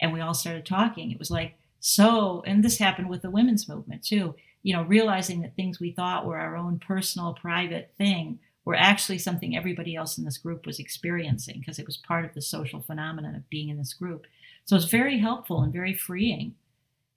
and 0.00 0.12
we 0.12 0.20
all 0.20 0.34
started 0.34 0.66
talking, 0.66 1.10
it 1.10 1.18
was 1.18 1.30
like, 1.30 1.56
so, 1.80 2.42
and 2.46 2.62
this 2.62 2.78
happened 2.78 3.08
with 3.08 3.22
the 3.22 3.30
women's 3.30 3.68
movement 3.68 4.04
too, 4.04 4.34
you 4.62 4.74
know, 4.74 4.82
realizing 4.82 5.40
that 5.40 5.56
things 5.56 5.80
we 5.80 5.92
thought 5.92 6.26
were 6.26 6.38
our 6.38 6.56
own 6.56 6.78
personal, 6.78 7.32
private 7.32 7.92
thing 7.96 8.38
were 8.64 8.74
actually 8.74 9.18
something 9.18 9.56
everybody 9.56 9.96
else 9.96 10.18
in 10.18 10.24
this 10.24 10.36
group 10.36 10.66
was 10.66 10.78
experiencing 10.78 11.58
because 11.58 11.78
it 11.78 11.86
was 11.86 11.96
part 11.96 12.24
of 12.24 12.34
the 12.34 12.42
social 12.42 12.80
phenomenon 12.80 13.34
of 13.34 13.48
being 13.48 13.70
in 13.70 13.78
this 13.78 13.94
group. 13.94 14.26
So 14.66 14.76
it's 14.76 14.84
very 14.84 15.18
helpful 15.18 15.62
and 15.62 15.72
very 15.72 15.94
freeing. 15.94 16.54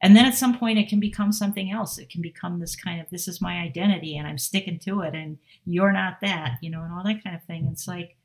And 0.01 0.15
then 0.17 0.25
at 0.25 0.35
some 0.35 0.57
point, 0.57 0.79
it 0.79 0.89
can 0.89 0.99
become 0.99 1.31
something 1.31 1.71
else. 1.71 1.97
It 1.97 2.09
can 2.09 2.21
become 2.21 2.59
this 2.59 2.75
kind 2.75 2.99
of 2.99 3.09
this 3.09 3.27
is 3.27 3.39
my 3.39 3.59
identity 3.59 4.17
and 4.17 4.27
I'm 4.27 4.37
sticking 4.37 4.77
to 4.79 5.01
it, 5.01 5.15
and 5.15 5.37
you're 5.65 5.93
not 5.93 6.19
that, 6.21 6.57
you 6.61 6.69
know, 6.69 6.81
and 6.81 6.91
all 6.91 7.03
that 7.05 7.23
kind 7.23 7.35
of 7.35 7.43
thing. 7.43 7.69
It's 7.71 7.87
like, 7.87 8.17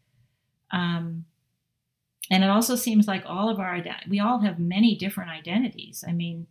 um, 0.73 1.25
and 2.31 2.45
it 2.45 2.51
also 2.51 2.77
seems 2.77 3.07
like 3.07 3.25
all 3.27 3.49
of 3.49 3.59
our 3.59 3.83
we 4.09 4.21
all 4.21 4.41
have 4.41 4.59
many 4.59 4.97
different 4.97 5.31
identities. 5.31 6.05
I 6.07 6.13
mean, 6.13 6.47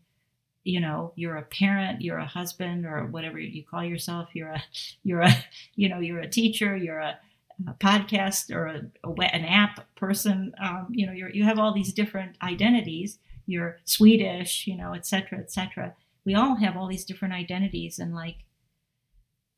you 0.67 0.81
know 0.81 1.13
you're 1.15 1.37
a 1.37 1.43
parent 1.43 2.01
you're 2.01 2.17
a 2.17 2.25
husband 2.25 2.85
or 2.85 3.05
whatever 3.05 3.39
you 3.39 3.63
call 3.63 3.83
yourself. 3.83 4.29
You're 4.33 4.51
a 4.51 4.63
you're 5.03 5.21
a 5.21 5.31
you 5.75 5.89
know 5.89 5.99
you're 5.99 6.19
a 6.19 6.29
teacher 6.29 6.75
you're 6.75 6.99
a, 6.99 7.17
a 7.67 7.73
podcast 7.75 8.53
or 8.53 8.67
a, 8.67 8.81
a, 9.03 9.35
an 9.35 9.45
app 9.45 9.95
person. 9.95 10.53
Um, 10.61 10.87
you 10.91 11.07
know 11.07 11.13
you 11.13 11.29
you 11.33 11.43
have 11.45 11.57
all 11.57 11.73
these 11.73 11.93
different 11.93 12.35
identities. 12.41 13.19
You're 13.45 13.77
swedish 13.85 14.67
you 14.67 14.75
know 14.75 14.93
etc 14.93 15.39
etc 15.39 15.95
we 16.25 16.35
all 16.35 16.55
have 16.55 16.75
all 16.75 16.89
these 16.89 17.05
different 17.05 17.33
identities 17.33 17.97
and 17.97 18.13
like 18.13 18.39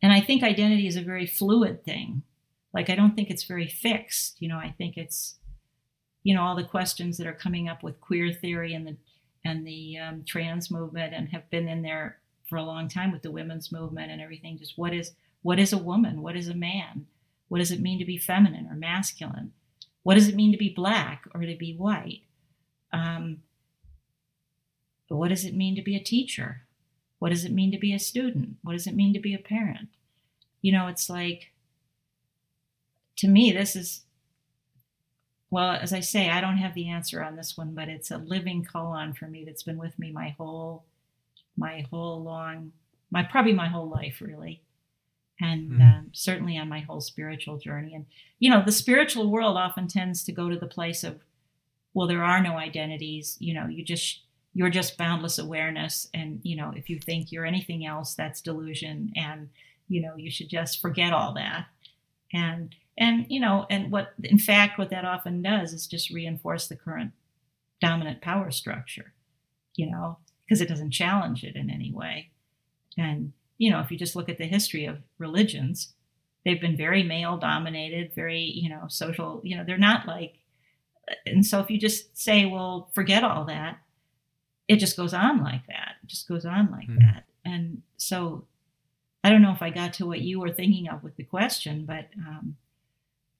and 0.04 0.14
i 0.14 0.22
think 0.22 0.44
identity 0.44 0.86
is 0.86 0.96
a 0.96 1.02
very 1.02 1.26
fluid 1.26 1.84
thing. 1.84 2.22
Like 2.72 2.92
i 2.92 2.96
don't 2.96 3.16
think 3.16 3.32
it's 3.32 3.46
very 3.46 3.68
fixed. 3.68 4.40
You 4.40 4.50
know 4.50 4.58
i 4.58 4.76
think 4.78 4.96
it's 4.96 5.39
you 6.24 6.36
know 6.36 6.42
all 6.42 6.56
the 6.56 6.64
questions 6.64 7.18
that 7.18 7.28
are 7.28 7.34
coming 7.34 7.68
up 7.68 7.84
with 7.84 8.02
queer 8.02 8.32
theory 8.34 8.74
and 8.74 8.88
the 8.88 8.96
and 9.46 9.66
the 9.66 9.98
um, 9.98 10.24
trans 10.26 10.70
movement 10.70 11.14
and 11.14 11.30
have 11.30 11.50
been 11.50 11.68
in 11.68 11.82
there 11.82 12.20
for 12.48 12.58
a 12.58 12.64
long 12.64 12.90
time 12.90 13.12
with 13.12 13.22
the 13.22 13.32
women's 13.32 13.72
movement 13.72 14.12
and 14.12 14.22
everything. 14.22 14.58
Just 14.58 14.78
what 14.78 14.94
is 14.94 15.14
what 15.42 15.60
is 15.60 15.72
a 15.72 15.78
woman? 15.78 16.22
What 16.22 16.36
is 16.36 16.48
a 16.48 16.56
man? 16.56 17.08
What 17.48 17.60
does 17.60 17.72
it 17.72 17.82
mean 17.82 18.00
to 18.00 18.06
be 18.06 18.18
feminine 18.18 18.68
or 18.68 18.76
masculine? 18.76 19.54
What 20.04 20.16
does 20.16 20.28
it 20.28 20.36
mean 20.36 20.52
to 20.52 20.58
be 20.58 20.74
black 20.74 21.24
or 21.34 21.42
to 21.42 21.56
be 21.56 21.76
white? 21.76 22.22
Um, 22.92 23.44
what 25.08 25.30
does 25.30 25.46
it 25.46 25.56
mean 25.56 25.76
to 25.76 25.82
be 25.82 25.96
a 25.96 26.04
teacher? 26.04 26.64
What 27.20 27.30
does 27.30 27.46
it 27.46 27.52
mean 27.52 27.72
to 27.72 27.78
be 27.78 27.94
a 27.94 28.00
student? 28.00 28.58
What 28.62 28.74
does 28.74 28.88
it 28.88 28.96
mean 28.96 29.14
to 29.14 29.20
be 29.20 29.34
a 29.34 29.40
parent? 29.40 29.90
You 30.62 30.72
know, 30.72 30.88
it's 30.88 31.10
like, 31.10 31.52
to 33.18 33.28
me, 33.28 33.52
this 33.52 33.76
is 33.76 34.02
well, 35.52 35.72
as 35.72 35.94
I 35.94 36.00
say, 36.00 36.30
I 36.30 36.42
don't 36.42 36.58
have 36.58 36.76
the 36.76 36.90
answer 36.90 37.24
on 37.24 37.36
this 37.36 37.58
one, 37.58 37.74
but 37.74 37.90
it's 37.90 38.12
a 38.12 38.18
living 38.18 38.64
koan 38.64 39.18
for 39.18 39.26
me 39.26 39.44
that's 39.44 39.64
been 39.64 39.78
with 39.78 39.98
me 39.98 40.12
my 40.12 40.36
whole, 40.38 40.84
my 41.58 41.86
whole 41.90 42.24
long, 42.24 42.72
my 43.10 43.24
probably 43.24 43.54
my 43.54 43.68
whole 43.68 43.90
life 43.90 44.22
really, 44.22 44.62
and 45.42 45.72
mm. 45.72 45.82
um, 45.82 46.10
certainly 46.14 46.58
on 46.58 46.70
my 46.70 46.82
whole 46.82 47.02
spiritual 47.02 47.58
journey. 47.58 47.96
And 47.96 48.06
you 48.38 48.52
know, 48.52 48.64
the 48.64 48.72
spiritual 48.72 49.32
world 49.32 49.58
often 49.58 49.88
tends 49.88 50.24
to 50.26 50.32
go 50.32 50.50
to 50.50 50.58
the 50.58 50.68
place 50.68 51.04
of, 51.04 51.20
well, 51.96 52.08
there 52.08 52.24
are 52.24 52.42
no 52.44 52.58
identities. 52.58 53.36
You 53.40 53.56
know, 53.56 53.68
you 53.68 53.84
just 53.84 54.22
you're 54.54 54.70
just 54.70 54.98
boundless 54.98 55.40
awareness, 55.40 56.10
and 56.14 56.42
you 56.44 56.58
know, 56.58 56.74
if 56.76 56.92
you 56.92 57.00
think 57.00 57.32
you're 57.32 57.46
anything 57.46 57.88
else, 57.88 58.14
that's 58.14 58.42
delusion, 58.42 59.12
and 59.16 59.50
you 59.88 60.02
know, 60.02 60.16
you 60.16 60.30
should 60.30 60.50
just 60.50 60.80
forget 60.80 61.12
all 61.12 61.34
that. 61.34 61.66
And 62.32 62.76
and 63.00 63.26
you 63.30 63.40
know 63.40 63.66
and 63.70 63.92
what 63.92 64.14
in 64.24 64.38
fact 64.38 64.78
what 64.78 64.92
that 64.92 65.06
often 65.06 65.42
does 65.42 65.74
is 65.74 65.88
just 65.88 66.12
reinforce 66.12 66.68
the 66.68 66.76
current 66.76 67.12
dominant 67.82 68.22
power 68.22 68.52
structure 68.52 69.14
you 69.76 69.90
know 69.90 70.18
because 70.46 70.62
it 70.62 70.68
doesn't 70.68 70.92
challenge 70.92 71.44
it 71.44 71.56
in 71.56 71.70
any 71.70 71.92
way 71.92 72.30
and 72.98 73.32
you 73.58 73.72
know 73.72 73.80
if 73.80 73.90
you 73.90 73.98
just 73.98 74.16
look 74.16 74.30
at 74.30 74.38
the 74.38 74.46
history 74.46 74.86
of 74.86 74.98
religions 75.18 75.94
they've 76.46 76.62
been 76.62 76.78
very 76.78 77.02
male 77.02 77.38
dominated 77.38 78.12
very 78.14 78.42
you 78.42 78.70
know 78.70 78.84
social 78.90 79.42
you 79.44 79.58
know 79.58 79.64
they're 79.66 79.78
not 79.78 80.06
like 80.06 80.36
and 81.26 81.46
so 81.46 81.60
if 81.60 81.72
you 81.72 81.80
just 81.80 82.16
say 82.18 82.46
well 82.46 82.92
forget 82.94 83.24
all 83.24 83.46
that 83.46 83.80
it 84.68 84.76
just 84.76 84.98
goes 84.98 85.14
on 85.14 85.42
like 85.42 85.66
that 85.68 85.94
it 86.04 86.08
just 86.08 86.28
goes 86.28 86.46
on 86.46 86.70
like 86.72 86.88
mm-hmm. 86.88 87.00
that 87.00 87.24
and 87.46 87.82
so 87.98 88.46
i 89.24 89.30
don't 89.30 89.42
know 89.42 89.54
if 89.54 89.62
i 89.62 89.70
got 89.70 89.94
to 89.94 90.06
what 90.06 90.20
you 90.20 90.40
were 90.40 90.52
thinking 90.52 90.90
of 90.90 91.02
with 91.02 91.16
the 91.16 91.24
question 91.24 91.86
but 91.86 92.10
um, 92.28 92.56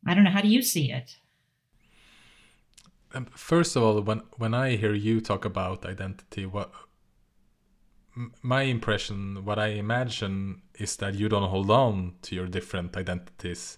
I 0.06 0.14
don't 0.14 0.24
know. 0.24 0.32
How 0.32 0.42
do 0.42 0.48
you 0.48 0.62
see 0.62 0.92
it? 0.92 1.18
Um, 3.14 3.26
first 3.36 3.76
of 3.76 3.84
all, 3.84 4.02
when 4.02 4.22
when 4.38 4.54
I 4.54 4.76
hear 4.76 4.94
you 4.94 5.20
talk 5.22 5.46
about 5.46 5.86
identity, 5.86 6.46
what 6.46 6.72
my 8.42 8.64
impression, 8.64 9.46
what 9.46 9.60
I 9.60 9.68
imagine, 9.68 10.62
is 10.76 10.96
that 10.98 11.16
you 11.16 11.30
don't 11.30 11.50
hold 11.50 11.72
on 11.72 12.16
to 12.24 12.36
your 12.36 12.48
different 12.48 12.96
identities. 12.98 13.78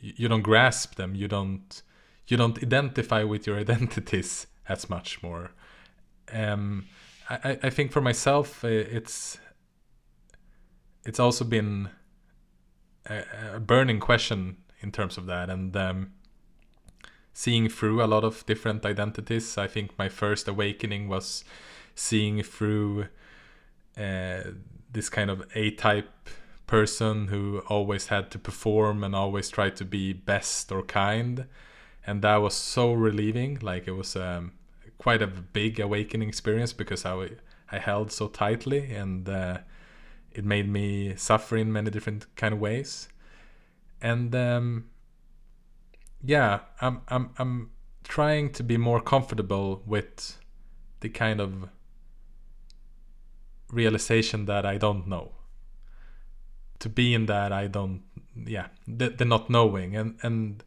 You 0.00 0.28
don't 0.28 0.42
grasp 0.42 0.94
them. 0.94 1.14
You 1.14 1.28
don't 1.28 1.82
you 2.26 2.36
don't 2.36 2.62
identify 2.62 3.24
with 3.24 3.46
your 3.46 3.58
identities 3.64 4.46
as 4.68 4.88
much 4.88 5.22
more. 5.22 5.50
Um, 6.32 6.86
I, 7.28 7.58
I 7.62 7.70
think 7.70 7.92
for 7.92 8.00
myself, 8.00 8.64
it's 8.64 9.38
it's 11.04 11.20
also 11.20 11.44
been 11.44 11.90
a, 13.06 13.24
a 13.54 13.60
burning 13.60 14.00
question 14.00 14.56
in 14.80 14.90
terms 14.90 15.18
of 15.18 15.26
that 15.26 15.50
and 15.50 15.76
um, 15.76 16.12
seeing 17.32 17.68
through 17.68 18.02
a 18.02 18.06
lot 18.06 18.24
of 18.24 18.44
different 18.46 18.84
identities. 18.84 19.56
I 19.56 19.66
think 19.66 19.96
my 19.98 20.08
first 20.08 20.48
awakening 20.48 21.08
was 21.08 21.44
seeing 21.94 22.42
through 22.42 23.06
uh, 23.96 24.42
this 24.92 25.08
kind 25.08 25.30
of 25.30 25.46
A 25.54 25.70
type 25.72 26.28
person 26.66 27.28
who 27.28 27.62
always 27.68 28.06
had 28.06 28.30
to 28.30 28.38
perform 28.38 29.02
and 29.02 29.14
always 29.14 29.48
tried 29.50 29.76
to 29.76 29.84
be 29.84 30.12
best 30.12 30.70
or 30.70 30.82
kind. 30.82 31.46
And 32.06 32.22
that 32.22 32.36
was 32.36 32.54
so 32.54 32.92
relieving. 32.92 33.58
Like 33.60 33.86
it 33.86 33.92
was 33.92 34.16
um, 34.16 34.52
quite 34.98 35.22
a 35.22 35.26
big 35.26 35.80
awakening 35.80 36.28
experience 36.28 36.72
because 36.72 37.04
I, 37.04 37.30
I 37.70 37.78
held 37.78 38.12
so 38.12 38.28
tightly 38.28 38.92
and 38.92 39.28
uh, 39.28 39.58
it 40.32 40.44
made 40.44 40.68
me 40.68 41.14
suffer 41.16 41.56
in 41.56 41.72
many 41.72 41.90
different 41.90 42.26
kind 42.36 42.54
of 42.54 42.60
ways 42.60 43.08
and 44.02 44.34
um, 44.34 44.86
yeah, 46.22 46.60
I'm 46.80 47.02
I'm 47.08 47.30
I'm 47.38 47.70
trying 48.04 48.52
to 48.52 48.62
be 48.62 48.76
more 48.76 49.00
comfortable 49.00 49.82
with 49.86 50.38
the 51.00 51.08
kind 51.08 51.40
of 51.40 51.68
realization 53.70 54.46
that 54.46 54.66
I 54.66 54.78
don't 54.78 55.06
know. 55.06 55.32
to 56.80 56.88
be 56.88 57.14
in 57.14 57.26
that 57.26 57.52
I 57.52 57.66
don't 57.66 58.02
yeah 58.34 58.68
the, 58.86 59.10
the 59.10 59.24
not 59.24 59.50
knowing 59.50 59.96
and 59.96 60.18
and 60.22 60.64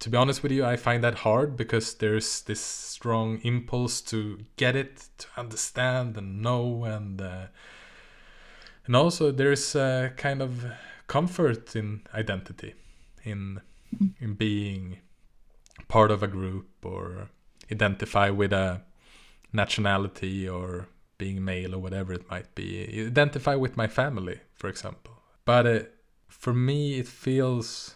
to 0.00 0.10
be 0.10 0.16
honest 0.16 0.42
with 0.42 0.52
you 0.52 0.64
I 0.64 0.76
find 0.76 1.02
that 1.04 1.16
hard 1.16 1.56
because 1.56 1.94
there's 1.94 2.42
this 2.42 2.60
strong 2.60 3.40
impulse 3.42 4.00
to 4.02 4.38
get 4.56 4.74
it 4.76 5.08
to 5.18 5.26
understand 5.36 6.16
and 6.16 6.42
know 6.42 6.84
and 6.84 7.20
uh, 7.20 7.46
and 8.86 8.96
also 8.96 9.30
there's 9.30 9.74
a 9.74 10.12
kind 10.16 10.42
of 10.42 10.64
comfort 11.06 11.76
in 11.76 12.02
identity 12.14 12.74
in 13.22 13.60
in 14.20 14.34
being 14.34 14.98
part 15.88 16.10
of 16.10 16.22
a 16.22 16.26
group 16.26 16.66
or 16.84 17.28
identify 17.70 18.30
with 18.30 18.52
a 18.52 18.82
nationality 19.52 20.48
or 20.48 20.88
being 21.18 21.44
male 21.44 21.74
or 21.74 21.78
whatever 21.78 22.12
it 22.12 22.28
might 22.28 22.54
be. 22.54 23.06
Identify 23.06 23.54
with 23.54 23.76
my 23.76 23.86
family 23.86 24.40
for 24.54 24.68
example. 24.68 25.14
But 25.44 25.66
uh, 25.66 25.80
for 26.28 26.52
me 26.52 26.98
it 26.98 27.06
feels 27.06 27.94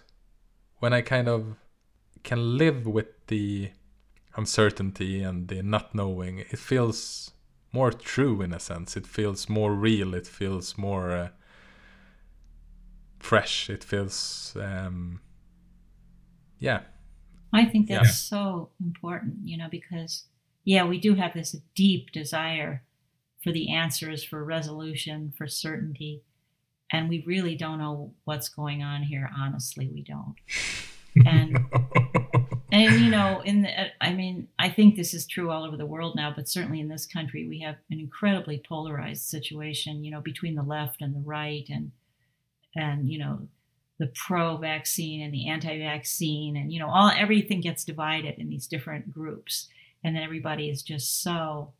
when 0.79 0.93
i 0.93 1.01
kind 1.03 1.29
of 1.29 1.57
can 2.23 2.57
live 2.57 2.87
with 2.87 3.27
the 3.27 3.71
uncertainty 4.37 5.23
and 5.23 5.49
the 5.49 5.63
not 5.63 5.95
knowing 5.95 6.39
it 6.39 6.59
feels 6.59 7.33
more 7.73 7.93
true 7.93 8.41
in 8.43 8.53
a 8.53 8.61
sense. 8.61 8.97
It 8.97 9.07
feels 9.07 9.49
more 9.49 9.75
real. 9.75 10.15
It 10.15 10.27
feels 10.27 10.79
more 10.79 11.11
uh, 11.13 11.29
fresh. 13.19 13.71
It 13.71 13.85
feels 13.85 14.57
um 14.61 15.21
yeah. 16.59 16.81
I 17.53 17.65
think 17.65 17.89
that's 17.89 18.09
yeah. 18.31 18.39
so 18.39 18.71
important 18.81 19.37
you 19.45 19.57
know 19.57 19.69
because 19.71 20.25
yeah 20.65 20.85
we 20.85 20.99
do 20.99 21.15
have 21.15 21.35
this 21.35 21.57
deep 21.75 22.13
desire 22.13 22.83
for 23.43 23.53
the 23.53 23.73
answers 23.73 24.25
for 24.25 24.45
resolution 24.45 25.33
for 25.37 25.47
certainty 25.47 26.23
and 26.93 27.09
we 27.09 27.23
really 27.27 27.55
don't 27.55 27.79
know 27.79 28.13
what's 28.25 28.49
going 28.49 28.83
on 28.83 29.03
here 29.03 29.31
honestly 29.37 29.91
we 29.93 30.03
don't. 30.03 30.37
And 31.27 31.59
and 32.73 33.01
you 33.01 33.11
know 33.11 33.41
in 33.45 33.63
the 33.63 33.71
i 34.05 34.13
mean 34.13 34.49
i 34.59 34.69
think 34.69 34.95
this 34.95 35.15
is 35.15 35.27
true 35.27 35.51
all 35.51 35.65
over 35.65 35.77
the 35.77 35.87
world 35.87 36.15
now 36.15 36.33
but 36.35 36.49
certainly 36.49 36.81
in 36.81 36.89
this 36.89 37.07
country 37.07 37.49
we 37.49 37.61
have 37.61 37.77
an 37.91 37.99
incredibly 37.99 38.63
polarized 38.69 39.25
situation 39.25 40.05
you 40.05 40.11
know 40.11 40.21
between 40.21 40.55
the 40.55 40.63
left 40.63 41.01
and 41.01 41.15
the 41.15 41.23
right 41.25 41.67
and 41.69 41.91
and 42.79 43.11
you 43.11 43.19
know 43.19 43.49
the 43.99 44.11
pro 44.27 44.57
vaccine 44.57 45.23
and 45.23 45.35
the 45.35 45.49
anti 45.49 45.79
vaccine 45.79 46.57
and 46.57 46.73
you 46.73 46.79
know 46.79 46.89
all 46.89 47.11
everything 47.17 47.61
gets 47.61 47.85
divided 47.85 48.39
in 48.39 48.49
these 48.49 48.67
different 48.67 49.13
groups. 49.13 49.69
And 50.05 50.15
then 50.15 50.23
everybody 50.23 50.71
is 50.71 50.83
just 50.83 51.23
so 51.23 51.73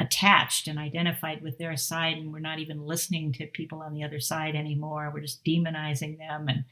attached 0.00 0.68
and 0.68 0.78
identified 0.78 1.42
with 1.42 1.58
their 1.58 1.76
side 1.76 2.16
and 2.16 2.32
we're 2.32 2.38
not 2.38 2.60
even 2.60 2.86
listening 2.86 3.32
to 3.32 3.46
people 3.46 3.80
on 3.80 3.92
the 3.92 4.04
other 4.04 4.20
side 4.20 4.54
anymore. 4.54 5.10
We're 5.12 5.20
just 5.20 5.44
demonizing 5.44 6.18
them 6.18 6.48
and 6.48 6.64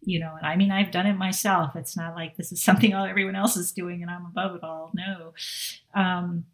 you 0.00 0.20
know 0.20 0.32
and 0.36 0.46
i 0.46 0.54
mean 0.54 0.70
i've 0.70 0.92
done 0.92 1.06
it 1.06 1.16
myself. 1.16 1.76
It's 1.76 1.96
not 1.96 2.14
like 2.14 2.36
this 2.36 2.52
is 2.52 2.62
something 2.68 2.94
all 2.94 3.06
everyone 3.06 3.36
else 3.36 3.56
is 3.56 3.72
doing 3.72 4.02
and 4.02 4.10
i'm 4.10 4.26
above 4.26 4.56
it 4.56 4.64
all. 4.64 4.92
No. 4.94 5.32
Um 5.94 6.44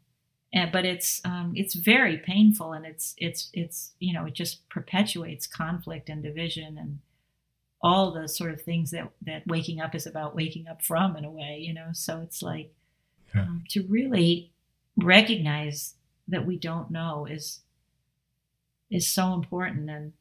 and, 0.54 0.70
but 0.70 0.84
it's 0.84 1.20
um, 1.24 1.52
it's 1.56 1.74
very 1.74 2.16
painful 2.16 2.72
and 2.72 2.86
it's 2.86 3.14
it's 3.18 3.50
it's 3.52 3.92
you 3.98 4.14
know 4.14 4.24
it 4.24 4.34
just 4.34 4.66
perpetuates 4.68 5.46
conflict 5.46 6.08
and 6.08 6.22
division 6.22 6.78
and 6.78 7.00
all 7.82 8.12
the 8.12 8.28
sort 8.28 8.52
of 8.52 8.62
things 8.62 8.92
that 8.92 9.10
that 9.20 9.46
waking 9.46 9.80
up 9.80 9.94
is 9.94 10.06
about 10.06 10.36
waking 10.36 10.68
up 10.68 10.80
from 10.80 11.16
in 11.16 11.24
a 11.24 11.30
way 11.30 11.58
you 11.60 11.74
know 11.74 11.88
so 11.92 12.20
it's 12.20 12.40
like 12.40 12.72
yeah. 13.34 13.42
um, 13.42 13.64
to 13.68 13.82
really 13.88 14.52
recognize 14.96 15.94
that 16.28 16.46
we 16.46 16.56
don't 16.56 16.90
know 16.90 17.26
is 17.26 17.60
is 18.90 19.08
so 19.08 19.34
important 19.34 19.90
and 19.90 20.12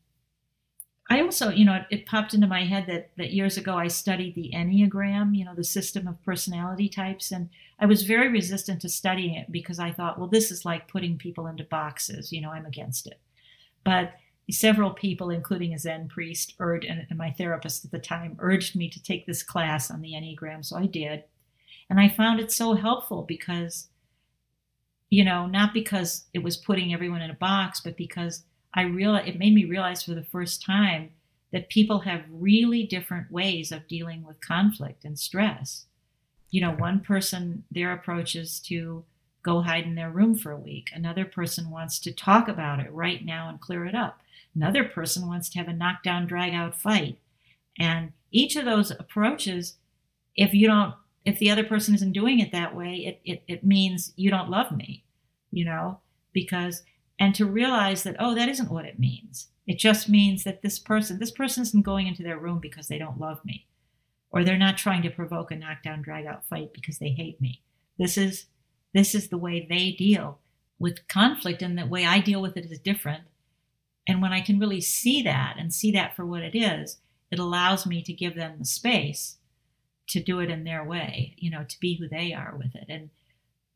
I 1.13 1.21
also, 1.21 1.51
you 1.51 1.63
know, 1.63 1.75
it, 1.75 1.85
it, 1.91 2.05
popped 2.07 2.33
into 2.33 2.47
my 2.47 2.65
head 2.65 2.87
that 2.87 3.11
that 3.17 3.33
years 3.33 3.55
ago 3.55 3.77
I 3.77 3.87
studied 3.87 4.33
the 4.33 4.49
Enneagram, 4.51 5.37
you 5.37 5.45
know, 5.45 5.53
the 5.53 5.63
system 5.63 6.07
of 6.07 6.23
personality 6.23 6.89
types, 6.89 7.31
and 7.31 7.51
I 7.79 7.85
was 7.85 8.01
very 8.01 8.29
resistant 8.29 8.81
to 8.81 8.89
studying 8.89 9.35
it 9.35 9.51
because 9.51 9.77
I 9.77 9.91
thought, 9.91 10.17
well, 10.17 10.27
this 10.27 10.49
is 10.49 10.65
like 10.65 10.87
putting 10.87 11.19
people 11.19 11.45
into 11.45 11.65
boxes, 11.65 12.31
you 12.31 12.41
know, 12.41 12.49
I'm 12.49 12.65
against 12.65 13.05
it. 13.05 13.19
But 13.83 14.13
several 14.49 14.89
people, 14.89 15.29
including 15.29 15.75
a 15.75 15.77
Zen 15.77 16.07
priest, 16.07 16.55
urged, 16.57 16.87
and, 16.87 17.05
and 17.07 17.19
my 17.19 17.29
therapist 17.29 17.85
at 17.85 17.91
the 17.91 17.99
time, 17.99 18.35
urged 18.39 18.75
me 18.75 18.89
to 18.89 19.03
take 19.03 19.27
this 19.27 19.43
class 19.43 19.91
on 19.91 20.01
the 20.01 20.13
Enneagram, 20.13 20.65
so 20.65 20.77
I 20.77 20.87
did, 20.87 21.25
and 21.91 21.99
I 21.99 22.09
found 22.09 22.39
it 22.39 22.51
so 22.51 22.73
helpful 22.73 23.21
because 23.21 23.89
you 25.11 25.23
know, 25.23 25.45
not 25.45 25.75
because 25.75 26.25
it 26.33 26.41
was 26.41 26.57
putting 26.57 26.91
everyone 26.91 27.21
in 27.21 27.29
a 27.29 27.35
box, 27.35 27.79
but 27.79 27.95
because 27.95 28.45
I 28.73 28.83
realized 28.83 29.27
it 29.27 29.39
made 29.39 29.53
me 29.53 29.65
realize 29.65 30.03
for 30.03 30.13
the 30.13 30.23
first 30.23 30.63
time 30.63 31.11
that 31.51 31.69
people 31.69 31.99
have 31.99 32.23
really 32.31 32.83
different 32.83 33.31
ways 33.31 33.71
of 33.71 33.87
dealing 33.87 34.23
with 34.23 34.41
conflict 34.41 35.05
and 35.05 35.19
stress. 35.19 35.85
You 36.49 36.61
know, 36.61 36.71
one 36.71 36.99
person, 36.99 37.63
their 37.71 37.91
approach 37.93 38.35
is 38.35 38.59
to 38.61 39.03
go 39.43 39.61
hide 39.61 39.85
in 39.85 39.95
their 39.95 40.09
room 40.09 40.35
for 40.35 40.51
a 40.51 40.57
week. 40.57 40.89
Another 40.93 41.25
person 41.25 41.69
wants 41.69 41.99
to 41.99 42.11
talk 42.11 42.47
about 42.47 42.79
it 42.79 42.91
right 42.91 43.23
now 43.23 43.49
and 43.49 43.59
clear 43.59 43.85
it 43.85 43.93
up. 43.93 44.21
Another 44.55 44.83
person 44.83 45.27
wants 45.27 45.49
to 45.49 45.57
have 45.59 45.67
a 45.67 45.73
knockdown, 45.73 46.25
drag 46.25 46.53
out 46.53 46.79
fight. 46.79 47.17
And 47.77 48.13
each 48.31 48.55
of 48.55 48.65
those 48.65 48.91
approaches, 48.91 49.75
if 50.35 50.53
you 50.53 50.67
don't 50.67 50.93
if 51.25 51.39
the 51.39 51.49
other 51.49 51.63
person 51.63 51.95
isn't 51.95 52.11
doing 52.11 52.39
it 52.39 52.51
that 52.51 52.75
way, 52.75 52.95
it, 52.95 53.21
it, 53.23 53.43
it 53.47 53.63
means 53.63 54.13
you 54.15 54.29
don't 54.29 54.49
love 54.49 54.71
me, 54.75 55.03
you 55.51 55.63
know, 55.63 55.99
because, 56.33 56.83
and 57.23 57.33
to 57.35 57.45
realize 57.45 58.03
that, 58.03 58.17
oh, 58.19 58.35
that 58.35 58.49
isn't 58.49 58.69
what 58.69 58.83
it 58.83 58.99
means. 58.99 59.47
It 59.65 59.79
just 59.79 60.09
means 60.09 60.43
that 60.43 60.61
this 60.61 60.77
person, 60.77 61.19
this 61.19 61.31
person 61.31 61.63
isn't 61.63 61.85
going 61.85 62.05
into 62.05 62.21
their 62.21 62.37
room 62.37 62.59
because 62.59 62.89
they 62.89 62.97
don't 62.97 63.17
love 63.17 63.45
me, 63.45 63.65
or 64.29 64.43
they're 64.43 64.57
not 64.57 64.77
trying 64.77 65.01
to 65.03 65.09
provoke 65.09 65.49
a 65.49 65.55
knockdown, 65.55 66.01
drag 66.01 66.25
out 66.25 66.45
fight 66.45 66.73
because 66.73 66.99
they 66.99 67.11
hate 67.11 67.39
me. 67.39 67.61
This 67.97 68.17
is, 68.17 68.47
this 68.93 69.15
is 69.15 69.29
the 69.29 69.37
way 69.37 69.65
they 69.65 69.91
deal 69.91 70.39
with 70.79 71.07
conflict, 71.07 71.61
and 71.61 71.77
the 71.77 71.85
way 71.85 72.05
I 72.05 72.19
deal 72.19 72.41
with 72.41 72.57
it 72.57 72.65
is 72.69 72.77
different. 72.79 73.23
And 74.05 74.21
when 74.21 74.33
I 74.33 74.41
can 74.41 74.59
really 74.59 74.81
see 74.81 75.23
that 75.23 75.55
and 75.57 75.73
see 75.73 75.93
that 75.93 76.17
for 76.17 76.25
what 76.25 76.41
it 76.41 76.57
is, 76.57 76.97
it 77.31 77.39
allows 77.39 77.85
me 77.85 78.03
to 78.03 78.11
give 78.11 78.35
them 78.35 78.55
the 78.59 78.65
space 78.65 79.37
to 80.09 80.21
do 80.21 80.41
it 80.41 80.49
in 80.49 80.65
their 80.65 80.83
way, 80.83 81.35
you 81.37 81.49
know, 81.49 81.63
to 81.63 81.79
be 81.79 81.95
who 81.95 82.09
they 82.09 82.33
are 82.33 82.53
with 82.57 82.75
it. 82.75 82.87
And 82.89 83.11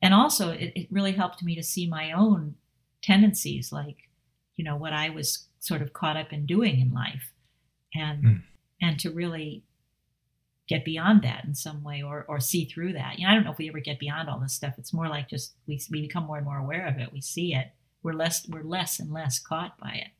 and 0.01 0.13
also 0.13 0.51
it, 0.51 0.73
it 0.75 0.87
really 0.91 1.13
helped 1.13 1.41
me 1.41 1.55
to 1.55 1.63
see 1.63 1.87
my 1.87 2.11
own 2.11 2.55
tendencies, 3.07 3.71
like, 3.71 4.09
you 4.57 4.65
know, 4.65 4.75
what 4.75 4.93
I 4.93 5.09
was 5.09 5.47
sort 5.59 5.81
of 5.81 5.93
caught 5.93 6.17
up 6.17 6.33
in 6.33 6.45
doing 6.45 6.79
in 6.79 6.93
life. 6.93 7.31
And 7.95 8.23
mm. 8.23 8.41
and 8.81 8.99
to 8.99 9.09
really 9.09 9.63
get 10.67 10.83
beyond 10.83 11.21
that 11.21 11.45
in 11.45 11.55
some 11.55 11.83
way 11.83 12.03
or 12.03 12.25
or 12.27 12.39
see 12.39 12.65
through 12.65 12.93
that. 12.93 13.17
You 13.17 13.25
know, 13.25 13.31
I 13.31 13.35
don't 13.35 13.45
know 13.45 13.51
if 13.51 13.57
we 13.57 13.69
ever 13.69 13.79
get 13.79 13.99
beyond 13.99 14.29
all 14.29 14.39
this 14.39 14.53
stuff. 14.53 14.75
It's 14.77 14.93
more 14.93 15.07
like 15.07 15.29
just 15.29 15.53
we 15.67 15.81
we 15.89 16.01
become 16.01 16.25
more 16.25 16.37
and 16.37 16.45
more 16.45 16.57
aware 16.57 16.85
of 16.85 16.97
it. 16.97 17.13
We 17.13 17.21
see 17.21 17.55
it. 17.55 17.67
We're 18.03 18.13
less 18.13 18.47
we're 18.47 18.63
less 18.63 18.99
and 18.99 19.11
less 19.11 19.39
caught 19.39 19.77
by 19.79 19.93
it. 19.93 20.11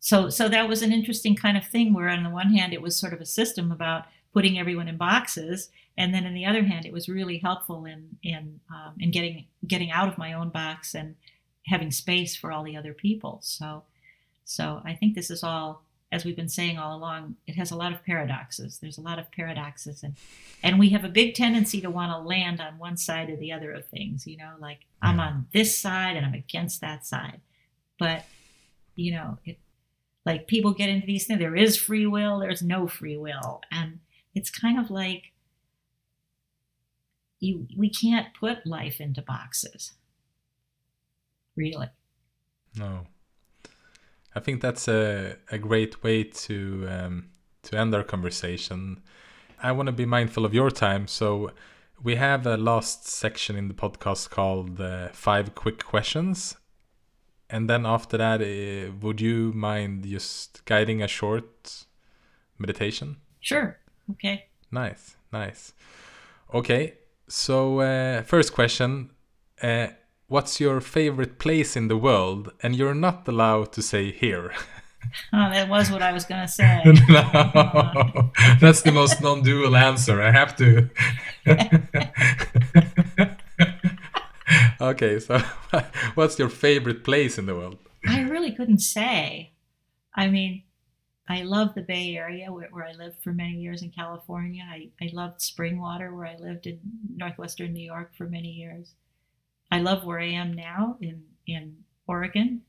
So 0.00 0.30
so 0.30 0.48
that 0.48 0.68
was 0.68 0.82
an 0.82 0.92
interesting 0.92 1.36
kind 1.36 1.58
of 1.58 1.66
thing 1.66 1.92
where 1.92 2.08
on 2.08 2.24
the 2.24 2.30
one 2.30 2.54
hand 2.54 2.72
it 2.72 2.82
was 2.82 2.96
sort 2.96 3.12
of 3.12 3.20
a 3.20 3.26
system 3.26 3.70
about 3.70 4.06
putting 4.32 4.58
everyone 4.58 4.88
in 4.88 4.96
boxes. 4.96 5.68
And 5.98 6.14
then 6.14 6.24
on 6.24 6.34
the 6.34 6.46
other 6.46 6.62
hand, 6.62 6.86
it 6.86 6.92
was 6.92 7.08
really 7.08 7.38
helpful 7.38 7.84
in 7.84 8.16
in 8.22 8.60
um, 8.74 8.94
in 8.98 9.10
getting 9.10 9.46
getting 9.66 9.90
out 9.90 10.08
of 10.08 10.18
my 10.18 10.32
own 10.32 10.48
box 10.48 10.94
and 10.94 11.16
having 11.70 11.90
space 11.90 12.36
for 12.36 12.52
all 12.52 12.64
the 12.64 12.76
other 12.76 12.92
people. 12.92 13.40
So 13.42 13.84
so 14.44 14.82
I 14.84 14.94
think 14.94 15.14
this 15.14 15.30
is 15.30 15.42
all 15.42 15.84
as 16.12 16.24
we've 16.24 16.36
been 16.36 16.48
saying 16.48 16.76
all 16.76 16.96
along, 16.96 17.36
it 17.46 17.54
has 17.54 17.70
a 17.70 17.76
lot 17.76 17.92
of 17.92 18.04
paradoxes. 18.04 18.78
There's 18.78 18.98
a 18.98 19.02
lot 19.02 19.20
of 19.20 19.30
paradoxes, 19.30 20.02
and 20.02 20.16
and 20.62 20.78
we 20.78 20.90
have 20.90 21.04
a 21.04 21.08
big 21.08 21.34
tendency 21.34 21.80
to 21.80 21.90
want 21.90 22.10
to 22.10 22.18
land 22.18 22.60
on 22.60 22.78
one 22.78 22.96
side 22.96 23.30
or 23.30 23.36
the 23.36 23.52
other 23.52 23.72
of 23.72 23.86
things. 23.86 24.26
You 24.26 24.36
know, 24.36 24.54
like 24.58 24.80
I'm 25.00 25.20
on 25.20 25.46
this 25.52 25.78
side 25.78 26.16
and 26.16 26.26
I'm 26.26 26.34
against 26.34 26.80
that 26.80 27.06
side, 27.06 27.40
but 27.98 28.24
you 28.96 29.12
know, 29.12 29.38
it, 29.44 29.58
like 30.26 30.48
people 30.48 30.72
get 30.72 30.88
into 30.88 31.06
these 31.06 31.26
things. 31.26 31.38
There 31.38 31.56
is 31.56 31.76
free 31.76 32.06
will. 32.06 32.40
There's 32.40 32.62
no 32.62 32.88
free 32.88 33.16
will, 33.16 33.62
and 33.70 34.00
it's 34.34 34.50
kind 34.50 34.80
of 34.80 34.90
like 34.90 35.32
you 37.38 37.68
we 37.76 37.88
can't 37.88 38.34
put 38.34 38.66
life 38.66 39.00
into 39.00 39.22
boxes 39.22 39.92
really? 41.56 41.88
No. 42.76 43.06
I 44.34 44.40
think 44.40 44.60
that's 44.60 44.88
a, 44.88 45.36
a 45.50 45.58
great 45.58 46.02
way 46.02 46.24
to 46.24 46.86
um, 46.88 47.30
to 47.62 47.78
end 47.78 47.94
our 47.94 48.04
conversation. 48.04 49.02
I 49.62 49.72
want 49.72 49.86
to 49.86 49.92
be 49.92 50.06
mindful 50.06 50.44
of 50.44 50.54
your 50.54 50.70
time 50.70 51.06
so 51.06 51.50
we 52.02 52.16
have 52.16 52.46
a 52.46 52.56
last 52.56 53.06
section 53.06 53.56
in 53.56 53.68
the 53.68 53.74
podcast 53.74 54.30
called 54.30 54.80
uh, 54.80 55.08
five 55.08 55.54
quick 55.54 55.84
questions. 55.84 56.56
And 57.50 57.68
then 57.68 57.84
after 57.84 58.16
that 58.16 58.40
uh, 58.40 58.92
would 59.00 59.20
you 59.20 59.52
mind 59.52 60.04
just 60.04 60.64
guiding 60.64 61.02
a 61.02 61.08
short 61.08 61.84
meditation? 62.58 63.16
Sure. 63.40 63.78
Okay. 64.12 64.46
Nice, 64.70 65.16
nice. 65.32 65.72
Okay, 66.54 66.94
so 67.28 67.80
uh, 67.80 68.22
first 68.22 68.52
question. 68.52 69.10
What's 70.30 70.60
your 70.60 70.80
favorite 70.80 71.40
place 71.40 71.74
in 71.74 71.88
the 71.88 71.96
world? 71.96 72.52
And 72.62 72.76
you're 72.76 72.94
not 72.94 73.26
allowed 73.26 73.72
to 73.72 73.82
say 73.82 74.12
here. 74.12 74.52
Oh, 75.32 75.50
that 75.50 75.70
was 75.70 75.90
what 75.90 76.02
I 76.02 76.12
was 76.12 76.26
going 76.26 76.42
to 76.42 76.46
say. 76.46 76.82
no, 77.08 78.30
that's 78.60 78.82
the 78.82 78.92
most 78.92 79.22
non-dual 79.22 79.74
answer. 79.74 80.20
I 80.20 80.30
have 80.30 80.54
to. 80.56 80.90
okay, 84.80 85.18
so 85.18 85.38
what's 86.14 86.38
your 86.38 86.50
favorite 86.50 87.02
place 87.02 87.38
in 87.38 87.46
the 87.46 87.54
world? 87.54 87.78
I 88.06 88.20
really 88.20 88.52
couldn't 88.52 88.80
say. 88.80 89.52
I 90.14 90.28
mean, 90.28 90.64
I 91.30 91.44
love 91.44 91.74
the 91.74 91.82
Bay 91.82 92.14
Area 92.14 92.52
where, 92.52 92.68
where 92.70 92.84
I 92.84 92.92
lived 92.92 93.22
for 93.24 93.32
many 93.32 93.54
years 93.54 93.82
in 93.82 93.90
California. 93.90 94.64
I, 94.70 94.90
I 95.00 95.08
loved 95.14 95.40
Springwater 95.40 96.14
where 96.14 96.26
I 96.26 96.36
lived 96.36 96.66
in 96.66 96.78
northwestern 97.16 97.72
New 97.72 97.86
York 97.86 98.14
for 98.14 98.28
many 98.28 98.50
years. 98.50 98.92
I 99.70 99.78
love 99.78 100.04
where 100.04 100.18
I 100.18 100.30
am 100.30 100.54
now 100.54 100.96
in, 101.00 101.22
in 101.46 101.76
Oregon. 102.06 102.62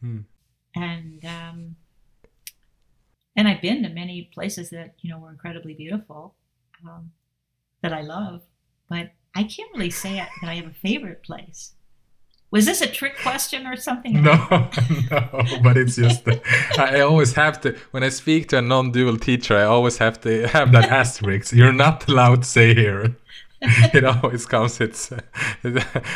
Hmm 0.00 0.20
and 0.74 1.24
um, 1.24 1.76
and 3.36 3.48
I've 3.48 3.62
been 3.62 3.82
to 3.82 3.88
many 3.88 4.30
places 4.34 4.70
that 4.70 4.94
you 5.00 5.10
know 5.10 5.18
were 5.18 5.30
incredibly 5.30 5.74
beautiful, 5.74 6.34
um, 6.86 7.12
that 7.82 7.92
I 7.92 8.02
love, 8.02 8.42
but 8.88 9.12
I 9.34 9.44
can't 9.44 9.72
really 9.74 9.90
say 9.90 10.16
that 10.16 10.30
I 10.42 10.54
have 10.54 10.66
a 10.66 10.74
favorite 10.74 11.22
place. 11.22 11.72
Was 12.50 12.66
this 12.66 12.82
a 12.82 12.86
trick 12.86 13.16
question 13.22 13.66
or 13.66 13.76
something? 13.76 14.22
No, 14.22 14.34
no, 15.10 15.42
but 15.62 15.78
it's 15.78 15.96
just 15.96 16.28
I 16.78 17.00
always 17.00 17.32
have 17.32 17.60
to 17.62 17.76
when 17.92 18.02
I 18.02 18.10
speak 18.10 18.48
to 18.48 18.58
a 18.58 18.62
non-dual 18.62 19.16
teacher, 19.18 19.56
I 19.56 19.64
always 19.64 19.98
have 19.98 20.20
to 20.22 20.46
have 20.48 20.72
that 20.72 20.90
asterisk. 20.90 21.54
You're 21.54 21.72
not 21.72 22.08
allowed 22.08 22.42
to 22.42 22.48
say 22.48 22.74
here. 22.74 23.16
it 23.94 24.04
always 24.04 24.44
comes. 24.44 24.80
It's, 24.80 25.12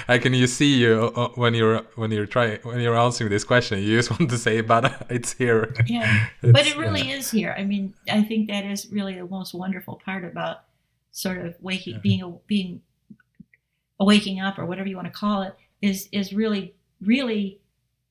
I 0.08 0.18
can 0.18 0.34
you 0.34 0.48
see 0.48 0.78
you 0.78 1.12
uh, 1.16 1.20
uh, 1.20 1.28
when 1.36 1.54
you're 1.54 1.82
when 1.94 2.10
you're 2.10 2.26
trying 2.26 2.58
when 2.64 2.80
you're 2.80 2.96
answering 2.96 3.30
this 3.30 3.44
question. 3.44 3.78
You 3.78 3.96
just 3.96 4.10
want 4.18 4.30
to 4.30 4.38
say, 4.38 4.62
but 4.62 5.06
it's 5.10 5.32
here. 5.32 5.72
Yeah, 5.86 6.26
it's, 6.42 6.52
but 6.52 6.66
it 6.66 6.76
really 6.76 7.02
yeah. 7.02 7.14
is 7.14 7.30
here. 7.30 7.54
I 7.56 7.62
mean, 7.62 7.94
I 8.10 8.22
think 8.22 8.48
that 8.48 8.64
is 8.64 8.90
really 8.90 9.14
the 9.14 9.26
most 9.26 9.54
wonderful 9.54 10.00
part 10.04 10.24
about 10.24 10.64
sort 11.12 11.38
of 11.38 11.54
waking, 11.60 11.94
yeah. 11.94 12.00
being 12.00 12.22
a, 12.22 12.30
being 12.48 12.82
a 14.00 14.04
waking 14.04 14.40
up 14.40 14.58
or 14.58 14.66
whatever 14.66 14.88
you 14.88 14.96
want 14.96 15.06
to 15.06 15.14
call 15.14 15.42
it 15.42 15.54
is 15.80 16.08
is 16.10 16.32
really 16.32 16.74
really 17.00 17.60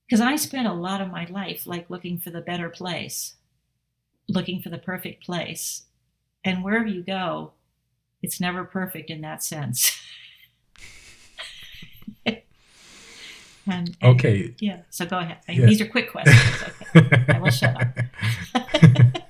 because 0.06 0.22
I 0.22 0.36
spent 0.36 0.66
a 0.66 0.72
lot 0.72 1.02
of 1.02 1.10
my 1.10 1.26
life 1.26 1.66
like 1.66 1.90
looking 1.90 2.18
for 2.18 2.30
the 2.30 2.40
better 2.40 2.70
place, 2.70 3.34
looking 4.30 4.62
for 4.62 4.70
the 4.70 4.78
perfect 4.78 5.26
place, 5.26 5.82
and 6.42 6.64
wherever 6.64 6.86
you 6.86 7.02
go, 7.02 7.52
it's 8.22 8.40
never 8.40 8.64
perfect 8.64 9.10
in 9.10 9.20
that 9.20 9.42
sense. 9.42 10.00
and, 12.26 12.42
and, 13.66 13.96
okay. 14.02 14.54
Yeah. 14.58 14.80
So 14.90 15.06
go 15.06 15.18
ahead. 15.18 15.38
Yeah. 15.48 15.66
These 15.66 15.80
are 15.80 15.86
quick 15.86 16.10
questions. 16.10 16.40
Okay. 16.96 17.24
I 17.28 17.38
will 17.38 17.50
shut 17.50 17.76
up. 17.76 17.88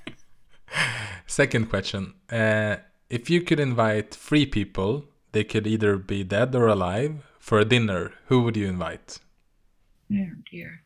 Second 1.27 1.69
question. 1.69 2.13
Uh, 2.31 2.77
if 3.09 3.29
you 3.29 3.41
could 3.41 3.59
invite 3.59 4.13
three 4.13 4.45
people, 4.45 5.05
they 5.33 5.43
could 5.43 5.67
either 5.67 5.97
be 5.97 6.23
dead 6.23 6.55
or 6.55 6.67
alive, 6.67 7.23
for 7.39 7.59
a 7.59 7.65
dinner, 7.65 8.11
who 8.25 8.41
would 8.41 8.57
you 8.57 8.67
invite? 8.67 9.19
Oh 10.11 10.31
dear. 10.51 10.83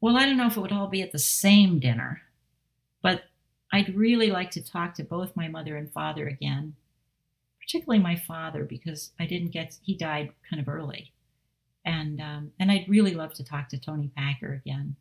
Well, 0.00 0.16
I 0.16 0.26
don't 0.26 0.36
know 0.36 0.46
if 0.46 0.56
it 0.56 0.60
would 0.60 0.72
all 0.72 0.88
be 0.88 1.02
at 1.02 1.12
the 1.12 1.18
same 1.18 1.78
dinner, 1.80 2.22
but 3.02 3.24
I'd 3.74 3.92
really 3.96 4.30
like 4.30 4.52
to 4.52 4.62
talk 4.62 4.94
to 4.94 5.02
both 5.02 5.34
my 5.34 5.48
mother 5.48 5.76
and 5.76 5.92
father 5.92 6.28
again, 6.28 6.76
particularly 7.60 8.00
my 8.00 8.14
father 8.14 8.62
because 8.62 9.10
I 9.18 9.26
didn't 9.26 9.50
get 9.50 9.76
he 9.82 9.96
died 9.96 10.30
kind 10.48 10.62
of 10.62 10.68
early, 10.68 11.12
and 11.84 12.20
um, 12.20 12.52
and 12.60 12.70
I'd 12.70 12.88
really 12.88 13.14
love 13.14 13.34
to 13.34 13.42
talk 13.42 13.68
to 13.70 13.78
Toni 13.78 14.12
Packer 14.16 14.62
again. 14.64 14.94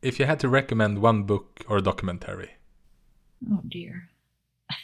If 0.00 0.18
you 0.18 0.24
had 0.24 0.40
to 0.40 0.48
recommend 0.48 1.02
one 1.02 1.24
book 1.24 1.62
or 1.68 1.76
a 1.76 1.82
documentary, 1.82 2.52
oh 3.52 3.60
dear. 3.68 4.08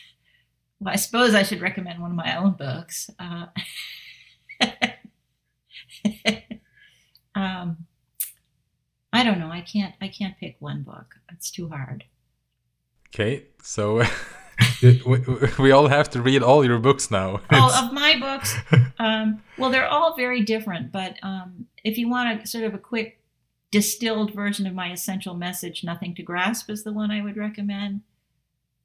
Well, 0.80 0.92
I 0.92 0.96
suppose 0.96 1.34
I 1.34 1.44
should 1.44 1.62
recommend 1.62 2.02
one 2.02 2.10
of 2.10 2.16
my 2.16 2.36
own 2.36 2.52
books. 2.52 3.08
Uh, 3.18 3.46
um, 7.34 7.86
I 9.10 9.24
don't 9.24 9.38
know. 9.38 9.50
I 9.50 9.62
can't. 9.62 9.94
I 10.02 10.08
can't 10.08 10.36
pick 10.38 10.56
one 10.58 10.82
book. 10.82 11.14
It's 11.32 11.50
too 11.50 11.70
hard. 11.70 12.04
Okay, 13.14 13.44
so 13.62 14.02
we, 14.82 15.00
we, 15.58 15.70
all 15.70 15.86
have 15.86 16.10
to 16.10 16.20
read 16.20 16.42
all 16.42 16.64
your 16.64 16.80
books 16.80 17.12
now. 17.12 17.40
All 17.50 17.70
of 17.70 17.92
my 17.92 18.18
books. 18.18 18.56
Um, 18.96 19.42
well, 19.58 19.70
they're 19.70 19.88
all 19.88 20.16
very 20.16 20.42
different, 20.42 20.92
but 20.92 21.16
um, 21.22 21.66
if 21.82 21.98
you 21.98 22.08
want 22.08 22.42
a 22.42 22.46
sort 22.46 22.62
of 22.62 22.74
a 22.74 22.78
quick 22.78 23.20
distilled 23.72 24.32
version 24.32 24.68
of 24.68 24.72
my 24.72 24.92
essential 24.92 25.34
message, 25.34 25.82
Nothing 25.82 26.14
to 26.14 26.22
Grasp 26.22 26.70
is 26.70 26.84
the 26.84 26.92
one 26.92 27.10
I 27.10 27.20
would 27.20 27.36
recommend. 27.36 28.02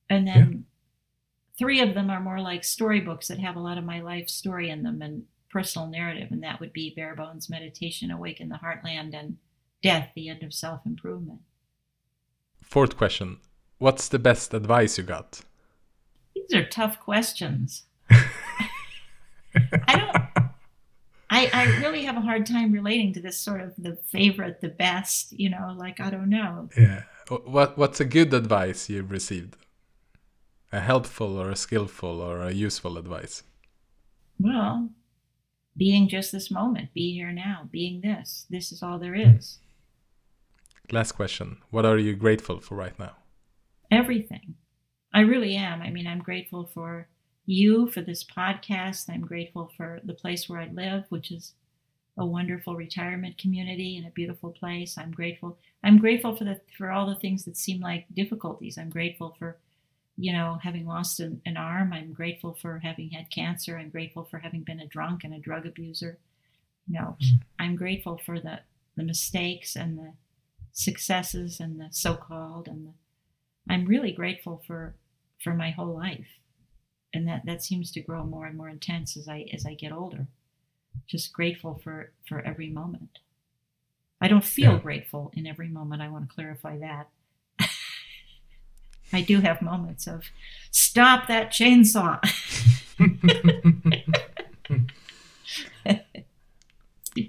And 0.10 0.28
then 0.28 0.52
yeah. 0.52 1.58
three 1.60 1.80
of 1.80 1.94
them 1.94 2.10
are 2.10 2.20
more 2.20 2.42
like 2.42 2.64
storybooks 2.64 3.28
that 3.28 3.40
have 3.40 3.56
a 3.56 3.62
lot 3.62 3.78
of 3.78 3.84
my 3.84 4.02
life 4.02 4.30
story 4.30 4.72
in 4.72 4.82
them 4.82 5.04
and 5.04 5.26
personal 5.52 5.88
narrative, 5.88 6.30
and 6.32 6.44
that 6.44 6.60
would 6.60 6.74
be 6.74 6.94
Bare 6.96 7.16
Bones 7.16 7.52
Meditation, 7.52 8.10
Awake 8.10 8.42
in 8.42 8.50
the 8.50 8.60
Heartland, 8.64 9.14
and 9.14 9.38
Death, 9.84 10.10
the 10.16 10.28
End 10.28 10.42
of 10.42 10.56
Self 10.56 10.86
Improvement. 10.88 11.42
Fourth 12.64 12.98
question 12.98 13.38
What's 13.80 14.10
the 14.10 14.20
best 14.20 14.54
advice 14.54 14.98
you 14.98 15.06
got? 15.06 15.42
These 16.36 16.54
are 16.54 16.66
tough 16.66 17.00
questions. 17.00 17.84
I 18.12 19.96
don't. 19.96 20.52
I, 21.32 21.50
I 21.54 21.66
really 21.80 22.04
have 22.04 22.18
a 22.18 22.22
hard 22.22 22.46
time 22.46 22.74
relating 22.74 23.14
to 23.14 23.22
this 23.22 23.40
sort 23.40 23.62
of 23.62 23.74
the 23.78 23.96
favorite, 24.12 24.62
the 24.62 24.68
best. 24.70 25.32
You 25.32 25.50
know, 25.50 25.74
like 25.78 26.00
I 26.00 26.10
don't 26.10 26.30
know. 26.30 26.70
Yeah. 26.78 27.04
What 27.30 27.78
What's 27.78 28.02
a 28.02 28.06
good 28.06 28.34
advice 28.34 28.90
you've 28.90 29.12
received? 29.12 29.56
A 30.72 30.82
helpful 30.82 31.40
or 31.40 31.50
a 31.50 31.56
skillful 31.56 32.22
or 32.22 32.42
a 32.42 32.52
useful 32.52 32.98
advice? 32.98 33.44
Well, 34.40 34.90
being 35.78 36.10
just 36.10 36.32
this 36.32 36.52
moment, 36.52 36.94
be 36.94 37.14
here 37.14 37.32
now, 37.32 37.70
being 37.72 38.02
this. 38.02 38.46
This 38.50 38.72
is 38.72 38.84
all 38.84 39.00
there 39.00 39.16
is. 39.16 39.60
Hmm. 40.90 40.96
Last 40.96 41.14
question. 41.14 41.58
What 41.70 41.86
are 41.86 41.98
you 41.98 42.16
grateful 42.16 42.60
for 42.60 42.76
right 42.76 42.98
now? 43.00 43.16
Everything. 43.91 44.56
I 45.14 45.22
really 45.22 45.56
am. 45.56 45.82
I 45.82 45.90
mean, 45.90 46.07
I'm 46.07 46.20
grateful 46.20 46.70
for 46.74 47.07
you 47.45 47.90
for 47.90 48.02
this 48.02 48.24
podcast. 48.24 49.10
I'm 49.10 49.22
grateful 49.22 49.72
for 49.76 49.99
the 50.03 50.14
place 50.14 50.48
where 50.48 50.60
I 50.60 50.68
live, 50.68 51.06
which 51.10 51.32
is 51.32 51.53
a 52.18 52.26
wonderful 52.26 52.76
retirement 52.76 53.38
community 53.38 53.98
and 53.98 54.06
a 54.06 54.11
beautiful 54.11 54.52
place. 54.52 54.98
I'm 54.98 55.11
grateful. 55.11 55.57
I'm 55.84 55.98
grateful 55.98 56.36
for 56.36 56.44
the 56.44 56.60
for 56.78 56.91
all 56.91 57.07
the 57.07 57.16
things 57.16 57.45
that 57.45 57.57
seem 57.57 57.82
like 57.82 58.06
difficulties. 58.14 58.78
I'm 58.78 58.90
grateful 58.90 59.36
for, 59.40 59.57
you 60.18 60.34
know, 60.34 60.60
having 60.61 60.86
lost 60.86 61.20
an, 61.20 61.41
an 61.45 61.57
arm. 61.57 61.94
I'm 61.94 62.14
grateful 62.14 62.53
for 62.53 62.80
having 62.80 63.10
had 63.11 63.32
cancer. 63.32 63.78
I'm 63.78 63.90
grateful 63.90 64.26
for 64.26 64.40
having 64.40 64.64
been 64.64 64.82
a 64.82 64.88
drunk 64.88 65.24
and 65.24 65.34
a 65.34 65.40
drug 65.40 65.66
abuser. 65.66 66.20
You 66.88 66.99
know, 66.99 67.18
mm. 67.22 67.40
I'm 67.57 67.76
grateful 67.76 68.20
for 68.24 68.40
the 68.40 68.60
the 68.95 69.03
mistakes 69.03 69.76
and 69.76 69.98
the 69.98 70.14
successes 70.72 71.60
and 71.60 71.80
the 71.80 71.88
so-called 71.91 72.68
and 72.68 72.86
the 72.88 72.94
I'm 73.70 73.86
really 73.86 74.12
grateful 74.12 74.62
for 74.66 74.96
for 75.44 75.54
my 75.54 75.70
whole 75.70 75.96
life, 75.96 76.28
and 77.14 77.28
that 77.28 77.46
that 77.46 77.64
seems 77.64 77.91
to 77.91 78.02
grow 78.02 78.24
more 78.26 78.48
and 78.48 78.58
more 78.58 78.68
intense 78.70 79.16
as 79.16 79.28
I 79.30 79.46
as 79.54 79.66
I 79.66 79.76
get 79.76 79.91
older. 79.91 80.28
Just 81.08 81.32
grateful 81.32 81.80
for 81.84 82.12
for 82.28 82.41
every 82.41 82.70
moment. 82.70 83.20
I 84.20 84.28
don't 84.28 84.44
feel 84.44 84.74
yeah. 84.74 84.80
grateful 84.80 85.32
in 85.34 85.48
every 85.48 85.70
moment. 85.70 86.02
I 86.02 86.10
want 86.10 86.28
to 86.28 86.36
clarify 86.36 86.78
that. 86.80 87.10
I 89.14 89.22
do 89.22 89.40
have 89.40 89.62
moments 89.62 90.08
of 90.08 90.26
stop 90.72 91.28
that 91.28 91.52
chainsaw. 91.52 92.20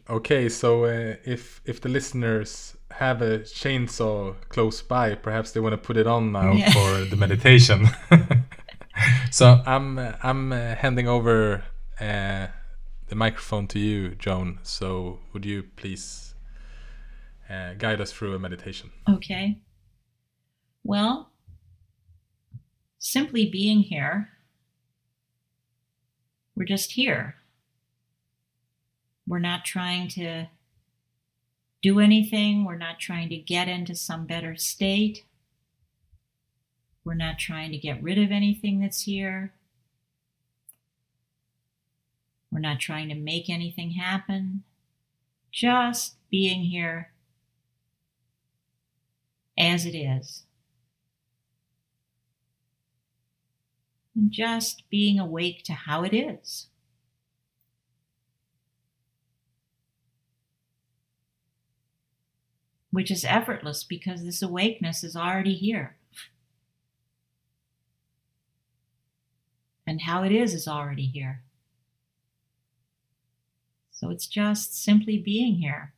okay, 0.10 0.48
so 0.48 0.84
uh, 0.84 1.16
if 1.24 1.60
if 1.64 1.80
the 1.80 1.88
listeners 1.88 2.76
have 2.92 3.22
a 3.22 3.40
chainsaw 3.40 4.34
close 4.48 4.82
by, 4.82 5.14
perhaps 5.14 5.52
they 5.52 5.60
want 5.60 5.72
to 5.72 5.78
put 5.78 5.96
it 5.96 6.06
on 6.06 6.32
now 6.32 6.52
yeah. 6.52 6.70
for 6.70 7.04
the 7.04 7.16
meditation. 7.16 7.88
so 9.30 9.62
I'm 9.66 9.98
I'm 10.22 10.52
uh, 10.52 10.74
handing 10.74 11.08
over 11.08 11.64
uh, 12.00 12.48
the 13.08 13.14
microphone 13.14 13.66
to 13.68 13.78
you, 13.78 14.10
Joan. 14.16 14.58
So 14.62 15.20
would 15.32 15.46
you 15.46 15.64
please 15.76 16.34
uh, 17.48 17.74
guide 17.74 18.00
us 18.00 18.12
through 18.12 18.34
a 18.34 18.38
meditation? 18.38 18.90
Okay. 19.08 19.58
Well, 20.82 21.30
simply 22.98 23.48
being 23.48 23.80
here, 23.80 24.28
we're 26.54 26.64
just 26.64 26.92
here. 26.92 27.36
We're 29.26 29.38
not 29.38 29.64
trying 29.64 30.08
to 30.08 30.48
do 31.82 31.98
anything. 32.00 32.64
We're 32.64 32.76
not 32.76 32.98
trying 32.98 33.28
to 33.30 33.36
get 33.36 33.68
into 33.68 33.94
some 33.94 34.26
better 34.26 34.56
state. 34.56 35.24
We're 37.04 37.14
not 37.14 37.38
trying 37.38 37.72
to 37.72 37.78
get 37.78 38.02
rid 38.02 38.18
of 38.18 38.30
anything 38.30 38.80
that's 38.80 39.02
here. 39.02 39.54
We're 42.50 42.60
not 42.60 42.80
trying 42.80 43.08
to 43.08 43.14
make 43.14 43.48
anything 43.48 43.92
happen. 43.92 44.64
Just 45.52 46.16
being 46.30 46.64
here 46.64 47.12
as 49.56 49.86
it 49.86 49.96
is. 49.96 50.44
And 54.16 54.30
just 54.30 54.82
being 54.90 55.18
awake 55.18 55.62
to 55.64 55.72
how 55.72 56.02
it 56.02 56.12
is. 56.12 56.66
Which 62.90 63.10
is 63.10 63.24
effortless 63.24 63.84
because 63.84 64.24
this 64.24 64.42
awakeness 64.42 65.04
is 65.04 65.14
already 65.14 65.54
here. 65.54 65.96
And 69.86 70.02
how 70.02 70.22
it 70.22 70.32
is 70.32 70.54
is 70.54 70.66
already 70.68 71.06
here. 71.06 71.42
So 73.92 74.10
it's 74.10 74.26
just 74.26 74.82
simply 74.82 75.18
being 75.18 75.56
here 75.56 75.92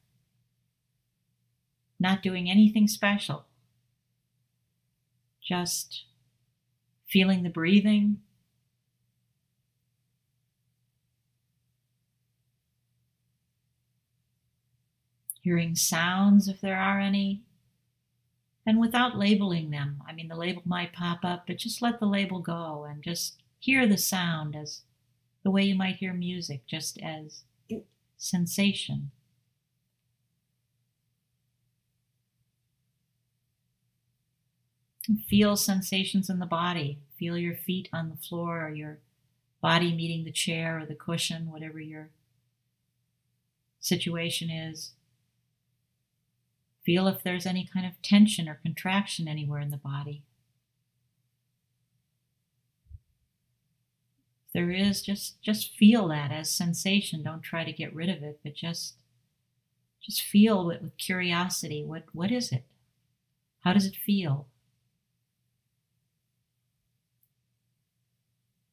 not 2.02 2.20
doing 2.20 2.51
anything 2.51 2.89
special, 2.89 3.44
just 5.40 6.05
feeling 7.09 7.44
the 7.44 7.48
breathing. 7.48 8.19
Hearing 15.43 15.74
sounds 15.74 16.48
if 16.48 16.60
there 16.60 16.78
are 16.78 17.01
any, 17.01 17.43
and 18.64 18.81
without 18.81 19.19
labeling 19.19 19.70
them. 19.70 20.01
I 20.09 20.12
mean, 20.12 20.28
the 20.28 20.36
label 20.36 20.62
might 20.64 20.93
pop 20.93 21.24
up, 21.24 21.44
but 21.47 21.59
just 21.59 21.82
let 21.82 21.98
the 21.98 22.06
label 22.06 22.40
go 22.40 22.86
and 22.89 23.02
just 23.02 23.43
hear 23.59 23.86
the 23.86 23.98
sound 23.98 24.55
as 24.55 24.82
the 25.43 25.51
way 25.51 25.64
you 25.64 25.74
might 25.74 25.97
hear 25.97 26.14
music, 26.14 26.66
just 26.66 26.98
as 27.02 27.43
sensation. 28.16 29.10
Feel 35.28 35.56
sensations 35.56 36.31
in 36.31 36.39
the 36.39 36.47
body. 36.47 37.01
Feel 37.19 37.36
your 37.36 37.56
feet 37.56 37.89
on 37.93 38.09
the 38.09 38.16
floor 38.16 38.64
or 38.64 38.73
your 38.73 39.01
body 39.60 39.93
meeting 39.93 40.24
the 40.24 40.31
chair 40.31 40.78
or 40.78 40.86
the 40.86 40.94
cushion, 40.94 41.51
whatever 41.51 41.81
your 41.81 42.10
situation 43.81 44.48
is. 44.48 44.93
Feel 46.84 47.06
if 47.06 47.22
there's 47.22 47.46
any 47.46 47.64
kind 47.66 47.86
of 47.86 48.00
tension 48.02 48.48
or 48.48 48.54
contraction 48.54 49.28
anywhere 49.28 49.60
in 49.60 49.70
the 49.70 49.76
body. 49.76 50.24
If 54.46 54.52
there 54.52 54.70
is, 54.70 55.02
just 55.02 55.40
just 55.42 55.74
feel 55.76 56.09
that 56.09 56.30
as 56.30 56.50
sensation. 56.50 57.22
Don't 57.22 57.42
try 57.42 57.64
to 57.64 57.72
get 57.72 57.94
rid 57.94 58.09
of 58.09 58.22
it, 58.22 58.40
but 58.42 58.54
just 58.54 58.96
just 60.02 60.22
feel 60.22 60.70
it 60.70 60.82
with 60.82 60.96
curiosity. 60.98 61.84
What 61.84 62.04
what 62.12 62.30
is 62.30 62.52
it? 62.52 62.64
How 63.60 63.72
does 63.72 63.86
it 63.86 63.96
feel? 63.96 64.48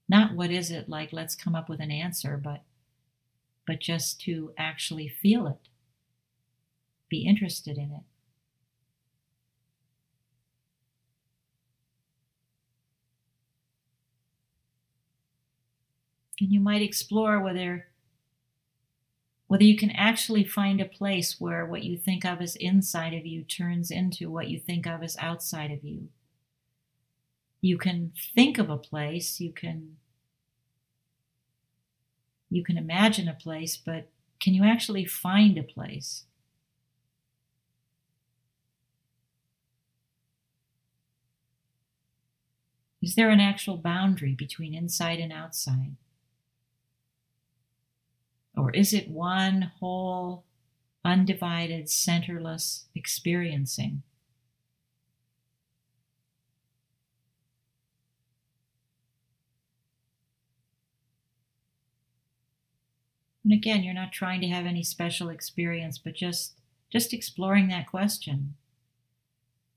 not 0.10 0.34
what 0.36 0.50
is 0.52 0.72
it 0.72 0.90
like 0.90 1.14
let's 1.14 1.36
come 1.36 1.56
up 1.56 1.70
with 1.70 1.80
an 1.80 1.92
answer 1.92 2.36
but 2.36 2.64
but 3.66 3.80
just 3.80 4.20
to 4.22 4.52
actually 4.58 5.08
feel 5.08 5.48
it 5.48 5.69
be 7.10 7.26
interested 7.26 7.78
in 7.78 7.92
it. 7.92 8.04
And 16.40 16.54
you 16.54 16.60
might 16.60 16.82
explore 16.82 17.40
whether 17.42 17.88
whether 19.48 19.64
you 19.64 19.76
can 19.76 19.90
actually 19.92 20.44
find 20.44 20.80
a 20.80 20.86
place 20.86 21.38
where 21.40 21.66
what 21.66 21.84
you 21.84 21.98
think 21.98 22.24
of 22.24 22.40
as 22.40 22.56
inside 22.56 23.16
of 23.16 23.26
you 23.26 23.44
turns 23.44 23.90
into 23.90 24.30
what 24.30 24.48
you 24.48 24.60
think 24.60 24.86
of 24.86 25.02
as 25.02 25.18
outside 25.18 25.72
of 25.72 25.84
you. 25.84 26.10
You 27.60 27.80
can 27.80 28.12
think 28.36 28.60
of 28.60 28.70
a 28.70 28.78
place 28.78 29.40
you 29.40 29.52
can 29.52 29.98
you 32.52 32.64
can 32.64 32.78
imagine 32.78 33.28
a 33.28 33.34
place 33.34 33.76
but 33.76 34.10
can 34.40 34.54
you 34.54 34.64
actually 34.64 35.06
find 35.06 35.58
a 35.58 35.64
place 35.64 36.26
is 43.02 43.16
there 43.16 43.30
an 43.30 43.40
actual 43.40 43.78
boundary 43.78 44.34
between 44.36 44.74
inside 44.74 45.20
and 45.20 45.32
outside 45.32 45.96
or 48.56 48.72
is 48.72 48.94
it 48.94 49.10
one 49.10 49.72
whole 49.80 50.44
undivided 51.06 51.86
centerless 51.86 52.86
experiencing 52.94 54.04
And 63.50 63.58
again, 63.58 63.82
you're 63.82 63.96
not 63.96 64.12
trying 64.12 64.42
to 64.42 64.48
have 64.48 64.68
any 64.68 64.84
special 64.84 65.30
experience, 65.30 65.98
but 65.98 66.14
just 66.14 66.54
just 66.92 67.14
exploring 67.14 67.68
that 67.70 67.88
question. 67.88 68.54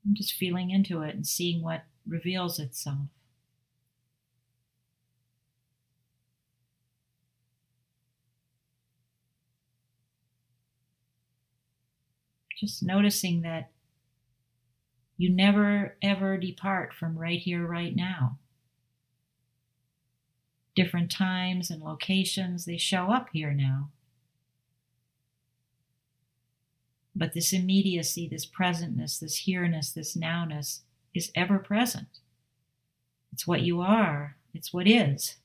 And 0.05 0.15
just 0.15 0.35
feeling 0.35 0.69
into 0.69 1.01
it 1.01 1.15
and 1.15 1.27
seeing 1.27 1.63
what 1.63 1.85
reveals 2.07 2.59
itself. 2.59 3.09
Just 12.59 12.83
noticing 12.83 13.43
that 13.43 13.71
you 15.17 15.31
never 15.35 15.97
ever 16.03 16.37
depart 16.37 16.95
from 16.95 17.19
right 17.19 17.41
here, 17.41 17.67
right 17.67 17.95
now 17.95 18.39
different 20.75 21.11
times 21.11 21.71
and 21.71 21.83
locations, 21.83 22.65
they 22.65 22.77
show 22.77 23.11
up 23.13 23.29
here 23.33 23.53
now. 23.53 23.91
But 27.15 27.35
this 27.35 27.53
immediacy, 27.53 28.27
this 28.29 28.47
presentness, 28.47 29.21
this 29.21 29.39
here-ness, 29.39 29.93
this 29.93 30.17
nowness 30.17 30.81
is 31.15 31.31
ever 31.35 31.59
present. 31.59 32.21
It's 33.33 33.47
what 33.47 33.63
you 33.63 33.81
are, 33.81 34.37
it's 34.55 34.73
what 34.73 34.87
is. 34.87 35.37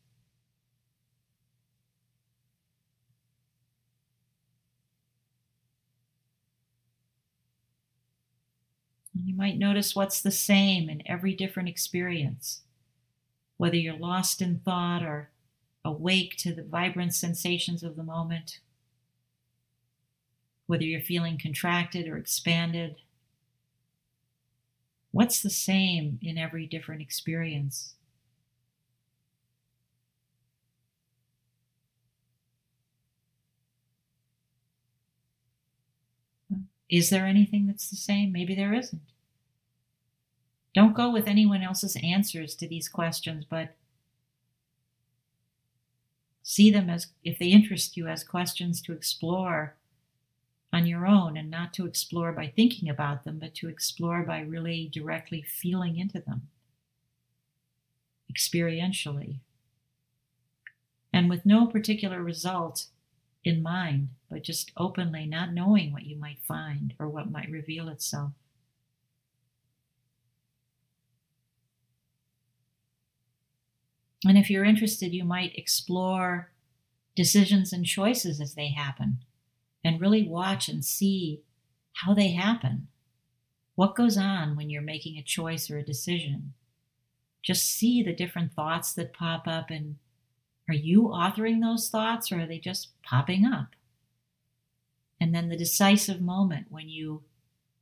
you 9.26 9.36
might 9.36 9.58
notice 9.58 9.96
what's 9.96 10.22
the 10.22 10.30
same 10.30 10.88
in 10.88 11.02
every 11.08 11.34
different 11.34 11.68
experience 11.68 12.62
whether 13.58 13.76
you're 13.76 13.98
lost 13.98 14.42
in 14.42 14.60
thought 14.60 15.04
or 15.04 15.30
awake 15.84 16.36
to 16.38 16.54
the 16.54 16.64
vibrant 16.64 17.14
sensations 17.14 17.84
of 17.84 17.96
the 17.96 18.04
moment, 18.04 18.60
whether 20.68 20.84
you're 20.84 21.02
feeling 21.02 21.40
contracted 21.42 22.08
or 22.08 22.18
expanded. 22.18 22.96
What's 25.12 25.42
the 25.42 25.50
same 25.50 26.20
in 26.22 26.38
every 26.38 26.68
different 26.68 27.02
experience? 27.02 27.96
Is 36.90 37.10
there 37.10 37.26
anything 37.26 37.68
that's 37.68 37.90
the 37.90 37.96
same? 37.96 38.32
Maybe 38.32 38.56
there 38.56 38.74
isn't. 38.74 39.02
Don't 40.74 40.96
go 40.96 41.10
with 41.12 41.28
anyone 41.28 41.64
else's 41.64 41.98
answers 42.04 42.56
to 42.56 42.68
these 42.68 42.88
questions, 42.88 43.46
but 43.50 43.76
see 46.44 46.70
them 46.70 46.90
as, 46.90 47.08
if 47.24 47.40
they 47.40 47.48
interest 47.48 47.98
you, 47.98 48.08
as 48.08 48.24
questions 48.24 48.82
to 48.84 48.94
explore 48.94 49.77
on 50.74 50.86
your 50.86 51.08
own 51.08 51.38
and 51.38 51.50
not 51.50 51.74
to 51.74 51.86
explore 51.86 52.32
by 52.32 52.48
thinking 52.48 52.90
about 52.90 53.24
them, 53.24 53.40
but 53.40 53.56
to 53.56 53.70
explore 53.70 54.24
by 54.24 54.40
really 54.40 54.90
directly 54.92 55.42
feeling 55.42 55.98
into 55.98 56.20
them 56.20 56.50
experientially. 58.32 59.40
And 61.14 61.30
with 61.30 61.46
no 61.46 61.66
particular 61.66 62.22
result 62.22 62.88
in 63.44 63.64
mind, 63.64 64.10
but 64.30 64.44
just 64.44 64.72
openly 64.76 65.26
not 65.26 65.54
knowing 65.54 65.92
what 65.92 66.06
you 66.06 66.18
might 66.18 66.40
find 66.44 66.94
or 67.00 67.08
what 67.08 67.32
might 67.32 67.50
reveal 67.50 67.88
itself. 67.88 68.34
And 74.26 74.38
if 74.38 74.50
you're 74.50 74.66
interested, 74.66 75.14
you 75.14 75.24
might 75.24 75.58
explore 75.58 76.52
decisions 77.16 77.72
and 77.72 77.86
choices 77.86 78.42
as 78.42 78.56
they 78.56 78.70
happen 78.70 79.20
and 79.88 80.02
really 80.02 80.28
watch 80.28 80.68
and 80.68 80.84
see 80.84 81.40
how 81.94 82.14
they 82.14 82.32
happen. 82.32 82.90
What 83.76 83.96
goes 83.96 84.18
on 84.18 84.58
when 84.58 84.70
you're 84.70 84.82
making 84.82 85.18
a 85.18 85.24
choice 85.24 85.72
or 85.72 85.78
a 85.78 85.86
decision? 85.86 86.54
Just 87.42 87.66
see 87.66 88.04
the 88.04 88.14
different 88.14 88.52
thoughts 88.52 88.92
that 88.96 89.14
pop 89.14 89.48
up 89.48 89.70
and 89.70 89.96
are 90.68 90.76
you 90.76 91.04
authoring 91.04 91.62
those 91.62 91.88
thoughts 91.88 92.34
or 92.34 92.42
are 92.42 92.46
they 92.46 92.60
just 92.60 93.02
popping 93.02 93.46
up? 93.46 93.78
And 95.22 95.34
then 95.34 95.48
the 95.48 95.56
decisive 95.56 96.20
moment 96.20 96.68
when 96.70 96.90
you, 96.90 97.24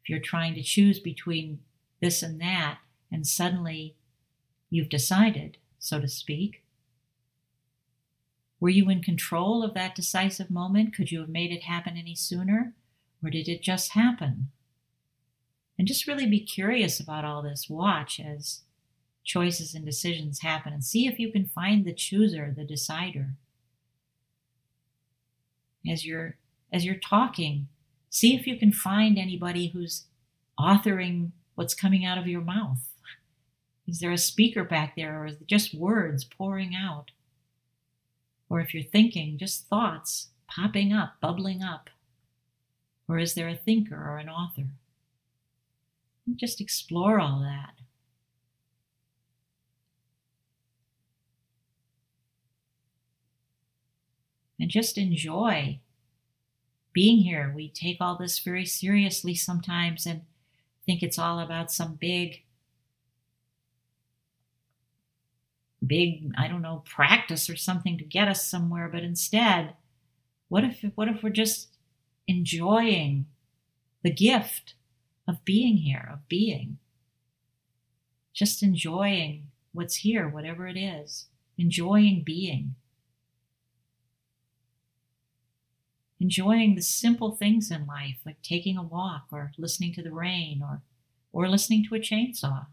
if 0.03 0.09
you're 0.09 0.19
trying 0.19 0.53
to 0.53 0.61
choose 0.61 0.99
between 0.99 1.61
this 2.01 2.21
and 2.21 2.39
that, 2.39 2.77
and 3.11 3.25
suddenly 3.25 3.95
you've 4.69 4.89
decided, 4.89 5.57
so 5.79 5.99
to 5.99 6.07
speak. 6.07 6.64
Were 8.65 8.69
you 8.69 8.89
in 8.89 9.03
control 9.03 9.61
of 9.61 9.75
that 9.75 9.93
decisive 9.93 10.49
moment? 10.49 10.95
Could 10.95 11.11
you 11.11 11.19
have 11.19 11.29
made 11.29 11.51
it 11.51 11.65
happen 11.65 11.95
any 11.95 12.15
sooner? 12.15 12.73
Or 13.23 13.29
did 13.29 13.47
it 13.47 13.61
just 13.61 13.91
happen? 13.91 14.49
And 15.77 15.87
just 15.87 16.07
really 16.07 16.25
be 16.25 16.39
curious 16.39 16.99
about 16.99 17.23
all 17.23 17.43
this. 17.43 17.69
Watch 17.69 18.19
as 18.19 18.61
choices 19.23 19.75
and 19.75 19.85
decisions 19.85 20.39
happen 20.39 20.73
and 20.73 20.83
see 20.83 21.05
if 21.05 21.19
you 21.19 21.31
can 21.31 21.45
find 21.45 21.85
the 21.85 21.93
chooser, 21.93 22.51
the 22.57 22.63
decider. 22.63 23.35
As 25.87 26.03
you're 26.03 26.37
as 26.73 26.83
you're 26.83 26.95
talking, 26.95 27.67
see 28.09 28.35
if 28.35 28.47
you 28.47 28.57
can 28.57 28.71
find 28.71 29.19
anybody 29.19 29.67
who's 29.67 30.05
authoring 30.59 31.33
what's 31.53 31.75
coming 31.75 32.03
out 32.03 32.17
of 32.17 32.25
your 32.25 32.41
mouth. 32.41 32.79
Is 33.87 33.99
there 33.99 34.11
a 34.11 34.17
speaker 34.17 34.63
back 34.63 34.95
there 34.95 35.21
or 35.21 35.27
is 35.27 35.35
it 35.35 35.45
just 35.45 35.75
words 35.75 36.23
pouring 36.23 36.73
out? 36.75 37.11
Or 38.49 38.59
if 38.59 38.73
you're 38.73 38.83
thinking, 38.83 39.37
just 39.37 39.67
thoughts 39.67 40.29
popping 40.47 40.93
up, 40.93 41.15
bubbling 41.21 41.63
up. 41.63 41.89
Or 43.07 43.19
is 43.19 43.33
there 43.33 43.47
a 43.47 43.55
thinker 43.55 43.95
or 43.95 44.17
an 44.17 44.29
author? 44.29 44.67
Just 46.35 46.59
explore 46.59 47.19
all 47.19 47.39
that. 47.41 47.73
And 54.59 54.69
just 54.69 54.97
enjoy 54.97 55.79
being 56.93 57.19
here. 57.19 57.51
We 57.53 57.69
take 57.69 57.97
all 57.99 58.17
this 58.17 58.39
very 58.39 58.65
seriously 58.65 59.35
sometimes 59.35 60.05
and 60.05 60.21
think 60.85 61.03
it's 61.03 61.19
all 61.19 61.39
about 61.39 61.71
some 61.71 61.95
big, 61.95 62.41
big, 65.87 66.31
I 66.37 66.47
don't 66.47 66.61
know, 66.61 66.83
practice 66.85 67.49
or 67.49 67.55
something 67.55 67.97
to 67.97 68.03
get 68.03 68.27
us 68.27 68.47
somewhere. 68.47 68.89
But 68.91 69.03
instead, 69.03 69.75
what 70.49 70.63
if 70.63 70.83
what 70.95 71.07
if 71.07 71.23
we're 71.23 71.29
just 71.29 71.69
enjoying 72.27 73.27
the 74.03 74.11
gift 74.11 74.75
of 75.27 75.43
being 75.43 75.77
here, 75.77 76.07
of 76.13 76.27
being. 76.27 76.77
Just 78.33 78.61
enjoying 78.61 79.47
what's 79.73 79.97
here, 79.97 80.27
whatever 80.27 80.67
it 80.67 80.77
is, 80.77 81.25
enjoying 81.57 82.21
being. 82.23 82.75
Enjoying 86.19 86.75
the 86.75 86.81
simple 86.81 87.31
things 87.31 87.71
in 87.71 87.85
life, 87.85 88.17
like 88.25 88.41
taking 88.41 88.77
a 88.77 88.83
walk 88.83 89.25
or 89.31 89.51
listening 89.57 89.93
to 89.93 90.03
the 90.03 90.13
rain 90.13 90.61
or, 90.61 90.81
or 91.33 91.49
listening 91.49 91.83
to 91.85 91.95
a 91.95 91.99
chainsaw. 91.99 92.67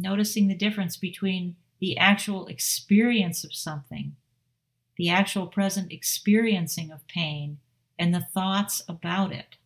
Noticing 0.00 0.46
the 0.46 0.54
difference 0.54 0.96
between 0.96 1.56
the 1.80 1.98
actual 1.98 2.46
experience 2.46 3.42
of 3.42 3.52
something 3.52 4.14
the 4.96 5.08
actual 5.08 5.46
present 5.46 5.92
experiencing 5.92 6.90
of 6.90 7.06
pain 7.06 7.58
and 7.98 8.12
the 8.12 8.26
thoughts 8.34 8.82
about 8.88 9.32
it, 9.32 9.56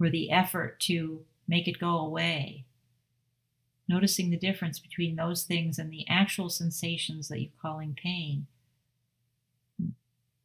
or 0.00 0.10
the 0.10 0.32
effort 0.32 0.80
to 0.80 1.24
make 1.46 1.68
it 1.68 1.78
go 1.78 1.96
away. 1.96 2.64
Noticing 3.88 4.30
the 4.30 4.36
difference 4.36 4.80
between 4.80 5.14
those 5.14 5.44
things 5.44 5.78
and 5.78 5.92
the 5.92 6.04
actual 6.08 6.50
sensations 6.50 7.28
that 7.28 7.40
you're 7.40 7.52
calling 7.62 7.96
pain. 8.00 8.48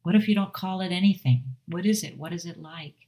What 0.02 0.14
if 0.14 0.28
you 0.28 0.34
don't 0.36 0.52
call 0.52 0.80
it 0.80 0.92
anything? 0.92 1.56
What 1.66 1.84
is 1.84 2.04
it? 2.04 2.16
What 2.16 2.32
is 2.32 2.46
it 2.46 2.58
like? 2.62 3.03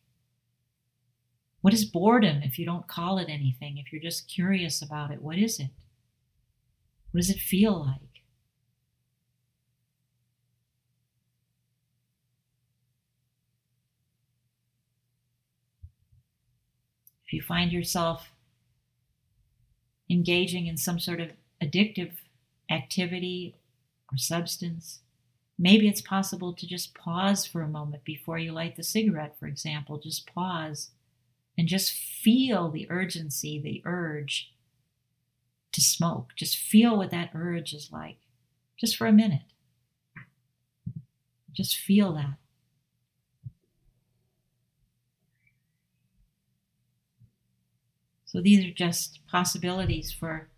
What 1.66 1.74
is 1.74 1.84
boredom 1.84 2.44
if 2.44 2.60
you 2.60 2.64
don't 2.64 2.86
call 2.86 3.18
it 3.18 3.28
anything? 3.28 3.76
If 3.76 3.92
you're 3.92 4.00
just 4.00 4.28
curious 4.28 4.80
about 4.80 5.10
it, 5.10 5.20
what 5.20 5.36
is 5.36 5.58
it? 5.58 5.70
What 7.10 7.18
does 7.18 7.28
it 7.28 7.40
feel 7.40 7.84
like? 7.84 8.22
if 17.26 17.32
you 17.32 17.42
find 17.42 17.72
yourself 17.72 18.30
engaging 20.08 20.68
in 20.68 20.76
some 20.76 21.00
sort 21.00 21.18
of 21.18 21.30
addictive 21.60 22.12
activity 22.70 23.56
or 24.12 24.18
substance, 24.18 25.00
maybe 25.58 25.88
it's 25.88 26.00
possible 26.00 26.52
to 26.52 26.64
just 26.64 26.94
pause 26.94 27.44
for 27.44 27.62
a 27.62 27.68
moment 27.68 28.04
before 28.04 28.38
you 28.38 28.52
light 28.52 28.76
the 28.76 28.84
cigarette, 28.84 29.36
for 29.36 29.48
example. 29.48 29.98
Just 29.98 30.32
pause 30.32 30.90
and 31.56 31.68
just 31.68 31.92
feel 31.92 32.70
the 32.70 32.86
urgency, 32.90 33.60
the 33.60 33.82
urge 33.84 34.52
to 35.72 35.80
smoke. 35.80 36.32
Just 36.36 36.56
feel 36.56 36.96
what 36.96 37.10
that 37.10 37.30
urge 37.34 37.72
is 37.72 37.90
like, 37.92 38.18
just 38.78 38.96
for 38.96 39.06
a 39.06 39.12
minute. 39.12 39.42
Just 41.52 41.76
feel 41.76 42.12
that. 42.14 42.36
So 48.26 48.42
these 48.42 48.66
are 48.66 48.74
just 48.74 49.20
possibilities 49.26 50.12
for 50.12 50.48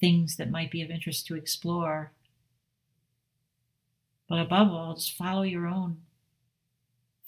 things 0.00 0.36
that 0.36 0.50
might 0.50 0.70
be 0.70 0.82
of 0.82 0.90
interest 0.90 1.26
to 1.28 1.36
explore. 1.36 2.10
But 4.28 4.40
above 4.40 4.72
all, 4.72 4.94
just 4.94 5.12
follow 5.12 5.42
your 5.42 5.66
own 5.66 5.98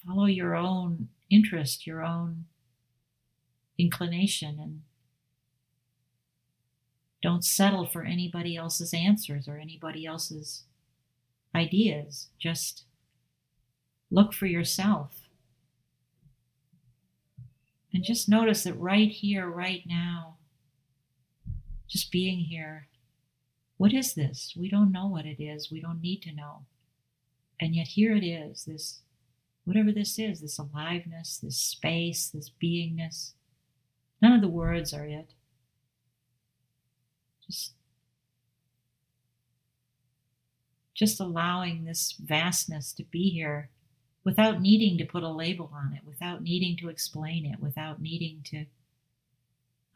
follow 0.07 0.27
your 0.27 0.55
own 0.55 1.09
interest, 1.31 1.87
your 1.87 2.05
own 2.05 2.45
inclination 3.79 4.59
and 4.61 4.83
don't 7.23 7.45
settle 7.45 7.87
for 7.87 8.03
anybody 8.03 8.57
else's 8.57 8.93
answers 8.93 9.49
or 9.49 9.57
anybody 9.57 10.05
else's 10.05 10.65
ideas. 11.55 12.29
Just 12.39 12.85
look 14.11 14.33
for 14.33 14.47
yourself 14.47 15.25
and 17.95 18.03
just 18.03 18.29
notice 18.29 18.65
that 18.65 18.75
right 18.75 19.09
here, 19.09 19.49
right 19.49 19.85
now, 19.87 20.39
just 21.89 22.11
being 22.11 22.41
here, 22.41 22.89
what 23.77 23.93
is 23.93 24.15
this? 24.15 24.53
We 24.59 24.69
don't 24.69 24.91
know 24.91 25.07
what 25.07 25.27
it 25.27 25.41
is. 25.41 25.71
We 25.71 25.81
don't 25.81 26.01
need 26.01 26.21
to 26.23 26.35
know. 26.35 26.67
And 27.61 27.77
yet 27.77 27.87
here 27.89 28.17
it 28.17 28.25
is, 28.25 28.65
this, 28.65 29.03
whatever 29.65 29.93
this 29.93 30.19
is, 30.19 30.41
this 30.41 30.59
aliveness, 30.59 31.39
this 31.39 31.57
space, 31.57 32.29
this 32.29 32.51
beingness. 32.63 33.35
None 34.25 34.33
of 34.33 34.41
the 34.41 34.49
words 34.49 34.95
are 34.95 35.07
yet. 35.07 35.35
Just, 37.47 37.75
just 40.95 41.21
allowing 41.21 41.85
this 41.85 42.13
vastness 42.13 42.95
to 42.95 43.05
be 43.05 43.29
here 43.29 43.69
without 44.25 44.63
needing 44.63 44.97
to 44.97 45.05
put 45.05 45.23
a 45.23 45.29
label 45.29 45.71
on 45.75 45.93
it, 45.93 46.07
without 46.07 46.43
needing 46.43 46.75
to 46.79 46.89
explain 46.89 47.45
it, 47.45 47.61
without 47.61 48.01
needing 48.01 48.41
to 48.45 48.65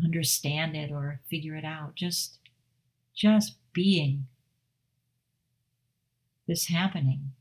understand 0.05 0.77
it 0.77 0.93
or 0.93 1.23
figure 1.31 1.55
it 1.55 1.65
out. 1.65 1.95
Just, 1.95 2.37
just 3.17 3.55
being 3.73 4.27
this 6.47 6.67
happening 6.67 7.33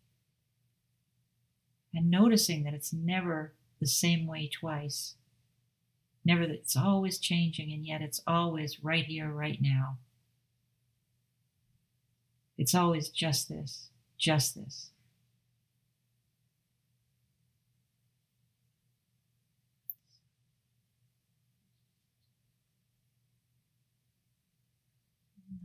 and 1.93 2.09
noticing 2.09 2.63
that 2.63 2.73
it's 2.73 2.93
never 2.93 3.55
the 3.81 3.87
same 3.87 4.25
way 4.25 4.49
twice. 4.49 5.15
Never 6.27 6.45
that 6.45 6.55
it's 6.55 6.75
always 6.75 7.19
changing, 7.19 7.71
and 7.71 7.87
yet 7.87 8.01
it's 8.01 8.19
always 8.27 8.83
right 8.83 9.05
here, 9.05 9.29
right 9.29 9.59
now. 9.61 9.97
It's 12.57 12.75
always 12.75 13.07
just 13.07 13.47
this, 13.47 13.87
just 14.17 14.55
this. 14.55 14.89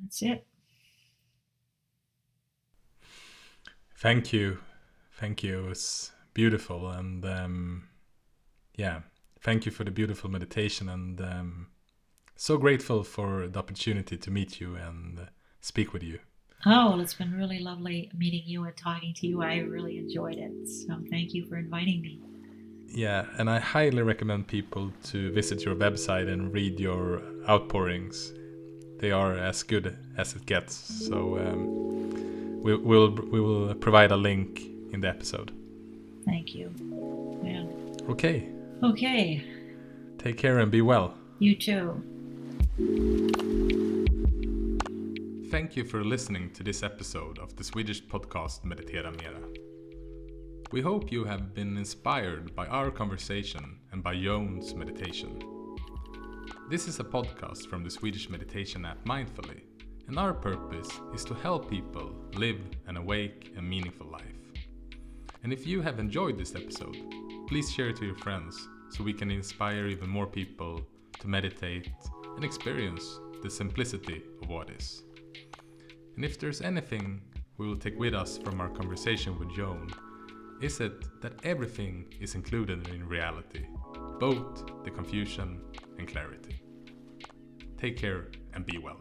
that's 0.01 0.23
it. 0.23 0.47
Thank 3.97 4.33
you. 4.33 4.59
Thank 5.19 5.43
you. 5.43 5.65
It 5.65 5.69
was 5.71 6.13
beautiful. 6.35 6.89
And 6.89 7.25
um, 7.25 7.89
yeah, 8.77 9.01
thank 9.43 9.67
you 9.67 9.73
for 9.73 9.85
the 9.85 9.91
beautiful 9.91 10.31
meditation. 10.31 10.89
And 10.89 11.21
um, 11.21 11.67
so 12.37 12.57
grateful 12.59 13.03
for 13.05 13.49
the 13.49 13.59
opportunity 13.59 14.17
to 14.17 14.31
meet 14.31 14.61
you 14.61 14.77
and 14.77 15.19
uh, 15.19 15.23
speak 15.61 15.93
with 15.93 16.03
you. 16.03 16.19
Oh, 16.65 16.91
well, 16.91 17.01
it's 17.01 17.15
been 17.15 17.33
really 17.33 17.59
lovely 17.59 18.11
meeting 18.17 18.43
you 18.45 18.65
and 18.65 18.77
talking 18.77 19.15
to 19.15 19.27
you. 19.27 19.43
I 19.43 19.57
really 19.59 19.99
enjoyed 19.99 20.39
it. 20.39 20.69
So 20.69 20.97
thank 21.11 21.35
you 21.35 21.45
for 21.47 21.57
inviting 21.57 22.03
me. 22.03 22.21
Yeah, 22.87 23.27
and 23.39 23.51
I 23.51 23.59
highly 23.59 24.03
recommend 24.03 24.47
people 24.47 24.93
to 25.05 25.33
visit 25.33 25.65
your 25.65 25.75
website 25.75 26.29
and 26.33 26.53
read 26.53 26.79
your 26.79 27.23
outpourings 27.49 28.33
they 29.03 29.11
are 29.11 29.37
as 29.37 29.65
good 29.65 29.99
as 30.17 30.35
it 30.35 30.47
gets. 30.47 30.75
So 30.75 31.37
um, 31.39 32.63
we, 32.63 32.77
we'll 32.77 33.11
we 33.11 33.41
will 33.41 33.75
provide 33.75 34.13
a 34.13 34.17
link 34.17 34.63
in 34.93 35.01
the 35.01 35.09
episode. 35.09 35.51
Thank 36.25 36.55
you. 36.55 36.71
Yeah. 37.43 37.65
Okay, 38.09 38.49
Okay. 38.83 39.45
take 40.19 40.37
care 40.37 40.59
and 40.59 40.71
be 40.71 40.83
well. 40.83 41.15
You 41.39 41.55
too. 41.57 42.03
Thank 45.51 45.77
you 45.77 45.85
for 45.85 46.03
listening 46.05 46.51
to 46.55 46.63
this 46.63 46.83
episode 46.83 47.39
of 47.39 47.55
the 47.57 47.63
Swedish 47.65 48.05
podcast 48.05 48.65
Meditera 48.65 49.13
Mera. 49.21 49.41
We 50.73 50.81
hope 50.81 51.13
you 51.13 51.25
have 51.25 51.55
been 51.55 51.77
inspired 51.77 52.57
by 52.57 52.67
our 52.67 52.91
conversation 52.91 53.79
and 53.93 54.03
by 54.03 54.15
Joan's 54.17 54.75
meditation. 54.75 55.39
This 56.71 56.89
is 56.89 56.99
a 56.99 57.05
podcast 57.05 57.69
from 57.69 57.85
the 57.85 57.91
Swedish 57.91 58.31
meditation 58.31 58.85
app 58.85 59.05
Mindfully, 59.05 59.61
and 60.09 60.19
our 60.19 60.33
purpose 60.33 60.91
is 61.15 61.25
to 61.27 61.35
help 61.35 61.69
people 61.71 62.15
live 62.35 62.61
an 62.87 62.97
awake 62.97 63.53
and 63.57 63.69
meaningful 63.69 64.07
life. 64.07 64.23
And 65.45 65.53
if 65.53 65.67
you 65.67 65.83
have 65.83 65.99
enjoyed 65.99 66.39
this 66.39 66.55
episode, 66.55 66.97
please 67.49 67.71
share 67.71 67.89
it 67.91 67.97
to 67.97 68.07
your 68.07 68.17
friends 68.17 68.69
so 68.93 69.03
we 69.03 69.13
can 69.13 69.31
inspire 69.31 69.87
even 69.87 70.09
more 70.09 70.27
people 70.27 70.83
to 71.19 71.27
meditate 71.27 71.91
and 72.37 72.45
experience 72.45 73.19
the 73.43 73.51
simplicity 73.51 74.23
of 74.43 74.49
what 74.49 74.69
is. 74.71 75.03
And 76.17 76.25
if 76.25 76.39
there's 76.39 76.61
anything 76.61 77.23
we 77.57 77.67
will 77.67 77.77
take 77.77 77.99
with 77.99 78.15
us 78.15 78.39
from 78.39 78.61
our 78.61 78.69
conversation 78.69 79.39
with 79.39 79.55
Joan, 79.55 79.91
is 80.61 80.81
it 80.81 81.21
that 81.23 81.33
everything 81.45 82.13
is 82.21 82.35
included 82.35 82.89
in 82.89 83.09
reality, 83.09 83.65
both 84.21 84.85
the 84.85 84.91
confusion 84.91 85.61
and 85.99 86.07
clarity. 86.07 86.63
Take 87.79 87.97
care 87.97 88.29
and 88.55 88.67
be 88.67 88.79
well. 88.79 89.01